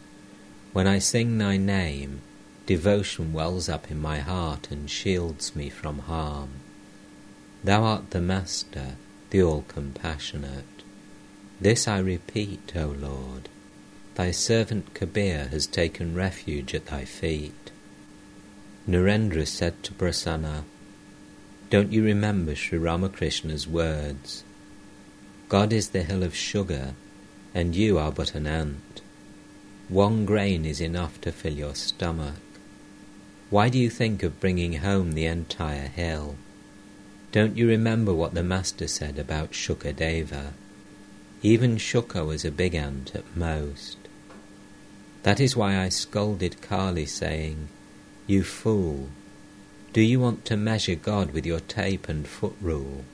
When 0.73 0.87
I 0.87 1.01
sing 1.01 1.37
thy 1.37 1.57
name, 1.57 2.21
devotion 2.67 3.33
wells 3.33 3.69
up 3.69 3.91
in 3.91 4.01
my 4.01 4.21
heart 4.21 4.71
and 4.71 4.89
shields 4.89 5.57
me 5.57 5.69
from 5.69 5.99
harm. 5.99 6.51
Thou 7.65 7.83
art 7.83 8.11
the 8.11 8.21
Master, 8.21 8.97
the 9.31 9.43
all 9.43 9.65
compassionate. 9.69 10.65
This 11.63 11.87
I 11.87 12.01
repeat, 12.01 12.73
O 12.75 12.89
Lord. 12.89 13.49
Thy 14.17 14.33
servant 14.33 14.95
Kabir 14.95 15.47
has 15.53 15.69
taken 15.69 16.13
refuge 16.13 16.75
at 16.75 16.87
thy 16.87 17.05
feet. 17.05 17.71
Narendra 18.89 19.47
said 19.47 19.81
to 19.85 19.93
Prasanna, 19.93 20.65
Don't 21.71 21.93
you 21.93 22.03
remember 22.03 22.57
Sri 22.57 22.79
Ramakrishna's 22.79 23.69
words? 23.69 24.43
God 25.49 25.73
is 25.73 25.91
the 25.91 26.03
hill 26.03 26.25
of 26.25 26.35
sugar, 26.35 26.95
and 27.55 27.77
you 27.77 27.97
are 27.97 28.11
but 28.11 28.35
an 28.35 28.49
ant. 28.49 29.01
One 29.89 30.25
grain 30.27 30.65
is 30.65 30.81
enough 30.81 31.21
to 31.21 31.31
fill 31.31 31.53
your 31.53 31.77
stomach. 31.77 32.43
Why 33.51 33.69
do 33.69 33.79
you 33.79 33.89
think 33.89 34.25
of 34.25 34.41
bringing 34.41 34.79
home 34.79 35.13
the 35.13 35.27
entire 35.27 35.87
hill? 35.87 36.35
Don't 37.31 37.57
you 37.57 37.69
remember 37.69 38.13
what 38.13 38.35
the 38.35 38.43
Master 38.43 38.89
said 38.89 39.17
about 39.17 39.53
Shukadeva? 39.53 40.55
Even 41.43 41.77
Shuka 41.77 42.25
was 42.25 42.45
a 42.45 42.51
big 42.51 42.75
ant 42.75 43.15
at 43.15 43.37
most. 43.37 43.99
That 45.25 45.41
is 45.41 45.57
why 45.57 45.79
I 45.79 45.89
scolded 45.89 46.63
Kali, 46.63 47.07
saying, 47.07 47.69
You 48.27 48.45
fool, 48.45 49.09
do 49.93 50.01
you 50.01 50.21
want 50.21 50.45
to 50.47 50.57
measure 50.57 50.95
God 50.95 51.33
with 51.33 51.45
your 51.45 51.61
tape 51.61 52.09
and 52.09 52.27
foot 52.27 52.57
rule? 52.61 53.05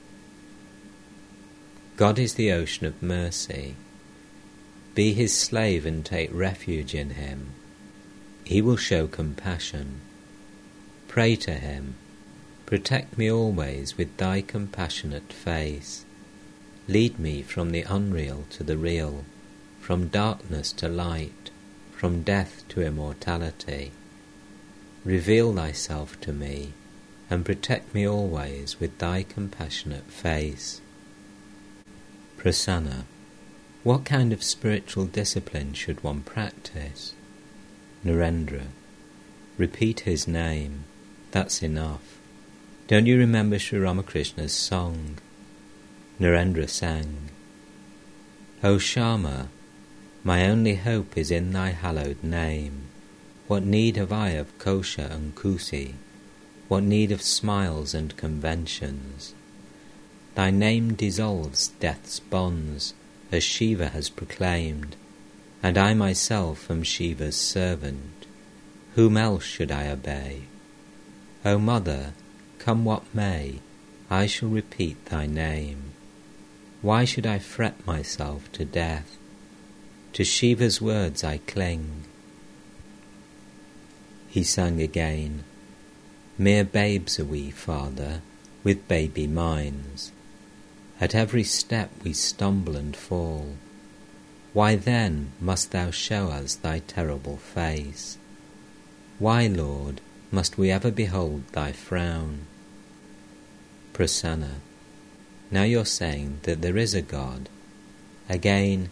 God 1.97 2.17
is 2.17 2.35
the 2.35 2.51
ocean 2.51 2.85
of 2.85 3.03
mercy. 3.03 3.75
Be 4.95 5.13
his 5.13 5.37
slave 5.37 5.85
and 5.85 6.05
take 6.05 6.29
refuge 6.33 6.95
in 6.95 7.11
him. 7.11 7.51
He 8.43 8.61
will 8.61 8.77
show 8.77 9.07
compassion. 9.07 10.01
Pray 11.07 11.35
to 11.37 11.53
him 11.53 11.95
Protect 12.69 13.17
me 13.17 13.31
always 13.31 13.97
with 13.97 14.15
thy 14.17 14.41
compassionate 14.41 15.33
face. 15.33 16.05
Lead 16.89 17.19
me 17.19 17.43
from 17.43 17.69
the 17.69 17.83
unreal 17.83 18.45
to 18.49 18.63
the 18.63 18.75
real, 18.75 19.23
from 19.79 20.07
darkness 20.07 20.71
to 20.71 20.89
light, 20.89 21.51
from 21.91 22.23
death 22.23 22.63
to 22.67 22.81
immortality. 22.81 23.91
Reveal 25.05 25.53
thyself 25.53 26.19
to 26.21 26.33
me, 26.33 26.73
and 27.29 27.45
protect 27.45 27.93
me 27.93 28.07
always 28.07 28.79
with 28.79 28.97
thy 28.97 29.21
compassionate 29.21 30.05
face. 30.05 30.81
Prasanna. 32.39 33.03
What 33.83 34.03
kind 34.03 34.33
of 34.33 34.41
spiritual 34.41 35.05
discipline 35.05 35.73
should 35.73 36.03
one 36.03 36.21
practice? 36.21 37.13
Narendra. 38.03 38.63
Repeat 39.59 39.99
his 40.01 40.27
name. 40.27 40.85
That's 41.29 41.61
enough. 41.61 42.17
Don't 42.87 43.05
you 43.05 43.19
remember 43.19 43.59
Sri 43.59 43.77
Ramakrishna's 43.77 44.53
song? 44.53 45.19
Narendra 46.19 46.67
sang, 46.67 47.29
O 48.61 48.75
Shyama, 48.75 49.47
my 50.23 50.45
only 50.45 50.75
hope 50.75 51.17
is 51.17 51.31
in 51.31 51.53
thy 51.53 51.69
hallowed 51.69 52.21
name. 52.21 52.89
What 53.47 53.63
need 53.63 53.95
have 53.95 54.11
I 54.11 54.31
of 54.31 54.57
kosha 54.57 55.09
and 55.09 55.33
kushi? 55.33 55.93
What 56.67 56.83
need 56.83 57.13
of 57.13 57.21
smiles 57.21 57.93
and 57.93 58.17
conventions? 58.17 59.33
Thy 60.35 60.51
name 60.51 60.93
dissolves 60.93 61.69
death's 61.79 62.19
bonds, 62.19 62.93
as 63.31 63.43
Shiva 63.43 63.89
has 63.89 64.09
proclaimed, 64.09 64.97
and 65.63 65.77
I 65.77 65.93
myself 65.93 66.69
am 66.69 66.83
Shiva's 66.83 67.37
servant. 67.37 68.25
Whom 68.95 69.15
else 69.15 69.45
should 69.45 69.71
I 69.71 69.87
obey? 69.87 70.41
O 71.45 71.57
Mother, 71.57 72.13
Come 72.59 72.83
what 72.83 73.03
may, 73.15 73.59
I 74.11 74.27
shall 74.27 74.49
repeat 74.49 75.05
thy 75.05 75.25
name. 75.25 75.93
Why 76.81 77.03
should 77.03 77.25
I 77.25 77.39
fret 77.39 77.85
myself 77.85 78.51
to 78.53 78.63
death? 78.63 79.17
To 80.13 80.23
Shiva's 80.23 80.81
words 80.81 81.23
I 81.23 81.39
cling. 81.39 82.05
He 84.29 84.43
sang 84.43 84.81
again, 84.81 85.43
Mere 86.37 86.63
babes 86.63 87.19
are 87.19 87.25
we, 87.25 87.51
Father, 87.51 88.21
with 88.63 88.87
baby 88.87 89.27
minds. 89.27 90.13
At 91.01 91.13
every 91.13 91.43
step 91.43 91.91
we 92.03 92.13
stumble 92.13 92.77
and 92.77 92.95
fall. 92.95 93.55
Why 94.53 94.75
then 94.75 95.33
must 95.41 95.71
thou 95.71 95.91
show 95.91 96.29
us 96.29 96.55
thy 96.55 96.79
terrible 96.79 97.37
face? 97.37 98.17
Why, 99.19 99.47
Lord, 99.47 99.99
must 100.31 100.57
we 100.57 100.71
ever 100.71 100.91
behold 100.91 101.43
thy 101.51 101.73
frown? 101.73 102.45
Prasanna. 103.93 104.61
Now 105.51 105.63
you're 105.63 105.85
saying 105.85 106.39
that 106.43 106.61
there 106.61 106.77
is 106.77 106.93
a 106.93 107.01
God. 107.01 107.49
Again, 108.27 108.89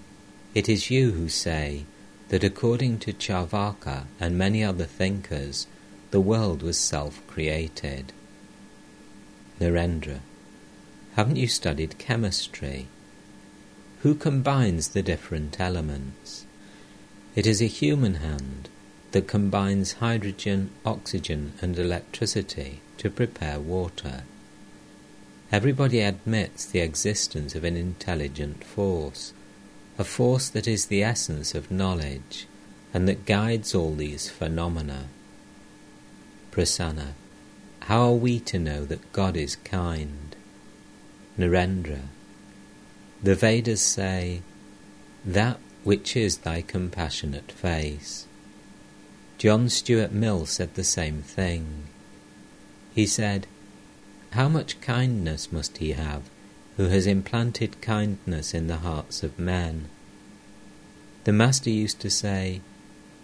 it 0.56 0.68
is 0.68 0.90
you 0.90 1.12
who 1.12 1.30
say 1.30 1.86
that 2.30 2.44
according 2.44 3.00
to 3.00 3.14
Charvaka 3.14 4.06
and 4.20 4.38
many 4.38 4.64
other 4.64 4.86
thinkers, 4.86 5.68
the 6.12 6.20
world 6.20 6.64
was 6.64 6.78
self 6.78 7.26
created. 7.28 8.12
Narendra. 9.60 10.20
Haven't 11.16 11.36
you 11.36 11.48
studied 11.48 11.98
chemistry? 11.98 12.88
Who 14.02 14.16
combines 14.16 14.90
the 14.90 15.02
different 15.02 15.60
elements? 15.60 16.46
It 17.36 17.46
is 17.46 17.62
a 17.62 17.68
human 17.68 18.16
hand 18.16 18.70
that 19.12 19.28
combines 19.28 19.94
hydrogen, 19.94 20.72
oxygen, 20.86 21.54
and 21.62 21.78
electricity 21.78 22.82
to 22.98 23.10
prepare 23.10 23.60
water. 23.60 24.24
Everybody 25.52 26.02
admits 26.02 26.66
the 26.66 26.80
existence 26.80 27.56
of 27.56 27.64
an 27.64 27.78
intelligent 27.78 28.64
force, 28.64 29.34
a 29.98 30.04
force 30.04 30.50
that 30.50 30.68
is 30.68 30.88
the 30.88 31.04
essence 31.04 31.56
of 31.56 31.72
knowledge 31.72 32.48
and 32.94 33.08
that 33.08 33.26
guides 33.26 33.74
all 33.74 33.96
these 33.96 34.30
phenomena. 34.30 35.08
Prasanna, 36.52 37.14
how 37.82 38.02
are 38.02 38.14
we 38.14 38.40
to 38.42 38.60
know 38.60 38.84
that 38.86 39.14
God 39.14 39.38
is 39.38 39.56
kind? 39.56 40.36
Narendra, 41.40 42.02
the 43.24 43.36
Vedas 43.36 43.82
say, 43.82 44.42
that 45.24 45.60
which 45.84 46.18
is 46.18 46.40
thy 46.40 46.62
compassionate 46.62 47.52
face. 47.52 48.26
John 49.38 49.70
Stuart 49.70 50.12
Mill 50.12 50.46
said 50.46 50.74
the 50.74 50.84
same 50.84 51.22
thing. 51.22 51.84
He 52.94 53.06
said, 53.06 53.48
How 54.32 54.48
much 54.50 54.82
kindness 54.82 55.52
must 55.52 55.78
he 55.78 55.94
have 55.94 56.24
who 56.78 56.88
has 56.88 57.08
implanted 57.08 57.82
kindness 57.82 58.54
in 58.54 58.68
the 58.68 58.78
hearts 58.78 59.24
of 59.24 59.40
men? 59.40 59.90
The 61.24 61.34
Master 61.34 61.70
used 61.70 62.00
to 62.02 62.10
say, 62.10 62.62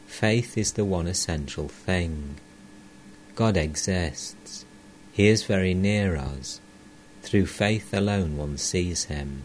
Faith 0.08 0.58
is 0.58 0.74
the 0.74 0.86
one 0.86 1.08
essential 1.08 1.68
thing. 1.68 2.36
God 3.36 3.58
exists. 3.58 4.66
He 5.12 5.28
is 5.28 5.44
very 5.44 5.74
near 5.74 6.16
us. 6.16 6.60
Through 7.22 7.46
faith 7.46 7.94
alone 7.94 8.38
one 8.38 8.58
sees 8.58 9.06
him. 9.06 9.44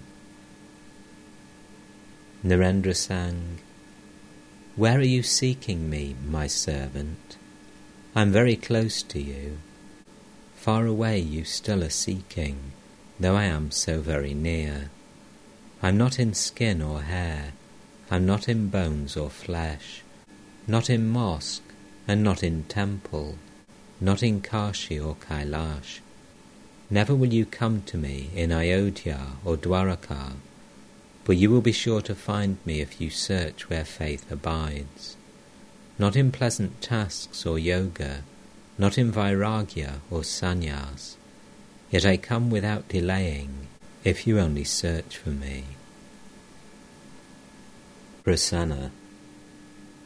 Narendra 2.44 2.94
sang, 2.94 3.58
where 4.78 4.98
are 4.98 5.02
you 5.02 5.24
seeking 5.24 5.90
me, 5.90 6.14
my 6.24 6.46
servant? 6.46 7.36
I 8.14 8.22
am 8.22 8.30
very 8.30 8.54
close 8.54 9.02
to 9.02 9.20
you. 9.20 9.58
Far 10.68 10.84
away 10.84 11.18
you 11.18 11.44
still 11.44 11.82
are 11.82 11.88
seeking, 11.88 12.72
though 13.18 13.36
I 13.36 13.44
am 13.44 13.70
so 13.70 14.02
very 14.02 14.34
near. 14.34 14.90
I'm 15.82 15.96
not 15.96 16.18
in 16.18 16.34
skin 16.34 16.82
or 16.82 17.00
hair, 17.00 17.54
I'm 18.10 18.26
not 18.26 18.50
in 18.50 18.68
bones 18.68 19.16
or 19.16 19.30
flesh, 19.30 20.02
not 20.66 20.90
in 20.90 21.08
mosque 21.08 21.72
and 22.06 22.22
not 22.22 22.42
in 22.42 22.64
temple, 22.64 23.38
not 23.98 24.22
in 24.22 24.42
Kashi 24.42 25.00
or 25.00 25.14
Kailash. 25.14 26.00
Never 26.90 27.14
will 27.14 27.32
you 27.32 27.46
come 27.46 27.80
to 27.86 27.96
me 27.96 28.28
in 28.34 28.52
Ayodhya 28.52 29.38
or 29.46 29.56
Dwaraka, 29.56 30.32
but 31.24 31.38
you 31.38 31.48
will 31.48 31.62
be 31.62 31.72
sure 31.72 32.02
to 32.02 32.14
find 32.14 32.58
me 32.66 32.82
if 32.82 33.00
you 33.00 33.08
search 33.08 33.70
where 33.70 33.86
faith 33.86 34.30
abides. 34.30 35.16
Not 35.98 36.14
in 36.14 36.30
pleasant 36.30 36.82
tasks 36.82 37.46
or 37.46 37.58
yoga, 37.58 38.22
not 38.78 38.96
in 38.96 39.12
vairagya 39.12 40.00
or 40.10 40.20
sannyas, 40.20 41.16
yet 41.90 42.06
I 42.06 42.16
come 42.16 42.50
without 42.50 42.88
delaying 42.88 43.66
if 44.04 44.26
you 44.26 44.38
only 44.38 44.64
search 44.64 45.16
for 45.16 45.30
me. 45.30 45.64
Prasanna 48.24 48.90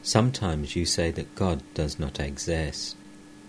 Sometimes 0.03 0.74
you 0.74 0.85
say 0.85 1.12
that 1.12 1.36
God 1.36 1.62
does 1.74 2.01
not 2.01 2.19
exist, 2.19 2.97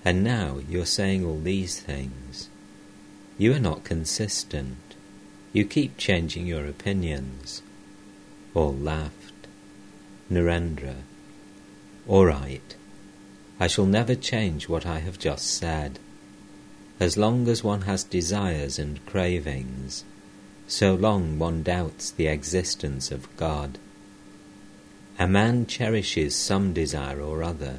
and 0.06 0.24
now 0.24 0.60
you're 0.70 0.86
saying 0.86 1.26
all 1.26 1.40
these 1.40 1.80
things. 1.80 2.50
You 3.40 3.54
are 3.56 3.60
not 3.60 3.84
consistent. 3.84 4.78
You 5.52 5.66
keep 5.66 5.98
changing 5.98 6.46
your 6.46 6.68
opinions. 6.68 7.64
All 8.54 8.76
laughed. 8.76 9.48
Narendra. 10.32 10.98
All 12.08 12.26
right. 12.26 12.76
I 13.60 13.68
shall 13.68 13.86
never 13.86 14.16
change 14.16 14.68
what 14.68 14.86
I 14.86 15.00
have 15.00 15.20
just 15.20 15.46
said. 15.46 16.00
As 17.00 17.18
long 17.18 17.48
as 17.48 17.64
one 17.64 17.82
has 17.82 18.04
desires 18.04 18.80
and 18.80 19.06
cravings, 19.06 20.04
so 20.68 20.96
long 20.96 21.38
one 21.38 21.64
doubts 21.64 22.12
the 22.12 22.28
existence 22.28 23.12
of 23.12 23.36
God. 23.38 23.78
A 25.20 25.28
man 25.28 25.68
cherishes 25.68 26.36
some 26.36 26.74
desire 26.74 27.22
or 27.22 27.44
other. 27.44 27.78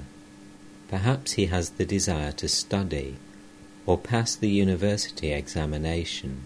Perhaps 0.89 1.33
he 1.33 1.47
has 1.47 1.71
the 1.71 1.85
desire 1.85 2.33
to 2.33 2.49
study, 2.49 3.17
or 3.87 3.99
pass 3.99 4.37
the 4.37 4.51
university 4.51 5.33
examination, 5.33 6.43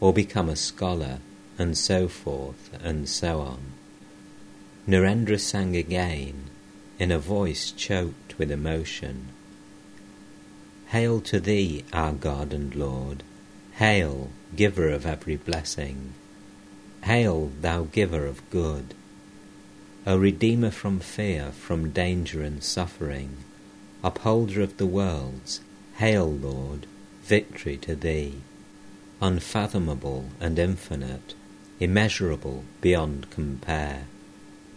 or 0.00 0.12
become 0.12 0.48
a 0.48 0.56
scholar, 0.56 1.20
and 1.58 1.78
so 1.78 2.08
forth, 2.08 2.70
and 2.82 3.08
so 3.08 3.40
on. 3.40 3.60
Narendra 4.86 5.40
sang 5.40 5.74
again, 5.74 6.50
in 6.98 7.10
a 7.10 7.18
voice 7.18 7.70
choked 7.70 8.25
with 8.38 8.50
emotion. 8.50 9.28
Hail 10.88 11.20
to 11.22 11.40
thee, 11.40 11.84
our 11.92 12.12
God 12.12 12.52
and 12.52 12.74
Lord! 12.74 13.22
Hail, 13.74 14.30
giver 14.54 14.88
of 14.88 15.04
every 15.06 15.36
blessing! 15.36 16.14
Hail, 17.04 17.50
thou 17.60 17.84
giver 17.84 18.26
of 18.26 18.48
good! 18.50 18.94
O 20.06 20.16
Redeemer 20.16 20.70
from 20.70 21.00
fear, 21.00 21.50
from 21.50 21.90
danger 21.90 22.42
and 22.42 22.62
suffering, 22.62 23.38
Upholder 24.04 24.60
of 24.62 24.76
the 24.76 24.86
worlds, 24.86 25.60
hail, 25.96 26.30
Lord, 26.30 26.86
victory 27.24 27.76
to 27.78 27.96
Thee, 27.96 28.34
unfathomable 29.20 30.26
and 30.40 30.60
infinite, 30.60 31.34
immeasurable 31.80 32.62
beyond 32.80 33.30
compare. 33.30 34.04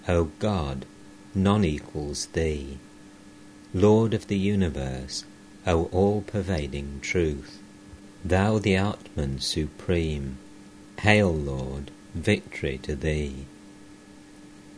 O 0.07 0.31
God, 0.39 0.85
none 1.35 1.63
equals 1.63 2.25
Thee. 2.27 2.79
Lord 3.73 4.15
of 4.15 4.25
the 4.25 4.37
universe, 4.37 5.25
O 5.67 5.85
all-pervading 5.91 7.01
truth, 7.03 7.61
Thou 8.25 8.57
the 8.57 8.75
Atman 8.75 9.41
supreme, 9.41 10.39
hail, 11.01 11.31
Lord, 11.31 11.91
victory 12.15 12.79
to 12.79 12.95
Thee. 12.95 13.45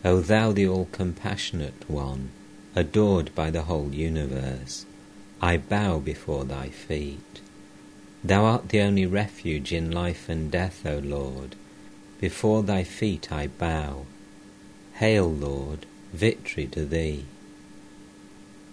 O 0.04 0.20
Thou 0.20 0.52
the 0.52 0.68
all-compassionate 0.68 1.90
One, 1.90 2.32
adored 2.76 3.34
by 3.34 3.50
the 3.50 3.64
whole 3.64 3.94
universe, 3.94 4.86
I 5.42 5.56
bow 5.56 6.00
before 6.00 6.44
Thy 6.44 6.68
feet. 6.68 7.40
Thou 8.26 8.44
art 8.44 8.70
the 8.70 8.82
only 8.82 9.06
refuge 9.06 9.72
in 9.72 9.90
life 9.90 10.28
and 10.28 10.52
death, 10.52 10.86
O 10.86 10.98
Lord. 10.98 11.56
Before 12.20 12.62
Thy 12.62 12.84
feet 12.84 13.32
I 13.32 13.48
bow. 13.48 14.06
Hail, 14.96 15.32
Lord, 15.32 15.86
victory 16.12 16.68
to 16.68 16.86
Thee. 16.86 17.24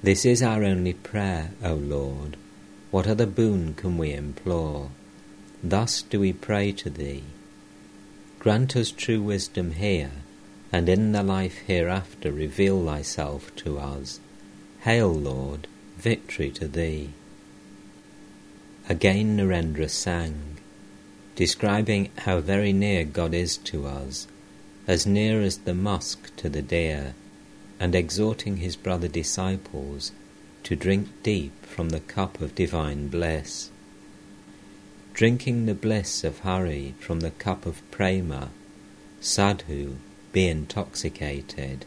This 0.03 0.25
is 0.25 0.43
our 0.43 0.65
only 0.65 0.93
prayer, 0.93 1.51
O 1.65 1.75
Lord. 1.75 2.37
What 2.91 3.07
other 3.07 3.27
boon 3.27 3.75
can 3.75 3.99
we 3.99 4.13
implore? 4.13 4.91
Thus 5.63 6.03
do 6.03 6.21
we 6.21 6.33
pray 6.33 6.73
to 6.73 6.91
Thee. 6.91 7.25
Grant 8.39 8.77
us 8.77 8.91
true 8.91 9.21
wisdom 9.21 9.73
here 9.73 10.13
and 10.73 10.89
in 10.89 11.13
the 11.13 11.23
life 11.23 11.59
hereafter 11.67 12.31
reveal 12.31 12.85
thyself 12.85 13.55
to 13.57 13.79
us. 13.79 14.21
Hail, 14.81 15.13
Lord, 15.13 15.67
victory 15.97 16.51
to 16.53 16.69
thee. 16.69 17.11
Again 18.89 19.37
Narendra 19.37 19.89
sang, 19.89 20.59
describing 21.37 22.11
how 22.19 22.41
very 22.41 22.73
near 22.73 23.05
God 23.05 23.35
is 23.35 23.57
to 23.59 23.87
us, 23.87 24.27
as 24.87 25.07
near 25.07 25.41
as 25.41 25.59
the 25.59 25.75
musk 25.75 26.35
to 26.37 26.49
the 26.49 26.63
deer, 26.63 27.15
and 27.81 27.95
exhorting 27.95 28.59
his 28.59 28.77
brother 28.77 29.09
disciples 29.09 30.13
to 30.65 30.77
drink 30.77 31.09
deep 31.23 31.65
from 31.65 31.91
the 31.91 32.01
cup 32.01 32.41
of 32.41 32.55
divine 32.55 33.09
bliss. 33.09 33.71
Drinking 35.15 35.67
the 35.67 35.75
bliss 35.75 36.25
of 36.25 36.41
Hari 36.41 36.95
from 37.01 37.21
the 37.21 37.31
cup 37.31 37.67
of 37.67 37.89
Prema, 37.91 38.51
Sadhu, 39.21 39.97
be 40.33 40.47
intoxicated. 40.47 41.87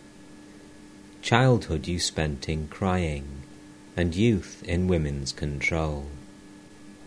Childhood 1.21 1.87
you 1.87 1.99
spent 1.99 2.49
in 2.49 2.67
crying, 2.67 3.43
and 3.95 4.15
youth 4.15 4.63
in 4.65 4.87
women's 4.87 5.31
control. 5.31 6.07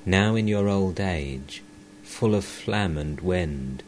Now 0.06 0.36
in 0.36 0.46
your 0.46 0.68
old 0.68 1.00
age, 1.00 1.62
full 2.02 2.34
of 2.34 2.44
phlegm 2.44 2.96
and 2.96 3.20
wind, 3.20 3.82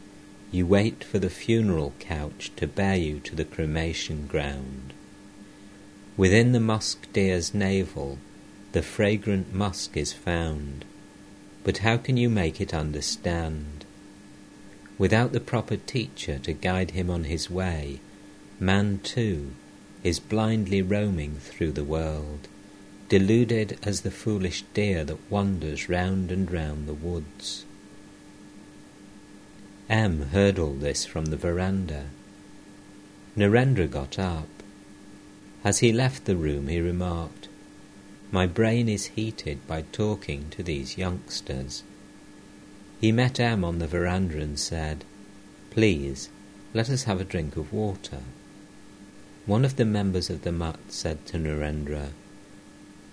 you 0.51 0.65
wait 0.65 1.03
for 1.03 1.19
the 1.19 1.29
funeral 1.29 1.93
couch 1.99 2.51
to 2.55 2.67
bear 2.67 2.95
you 2.95 3.19
to 3.19 3.35
the 3.35 3.45
cremation 3.45 4.27
ground. 4.27 4.93
Within 6.15 6.51
the 6.51 6.59
musk 6.59 7.07
deer's 7.13 7.53
navel, 7.53 8.17
the 8.71 8.81
fragrant 8.81 9.53
musk 9.53 9.95
is 9.95 10.13
found, 10.13 10.85
but 11.63 11.79
how 11.79 11.97
can 11.97 12.17
you 12.17 12.29
make 12.29 12.59
it 12.61 12.73
understand? 12.73 13.85
Without 14.97 15.31
the 15.31 15.39
proper 15.39 15.77
teacher 15.77 16.39
to 16.39 16.53
guide 16.53 16.91
him 16.91 17.09
on 17.09 17.25
his 17.25 17.49
way, 17.49 17.99
man 18.59 18.99
too 19.03 19.51
is 20.03 20.19
blindly 20.19 20.81
roaming 20.81 21.35
through 21.35 21.71
the 21.71 21.83
world, 21.83 22.47
deluded 23.09 23.77
as 23.83 24.01
the 24.01 24.11
foolish 24.11 24.63
deer 24.73 25.03
that 25.03 25.29
wanders 25.29 25.87
round 25.87 26.31
and 26.31 26.49
round 26.49 26.87
the 26.87 26.93
woods. 26.93 27.65
M 29.89 30.29
heard 30.33 30.59
all 30.59 30.73
this 30.73 31.05
from 31.05 31.25
the 31.25 31.37
veranda. 31.37 32.07
Narendra 33.37 33.89
got 33.89 34.19
up. 34.19 34.49
As 35.63 35.79
he 35.79 35.93
left 35.93 36.25
the 36.25 36.35
room, 36.35 36.67
he 36.67 36.81
remarked, 36.81 37.47
My 38.29 38.47
brain 38.47 38.89
is 38.89 39.05
heated 39.15 39.65
by 39.65 39.83
talking 39.93 40.49
to 40.51 40.61
these 40.61 40.97
youngsters. 40.97 41.83
He 42.99 43.13
met 43.13 43.39
M 43.39 43.63
on 43.63 43.79
the 43.79 43.87
veranda 43.87 44.41
and 44.41 44.59
said, 44.59 45.05
Please, 45.69 46.29
let 46.73 46.89
us 46.89 47.03
have 47.03 47.21
a 47.21 47.25
drink 47.25 47.55
of 47.55 47.71
water. 47.71 48.23
One 49.45 49.63
of 49.63 49.77
the 49.77 49.85
members 49.85 50.29
of 50.29 50.41
the 50.41 50.51
Mutt 50.51 50.79
said 50.89 51.25
to 51.27 51.37
Narendra, 51.37 52.09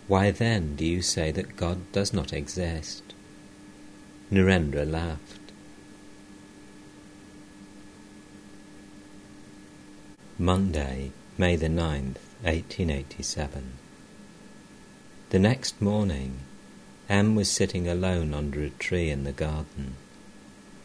Why 0.09 0.33
then 0.33 0.75
do 0.75 0.85
you 0.85 1.03
say 1.03 1.31
that 1.31 1.57
God 1.57 1.93
does 1.93 2.13
not 2.13 2.33
exist? 2.33 3.05
Narendra 4.33 4.91
laughed. 4.91 5.44
Monday, 10.39 11.13
May 11.39 11.55
the 11.55 11.69
9th, 11.69 12.19
1887. 12.43 13.75
The 15.31 15.39
next 15.39 15.81
morning, 15.81 16.41
M 17.09 17.37
was 17.37 17.49
sitting 17.49 17.87
alone 17.87 18.35
under 18.35 18.61
a 18.65 18.71
tree 18.71 19.11
in 19.11 19.23
the 19.23 19.31
garden. 19.31 19.95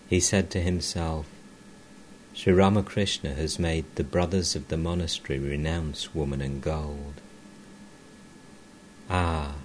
He 0.08 0.20
said 0.20 0.52
to 0.52 0.62
himself, 0.62 1.26
Sri 2.36 2.54
Ramakrishna 2.54 3.34
has 3.34 3.58
made 3.58 3.86
the 3.96 4.04
brothers 4.04 4.56
of 4.56 4.68
the 4.68 4.78
monastery 4.78 5.40
renounce 5.40 6.14
woman 6.14 6.44
and 6.44 6.62
gold. 6.62 7.16
Ah, 9.10 9.56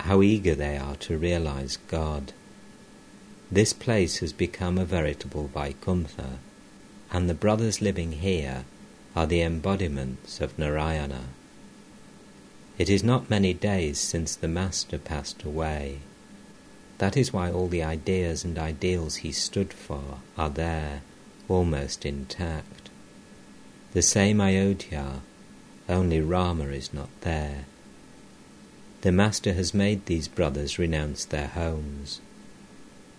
how 0.00 0.20
eager 0.20 0.54
they 0.54 0.76
are 0.76 0.96
to 0.96 1.16
realize 1.16 1.78
God. 1.88 2.34
This 3.50 3.72
place 3.72 4.18
has 4.18 4.34
become 4.34 4.76
a 4.76 4.84
veritable 4.84 5.48
Vaikuntha, 5.48 6.38
and 7.10 7.30
the 7.30 7.34
brothers 7.34 7.80
living 7.80 8.12
here 8.12 8.66
are 9.16 9.26
the 9.26 9.40
embodiments 9.40 10.42
of 10.42 10.58
Narayana. 10.58 11.24
It 12.76 12.90
is 12.90 13.02
not 13.02 13.30
many 13.30 13.54
days 13.54 13.98
since 13.98 14.36
the 14.36 14.46
Master 14.46 14.98
passed 14.98 15.42
away. 15.42 16.00
That 16.98 17.16
is 17.16 17.32
why 17.32 17.50
all 17.50 17.68
the 17.68 17.82
ideas 17.82 18.44
and 18.44 18.58
ideals 18.58 19.16
he 19.16 19.32
stood 19.32 19.72
for 19.72 20.18
are 20.36 20.50
there, 20.50 21.00
almost 21.48 22.04
intact. 22.04 22.90
The 23.94 24.02
same 24.02 24.38
Ayodhya, 24.38 25.22
only 25.88 26.20
Rama 26.20 26.64
is 26.64 26.92
not 26.92 27.08
there. 27.22 27.64
The 29.00 29.12
Master 29.12 29.54
has 29.54 29.72
made 29.72 30.04
these 30.04 30.28
brothers 30.28 30.78
renounce 30.78 31.24
their 31.24 31.46
homes. 31.46 32.20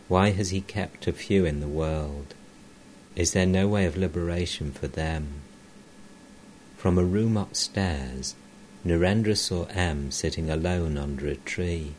Why 0.07 0.29
has 0.29 0.51
he 0.51 0.61
kept 0.61 1.07
a 1.07 1.11
few 1.13 1.43
in 1.45 1.59
the 1.59 1.67
world? 1.67 2.35
Is 3.15 3.33
there 3.33 3.47
no 3.47 3.67
way 3.67 3.85
of 3.85 3.97
liberation 3.97 4.71
for 4.71 4.87
them? 4.87 5.41
From 6.77 6.99
a 6.99 7.03
room 7.03 7.37
upstairs, 7.37 8.35
Narendra 8.85 9.35
saw 9.35 9.65
M 9.65 10.11
sitting 10.11 10.51
alone 10.51 10.95
under 10.95 11.27
a 11.27 11.35
tree. 11.35 11.95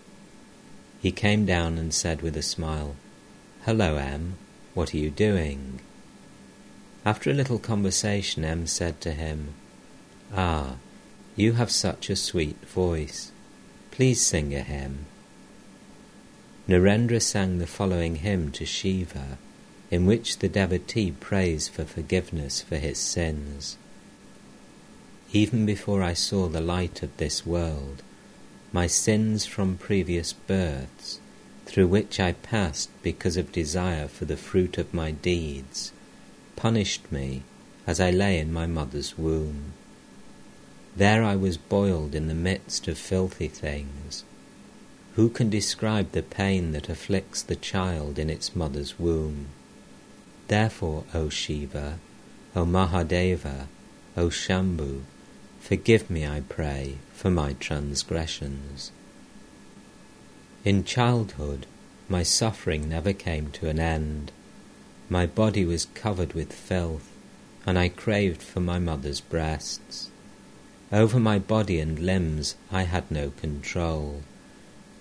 He 1.01 1.11
came 1.11 1.45
down 1.45 1.79
and 1.79 1.93
said 1.93 2.23
with 2.23 2.37
a 2.37 2.43
smile, 2.43 2.95
Hello, 3.65 3.97
M, 3.97 4.35
what 4.75 4.95
are 4.95 4.99
you 4.99 5.11
doing? 5.11 5.81
After 7.05 7.29
a 7.29 7.35
little 7.35 7.59
conversation, 7.59 8.45
M 8.45 8.69
said 8.69 9.01
to 9.01 9.13
him, 9.13 9.55
Ah, 10.33 10.77
you 11.35 11.55
have 11.55 11.73
such 11.73 12.09
a 12.09 12.15
sweet 12.15 12.65
voice. 12.65 13.33
Please 13.91 14.25
sing 14.25 14.55
a 14.55 14.61
hymn. 14.61 15.07
Narendra 16.69 17.21
sang 17.21 17.59
the 17.59 17.67
following 17.67 18.17
hymn 18.17 18.53
to 18.53 18.65
Shiva, 18.65 19.39
in 19.91 20.07
which 20.07 20.39
the 20.39 20.49
devotee 20.49 21.11
prays 21.11 21.67
for 21.67 21.85
forgiveness 21.85 22.63
for 22.63 22.77
his 22.77 22.99
sins. 22.99 23.77
Even 25.33 25.67
before 25.67 26.03
I 26.03 26.15
saw 26.15 26.49
the 26.49 26.61
light 26.63 27.03
of 27.03 27.15
this 27.19 27.45
world, 27.45 28.03
my 28.73 28.87
sins 28.87 29.45
from 29.45 29.77
previous 29.77 30.33
births, 30.33 31.21
through 31.67 31.89
which 31.89 32.19
I 32.19 32.33
passed 32.33 32.89
because 33.03 33.37
of 33.37 33.53
desire 33.53 34.09
for 34.09 34.25
the 34.25 34.39
fruit 34.39 34.79
of 34.79 34.95
my 34.95 35.11
deeds, 35.11 35.93
punished 36.57 37.13
me 37.13 37.43
as 37.87 38.01
I 38.01 38.11
lay 38.11 38.39
in 38.39 38.55
my 38.55 38.67
mother's 38.67 39.19
womb. 39.19 39.75
There 40.97 41.23
I 41.23 41.37
was 41.37 41.59
boiled 41.59 42.15
in 42.15 42.29
the 42.29 42.35
midst 42.35 42.89
of 42.89 42.97
filthy 42.97 43.49
things. 43.49 44.25
Who 45.17 45.29
can 45.29 45.51
describe 45.51 46.13
the 46.13 46.23
pain 46.23 46.73
that 46.73 46.89
afflicts 46.89 47.43
the 47.43 47.57
child 47.57 48.19
in 48.19 48.31
its 48.31 48.57
mother's 48.57 48.99
womb? 48.99 49.49
Therefore, 50.49 51.05
O 51.13 51.29
Shiva, 51.29 51.99
O 52.57 52.65
Mahadeva, 52.65 53.67
O 54.17 54.29
Shambhu, 54.29 55.03
Forgive 55.69 56.09
me, 56.09 56.27
I 56.27 56.41
pray, 56.49 56.97
for 57.13 57.31
my 57.31 57.53
transgressions. 57.53 58.91
In 60.65 60.83
childhood, 60.83 61.67
my 62.09 62.23
suffering 62.23 62.89
never 62.89 63.13
came 63.13 63.51
to 63.51 63.69
an 63.69 63.79
end. 63.79 64.33
My 65.11 65.27
body 65.27 65.67
was 65.67 65.85
covered 65.93 66.33
with 66.33 66.55
filth, 66.55 67.11
and 67.67 67.79
I 67.79 67.91
craved 67.91 68.41
for 68.41 68.61
my 68.61 68.79
mother's 68.79 69.21
breasts. 69.21 70.09
Over 70.91 71.21
my 71.21 71.39
body 71.39 71.81
and 71.81 71.99
limbs 71.99 72.55
I 72.73 72.85
had 72.85 73.11
no 73.11 73.29
control. 73.29 74.23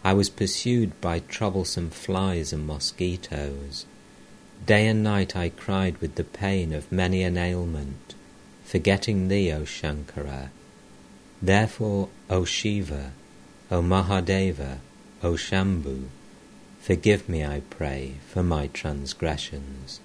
I 0.03 0.11
was 0.11 0.29
pursued 0.29 0.99
by 0.99 1.19
troublesome 1.19 1.91
flies 1.91 2.51
and 2.51 2.67
mosquitoes. 2.67 3.85
Day 4.65 4.85
and 4.87 5.01
night 5.01 5.33
I 5.33 5.47
cried 5.47 5.97
with 5.99 6.15
the 6.15 6.25
pain 6.25 6.73
of 6.73 6.91
many 6.91 7.23
an 7.23 7.37
ailment, 7.37 8.15
forgetting 8.65 9.29
thee, 9.29 9.49
O 9.53 9.61
Shankara, 9.61 10.49
Therefore, 11.41 12.09
O 12.29 12.45
Shiva, 12.45 13.13
O 13.69 13.81
Mahadeva, 13.81 14.79
O 15.23 15.33
Shambhu, 15.33 16.05
forgive 16.79 17.29
me, 17.29 17.45
I 17.45 17.61
pray, 17.69 18.15
for 18.27 18.43
my 18.43 18.67
transgressions. 18.67 19.99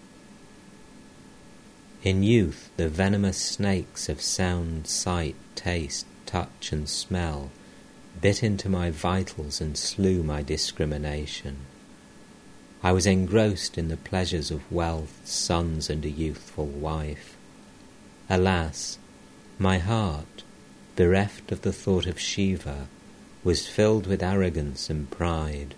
In 2.02 2.22
youth, 2.22 2.70
the 2.76 2.88
venomous 2.88 3.38
snakes 3.38 4.08
of 4.08 4.20
sound, 4.20 4.86
sight, 4.86 5.36
taste, 5.54 6.06
touch, 6.26 6.72
and 6.72 6.88
smell 6.88 7.50
bit 8.20 8.42
into 8.42 8.68
my 8.68 8.90
vitals 8.90 9.60
and 9.60 9.76
slew 9.76 10.22
my 10.22 10.42
discrimination. 10.42 11.56
I 12.82 12.92
was 12.92 13.06
engrossed 13.06 13.78
in 13.78 13.88
the 13.88 13.96
pleasures 13.96 14.50
of 14.50 14.70
wealth, 14.70 15.20
sons, 15.24 15.88
and 15.88 16.04
a 16.04 16.10
youthful 16.10 16.66
wife. 16.66 17.36
Alas, 18.28 18.98
my 19.58 19.78
heart, 19.78 20.42
bereft 21.02 21.50
of 21.50 21.62
the 21.62 21.72
thought 21.72 22.06
of 22.06 22.16
Shiva, 22.16 22.86
was 23.42 23.66
filled 23.66 24.06
with 24.06 24.22
arrogance 24.22 24.88
and 24.88 25.10
pride. 25.10 25.74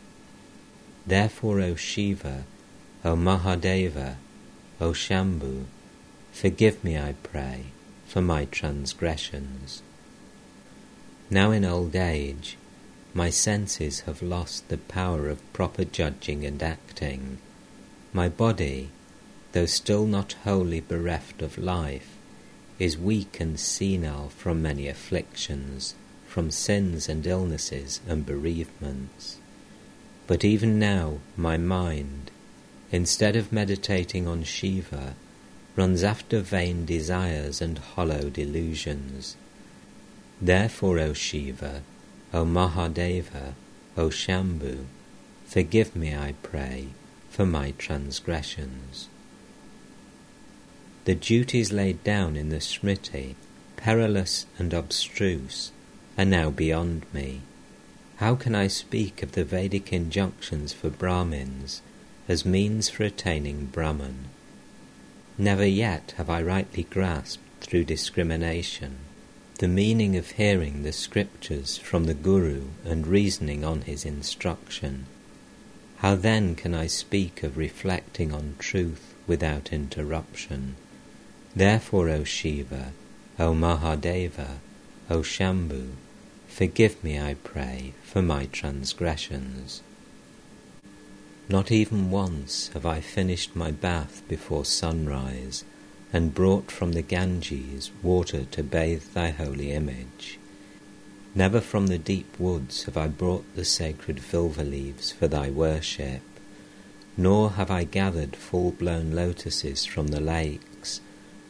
Therefore, 1.07 1.63
O 1.63 1.75
Shiva, 1.75 2.45
O 3.03 3.17
Mahadeva, 3.17 4.17
O 4.83 4.91
Shambhu, 4.91 5.65
forgive 6.31 6.85
me, 6.85 6.99
I 6.99 7.15
pray, 7.23 7.65
for 8.07 8.21
my 8.21 8.45
transgressions. 8.45 9.81
Now 11.31 11.53
in 11.53 11.65
old 11.65 11.97
age, 11.97 12.59
my 13.15 13.31
senses 13.31 14.01
have 14.01 14.21
lost 14.21 14.69
the 14.69 14.77
power 14.77 15.31
of 15.31 15.53
proper 15.55 15.87
judging 15.87 16.45
and 16.45 16.63
acting. 16.63 17.39
My 18.13 18.29
body, 18.29 18.91
though 19.53 19.65
still 19.65 20.05
not 20.05 20.35
wholly 20.45 20.81
bereft 20.81 21.41
of 21.41 21.57
life, 21.57 22.14
is 22.79 22.99
weak 22.99 23.39
and 23.41 23.59
senile 23.59 24.29
from 24.31 24.63
many 24.63 24.89
afflictions, 24.89 25.95
from 26.27 26.51
sins 26.51 27.09
and 27.09 27.27
illnesses 27.27 28.01
and 28.09 28.27
bereavements. 28.27 29.39
But 30.27 30.45
even 30.45 30.79
now 30.79 31.19
my 31.37 31.57
mind, 31.57 32.31
instead 32.91 33.37
of 33.37 33.53
meditating 33.53 34.27
on 34.27 34.43
Shiva, 34.43 35.15
runs 35.77 36.03
after 36.03 36.41
vain 36.41 36.85
desires 36.85 37.61
and 37.61 37.79
hollow 37.79 38.31
delusions. 38.31 39.37
Therefore, 40.41 40.99
O 40.99 41.13
Shiva, 41.13 41.83
O 42.33 42.45
Mahadeva, 42.45 43.55
O 43.97 44.09
Shambhu, 44.09 44.85
forgive 45.47 45.95
me, 45.95 46.15
I 46.15 46.35
pray, 46.43 46.89
for 47.31 47.47
my 47.47 47.73
transgressions. 47.79 49.09
The 51.05 51.15
duties 51.15 51.71
laid 51.71 52.03
down 52.03 52.35
in 52.35 52.49
the 52.49 52.61
Smriti, 52.61 53.35
perilous 53.77 54.47
and 54.59 54.73
abstruse, 54.73 55.71
are 56.17 56.25
now 56.25 56.49
beyond 56.49 57.05
me. 57.13 57.43
How 58.17 58.35
can 58.37 58.55
I 58.55 58.69
speak 58.69 59.23
of 59.23 59.33
the 59.33 59.45
Vedic 59.45 59.93
injunctions 59.93 60.73
for 60.73 60.89
Brahmins 60.89 61.83
as 62.27 62.47
means 62.47 62.89
for 62.89 63.03
attaining 63.03 63.67
Brahman? 63.67 64.31
Never 65.37 65.67
yet 65.67 66.15
have 66.17 66.31
I 66.31 66.41
rightly 66.41 66.85
grasped, 66.85 67.43
through 67.61 67.85
discrimination, 67.85 68.97
the 69.59 69.69
meaning 69.69 70.17
of 70.17 70.33
hearing 70.33 70.85
the 70.85 70.93
scriptures 70.93 71.77
from 71.77 72.05
the 72.05 72.15
Guru 72.15 72.69
and 72.85 73.07
reasoning 73.07 73.63
on 73.63 73.83
his 73.83 74.07
instruction. 74.07 75.05
How 75.99 76.15
then 76.15 76.55
can 76.55 76.75
I 76.75 76.87
speak 76.87 77.43
of 77.43 77.59
reflecting 77.59 78.33
on 78.33 78.57
truth 78.59 79.15
without 79.27 79.71
interruption? 79.71 80.77
Therefore, 81.57 82.09
O 82.09 82.25
Shiva, 82.25 82.93
O 83.39 83.53
Mahadeva, 83.55 84.59
O 85.09 85.19
Shambhu, 85.21 85.91
forgive 86.49 87.03
me, 87.05 87.21
I 87.21 87.35
pray, 87.35 87.95
for 88.03 88.23
my 88.23 88.47
transgressions. 88.47 89.83
Not 91.49 91.71
even 91.71 92.11
once 92.11 92.69
have 92.75 92.87
I 92.87 93.01
finished 93.01 93.55
my 93.55 93.71
bath 93.71 94.23
before 94.29 94.65
sunrise 94.65 95.63
and 96.13 96.35
brought 96.35 96.71
from 96.71 96.93
the 96.93 97.03
Ganges 97.03 97.91
water 98.03 98.47
to 98.51 98.63
bathe 98.63 99.05
thy 99.13 99.31
holy 99.31 99.73
image. 99.73 100.39
Never 101.35 101.61
from 101.61 101.89
the 101.89 101.99
deep 101.99 102.39
woods 102.39 102.85
have 102.85 102.97
I 102.97 103.09
brought 103.09 103.45
the 103.55 103.65
sacred 103.65 104.19
vilva 104.21 104.63
leaves 104.63 105.13
for 105.13 105.29
thy 105.29 105.51
worship, 105.51 106.23
nor 107.17 107.51
have 107.53 107.71
I 107.71 107.85
gathered 107.85 108.37
full-blown 108.37 109.13
lotuses 109.13 109.85
from 109.85 110.09
the 110.09 110.21
lakes, 110.21 110.65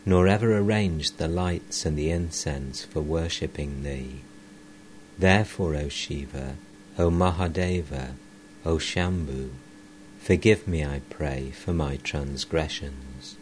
nor 0.07 0.29
ever 0.29 0.57
arranged 0.57 1.19
the 1.19 1.29
lights 1.29 1.87
and 1.87 1.97
the 1.97 2.11
incense 2.11 2.85
for 2.85 3.01
worshipping 3.01 3.83
thee. 3.83 4.21
Therefore, 5.19 5.75
O 5.77 5.89
Shiva, 5.89 6.57
O 6.99 7.11
Mahadeva, 7.11 8.11
O 8.67 8.77
Shambhu, 8.77 9.51
forgive 10.19 10.69
me, 10.69 10.85
I 10.85 11.01
pray, 11.11 11.51
for 11.51 11.73
my 11.73 11.97
transgressions. 11.97 13.37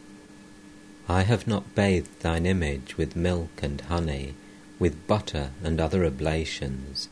I 1.08 1.22
have 1.22 1.46
not 1.46 1.74
bathed 1.74 2.20
thine 2.20 2.46
image 2.46 2.96
with 2.96 3.16
milk 3.16 3.50
and 3.62 3.80
honey, 3.80 4.34
with 4.78 5.06
butter 5.06 5.50
and 5.62 5.80
other 5.80 6.04
oblations. 6.04 7.08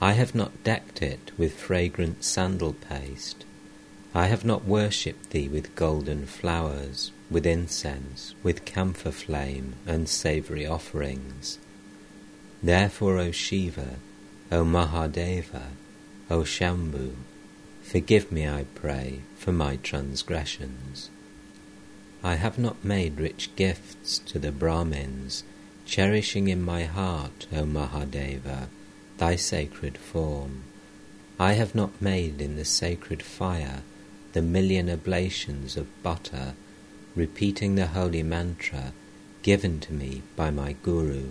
I 0.00 0.12
have 0.12 0.34
not 0.34 0.62
decked 0.62 1.02
it 1.02 1.32
with 1.36 1.54
fragrant 1.54 2.22
sandal 2.22 2.74
paste. 2.74 3.44
I 4.14 4.26
have 4.26 4.44
not 4.44 4.64
worshipped 4.64 5.30
thee 5.30 5.48
with 5.48 5.74
golden 5.74 6.26
flowers, 6.26 7.10
with 7.30 7.46
incense, 7.46 8.34
with 8.42 8.64
camphor 8.64 9.12
flame, 9.12 9.74
and 9.86 10.08
savoury 10.08 10.66
offerings. 10.66 11.58
Therefore, 12.62 13.18
O 13.18 13.30
Shiva, 13.30 13.96
O 14.50 14.64
Mahadeva, 14.64 15.64
O 16.30 16.40
Shambhu, 16.40 17.12
forgive 17.82 18.32
me, 18.32 18.48
I 18.48 18.64
pray, 18.74 19.20
for 19.36 19.52
my 19.52 19.76
transgressions. 19.76 21.10
I 22.22 22.34
have 22.34 22.58
not 22.58 22.84
made 22.84 23.20
rich 23.20 23.54
gifts 23.56 24.18
to 24.20 24.38
the 24.38 24.50
Brahmins, 24.50 25.44
cherishing 25.86 26.48
in 26.48 26.62
my 26.62 26.84
heart, 26.84 27.46
O 27.52 27.64
Mahadeva, 27.64 28.68
thy 29.18 29.36
sacred 29.36 29.96
form. 29.96 30.64
I 31.38 31.52
have 31.52 31.74
not 31.74 32.02
made 32.02 32.40
in 32.40 32.56
the 32.56 32.64
sacred 32.64 33.22
fire 33.22 33.82
the 34.32 34.42
million 34.42 34.90
oblations 34.90 35.76
of 35.76 36.02
butter, 36.02 36.54
repeating 37.18 37.74
the 37.74 37.88
holy 37.88 38.22
mantra 38.22 38.92
given 39.42 39.80
to 39.80 39.92
me 39.92 40.22
by 40.36 40.50
my 40.52 40.72
Guru. 40.84 41.30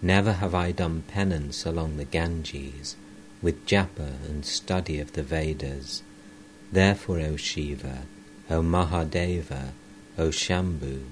Never 0.00 0.32
have 0.32 0.54
I 0.54 0.72
done 0.72 1.02
penance 1.06 1.66
along 1.66 1.98
the 1.98 2.06
Ganges 2.06 2.96
with 3.42 3.66
japa 3.66 4.14
and 4.26 4.46
study 4.46 4.98
of 4.98 5.12
the 5.12 5.22
Vedas. 5.22 6.02
Therefore, 6.72 7.20
O 7.20 7.36
Shiva, 7.36 8.06
O 8.48 8.62
Mahadeva, 8.62 9.72
O 10.16 10.28
Shambhu, 10.30 11.02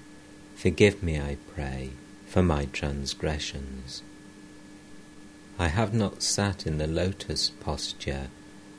forgive 0.55 1.03
me, 1.03 1.21
I 1.21 1.37
pray, 1.55 1.91
for 2.27 2.43
my 2.43 2.65
transgressions. 2.73 4.03
I 5.59 5.69
have 5.69 5.93
not 5.93 6.23
sat 6.23 6.67
in 6.67 6.79
the 6.79 6.87
lotus 6.87 7.51
posture, 7.61 8.29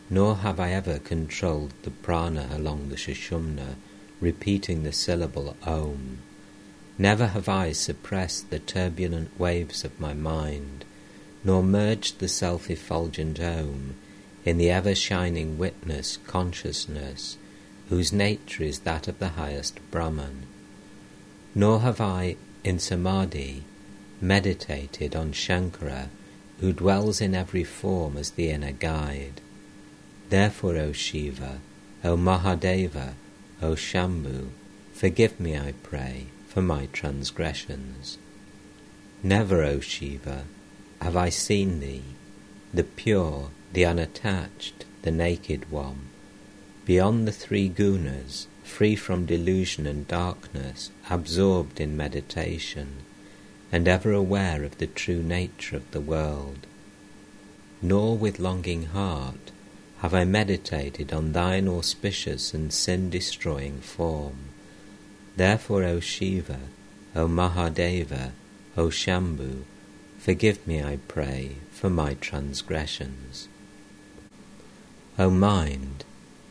nor 0.09 0.37
have 0.37 0.59
I 0.59 0.71
ever 0.71 0.97
controlled 0.97 1.73
the 1.83 1.91
prana 1.91 2.49
along 2.51 2.89
the 2.89 2.95
Sushumna, 2.95 3.75
repeating 4.19 4.83
the 4.83 4.91
syllable 4.91 5.55
Om. 5.63 6.19
Never 6.97 7.27
have 7.27 7.47
I 7.47 7.71
suppressed 7.71 8.49
the 8.49 8.59
turbulent 8.59 9.39
waves 9.39 9.83
of 9.83 9.99
my 9.99 10.13
mind, 10.13 10.85
nor 11.43 11.61
merged 11.61 12.19
the 12.19 12.27
self 12.27 12.69
effulgent 12.69 13.39
Om 13.39 13.95
in 14.43 14.57
the 14.57 14.69
ever 14.69 14.95
shining 14.95 15.57
witness 15.57 16.17
consciousness, 16.25 17.37
whose 17.89 18.11
nature 18.11 18.63
is 18.63 18.79
that 18.79 19.07
of 19.07 19.19
the 19.19 19.29
highest 19.29 19.79
Brahman. 19.91 20.43
Nor 21.53 21.81
have 21.81 22.01
I, 22.01 22.37
in 22.63 22.79
Samadhi, 22.79 23.63
meditated 24.21 25.15
on 25.15 25.31
Shankara, 25.31 26.09
who 26.59 26.73
dwells 26.73 27.21
in 27.21 27.35
every 27.35 27.63
form 27.63 28.17
as 28.17 28.31
the 28.31 28.49
inner 28.49 28.71
guide. 28.71 29.41
Therefore, 30.29 30.77
O 30.77 30.91
Shiva, 30.91 31.59
O 32.03 32.17
Mahadeva, 32.17 33.13
O 33.59 33.71
Shambhu, 33.73 34.49
forgive 34.93 35.39
me, 35.39 35.57
I 35.57 35.73
pray, 35.81 36.27
for 36.47 36.61
my 36.61 36.87
transgressions. 36.93 38.19
Never, 39.23 39.63
O 39.63 39.79
Shiva, 39.79 40.43
have 41.01 41.17
I 41.17 41.29
seen 41.29 41.79
thee, 41.79 42.03
the 42.71 42.83
pure, 42.83 43.49
the 43.73 43.83
unattached, 43.83 44.85
the 45.01 45.09
naked 45.09 45.71
one, 45.71 46.01
beyond 46.85 47.27
the 47.27 47.31
three 47.31 47.67
gunas, 47.67 48.45
free 48.63 48.95
from 48.95 49.25
delusion 49.25 49.87
and 49.87 50.07
darkness, 50.07 50.91
absorbed 51.09 51.79
in 51.79 51.97
meditation, 51.97 52.97
and 53.71 53.87
ever 53.87 54.11
aware 54.11 54.63
of 54.63 54.77
the 54.77 54.87
true 54.87 55.23
nature 55.23 55.75
of 55.75 55.89
the 55.91 56.01
world. 56.01 56.67
Nor 57.81 58.17
with 58.17 58.39
longing 58.39 58.85
heart 58.85 59.51
have 59.99 60.13
I 60.13 60.23
meditated 60.25 61.11
on 61.11 61.31
thine 61.31 61.67
auspicious 61.67 62.53
and 62.53 62.71
sin 62.71 63.09
destroying 63.09 63.79
form. 63.79 64.49
Therefore, 65.35 65.83
O 65.83 65.99
Shiva, 65.99 66.59
O 67.15 67.27
Mahadeva, 67.27 68.31
O 68.75 68.89
Shambhu, 68.89 69.63
forgive 70.19 70.65
me, 70.67 70.83
I 70.83 70.99
pray, 71.07 71.55
for 71.71 71.89
my 71.89 72.13
transgressions. 72.15 73.47
O 75.17 75.31
mind, 75.31 76.03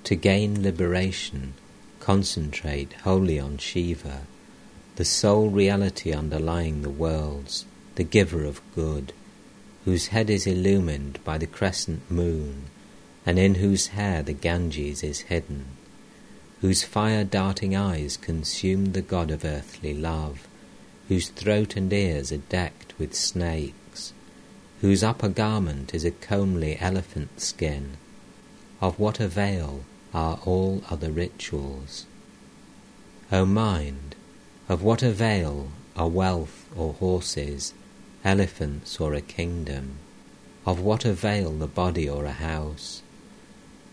to 0.03 0.17
gain 0.17 0.63
liberation, 0.63 1.55
concentrate 2.01 2.93
wholly 3.05 3.39
on 3.39 3.59
Shiva, 3.59 4.23
the 4.97 5.05
sole 5.05 5.51
reality 5.51 6.13
underlying 6.13 6.83
the 6.83 6.91
worlds, 6.91 7.65
the 7.95 8.05
giver 8.05 8.45
of 8.45 8.61
good, 8.75 9.13
whose 9.85 10.09
head 10.09 10.31
is 10.31 10.49
illumined 10.49 11.23
by 11.23 11.39
the 11.39 11.47
crescent 11.47 12.11
moon, 12.11 12.65
and 13.27 13.39
in 13.39 13.57
whose 13.57 13.89
hair 13.89 14.23
the 14.23 14.33
Ganges 14.33 15.03
is 15.03 15.23
hidden 15.23 15.67
whose 16.63 16.83
fire-darting 16.83 17.77
eyes 17.77 18.17
consume 18.17 18.87
the 18.87 19.03
god 19.03 19.31
of 19.31 19.45
earthly 19.45 19.93
love, 19.93 20.49
whose 21.09 21.29
throat 21.29 21.77
and 21.77 21.93
ears 21.93 22.33
are 22.33 22.39
decked 22.39 22.99
with 22.99 23.15
snakes, 23.15 24.13
whose 24.81 25.03
upper 25.03 25.29
garment 25.29 25.95
is 25.95 26.05
a 26.05 26.11
comely 26.11 26.79
elephant 26.81 27.41
skin. 27.41 27.97
Of 28.81 28.99
what 28.99 29.21
avail 29.21 29.85
are 30.15 30.41
all 30.45 30.83
other 30.91 31.11
rituals? 31.11 32.07
O 33.31 33.45
mind, 33.45 34.15
of 34.69 34.83
what 34.83 35.03
avail 35.03 35.69
are 35.95 36.09
wealth 36.09 36.67
or 36.75 36.95
horses, 36.95 37.75
elephants 38.25 38.99
or 38.99 39.15
a 39.15 39.21
kingdom? 39.21 39.99
Of 40.65 40.81
what 40.81 41.05
avail 41.05 41.53
the 41.53 41.67
body 41.67 42.09
or 42.09 42.25
a 42.25 42.33
house? 42.33 43.03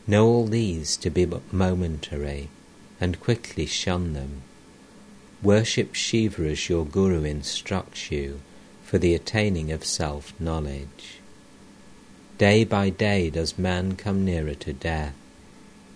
Know 0.05 0.27
all 0.27 0.47
these 0.47 0.97
to 0.97 1.09
be 1.09 1.23
but 1.23 1.53
momentary, 1.53 2.49
and 2.99 3.19
quickly 3.21 3.65
shun 3.65 4.13
them. 4.13 4.41
Worship 5.41 5.93
Shiva 5.93 6.45
as 6.49 6.67
your 6.67 6.85
Guru 6.85 7.23
instructs 7.23 8.11
you 8.11 8.41
for 8.83 8.97
the 8.97 9.15
attaining 9.15 9.71
of 9.71 9.85
self 9.85 10.33
knowledge. 10.39 11.19
Day 12.37 12.63
by 12.63 12.89
day 12.89 13.29
does 13.29 13.57
man 13.57 13.95
come 13.95 14.25
nearer 14.25 14.55
to 14.55 14.73
death. 14.73 15.15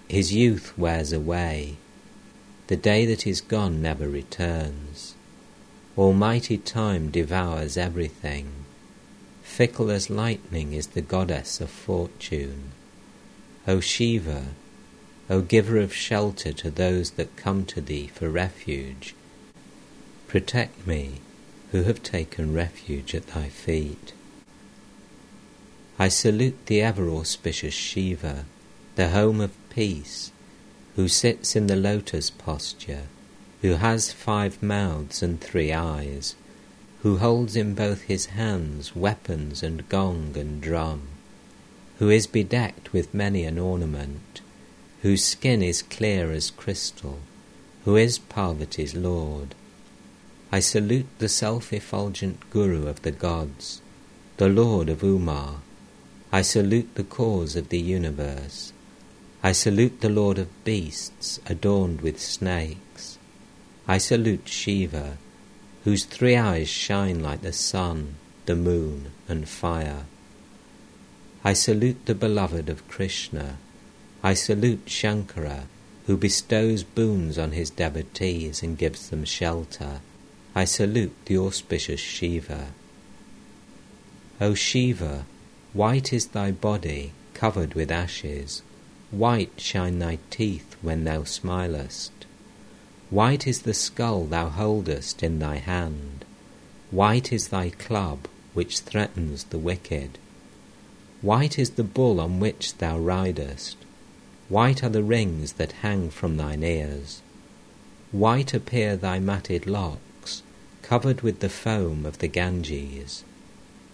His 0.08 0.34
youth 0.34 0.78
wears 0.78 1.12
away. 1.12 1.76
The 2.68 2.78
day 2.78 3.06
that 3.06 3.28
is 3.28 3.42
gone 3.42 3.82
never 3.82 4.08
returns. 4.08 5.16
Almighty 5.98 6.58
time 6.58 7.10
devours 7.10 7.76
everything. 7.76 8.52
Fickle 9.44 9.92
as 9.92 10.10
lightning 10.10 10.74
is 10.74 10.88
the 10.88 11.02
goddess 11.02 11.60
of 11.60 11.70
fortune. 11.70 12.72
O 13.70 13.82
Shiva, 13.82 14.46
O 15.30 15.42
giver 15.42 15.78
of 15.78 15.94
shelter 15.94 16.54
to 16.54 16.72
those 16.72 17.12
that 17.12 17.36
come 17.36 17.66
to 17.66 17.82
thee 17.82 18.08
for 18.08 18.30
refuge, 18.30 19.14
protect 20.26 20.88
me 20.88 21.16
who 21.74 21.84
have 21.84 22.02
taken 22.02 22.54
refuge 22.54 23.14
at 23.14 23.28
thy 23.28 23.50
feet. 23.50 24.14
I 26.00 26.08
salute 26.08 26.68
the 26.68 26.82
ever 26.82 27.10
auspicious 27.10 27.74
Shiva, 27.74 28.46
the 28.96 29.10
home 29.10 29.42
of 29.42 29.52
peace, 29.70 30.32
who 30.96 31.10
sits 31.10 31.54
in 31.54 31.68
the 31.68 31.76
lotus 31.76 32.30
posture, 32.30 33.04
who 33.62 33.74
has 33.74 34.14
five 34.14 34.64
mouths 34.64 35.22
and 35.22 35.42
three 35.42 35.74
eyes, 35.74 36.36
who 37.02 37.18
holds 37.18 37.58
in 37.58 37.74
both 37.74 38.04
his 38.04 38.28
hands 38.28 38.96
weapons 38.96 39.62
and 39.62 39.90
gong 39.90 40.38
and 40.38 40.62
drum 40.62 41.10
who 42.00 42.10
is 42.10 42.28
bedecked 42.28 42.94
with 42.94 43.14
many 43.14 43.44
an 43.44 43.58
ornament, 43.58 44.42
whose 45.02 45.24
skin 45.24 45.62
is 45.64 45.82
clear 45.82 46.32
as 46.32 46.52
crystal, 46.52 47.20
who 47.86 47.96
is 47.96 48.20
Parvati's 48.20 48.96
Lord. 48.96 49.56
I 50.52 50.60
salute 50.60 51.08
the 51.18 51.30
self-effulgent 51.30 52.50
Guru 52.52 52.88
of 52.88 53.02
the 53.02 53.12
gods, 53.12 53.82
the 54.38 54.48
Lord 54.48 54.90
of 54.90 55.04
Uma. 55.04 55.62
I 56.32 56.42
salute 56.42 56.96
the 56.96 57.04
cause 57.04 57.56
of 57.56 57.70
the 57.70 57.80
universe. 57.80 58.74
I 59.44 59.52
salute 59.52 60.02
the 60.02 60.10
Lord 60.10 60.38
of 60.38 60.64
beasts 60.64 61.40
adorned 61.48 62.02
with 62.02 62.20
snakes. 62.20 63.18
I 63.88 63.98
salute 63.98 64.48
Shiva, 64.48 65.18
whose 65.84 66.04
three 66.04 66.36
eyes 66.36 66.70
shine 66.70 67.24
like 67.24 67.42
the 67.42 67.54
sun, 67.54 68.16
the 68.46 68.56
moon, 68.56 69.12
and 69.28 69.48
fire. 69.48 70.04
I 71.48 71.54
salute 71.54 72.08
the 72.08 72.14
beloved 72.14 72.68
of 72.68 72.86
Krishna. 72.90 73.58
I 74.22 74.34
salute 74.34 74.88
Shankara, 74.88 75.68
who 76.06 76.18
bestows 76.18 76.84
boons 76.84 77.38
on 77.38 77.54
his 77.54 77.70
devotees 77.70 78.62
and 78.62 78.78
gives 78.78 79.08
them 79.08 79.24
shelter. 79.24 80.02
I 80.54 80.66
salute 80.66 81.16
the 81.24 81.38
auspicious 81.38 82.02
Shiva. 82.02 82.74
O 84.42 84.56
Shiva, 84.56 85.26
white 85.72 86.12
is 86.12 86.28
thy 86.28 86.52
body, 86.52 87.14
covered 87.34 87.76
with 87.76 87.92
ashes. 87.92 88.62
White 89.10 89.54
shine 89.56 90.00
thy 90.00 90.20
teeth 90.30 90.76
when 90.82 91.06
thou 91.06 91.24
smilest. 91.24 92.12
White 93.10 93.48
is 93.48 93.62
the 93.62 93.74
skull 93.74 94.26
thou 94.26 94.50
holdest 94.50 95.24
in 95.24 95.40
thy 95.40 95.60
hand. 95.60 96.26
White 96.92 97.32
is 97.32 97.48
thy 97.48 97.70
club 97.70 98.28
which 98.54 98.82
threatens 98.82 99.46
the 99.46 99.58
wicked. 99.58 100.18
White 101.24 101.58
is 101.58 101.72
the 101.72 101.84
bull 101.84 102.20
on 102.20 102.40
which 102.40 102.78
thou 102.78 103.00
ridest, 103.00 103.78
white 104.50 104.84
are 104.84 104.90
the 104.90 105.02
rings 105.02 105.54
that 105.54 105.72
hang 105.82 106.12
from 106.12 106.38
thine 106.38 106.64
ears, 106.64 107.24
white 108.12 108.54
appear 108.54 108.96
thy 108.96 109.18
matted 109.18 109.66
locks, 109.66 110.44
covered 110.84 111.22
with 111.22 111.40
the 111.40 111.50
foam 111.50 112.06
of 112.06 112.20
the 112.20 112.28
Ganges, 112.28 113.24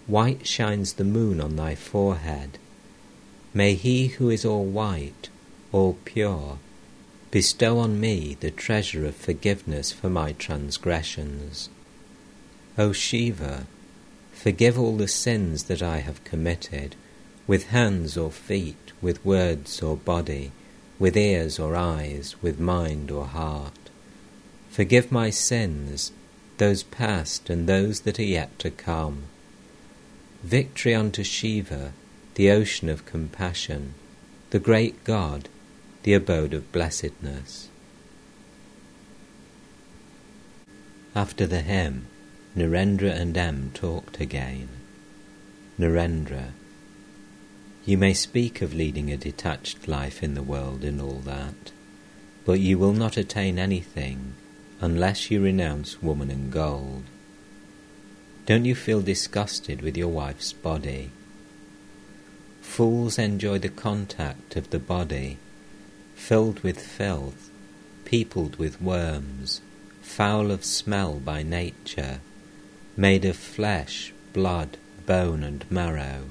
white 0.06 0.46
shines 0.46 0.92
the 0.92 1.04
moon 1.04 1.40
on 1.40 1.56
thy 1.56 1.74
forehead, 1.74 2.58
May 3.54 3.74
he 3.74 4.08
who 4.08 4.28
is 4.28 4.44
all 4.44 4.66
white, 4.66 5.30
all 5.72 5.96
pure, 6.04 6.58
bestow 7.30 7.78
on 7.78 8.00
me 8.00 8.36
the 8.38 8.50
treasure 8.50 9.06
of 9.06 9.16
forgiveness 9.16 9.92
for 9.92 10.10
my 10.10 10.32
transgressions. 10.32 11.70
O 12.76 12.92
Shiva, 12.92 13.66
forgive 14.32 14.78
all 14.78 14.96
the 14.96 15.08
sins 15.08 15.64
that 15.64 15.82
I 15.82 15.98
have 16.00 16.22
committed, 16.24 16.96
with 17.46 17.68
hands 17.68 18.16
or 18.16 18.30
feet, 18.30 18.92
with 19.02 19.24
words 19.24 19.82
or 19.82 19.96
body, 19.96 20.52
with 20.98 21.16
ears 21.16 21.58
or 21.58 21.76
eyes, 21.76 22.36
with 22.40 22.58
mind 22.58 23.10
or 23.10 23.26
heart. 23.26 23.90
Forgive 24.70 25.12
my 25.12 25.30
sins, 25.30 26.12
those 26.58 26.82
past 26.82 27.50
and 27.50 27.68
those 27.68 28.00
that 28.00 28.18
are 28.18 28.22
yet 28.22 28.58
to 28.58 28.70
come. 28.70 29.24
Victory 30.42 30.94
unto 30.94 31.22
Shiva, 31.22 31.92
the 32.34 32.50
ocean 32.50 32.88
of 32.88 33.06
compassion, 33.06 33.94
the 34.50 34.58
great 34.58 35.04
God, 35.04 35.48
the 36.02 36.14
abode 36.14 36.54
of 36.54 36.70
blessedness. 36.72 37.68
After 41.14 41.46
the 41.46 41.62
hymn, 41.62 42.06
Narendra 42.56 43.12
and 43.12 43.36
M 43.36 43.70
talked 43.74 44.20
again. 44.20 44.68
Narendra, 45.78 46.52
you 47.86 47.98
may 47.98 48.14
speak 48.14 48.62
of 48.62 48.72
leading 48.72 49.12
a 49.12 49.16
detached 49.16 49.86
life 49.86 50.22
in 50.22 50.34
the 50.34 50.42
world 50.42 50.82
and 50.82 51.00
all 51.00 51.20
that, 51.24 51.72
but 52.46 52.58
you 52.58 52.78
will 52.78 52.92
not 52.92 53.16
attain 53.16 53.58
anything 53.58 54.34
unless 54.80 55.30
you 55.30 55.42
renounce 55.42 56.02
woman 56.02 56.30
and 56.30 56.50
gold. 56.50 57.02
Don't 58.46 58.64
you 58.64 58.74
feel 58.74 59.02
disgusted 59.02 59.82
with 59.82 59.96
your 59.96 60.08
wife's 60.08 60.52
body? 60.52 61.10
Fools 62.62 63.18
enjoy 63.18 63.58
the 63.58 63.68
contact 63.68 64.56
of 64.56 64.70
the 64.70 64.78
body, 64.78 65.38
filled 66.14 66.60
with 66.60 66.80
filth, 66.80 67.50
peopled 68.04 68.56
with 68.56 68.80
worms, 68.80 69.60
foul 70.00 70.50
of 70.50 70.64
smell 70.64 71.14
by 71.14 71.42
nature, 71.42 72.20
made 72.96 73.24
of 73.24 73.36
flesh, 73.36 74.12
blood, 74.32 74.76
bone, 75.06 75.42
and 75.42 75.70
marrow, 75.70 76.24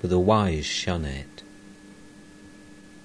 but 0.00 0.10
the 0.10 0.18
wise 0.18 0.66
shun 0.66 1.04
it. 1.04 1.42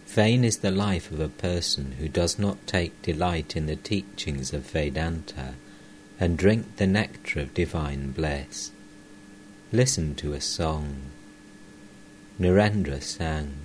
Vain 0.08 0.44
is 0.44 0.58
the 0.58 0.72
life 0.72 1.10
of 1.10 1.20
a 1.20 1.28
person 1.28 1.96
who 2.00 2.08
does 2.08 2.38
not 2.38 2.68
take 2.68 3.02
delight 3.02 3.56
in 3.56 3.66
the 3.66 3.76
teachings 3.76 4.54
of 4.54 4.70
Vedanta 4.70 5.56
and 6.20 6.38
drink 6.38 6.78
the 6.78 6.86
nectar 6.86 7.40
of 7.40 7.54
divine 7.54 8.12
bliss. 8.12 8.72
Listen 9.72 10.14
to 10.14 10.34
a 10.34 10.42
song. 10.42 10.98
Narendra 12.40 13.02
sang, 13.02 13.56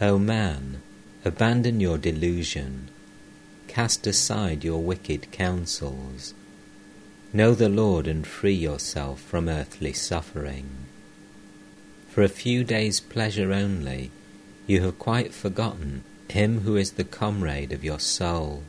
O 0.00 0.18
man, 0.18 0.80
abandon 1.24 1.80
your 1.80 1.98
delusion, 1.98 2.88
cast 3.66 4.06
aside 4.06 4.62
your 4.62 4.82
wicked 4.82 5.30
counsels, 5.32 6.34
know 7.32 7.54
the 7.54 7.68
Lord 7.68 8.06
and 8.06 8.24
free 8.24 8.54
yourself 8.54 9.20
from 9.20 9.48
earthly 9.48 9.92
suffering. 9.92 10.68
For 12.14 12.22
a 12.22 12.28
few 12.28 12.62
days' 12.62 13.00
pleasure 13.00 13.52
only, 13.52 14.12
you 14.68 14.82
have 14.82 15.00
quite 15.00 15.34
forgotten 15.34 16.04
him 16.30 16.60
who 16.60 16.76
is 16.76 16.92
the 16.92 17.02
comrade 17.02 17.72
of 17.72 17.82
your 17.82 17.98
soul. 17.98 18.62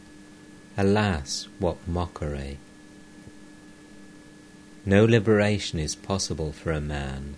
Alas, 0.76 1.48
what 1.60 1.78
mockery! 1.88 2.58
No 4.84 5.06
liberation 5.06 5.78
is 5.78 5.94
possible 5.94 6.54
for 6.54 6.72
a 6.72 6.82
man 6.82 7.36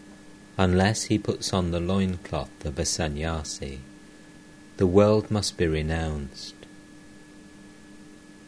unless 0.57 1.03
he 1.11 1.17
puts 1.17 1.51
on 1.51 1.71
the 1.71 1.81
loincloth 1.81 2.63
of 2.63 2.79
a 2.79 2.85
sannyasi. 2.85 3.81
The 4.77 4.88
world 4.88 5.29
must 5.29 5.57
be 5.57 5.67
renounced. 5.67 6.55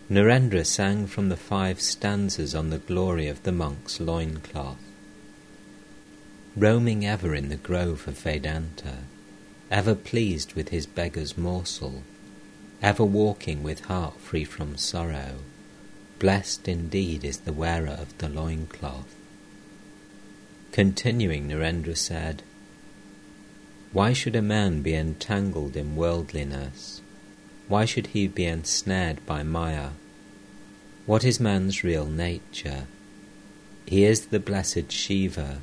Narendra 0.10 0.65
sang 0.65 1.07
from 1.07 1.27
the 1.27 1.36
five 1.36 1.81
stanzas 1.81 2.56
on 2.56 2.69
the 2.69 2.77
glory 2.77 3.27
of 3.27 3.44
the 3.44 3.52
monk's 3.52 3.99
loincloth. 3.99 4.89
Roaming 6.55 7.05
ever 7.05 7.35
in 7.35 7.49
the 7.49 7.57
grove 7.57 8.07
of 8.07 8.17
Vedanta, 8.17 9.03
ever 9.69 9.93
pleased 9.93 10.53
with 10.53 10.69
his 10.69 10.88
beggar's 10.88 11.38
morsel, 11.38 12.03
ever 12.81 13.05
walking 13.05 13.61
with 13.61 13.85
heart 13.85 14.19
free 14.19 14.43
from 14.43 14.76
sorrow, 14.76 15.35
blessed 16.17 16.67
indeed 16.67 17.23
is 17.23 17.38
the 17.39 17.53
wearer 17.53 17.91
of 17.91 18.17
the 18.17 18.27
loincloth. 18.27 19.15
Continuing, 20.71 21.47
Narendra 21.47 21.95
said, 21.95 22.41
Why 23.93 24.11
should 24.11 24.35
a 24.35 24.41
man 24.41 24.81
be 24.81 24.95
entangled 24.95 25.76
in 25.76 25.95
worldliness? 25.95 27.01
Why 27.67 27.85
should 27.85 28.07
he 28.07 28.27
be 28.27 28.45
ensnared 28.45 29.23
by 29.27 29.43
Maya? 29.43 29.91
What 31.05 31.23
is 31.23 31.39
man's 31.39 31.84
real 31.84 32.07
nature? 32.07 32.88
He 33.85 34.03
is 34.03 34.27
the 34.27 34.39
blessed 34.39 34.91
Shiva, 34.91 35.61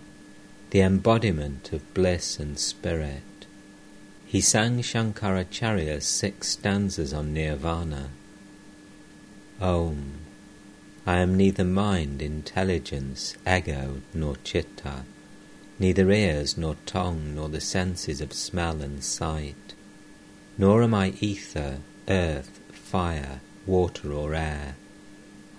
the 0.70 0.80
embodiment 0.80 1.72
of 1.72 1.94
bliss 1.94 2.38
and 2.38 2.58
spirit. 2.58 3.22
He 4.26 4.40
sang 4.40 4.80
Shankaracharya's 4.80 6.04
six 6.04 6.48
stanzas 6.48 7.14
on 7.14 7.32
Nirvana. 7.32 8.10
Om. 9.60 10.12
I 11.06 11.18
am 11.18 11.36
neither 11.36 11.64
mind, 11.64 12.20
intelligence, 12.20 13.36
ego, 13.46 14.02
nor 14.12 14.34
chitta, 14.42 15.04
neither 15.78 16.10
ears, 16.10 16.58
nor 16.58 16.76
tongue, 16.84 17.36
nor 17.36 17.48
the 17.48 17.60
senses 17.60 18.20
of 18.20 18.32
smell 18.32 18.82
and 18.82 19.04
sight, 19.04 19.74
nor 20.58 20.82
am 20.82 20.94
I 20.94 21.14
ether, 21.20 21.78
earth, 22.08 22.60
fire, 22.72 23.40
water, 23.66 24.12
or 24.12 24.34
air. 24.34 24.74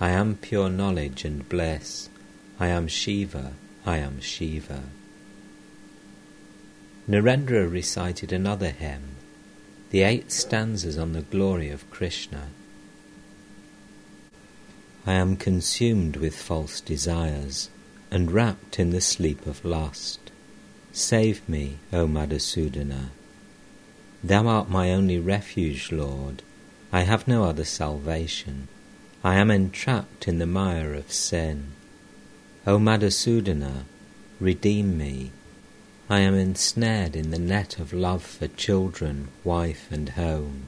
I 0.01 0.09
am 0.09 0.35
pure 0.35 0.69
knowledge 0.69 1.23
and 1.23 1.47
bliss. 1.47 2.09
I 2.59 2.67
am 2.67 2.87
Shiva, 2.87 3.53
I 3.85 3.97
am 3.97 4.19
Shiva. 4.19 4.83
Narendra 7.09 7.71
recited 7.71 8.33
another 8.33 8.69
hymn, 8.69 9.15
the 9.91 10.01
eight 10.01 10.29
stanzas 10.29 10.97
on 10.97 11.13
the 11.13 11.21
glory 11.21 11.69
of 11.69 11.89
Krishna. 11.89 12.47
I 15.05 15.13
am 15.13 15.37
consumed 15.37 16.17
with 16.17 16.35
false 16.35 16.81
desires 16.81 17.69
and 18.11 18.29
wrapped 18.29 18.77
in 18.77 18.89
the 18.89 18.99
sleep 18.99 19.45
of 19.47 19.63
lust. 19.63 20.19
Save 20.91 21.47
me, 21.47 21.77
O 21.93 22.07
Madhusudana. 22.07 23.11
Thou 24.21 24.45
art 24.45 24.69
my 24.69 24.91
only 24.91 25.17
refuge, 25.17 25.93
Lord. 25.93 26.43
I 26.91 27.03
have 27.03 27.25
no 27.25 27.45
other 27.45 27.63
salvation. 27.63 28.67
I 29.23 29.35
am 29.35 29.49
entrapped 29.49 30.27
in 30.27 30.39
the 30.39 30.45
mire 30.45 30.93
of 30.93 31.13
sin. 31.13 31.71
O 32.65 32.77
Madhusudana, 32.77 33.85
redeem 34.41 34.97
me. 34.97 35.31
I 36.09 36.19
am 36.21 36.35
ensnared 36.35 37.17
in 37.17 37.31
the 37.31 37.39
net 37.39 37.79
of 37.79 37.91
love 37.91 38.23
for 38.23 38.47
children, 38.47 39.27
wife, 39.43 39.87
and 39.91 40.07
home. 40.09 40.67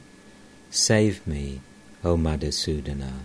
Save 0.69 1.25
me, 1.25 1.61
O 2.03 2.17
Madhusudana. 2.17 3.21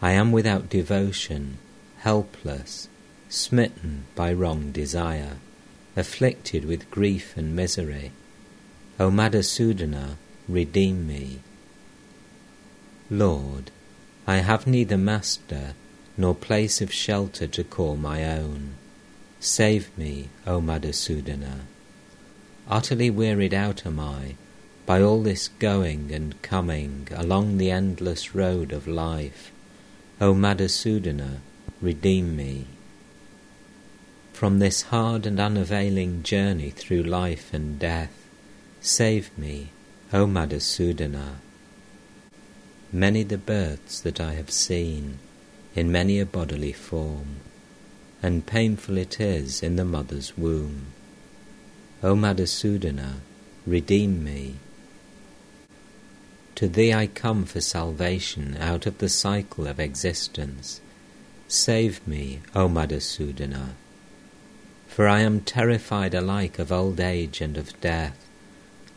I 0.00 0.12
am 0.12 0.30
without 0.30 0.70
devotion, 0.70 1.58
helpless, 1.98 2.88
smitten 3.28 4.04
by 4.14 4.32
wrong 4.32 4.70
desire, 4.70 5.38
afflicted 5.96 6.64
with 6.64 6.88
grief 6.88 7.36
and 7.36 7.56
misery. 7.56 8.12
O 9.00 9.10
Madhusudana, 9.10 10.18
redeem 10.48 11.04
me. 11.04 11.40
Lord, 13.10 13.72
I 14.24 14.36
have 14.36 14.68
neither 14.68 14.96
master 14.96 15.74
nor 16.16 16.34
place 16.34 16.80
of 16.80 16.92
shelter 16.92 17.48
to 17.48 17.64
call 17.64 17.96
my 17.96 18.24
own. 18.24 18.74
Save 19.40 19.96
me, 19.96 20.30
O 20.46 20.60
Madhusudana. 20.60 21.60
Utterly 22.68 23.08
wearied 23.08 23.54
out 23.54 23.86
am 23.86 24.00
I 24.00 24.34
by 24.84 25.00
all 25.00 25.22
this 25.22 25.46
going 25.46 26.10
and 26.12 26.40
coming 26.42 27.06
along 27.14 27.56
the 27.56 27.70
endless 27.70 28.34
road 28.34 28.72
of 28.72 28.88
life. 28.88 29.52
O 30.20 30.34
Madhusudana, 30.34 31.38
redeem 31.80 32.36
me. 32.36 32.66
From 34.32 34.58
this 34.58 34.82
hard 34.82 35.24
and 35.24 35.38
unavailing 35.38 36.24
journey 36.24 36.70
through 36.70 37.04
life 37.04 37.54
and 37.54 37.78
death, 37.78 38.28
save 38.80 39.36
me, 39.38 39.68
O 40.12 40.26
Madhusudana. 40.26 41.36
Many 42.92 43.22
the 43.22 43.38
births 43.38 44.00
that 44.00 44.20
I 44.20 44.34
have 44.34 44.50
seen, 44.50 45.18
in 45.76 45.92
many 45.92 46.18
a 46.18 46.26
bodily 46.26 46.72
form 46.72 47.36
and 48.22 48.46
painful 48.46 48.98
it 48.98 49.20
is 49.20 49.62
in 49.62 49.76
the 49.76 49.84
mother's 49.84 50.36
womb. 50.36 50.86
O 52.02 52.14
Madhusudana, 52.14 53.16
redeem 53.66 54.22
me. 54.24 54.56
To 56.54 56.68
thee 56.68 56.92
I 56.92 57.06
come 57.06 57.44
for 57.44 57.60
salvation 57.60 58.56
out 58.58 58.86
of 58.86 58.98
the 58.98 59.08
cycle 59.08 59.66
of 59.66 59.78
existence. 59.78 60.80
Save 61.46 62.06
me, 62.06 62.40
O 62.54 62.68
Madhusudana. 62.68 63.70
For 64.86 65.06
I 65.06 65.20
am 65.20 65.40
terrified 65.40 66.14
alike 66.14 66.58
of 66.58 66.72
old 66.72 66.98
age 66.98 67.40
and 67.40 67.56
of 67.56 67.80
death. 67.80 68.28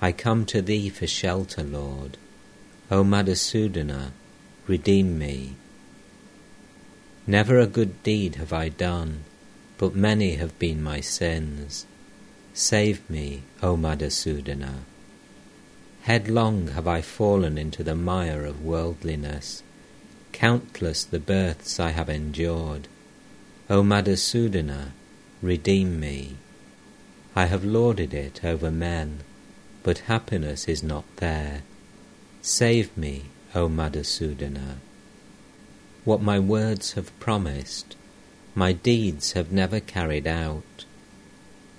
I 0.01 0.11
come 0.11 0.45
to 0.47 0.61
thee 0.61 0.89
for 0.89 1.05
shelter, 1.05 1.63
Lord. 1.63 2.17
O 2.89 3.03
Madhusudana, 3.03 4.11
redeem 4.67 5.19
me. 5.19 5.55
Never 7.27 7.59
a 7.59 7.67
good 7.67 8.01
deed 8.03 8.35
have 8.35 8.51
I 8.51 8.69
done, 8.69 9.23
but 9.77 9.95
many 9.95 10.35
have 10.35 10.57
been 10.57 10.81
my 10.81 11.01
sins. 11.01 11.85
Save 12.53 13.07
me, 13.09 13.43
O 13.61 13.77
Madhusudana. 13.77 14.79
Headlong 16.01 16.69
have 16.69 16.87
I 16.87 17.01
fallen 17.01 17.59
into 17.59 17.83
the 17.83 17.95
mire 17.95 18.43
of 18.43 18.65
worldliness. 18.65 19.61
Countless 20.31 21.03
the 21.03 21.19
births 21.19 21.79
I 21.79 21.91
have 21.91 22.09
endured. 22.09 22.87
O 23.69 23.83
Madhusudana, 23.83 24.93
redeem 25.43 25.99
me. 25.99 26.37
I 27.35 27.45
have 27.45 27.63
lorded 27.63 28.13
it 28.13 28.43
over 28.43 28.71
men, 28.71 29.19
but 29.83 29.99
happiness 29.99 30.67
is 30.67 30.81
not 30.81 31.05
there. 31.17 31.61
Save 32.41 32.97
me, 32.97 33.25
O 33.53 33.69
Madhusudana. 33.69 34.77
What 36.03 36.21
my 36.21 36.39
words 36.39 36.93
have 36.93 37.17
promised, 37.19 37.95
my 38.55 38.73
deeds 38.73 39.33
have 39.33 39.51
never 39.51 39.79
carried 39.79 40.25
out. 40.25 40.85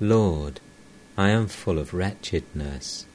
Lord, 0.01 0.61
I 1.17 1.31
am 1.31 1.49
full 1.49 1.79
of 1.79 1.93
wretchedness. 1.93 3.07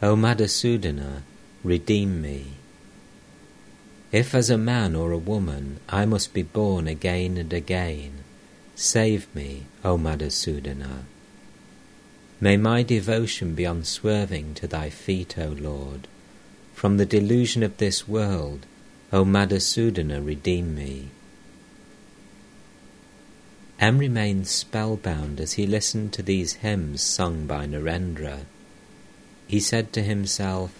O 0.00 0.14
Madhusudana, 0.14 1.22
redeem 1.64 2.22
me. 2.22 2.52
If 4.12 4.34
as 4.34 4.48
a 4.48 4.56
man 4.56 4.94
or 4.94 5.10
a 5.10 5.18
woman 5.18 5.80
I 5.88 6.06
must 6.06 6.32
be 6.32 6.42
born 6.42 6.86
again 6.86 7.36
and 7.36 7.52
again, 7.52 8.24
save 8.76 9.26
me, 9.34 9.64
O 9.84 9.98
Madhusudana. 9.98 11.02
May 12.40 12.56
my 12.56 12.84
devotion 12.84 13.56
be 13.56 13.64
unswerving 13.64 14.54
to 14.54 14.68
thy 14.68 14.88
feet, 14.88 15.36
O 15.36 15.48
Lord. 15.48 16.06
From 16.74 16.96
the 16.96 17.06
delusion 17.06 17.64
of 17.64 17.78
this 17.78 18.06
world, 18.06 18.66
O 19.10 19.24
Madhusudana, 19.24 20.20
redeem 20.20 20.74
me. 20.74 21.08
M 23.80 23.96
remained 23.96 24.46
spellbound 24.48 25.40
as 25.40 25.54
he 25.54 25.66
listened 25.66 26.12
to 26.12 26.22
these 26.22 26.54
hymns 26.54 27.00
sung 27.00 27.46
by 27.46 27.64
Narendra. 27.64 28.40
He 29.46 29.60
said 29.60 29.94
to 29.94 30.02
himself, 30.02 30.78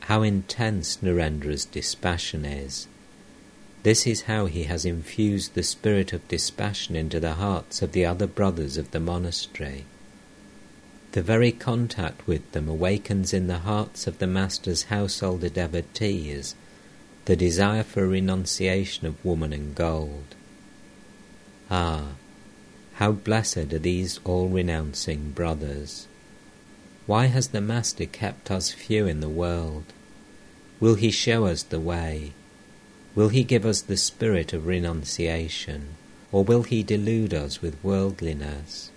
How 0.00 0.22
intense 0.22 0.98
Narendra's 1.00 1.64
dispassion 1.64 2.44
is! 2.44 2.88
This 3.84 4.06
is 4.06 4.22
how 4.22 4.46
he 4.46 4.64
has 4.64 4.84
infused 4.84 5.54
the 5.54 5.62
spirit 5.62 6.12
of 6.12 6.28
dispassion 6.28 6.94
into 6.94 7.20
the 7.20 7.34
hearts 7.34 7.80
of 7.80 7.92
the 7.92 8.04
other 8.04 8.26
brothers 8.26 8.76
of 8.76 8.90
the 8.90 9.00
monastery. 9.00 9.86
The 11.12 11.22
very 11.22 11.52
contact 11.52 12.26
with 12.26 12.52
them 12.52 12.68
awakens 12.68 13.32
in 13.32 13.46
the 13.46 13.60
hearts 13.60 14.06
of 14.06 14.18
the 14.18 14.26
Master's 14.26 14.84
householder 14.84 15.48
devotees 15.48 16.54
the 17.26 17.36
desire 17.36 17.82
for 17.82 18.06
renunciation 18.06 19.06
of 19.06 19.24
woman 19.24 19.52
and 19.52 19.74
gold. 19.74 20.34
Ah, 21.68 22.12
how 22.94 23.12
blessed 23.12 23.72
are 23.72 23.78
these 23.78 24.20
all 24.24 24.48
renouncing 24.48 25.32
brothers! 25.32 26.06
Why 27.06 27.26
has 27.26 27.48
the 27.48 27.60
Master 27.60 28.06
kept 28.06 28.50
us 28.50 28.70
few 28.70 29.06
in 29.06 29.20
the 29.20 29.28
world? 29.28 29.84
Will 30.78 30.94
he 30.94 31.10
show 31.10 31.46
us 31.46 31.64
the 31.64 31.80
way? 31.80 32.32
Will 33.16 33.28
he 33.28 33.42
give 33.42 33.66
us 33.66 33.80
the 33.80 33.96
spirit 33.96 34.52
of 34.52 34.66
renunciation, 34.66 35.96
or 36.30 36.44
will 36.44 36.62
he 36.62 36.82
delude 36.84 37.34
us 37.34 37.60
with 37.60 37.82
worldliness? 37.82 38.90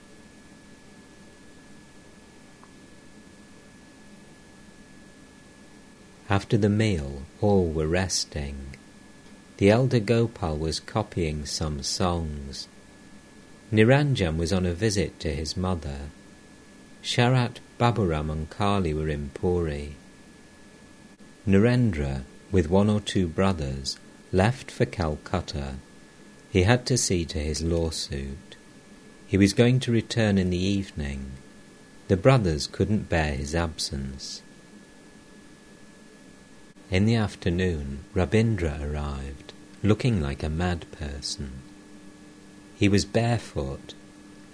After 6.29 6.59
the 6.59 6.69
meal, 6.69 7.23
all 7.41 7.67
were 7.67 7.87
resting. 7.87 8.75
The 9.57 9.71
elder 9.71 9.99
Gopal 9.99 10.59
was 10.59 10.79
copying 10.79 11.45
some 11.45 11.81
songs. 11.81 12.67
Niranjan 13.71 14.37
was 14.37 14.53
on 14.53 14.67
a 14.67 14.73
visit 14.73 15.19
to 15.21 15.33
his 15.33 15.57
mother. 15.57 16.11
Sharat, 17.01 17.57
Baburam, 17.79 18.29
and 18.29 18.47
Kali 18.47 18.93
were 18.93 19.09
in 19.09 19.31
Puri. 19.33 19.95
Narendra, 21.47 22.25
with 22.51 22.69
one 22.69 22.91
or 22.91 22.99
two 22.99 23.27
brothers, 23.27 23.97
left 24.31 24.69
for 24.69 24.85
Calcutta. 24.85 25.77
He 26.51 26.63
had 26.63 26.85
to 26.85 26.97
see 26.97 27.25
to 27.25 27.39
his 27.39 27.63
lawsuit. 27.63 28.55
He 29.25 29.37
was 29.37 29.53
going 29.53 29.79
to 29.81 29.91
return 29.91 30.37
in 30.37 30.51
the 30.51 30.63
evening. 30.63 31.31
The 32.07 32.17
brothers 32.17 32.67
couldn't 32.67 33.09
bear 33.09 33.33
his 33.33 33.55
absence. 33.55 34.43
In 36.91 37.05
the 37.05 37.15
afternoon, 37.15 37.99
Rabindra 38.15 38.79
arrived, 38.81 39.53
looking 39.83 40.21
like 40.21 40.41
a 40.41 40.49
mad 40.49 40.85
person. 40.91 41.51
He 42.75 42.89
was 42.89 43.05
barefoot 43.05 43.93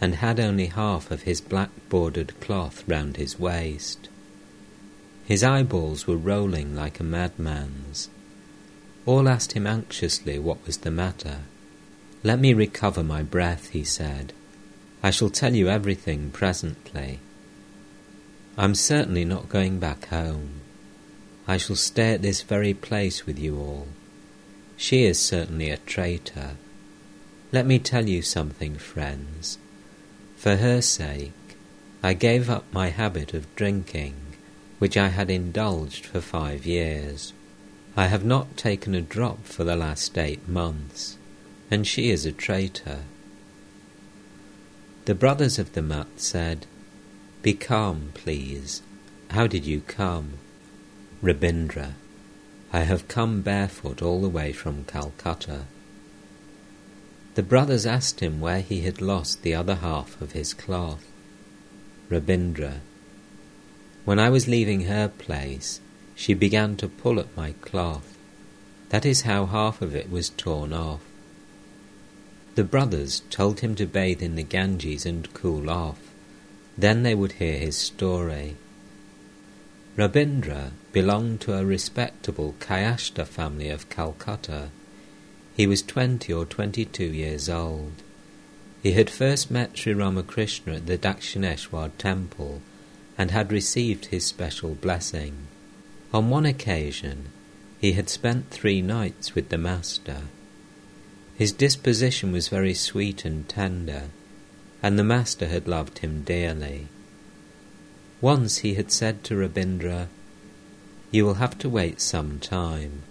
and 0.02 0.16
had 0.16 0.40
only 0.40 0.66
half 0.66 1.12
of 1.12 1.22
his 1.22 1.40
black 1.40 1.70
bordered 1.88 2.38
cloth 2.41 2.84
round 2.88 3.16
his 3.16 3.40
waist. 3.40 4.10
His 5.26 5.44
eyeballs 5.44 6.06
were 6.06 6.18
rolling 6.18 6.76
like 6.76 6.99
a 6.99 7.03
madman's. 7.03 8.10
All 9.06 9.30
asked 9.30 9.53
him 9.53 9.66
anxiously 9.66 10.38
what 10.38 10.66
was 10.66 10.78
the 10.78 10.91
matter. 10.91 11.40
Let 12.22 12.40
me 12.40 12.53
recover 12.53 13.03
my 13.03 13.24
breath, 13.24 13.70
he 13.70 13.86
said. 13.86 14.34
I 15.02 15.10
shall 15.12 15.30
tell 15.30 15.56
you 15.56 15.70
everything 15.70 16.32
presently. 16.32 17.20
I'm 18.57 18.76
certainly 18.76 19.24
not 19.24 19.48
going 19.48 19.80
back 19.80 20.07
home. 20.07 20.62
I 21.48 21.58
shall 21.58 21.76
stay 21.76 22.14
at 22.14 22.22
this 22.22 22.42
very 22.42 22.74
place 22.74 23.26
with 23.26 23.38
you 23.38 23.58
all. 23.58 23.88
She 24.78 25.04
is 25.04 25.20
certainly 25.20 25.70
a 25.70 25.78
traitor. 25.78 26.58
Let 27.52 27.66
me 27.66 27.80
tell 27.80 28.10
you 28.10 28.22
something, 28.22 28.78
friends. 28.78 29.58
For 30.36 30.58
her 30.58 30.82
sake, 30.82 31.32
I 32.02 32.14
gave 32.14 32.50
up 32.50 32.66
my 32.72 32.90
habit 32.90 33.34
of 33.34 33.56
drinking, 33.56 34.16
which 34.80 34.98
I 34.98 35.10
had 35.10 35.30
indulged 35.30 36.06
for 36.06 36.20
five 36.20 36.66
years. 36.66 37.34
I 37.96 38.08
have 38.08 38.26
not 38.26 38.58
taken 38.58 38.94
a 38.94 39.02
drop 39.02 39.46
for 39.46 39.64
the 39.64 39.76
last 39.76 40.18
eight 40.18 40.48
months, 40.50 41.18
and 41.72 41.88
she 41.88 42.10
is 42.10 42.26
a 42.26 42.32
traitor. 42.32 43.00
The 45.06 45.16
brothers 45.16 45.60
of 45.60 45.74
the 45.74 45.82
mutt 45.82 46.08
said, 46.18 46.66
Be 47.42 47.54
calm, 47.54 48.12
please. 48.16 48.82
How 49.30 49.48
did 49.48 49.66
you 49.66 49.82
come? 49.82 50.34
Rabindra, 51.26 51.93
I 52.72 52.81
have 52.81 53.07
come 53.07 53.41
barefoot 53.41 54.03
all 54.03 54.22
the 54.22 54.30
way 54.30 54.53
from 54.53 54.84
Calcutta. 54.84 55.61
The 57.34 57.41
brothers 57.41 57.88
asked 57.88 58.19
him 58.19 58.39
where 58.39 58.61
he 58.61 58.81
had 58.81 59.02
lost 59.02 59.41
the 59.41 59.56
other 59.56 59.73
half 59.73 60.22
of 60.22 60.34
his 60.34 60.53
cloth. 60.53 61.03
Rabindra, 62.11 62.81
when 64.03 64.19
I 64.19 64.30
was 64.30 64.47
leaving 64.47 64.81
her 64.81 65.07
place, 65.07 65.81
she 66.14 66.35
began 66.35 66.77
to 66.77 66.88
pull 66.88 67.19
at 67.19 67.35
my 67.35 67.53
cloth. 67.53 68.15
That 68.89 69.03
is 69.03 69.22
how 69.22 69.47
half 69.47 69.81
of 69.81 69.95
it 69.95 70.11
was 70.11 70.30
torn 70.30 70.73
off. 70.73 71.02
The 72.53 72.64
brothers 72.64 73.23
told 73.31 73.61
him 73.61 73.73
to 73.77 73.88
bathe 73.88 74.22
in 74.22 74.35
the 74.35 74.43
Ganges 74.43 75.07
and 75.07 75.34
cool 75.34 75.72
off. 75.72 75.97
Then 76.77 77.02
they 77.02 77.15
would 77.15 77.31
hear 77.31 77.57
his 77.57 77.76
story. 77.77 78.57
Rabindra 79.97 80.73
belonged 80.96 81.42
to 81.42 81.52
a 81.54 81.66
respectable 81.66 82.56
Kayastha 82.62 83.26
family 83.26 83.68
of 83.68 83.90
Calcutta. 83.90 84.70
He 85.54 85.68
was 85.68 85.82
twenty 85.82 86.32
or 86.32 86.46
twenty-two 86.46 87.12
years 87.12 87.50
old. 87.50 87.92
He 88.82 88.94
had 88.94 89.10
first 89.10 89.52
met 89.52 89.78
Sri 89.78 89.94
Ramakrishna 89.94 90.76
at 90.76 90.86
the 90.86 90.98
Dakshineshwar 90.98 91.92
temple 91.98 92.62
and 93.18 93.32
had 93.32 93.52
received 93.52 94.06
his 94.06 94.26
special 94.26 94.74
blessing. 94.76 95.34
On 96.14 96.30
one 96.30 96.46
occasion, 96.46 97.26
he 97.82 97.92
had 97.92 98.08
spent 98.08 98.50
three 98.50 98.82
nights 98.82 99.36
with 99.36 99.50
the 99.50 99.58
Master. 99.58 100.22
His 101.38 101.52
disposition 101.52 102.32
was 102.32 102.48
very 102.48 102.74
sweet 102.74 103.26
and 103.26 103.50
tender, 103.50 104.04
and 104.82 104.98
the 104.98 105.04
Master 105.04 105.48
had 105.48 105.68
loved 105.68 106.00
him 106.00 106.22
dearly. 106.22 106.88
Once 108.22 108.60
he 108.60 108.76
had 108.76 108.94
said 108.94 109.26
to 109.26 109.36
Rabindra, 109.36 110.08
You 111.16 111.24
will 111.24 111.36
have 111.36 111.58
to 111.60 111.70
wait 111.70 112.02
some 112.02 112.40
time. 112.40 113.04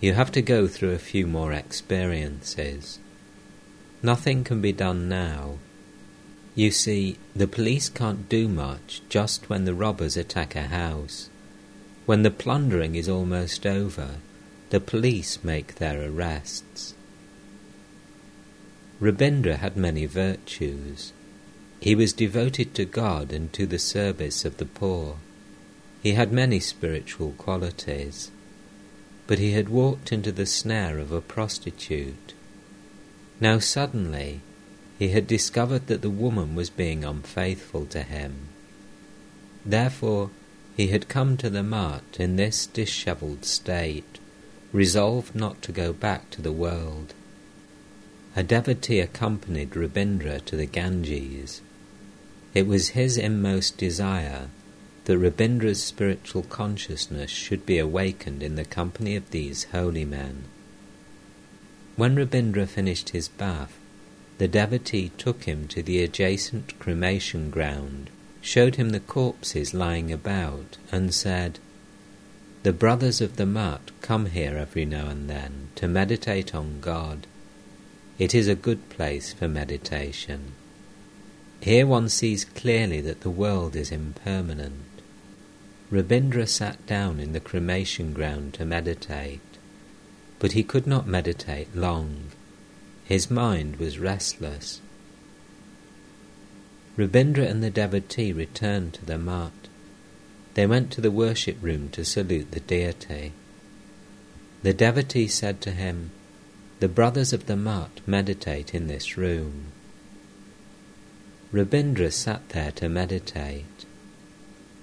You 0.00 0.12
have 0.12 0.30
to 0.30 0.40
go 0.40 0.68
through 0.68 0.92
a 0.92 1.08
few 1.12 1.26
more 1.26 1.52
experiences. 1.52 3.00
Nothing 4.00 4.44
can 4.44 4.60
be 4.60 4.70
done 4.70 5.08
now. 5.08 5.58
You 6.54 6.70
see, 6.70 7.18
the 7.34 7.48
police 7.48 7.88
can't 7.88 8.28
do 8.28 8.46
much 8.46 9.02
just 9.08 9.50
when 9.50 9.64
the 9.64 9.74
robbers 9.74 10.16
attack 10.16 10.54
a 10.54 10.68
house. 10.68 11.28
When 12.04 12.22
the 12.22 12.30
plundering 12.30 12.94
is 12.94 13.08
almost 13.08 13.66
over, 13.66 14.18
the 14.70 14.78
police 14.78 15.42
make 15.42 15.74
their 15.80 16.00
arrests. 16.08 16.94
Rabindra 19.00 19.56
had 19.56 19.76
many 19.76 20.06
virtues. 20.06 21.12
He 21.80 21.96
was 21.96 22.12
devoted 22.12 22.72
to 22.76 22.84
God 22.84 23.32
and 23.32 23.52
to 23.52 23.66
the 23.66 23.80
service 23.80 24.44
of 24.44 24.58
the 24.58 24.64
poor. 24.64 25.16
He 26.06 26.12
had 26.12 26.30
many 26.30 26.60
spiritual 26.60 27.32
qualities, 27.32 28.30
but 29.26 29.40
he 29.40 29.54
had 29.54 29.68
walked 29.68 30.12
into 30.12 30.30
the 30.30 30.46
snare 30.46 31.00
of 31.00 31.10
a 31.10 31.20
prostitute. 31.20 32.32
Now 33.40 33.58
suddenly 33.58 34.40
he 35.00 35.08
had 35.08 35.26
discovered 35.26 35.88
that 35.88 36.02
the 36.02 36.18
woman 36.24 36.54
was 36.54 36.70
being 36.70 37.02
unfaithful 37.02 37.86
to 37.86 38.04
him. 38.04 38.50
Therefore 39.64 40.30
he 40.76 40.86
had 40.94 41.08
come 41.08 41.36
to 41.38 41.50
the 41.50 41.64
mutt 41.64 42.04
in 42.20 42.36
this 42.36 42.66
dishevelled 42.66 43.44
state, 43.44 44.20
resolved 44.72 45.34
not 45.34 45.60
to 45.62 45.72
go 45.72 45.92
back 45.92 46.30
to 46.30 46.40
the 46.40 46.52
world. 46.52 47.14
A 48.36 48.44
devotee 48.44 49.00
accompanied 49.00 49.74
Rabindra 49.74 50.38
to 50.42 50.54
the 50.54 50.66
Ganges. 50.66 51.62
It 52.54 52.68
was 52.68 52.90
his 52.90 53.18
inmost 53.18 53.76
desire 53.76 54.50
that 55.06 55.18
Rabindra's 55.18 55.82
spiritual 55.82 56.42
consciousness 56.42 57.30
should 57.30 57.64
be 57.64 57.78
awakened 57.78 58.42
in 58.42 58.56
the 58.56 58.64
company 58.64 59.14
of 59.14 59.30
these 59.30 59.64
holy 59.72 60.04
men. 60.04 60.44
When 61.94 62.16
Rabindra 62.16 62.66
finished 62.66 63.10
his 63.10 63.28
bath, 63.28 63.78
the 64.38 64.48
devotee 64.48 65.12
took 65.16 65.44
him 65.44 65.68
to 65.68 65.82
the 65.82 66.02
adjacent 66.02 66.78
cremation 66.80 67.50
ground, 67.50 68.10
showed 68.42 68.74
him 68.74 68.90
the 68.90 69.00
corpses 69.00 69.72
lying 69.72 70.12
about, 70.12 70.76
and 70.90 71.14
said, 71.14 71.60
The 72.64 72.72
brothers 72.72 73.20
of 73.20 73.36
the 73.36 73.46
Mutt 73.46 73.92
come 74.02 74.26
here 74.26 74.58
every 74.58 74.84
now 74.84 75.06
and 75.06 75.30
then 75.30 75.68
to 75.76 75.86
meditate 75.86 76.52
on 76.52 76.80
God. 76.80 77.28
It 78.18 78.34
is 78.34 78.48
a 78.48 78.56
good 78.56 78.88
place 78.88 79.32
for 79.32 79.46
meditation. 79.46 80.52
Here 81.60 81.86
one 81.86 82.08
sees 82.08 82.44
clearly 82.44 83.00
that 83.02 83.20
the 83.20 83.30
world 83.30 83.76
is 83.76 83.92
impermanent. 83.92 84.85
Rabindra 85.90 86.48
sat 86.48 86.84
down 86.86 87.20
in 87.20 87.32
the 87.32 87.40
cremation 87.40 88.12
ground 88.12 88.54
to 88.54 88.64
meditate, 88.64 89.40
but 90.40 90.52
he 90.52 90.64
could 90.64 90.86
not 90.86 91.06
meditate 91.06 91.76
long. 91.76 92.32
His 93.04 93.30
mind 93.30 93.76
was 93.76 94.00
restless. 94.00 94.80
Rabindra 96.96 97.46
and 97.46 97.62
the 97.62 97.70
devotee 97.70 98.32
returned 98.32 98.94
to 98.94 99.04
the 99.04 99.18
mutt. 99.18 99.52
They 100.54 100.66
went 100.66 100.90
to 100.92 101.00
the 101.00 101.10
worship 101.10 101.58
room 101.60 101.90
to 101.90 102.04
salute 102.04 102.50
the 102.50 102.60
deity. 102.60 103.32
The 104.62 104.72
devotee 104.72 105.28
said 105.28 105.60
to 105.60 105.70
him, 105.70 106.10
The 106.80 106.88
brothers 106.88 107.32
of 107.32 107.46
the 107.46 107.56
mutt 107.56 108.00
meditate 108.06 108.74
in 108.74 108.88
this 108.88 109.16
room. 109.16 109.66
Rabindra 111.52 112.10
sat 112.10 112.48
there 112.48 112.72
to 112.72 112.88
meditate. 112.88 113.75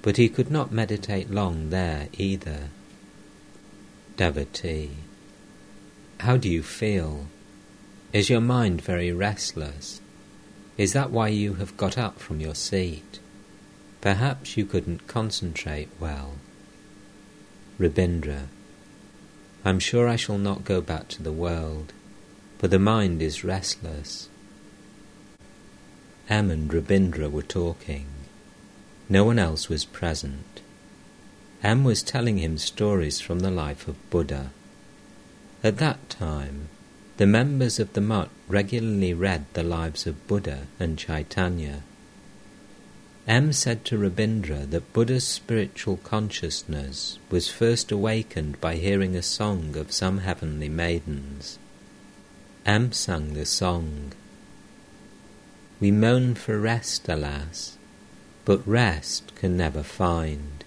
But 0.04 0.18
he 0.18 0.30
could 0.30 0.52
not 0.52 0.72
meditate 0.72 1.32
long 1.32 1.72
there 1.72 2.10
either. 2.14 2.70
Devotee, 4.16 4.92
how 6.20 6.38
do 6.38 6.48
you 6.48 6.62
feel? 6.62 7.28
Is 8.12 8.30
your 8.30 8.42
mind 8.42 8.82
very 8.82 9.12
restless? 9.12 10.02
Is 10.78 10.94
that 10.94 11.10
why 11.10 11.30
you 11.30 11.56
have 11.56 11.76
got 11.78 11.98
up 11.98 12.20
from 12.20 12.40
your 12.40 12.54
seat? 12.54 13.20
Perhaps 14.02 14.56
you 14.56 14.66
couldn't 14.66 15.08
concentrate 15.08 15.90
well. 16.00 16.34
Rabindra, 17.80 18.48
I'm 19.66 19.80
sure 19.80 20.08
I 20.08 20.18
shall 20.18 20.38
not 20.38 20.66
go 20.66 20.82
back 20.82 21.08
to 21.10 21.24
the 21.24 21.32
world, 21.32 21.94
but 22.60 22.70
the 22.70 22.78
mind 22.78 23.22
is 23.22 23.44
restless. 23.46 24.28
M 26.30 26.52
and 26.52 26.70
Rabindra 26.70 27.32
were 27.32 27.42
talking. 27.42 28.13
No 29.10 29.24
one 29.24 29.40
else 29.40 29.70
was 29.70 29.86
present. 29.86 30.62
M 31.64 31.84
was 31.84 32.04
telling 32.04 32.38
him 32.38 32.58
stories 32.58 33.20
from 33.22 33.40
the 33.40 33.52
life 33.52 33.88
of 33.88 34.10
Buddha. 34.10 34.52
At 35.64 35.78
that 35.78 36.10
time, 36.10 36.70
the 37.18 37.28
members 37.28 37.80
of 37.80 37.94
the 37.94 38.02
Mutt 38.02 38.30
regularly 38.48 39.14
read 39.14 39.46
the 39.54 39.64
lives 39.64 40.08
of 40.08 40.28
Buddha 40.28 40.68
and 40.80 40.98
Chaitanya. 40.98 41.84
M 43.28 43.54
said 43.54 43.86
to 43.86 43.98
Rabindra 43.98 44.70
that 44.72 44.92
Buddha's 44.92 45.26
spiritual 45.26 45.98
consciousness 45.98 47.20
was 47.30 47.50
first 47.50 47.92
awakened 47.92 48.60
by 48.60 48.76
hearing 48.76 49.16
a 49.16 49.22
song 49.22 49.78
of 49.78 49.94
some 49.94 50.18
heavenly 50.18 50.68
maidens. 50.68 51.58
M 52.66 52.92
sang 52.92 53.34
the 53.34 53.46
song. 53.46 54.12
We 55.80 55.92
moan 55.92 56.36
for 56.36 56.60
rest, 56.60 57.08
alas, 57.08 57.73
but 58.46 58.68
rest 58.68 59.36
can 59.36 59.56
never 59.56 59.84
find. 59.84 60.64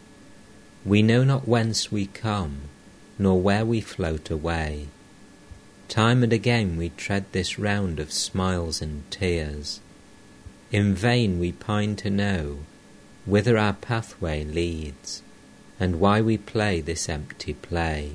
We 0.84 1.02
know 1.02 1.24
not 1.24 1.48
whence 1.48 1.90
we 1.90 2.06
come, 2.06 2.62
nor 3.18 3.40
where 3.40 3.64
we 3.64 3.80
float 3.80 4.30
away. 4.30 4.88
Time 5.88 6.22
and 6.22 6.32
again 6.32 6.76
we 6.76 6.90
tread 6.90 7.24
this 7.32 7.58
round 7.58 8.00
of 8.00 8.12
smiles 8.12 8.82
and 8.82 9.08
tears. 9.10 9.80
In 10.72 10.94
vain 10.94 11.38
we 11.38 11.52
pine 11.52 11.96
to 11.96 12.10
know 12.10 12.58
whither 13.26 13.58
our 13.58 13.72
pathway 13.72 14.44
leads, 14.44 15.22
and 15.80 16.00
why 16.00 16.20
we 16.20 16.38
play 16.38 16.80
this 16.80 17.08
empty 17.08 17.52
play. 17.52 18.12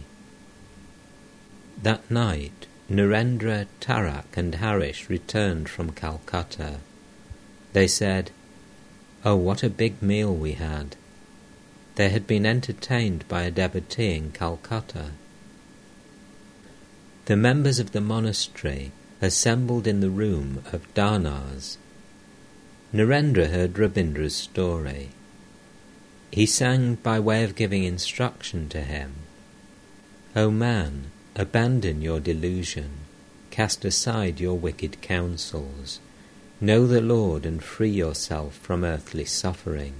That 1.82 2.10
night, 2.10 2.66
Narendra, 2.90 3.68
Tarak, 3.82 4.38
and 4.38 4.56
Harish 4.56 5.10
returned 5.10 5.70
from 5.70 5.92
Calcutta. 5.92 6.78
They 7.74 7.88
said, 7.88 8.32
Oh, 9.23 9.35
what 9.35 9.61
a 9.61 9.69
big 9.69 10.02
meal 10.02 10.34
we 10.34 10.53
had! 10.53 10.95
They 11.95 12.10
had 12.10 12.26
been 12.26 12.45
entertained 12.45 13.27
by 13.27 13.43
a 13.43 13.52
devotee 13.52 14.15
in 14.15 14.31
Calcutta. 14.31 15.11
The 17.26 17.35
members 17.35 17.77
of 17.77 17.91
the 17.91 18.02
monastery 18.02 18.91
assembled 19.22 19.85
in 19.85 19.99
the 19.99 20.10
room 20.10 20.64
of 20.73 20.91
Danas. 20.95 21.77
Narendra 22.91 23.48
heard 23.52 23.77
Rabindra's 23.77 24.35
story. 24.35 25.10
He 26.31 26.48
sang 26.48 26.95
by 26.95 27.19
way 27.19 27.43
of 27.43 27.56
giving 27.56 27.84
instruction 27.84 28.69
to 28.69 28.81
him. 28.81 29.14
O 30.35 30.49
man, 30.49 31.11
abandon 31.35 32.02
your 32.02 32.19
delusion, 32.19 32.89
cast 33.52 33.85
aside 33.85 34.39
your 34.39 34.57
wicked 34.57 35.02
counsels, 35.02 35.99
Know 36.64 36.86
the 36.86 37.02
Lord 37.02 37.44
and 37.48 37.64
free 37.64 37.90
yourself 37.90 38.56
from 38.56 38.84
earthly 38.84 39.26
suffering. 39.26 39.96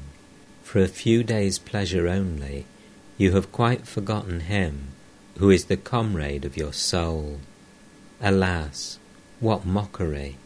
For 0.62 0.80
a 0.80 0.88
few 0.88 1.24
days' 1.24 1.58
pleasure 1.58 2.08
only, 2.08 2.68
you 3.18 3.32
have 3.32 3.52
quite 3.52 3.88
forgotten 3.88 4.42
Him 4.42 4.90
who 5.40 5.50
is 5.50 5.66
the 5.66 5.76
comrade 5.76 6.46
of 6.46 6.56
your 6.56 6.72
soul. 6.72 7.40
Alas, 8.22 9.00
what 9.40 9.66
mockery! 9.66 10.38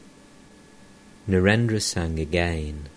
Narendra 1.28 1.82
sang 1.82 2.18
again. 2.18 2.88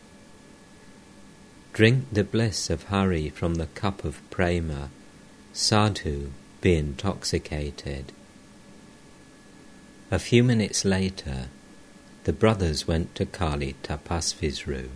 Drink 1.72 2.04
the 2.12 2.22
bliss 2.22 2.70
of 2.70 2.84
Hari 2.84 3.30
from 3.30 3.56
the 3.56 3.66
cup 3.66 4.04
of 4.04 4.22
prema. 4.30 4.90
Sadhu, 5.52 6.30
be 6.60 6.76
intoxicated. 6.76 8.12
A 10.12 10.20
few 10.20 10.44
minutes 10.44 10.84
later, 10.84 11.48
the 12.28 12.32
brothers 12.34 12.86
went 12.86 13.14
to 13.14 13.24
Kali 13.24 13.74
Tapasvi's 13.82 14.66
room. 14.66 14.90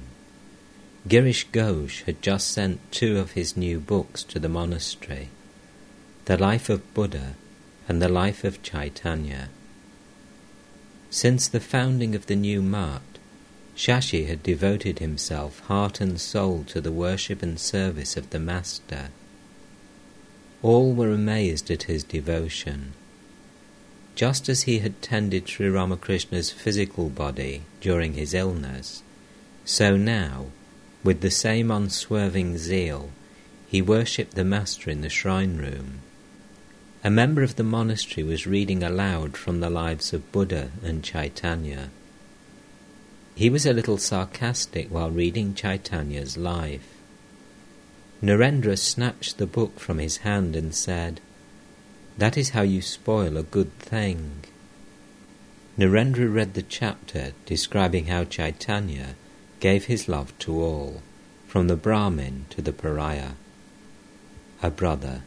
Girish 1.08 1.46
Ghosh 1.50 2.02
had 2.02 2.20
just 2.20 2.48
sent 2.50 2.92
two 2.92 3.18
of 3.18 3.30
his 3.30 3.56
new 3.56 3.80
books 3.80 4.22
to 4.24 4.38
the 4.38 4.50
monastery 4.50 5.30
The 6.26 6.36
Life 6.36 6.68
of 6.68 6.92
Buddha 6.92 7.36
and 7.88 8.02
The 8.02 8.10
Life 8.10 8.44
of 8.44 8.62
Chaitanya. 8.62 9.48
Since 11.08 11.48
the 11.48 11.58
founding 11.58 12.14
of 12.14 12.26
the 12.26 12.36
new 12.36 12.60
mutt, 12.60 13.00
Shashi 13.74 14.26
had 14.26 14.42
devoted 14.42 14.98
himself 14.98 15.60
heart 15.60 16.02
and 16.02 16.20
soul 16.20 16.64
to 16.64 16.82
the 16.82 16.92
worship 16.92 17.42
and 17.42 17.58
service 17.58 18.14
of 18.14 18.28
the 18.28 18.40
Master. 18.40 19.08
All 20.60 20.92
were 20.92 21.10
amazed 21.10 21.70
at 21.70 21.84
his 21.84 22.04
devotion 22.04 22.92
just 24.14 24.48
as 24.48 24.62
he 24.62 24.80
had 24.80 25.00
tended 25.00 25.48
Sri 25.48 25.68
Ramakrishna's 25.68 26.50
physical 26.50 27.08
body 27.08 27.62
during 27.80 28.14
his 28.14 28.34
illness, 28.34 29.02
so 29.64 29.96
now, 29.96 30.46
with 31.04 31.20
the 31.20 31.30
same 31.30 31.70
unswerving 31.70 32.58
zeal, 32.58 33.10
he 33.68 33.80
worshipped 33.80 34.34
the 34.34 34.44
Master 34.44 34.90
in 34.90 35.00
the 35.00 35.08
shrine 35.08 35.56
room. 35.56 36.00
A 37.04 37.10
member 37.10 37.42
of 37.42 37.56
the 37.56 37.64
monastery 37.64 38.22
was 38.22 38.46
reading 38.46 38.82
aloud 38.82 39.36
from 39.36 39.60
the 39.60 39.70
lives 39.70 40.12
of 40.12 40.30
Buddha 40.30 40.70
and 40.84 41.02
Chaitanya. 41.02 41.90
He 43.34 43.50
was 43.50 43.66
a 43.66 43.72
little 43.72 43.98
sarcastic 43.98 44.88
while 44.88 45.10
reading 45.10 45.54
Chaitanya's 45.54 46.36
life. 46.36 46.86
Narendra 48.22 48.78
snatched 48.78 49.38
the 49.38 49.46
book 49.46 49.80
from 49.80 49.98
his 49.98 50.18
hand 50.18 50.54
and 50.54 50.74
said, 50.74 51.20
that 52.18 52.36
is 52.36 52.50
how 52.50 52.62
you 52.62 52.82
spoil 52.82 53.36
a 53.36 53.42
good 53.42 53.76
thing. 53.78 54.44
Narendra 55.78 56.32
read 56.32 56.54
the 56.54 56.62
chapter 56.62 57.32
describing 57.46 58.06
how 58.06 58.24
Chaitanya 58.24 59.14
gave 59.60 59.86
his 59.86 60.08
love 60.08 60.36
to 60.40 60.60
all, 60.60 61.02
from 61.46 61.68
the 61.68 61.76
Brahmin 61.76 62.46
to 62.50 62.60
the 62.60 62.72
pariah. 62.72 63.32
A 64.62 64.70
brother. 64.70 65.22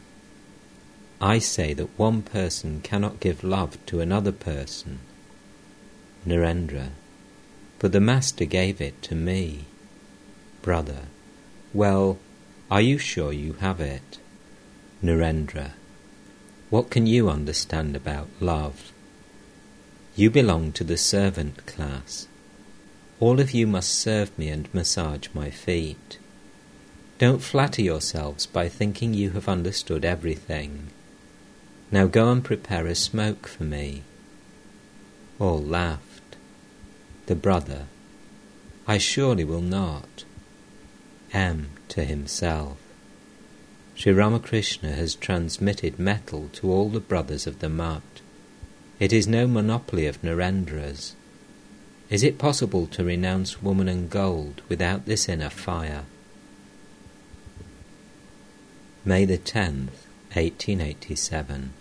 I 1.20 1.38
say 1.38 1.72
that 1.74 1.98
one 1.98 2.22
person 2.22 2.80
cannot 2.82 3.20
give 3.20 3.42
love 3.42 3.84
to 3.86 4.00
another 4.00 4.32
person. 4.32 5.00
Narendra. 6.26 6.90
But 7.78 7.92
the 7.92 8.00
Master 8.00 8.44
gave 8.44 8.80
it 8.80 9.00
to 9.02 9.14
me. 9.14 9.64
Brother. 10.62 11.02
Well, 11.72 12.18
are 12.70 12.80
you 12.80 12.98
sure 12.98 13.32
you 13.32 13.54
have 13.54 13.80
it? 13.80 14.18
Narendra. 15.02 15.72
What 16.68 16.90
can 16.90 17.06
you 17.06 17.30
understand 17.30 17.94
about 17.94 18.28
love? 18.40 18.92
You 20.16 20.30
belong 20.30 20.72
to 20.72 20.82
the 20.82 20.96
servant 20.96 21.64
class. 21.64 22.26
All 23.20 23.38
of 23.38 23.52
you 23.52 23.68
must 23.68 23.94
serve 23.94 24.36
me 24.36 24.48
and 24.48 24.72
massage 24.74 25.28
my 25.32 25.50
feet. 25.50 26.18
Don't 27.18 27.40
flatter 27.40 27.82
yourselves 27.82 28.46
by 28.46 28.68
thinking 28.68 29.14
you 29.14 29.30
have 29.30 29.48
understood 29.48 30.04
everything. 30.04 30.88
Now 31.92 32.06
go 32.06 32.32
and 32.32 32.44
prepare 32.44 32.86
a 32.86 32.96
smoke 32.96 33.46
for 33.46 33.62
me. 33.62 34.02
All 35.38 35.62
laughed. 35.62 36.36
The 37.26 37.36
brother, 37.36 37.86
I 38.88 38.98
surely 38.98 39.44
will 39.44 39.62
not. 39.62 40.24
M 41.32 41.70
to 41.88 42.04
himself. 42.04 42.78
Sri 43.96 44.12
Ramakrishna 44.12 44.92
has 44.92 45.14
transmitted 45.14 45.98
mettle 45.98 46.50
to 46.52 46.70
all 46.70 46.90
the 46.90 47.00
brothers 47.00 47.46
of 47.46 47.60
the 47.60 47.70
Mutt. 47.70 48.02
It 49.00 49.10
is 49.10 49.26
no 49.26 49.46
monopoly 49.46 50.06
of 50.06 50.22
Narendra's. 50.22 51.16
Is 52.10 52.22
it 52.22 52.36
possible 52.36 52.86
to 52.88 53.02
renounce 53.02 53.62
woman 53.62 53.88
and 53.88 54.10
gold 54.10 54.60
without 54.68 55.06
this 55.06 55.30
inner 55.30 55.48
fire? 55.48 56.04
May 59.02 59.24
the 59.24 59.38
10th, 59.38 60.04
1887. 60.34 61.72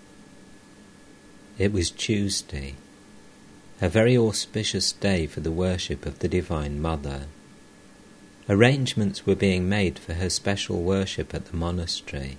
It 1.58 1.74
was 1.74 1.92
Tuesday, 1.92 2.76
a 3.82 3.90
very 3.90 4.18
auspicious 4.18 4.94
day 4.94 5.28
for 5.28 5.42
the 5.42 5.52
worship 5.52 6.06
of 6.06 6.20
the 6.20 6.30
Divine 6.30 6.82
Mother. 6.82 7.26
Arrangements 8.48 9.26
were 9.26 9.36
being 9.36 9.68
made 9.68 9.98
for 9.98 10.14
her 10.14 10.30
special 10.30 10.84
worship 10.84 11.34
at 11.34 11.46
the 11.46 11.58
monastery. 11.58 12.38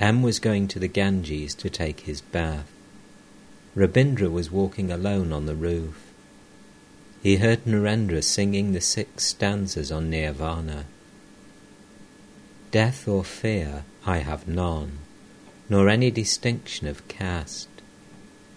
M 0.00 0.22
was 0.22 0.40
going 0.40 0.66
to 0.68 0.80
the 0.80 0.88
Ganges 0.88 1.54
to 1.54 1.70
take 1.70 2.00
his 2.00 2.20
bath. 2.20 2.70
Rabindra 3.76 4.28
was 4.30 4.50
walking 4.50 4.90
alone 4.90 5.32
on 5.32 5.46
the 5.46 5.54
roof. 5.54 6.12
He 7.22 7.36
heard 7.36 7.64
Narendra 7.64 8.22
singing 8.22 8.72
the 8.72 8.80
six 8.80 9.24
stanzas 9.24 9.92
on 9.92 10.10
Nirvana. 10.10 10.86
Death 12.72 13.06
or 13.06 13.22
fear 13.22 13.84
I 14.04 14.18
have 14.18 14.48
none, 14.48 14.98
nor 15.68 15.88
any 15.88 16.10
distinction 16.10 16.88
of 16.88 17.06
caste. 17.06 17.68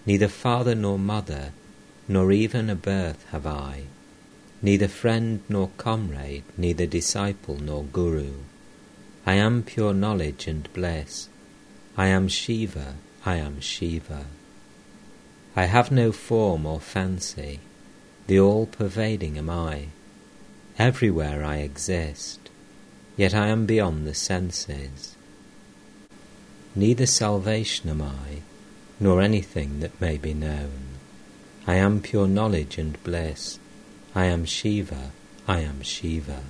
Neither 0.07 0.27
father 0.27 0.73
nor 0.73 0.97
mother, 0.97 1.51
nor 2.07 2.31
even 2.31 2.69
a 2.69 2.75
birth 2.75 3.23
have 3.29 3.45
I. 3.45 3.83
Neither 4.61 4.87
friend 4.87 5.41
nor 5.49 5.69
comrade, 5.77 6.43
neither 6.57 6.85
disciple 6.85 7.57
nor 7.57 7.83
guru. 7.83 8.33
I 9.25 9.33
am 9.33 9.63
pure 9.63 9.93
knowledge 9.93 10.47
and 10.47 10.71
bliss. 10.73 11.29
I 11.97 12.07
am 12.07 12.27
Shiva, 12.27 12.95
I 13.25 13.37
am 13.37 13.59
Shiva. 13.59 14.25
I 15.55 15.65
have 15.65 15.91
no 15.91 16.11
form 16.11 16.65
or 16.65 16.79
fancy 16.79 17.59
the 18.31 18.39
all-pervading 18.39 19.37
am 19.37 19.49
I. 19.49 19.87
Everywhere 20.79 21.43
I 21.43 21.57
exist, 21.57 22.39
yet 23.17 23.33
I 23.33 23.47
am 23.47 23.65
beyond 23.65 24.07
the 24.07 24.13
senses. 24.13 25.17
Neither 26.73 27.05
salvation 27.05 27.89
am 27.89 28.01
I, 28.01 28.41
nor 29.01 29.21
anything 29.21 29.81
that 29.81 29.99
may 29.99 30.15
be 30.17 30.33
known. 30.33 30.95
I 31.67 31.75
am 31.75 32.01
pure 32.01 32.25
knowledge 32.25 32.77
and 32.77 33.03
bliss. 33.03 33.59
I 34.13 34.25
am 34.25 34.43
Shiva, 34.43 35.11
I 35.47 35.61
am 35.61 35.81
Shiva. 35.81 36.43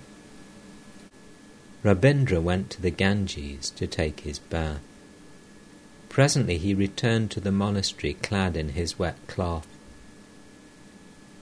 Rabindra 1.83 2.41
went 2.41 2.71
to 2.71 2.81
the 2.81 2.89
Ganges 2.89 3.69
to 3.71 3.85
take 3.85 4.21
his 4.21 4.39
bath. 4.39 4.81
Presently 6.09 6.57
he 6.57 6.73
returned 6.73 7.29
to 7.31 7.39
the 7.39 7.51
monastery 7.51 8.13
clad 8.15 8.57
in 8.57 8.69
his 8.69 8.97
wet 8.97 9.15
cloth. 9.27 9.67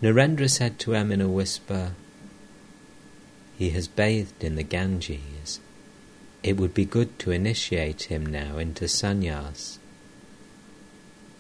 Narendra 0.02 0.50
said 0.50 0.78
to 0.80 0.94
M 0.94 1.10
in 1.12 1.22
a 1.22 1.28
whisper, 1.30 1.94
He 3.58 3.70
has 3.70 3.88
bathed 3.88 4.44
in 4.44 4.56
the 4.56 4.64
Ganges. 4.64 5.62
It 6.44 6.58
would 6.58 6.74
be 6.74 6.86
good 6.86 7.18
to 7.20 7.32
initiate 7.32 8.04
him 8.04 8.26
now 8.26 8.58
into 8.58 8.90
sannyas. 8.90 9.78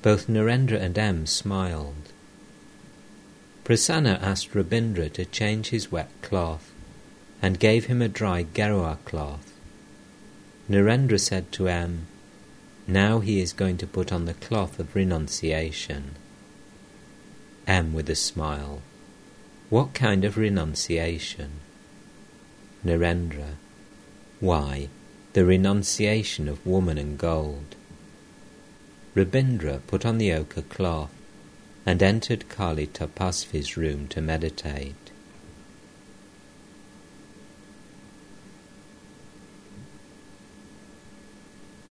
Both 0.01 0.27
Narendra 0.27 0.79
and 0.79 0.97
M 0.97 1.25
smiled. 1.25 2.13
Prasanna 3.69 4.17
asked 4.19 4.55
Rabindra 4.55 5.13
to 5.13 5.25
change 5.25 5.67
his 5.67 5.91
wet 5.91 6.09
cloth 6.23 6.71
and 7.39 7.59
gave 7.59 7.85
him 7.85 8.01
a 8.01 8.07
dry 8.07 8.41
Gerua 8.41 8.97
cloth. 9.05 9.53
Narendra 10.67 11.19
said 11.19 11.51
to 11.51 11.67
M, 11.67 12.07
Now 12.87 13.19
he 13.19 13.39
is 13.39 13.53
going 13.53 13.77
to 13.77 13.85
put 13.85 14.11
on 14.11 14.25
the 14.25 14.33
cloth 14.33 14.79
of 14.79 14.95
renunciation. 14.95 16.15
M 17.67 17.93
with 17.93 18.09
a 18.09 18.15
smile. 18.15 18.81
What 19.69 19.93
kind 19.93 20.25
of 20.25 20.35
renunciation? 20.35 21.59
Narendra. 22.83 23.53
Why, 24.39 24.89
the 25.33 25.45
renunciation 25.45 26.47
of 26.47 26.65
woman 26.65 26.97
and 26.97 27.19
gold. 27.19 27.75
Rabindra 29.13 29.81
put 29.85 30.07
on 30.07 30.17
the 30.17 30.33
ochre 30.33 30.63
cloth 30.63 31.13
and 31.85 32.03
entered 32.03 32.49
Kali 32.49 32.87
Tapasvi's 32.87 33.77
room 33.77 34.07
to 34.09 34.21
meditate. 34.21 34.98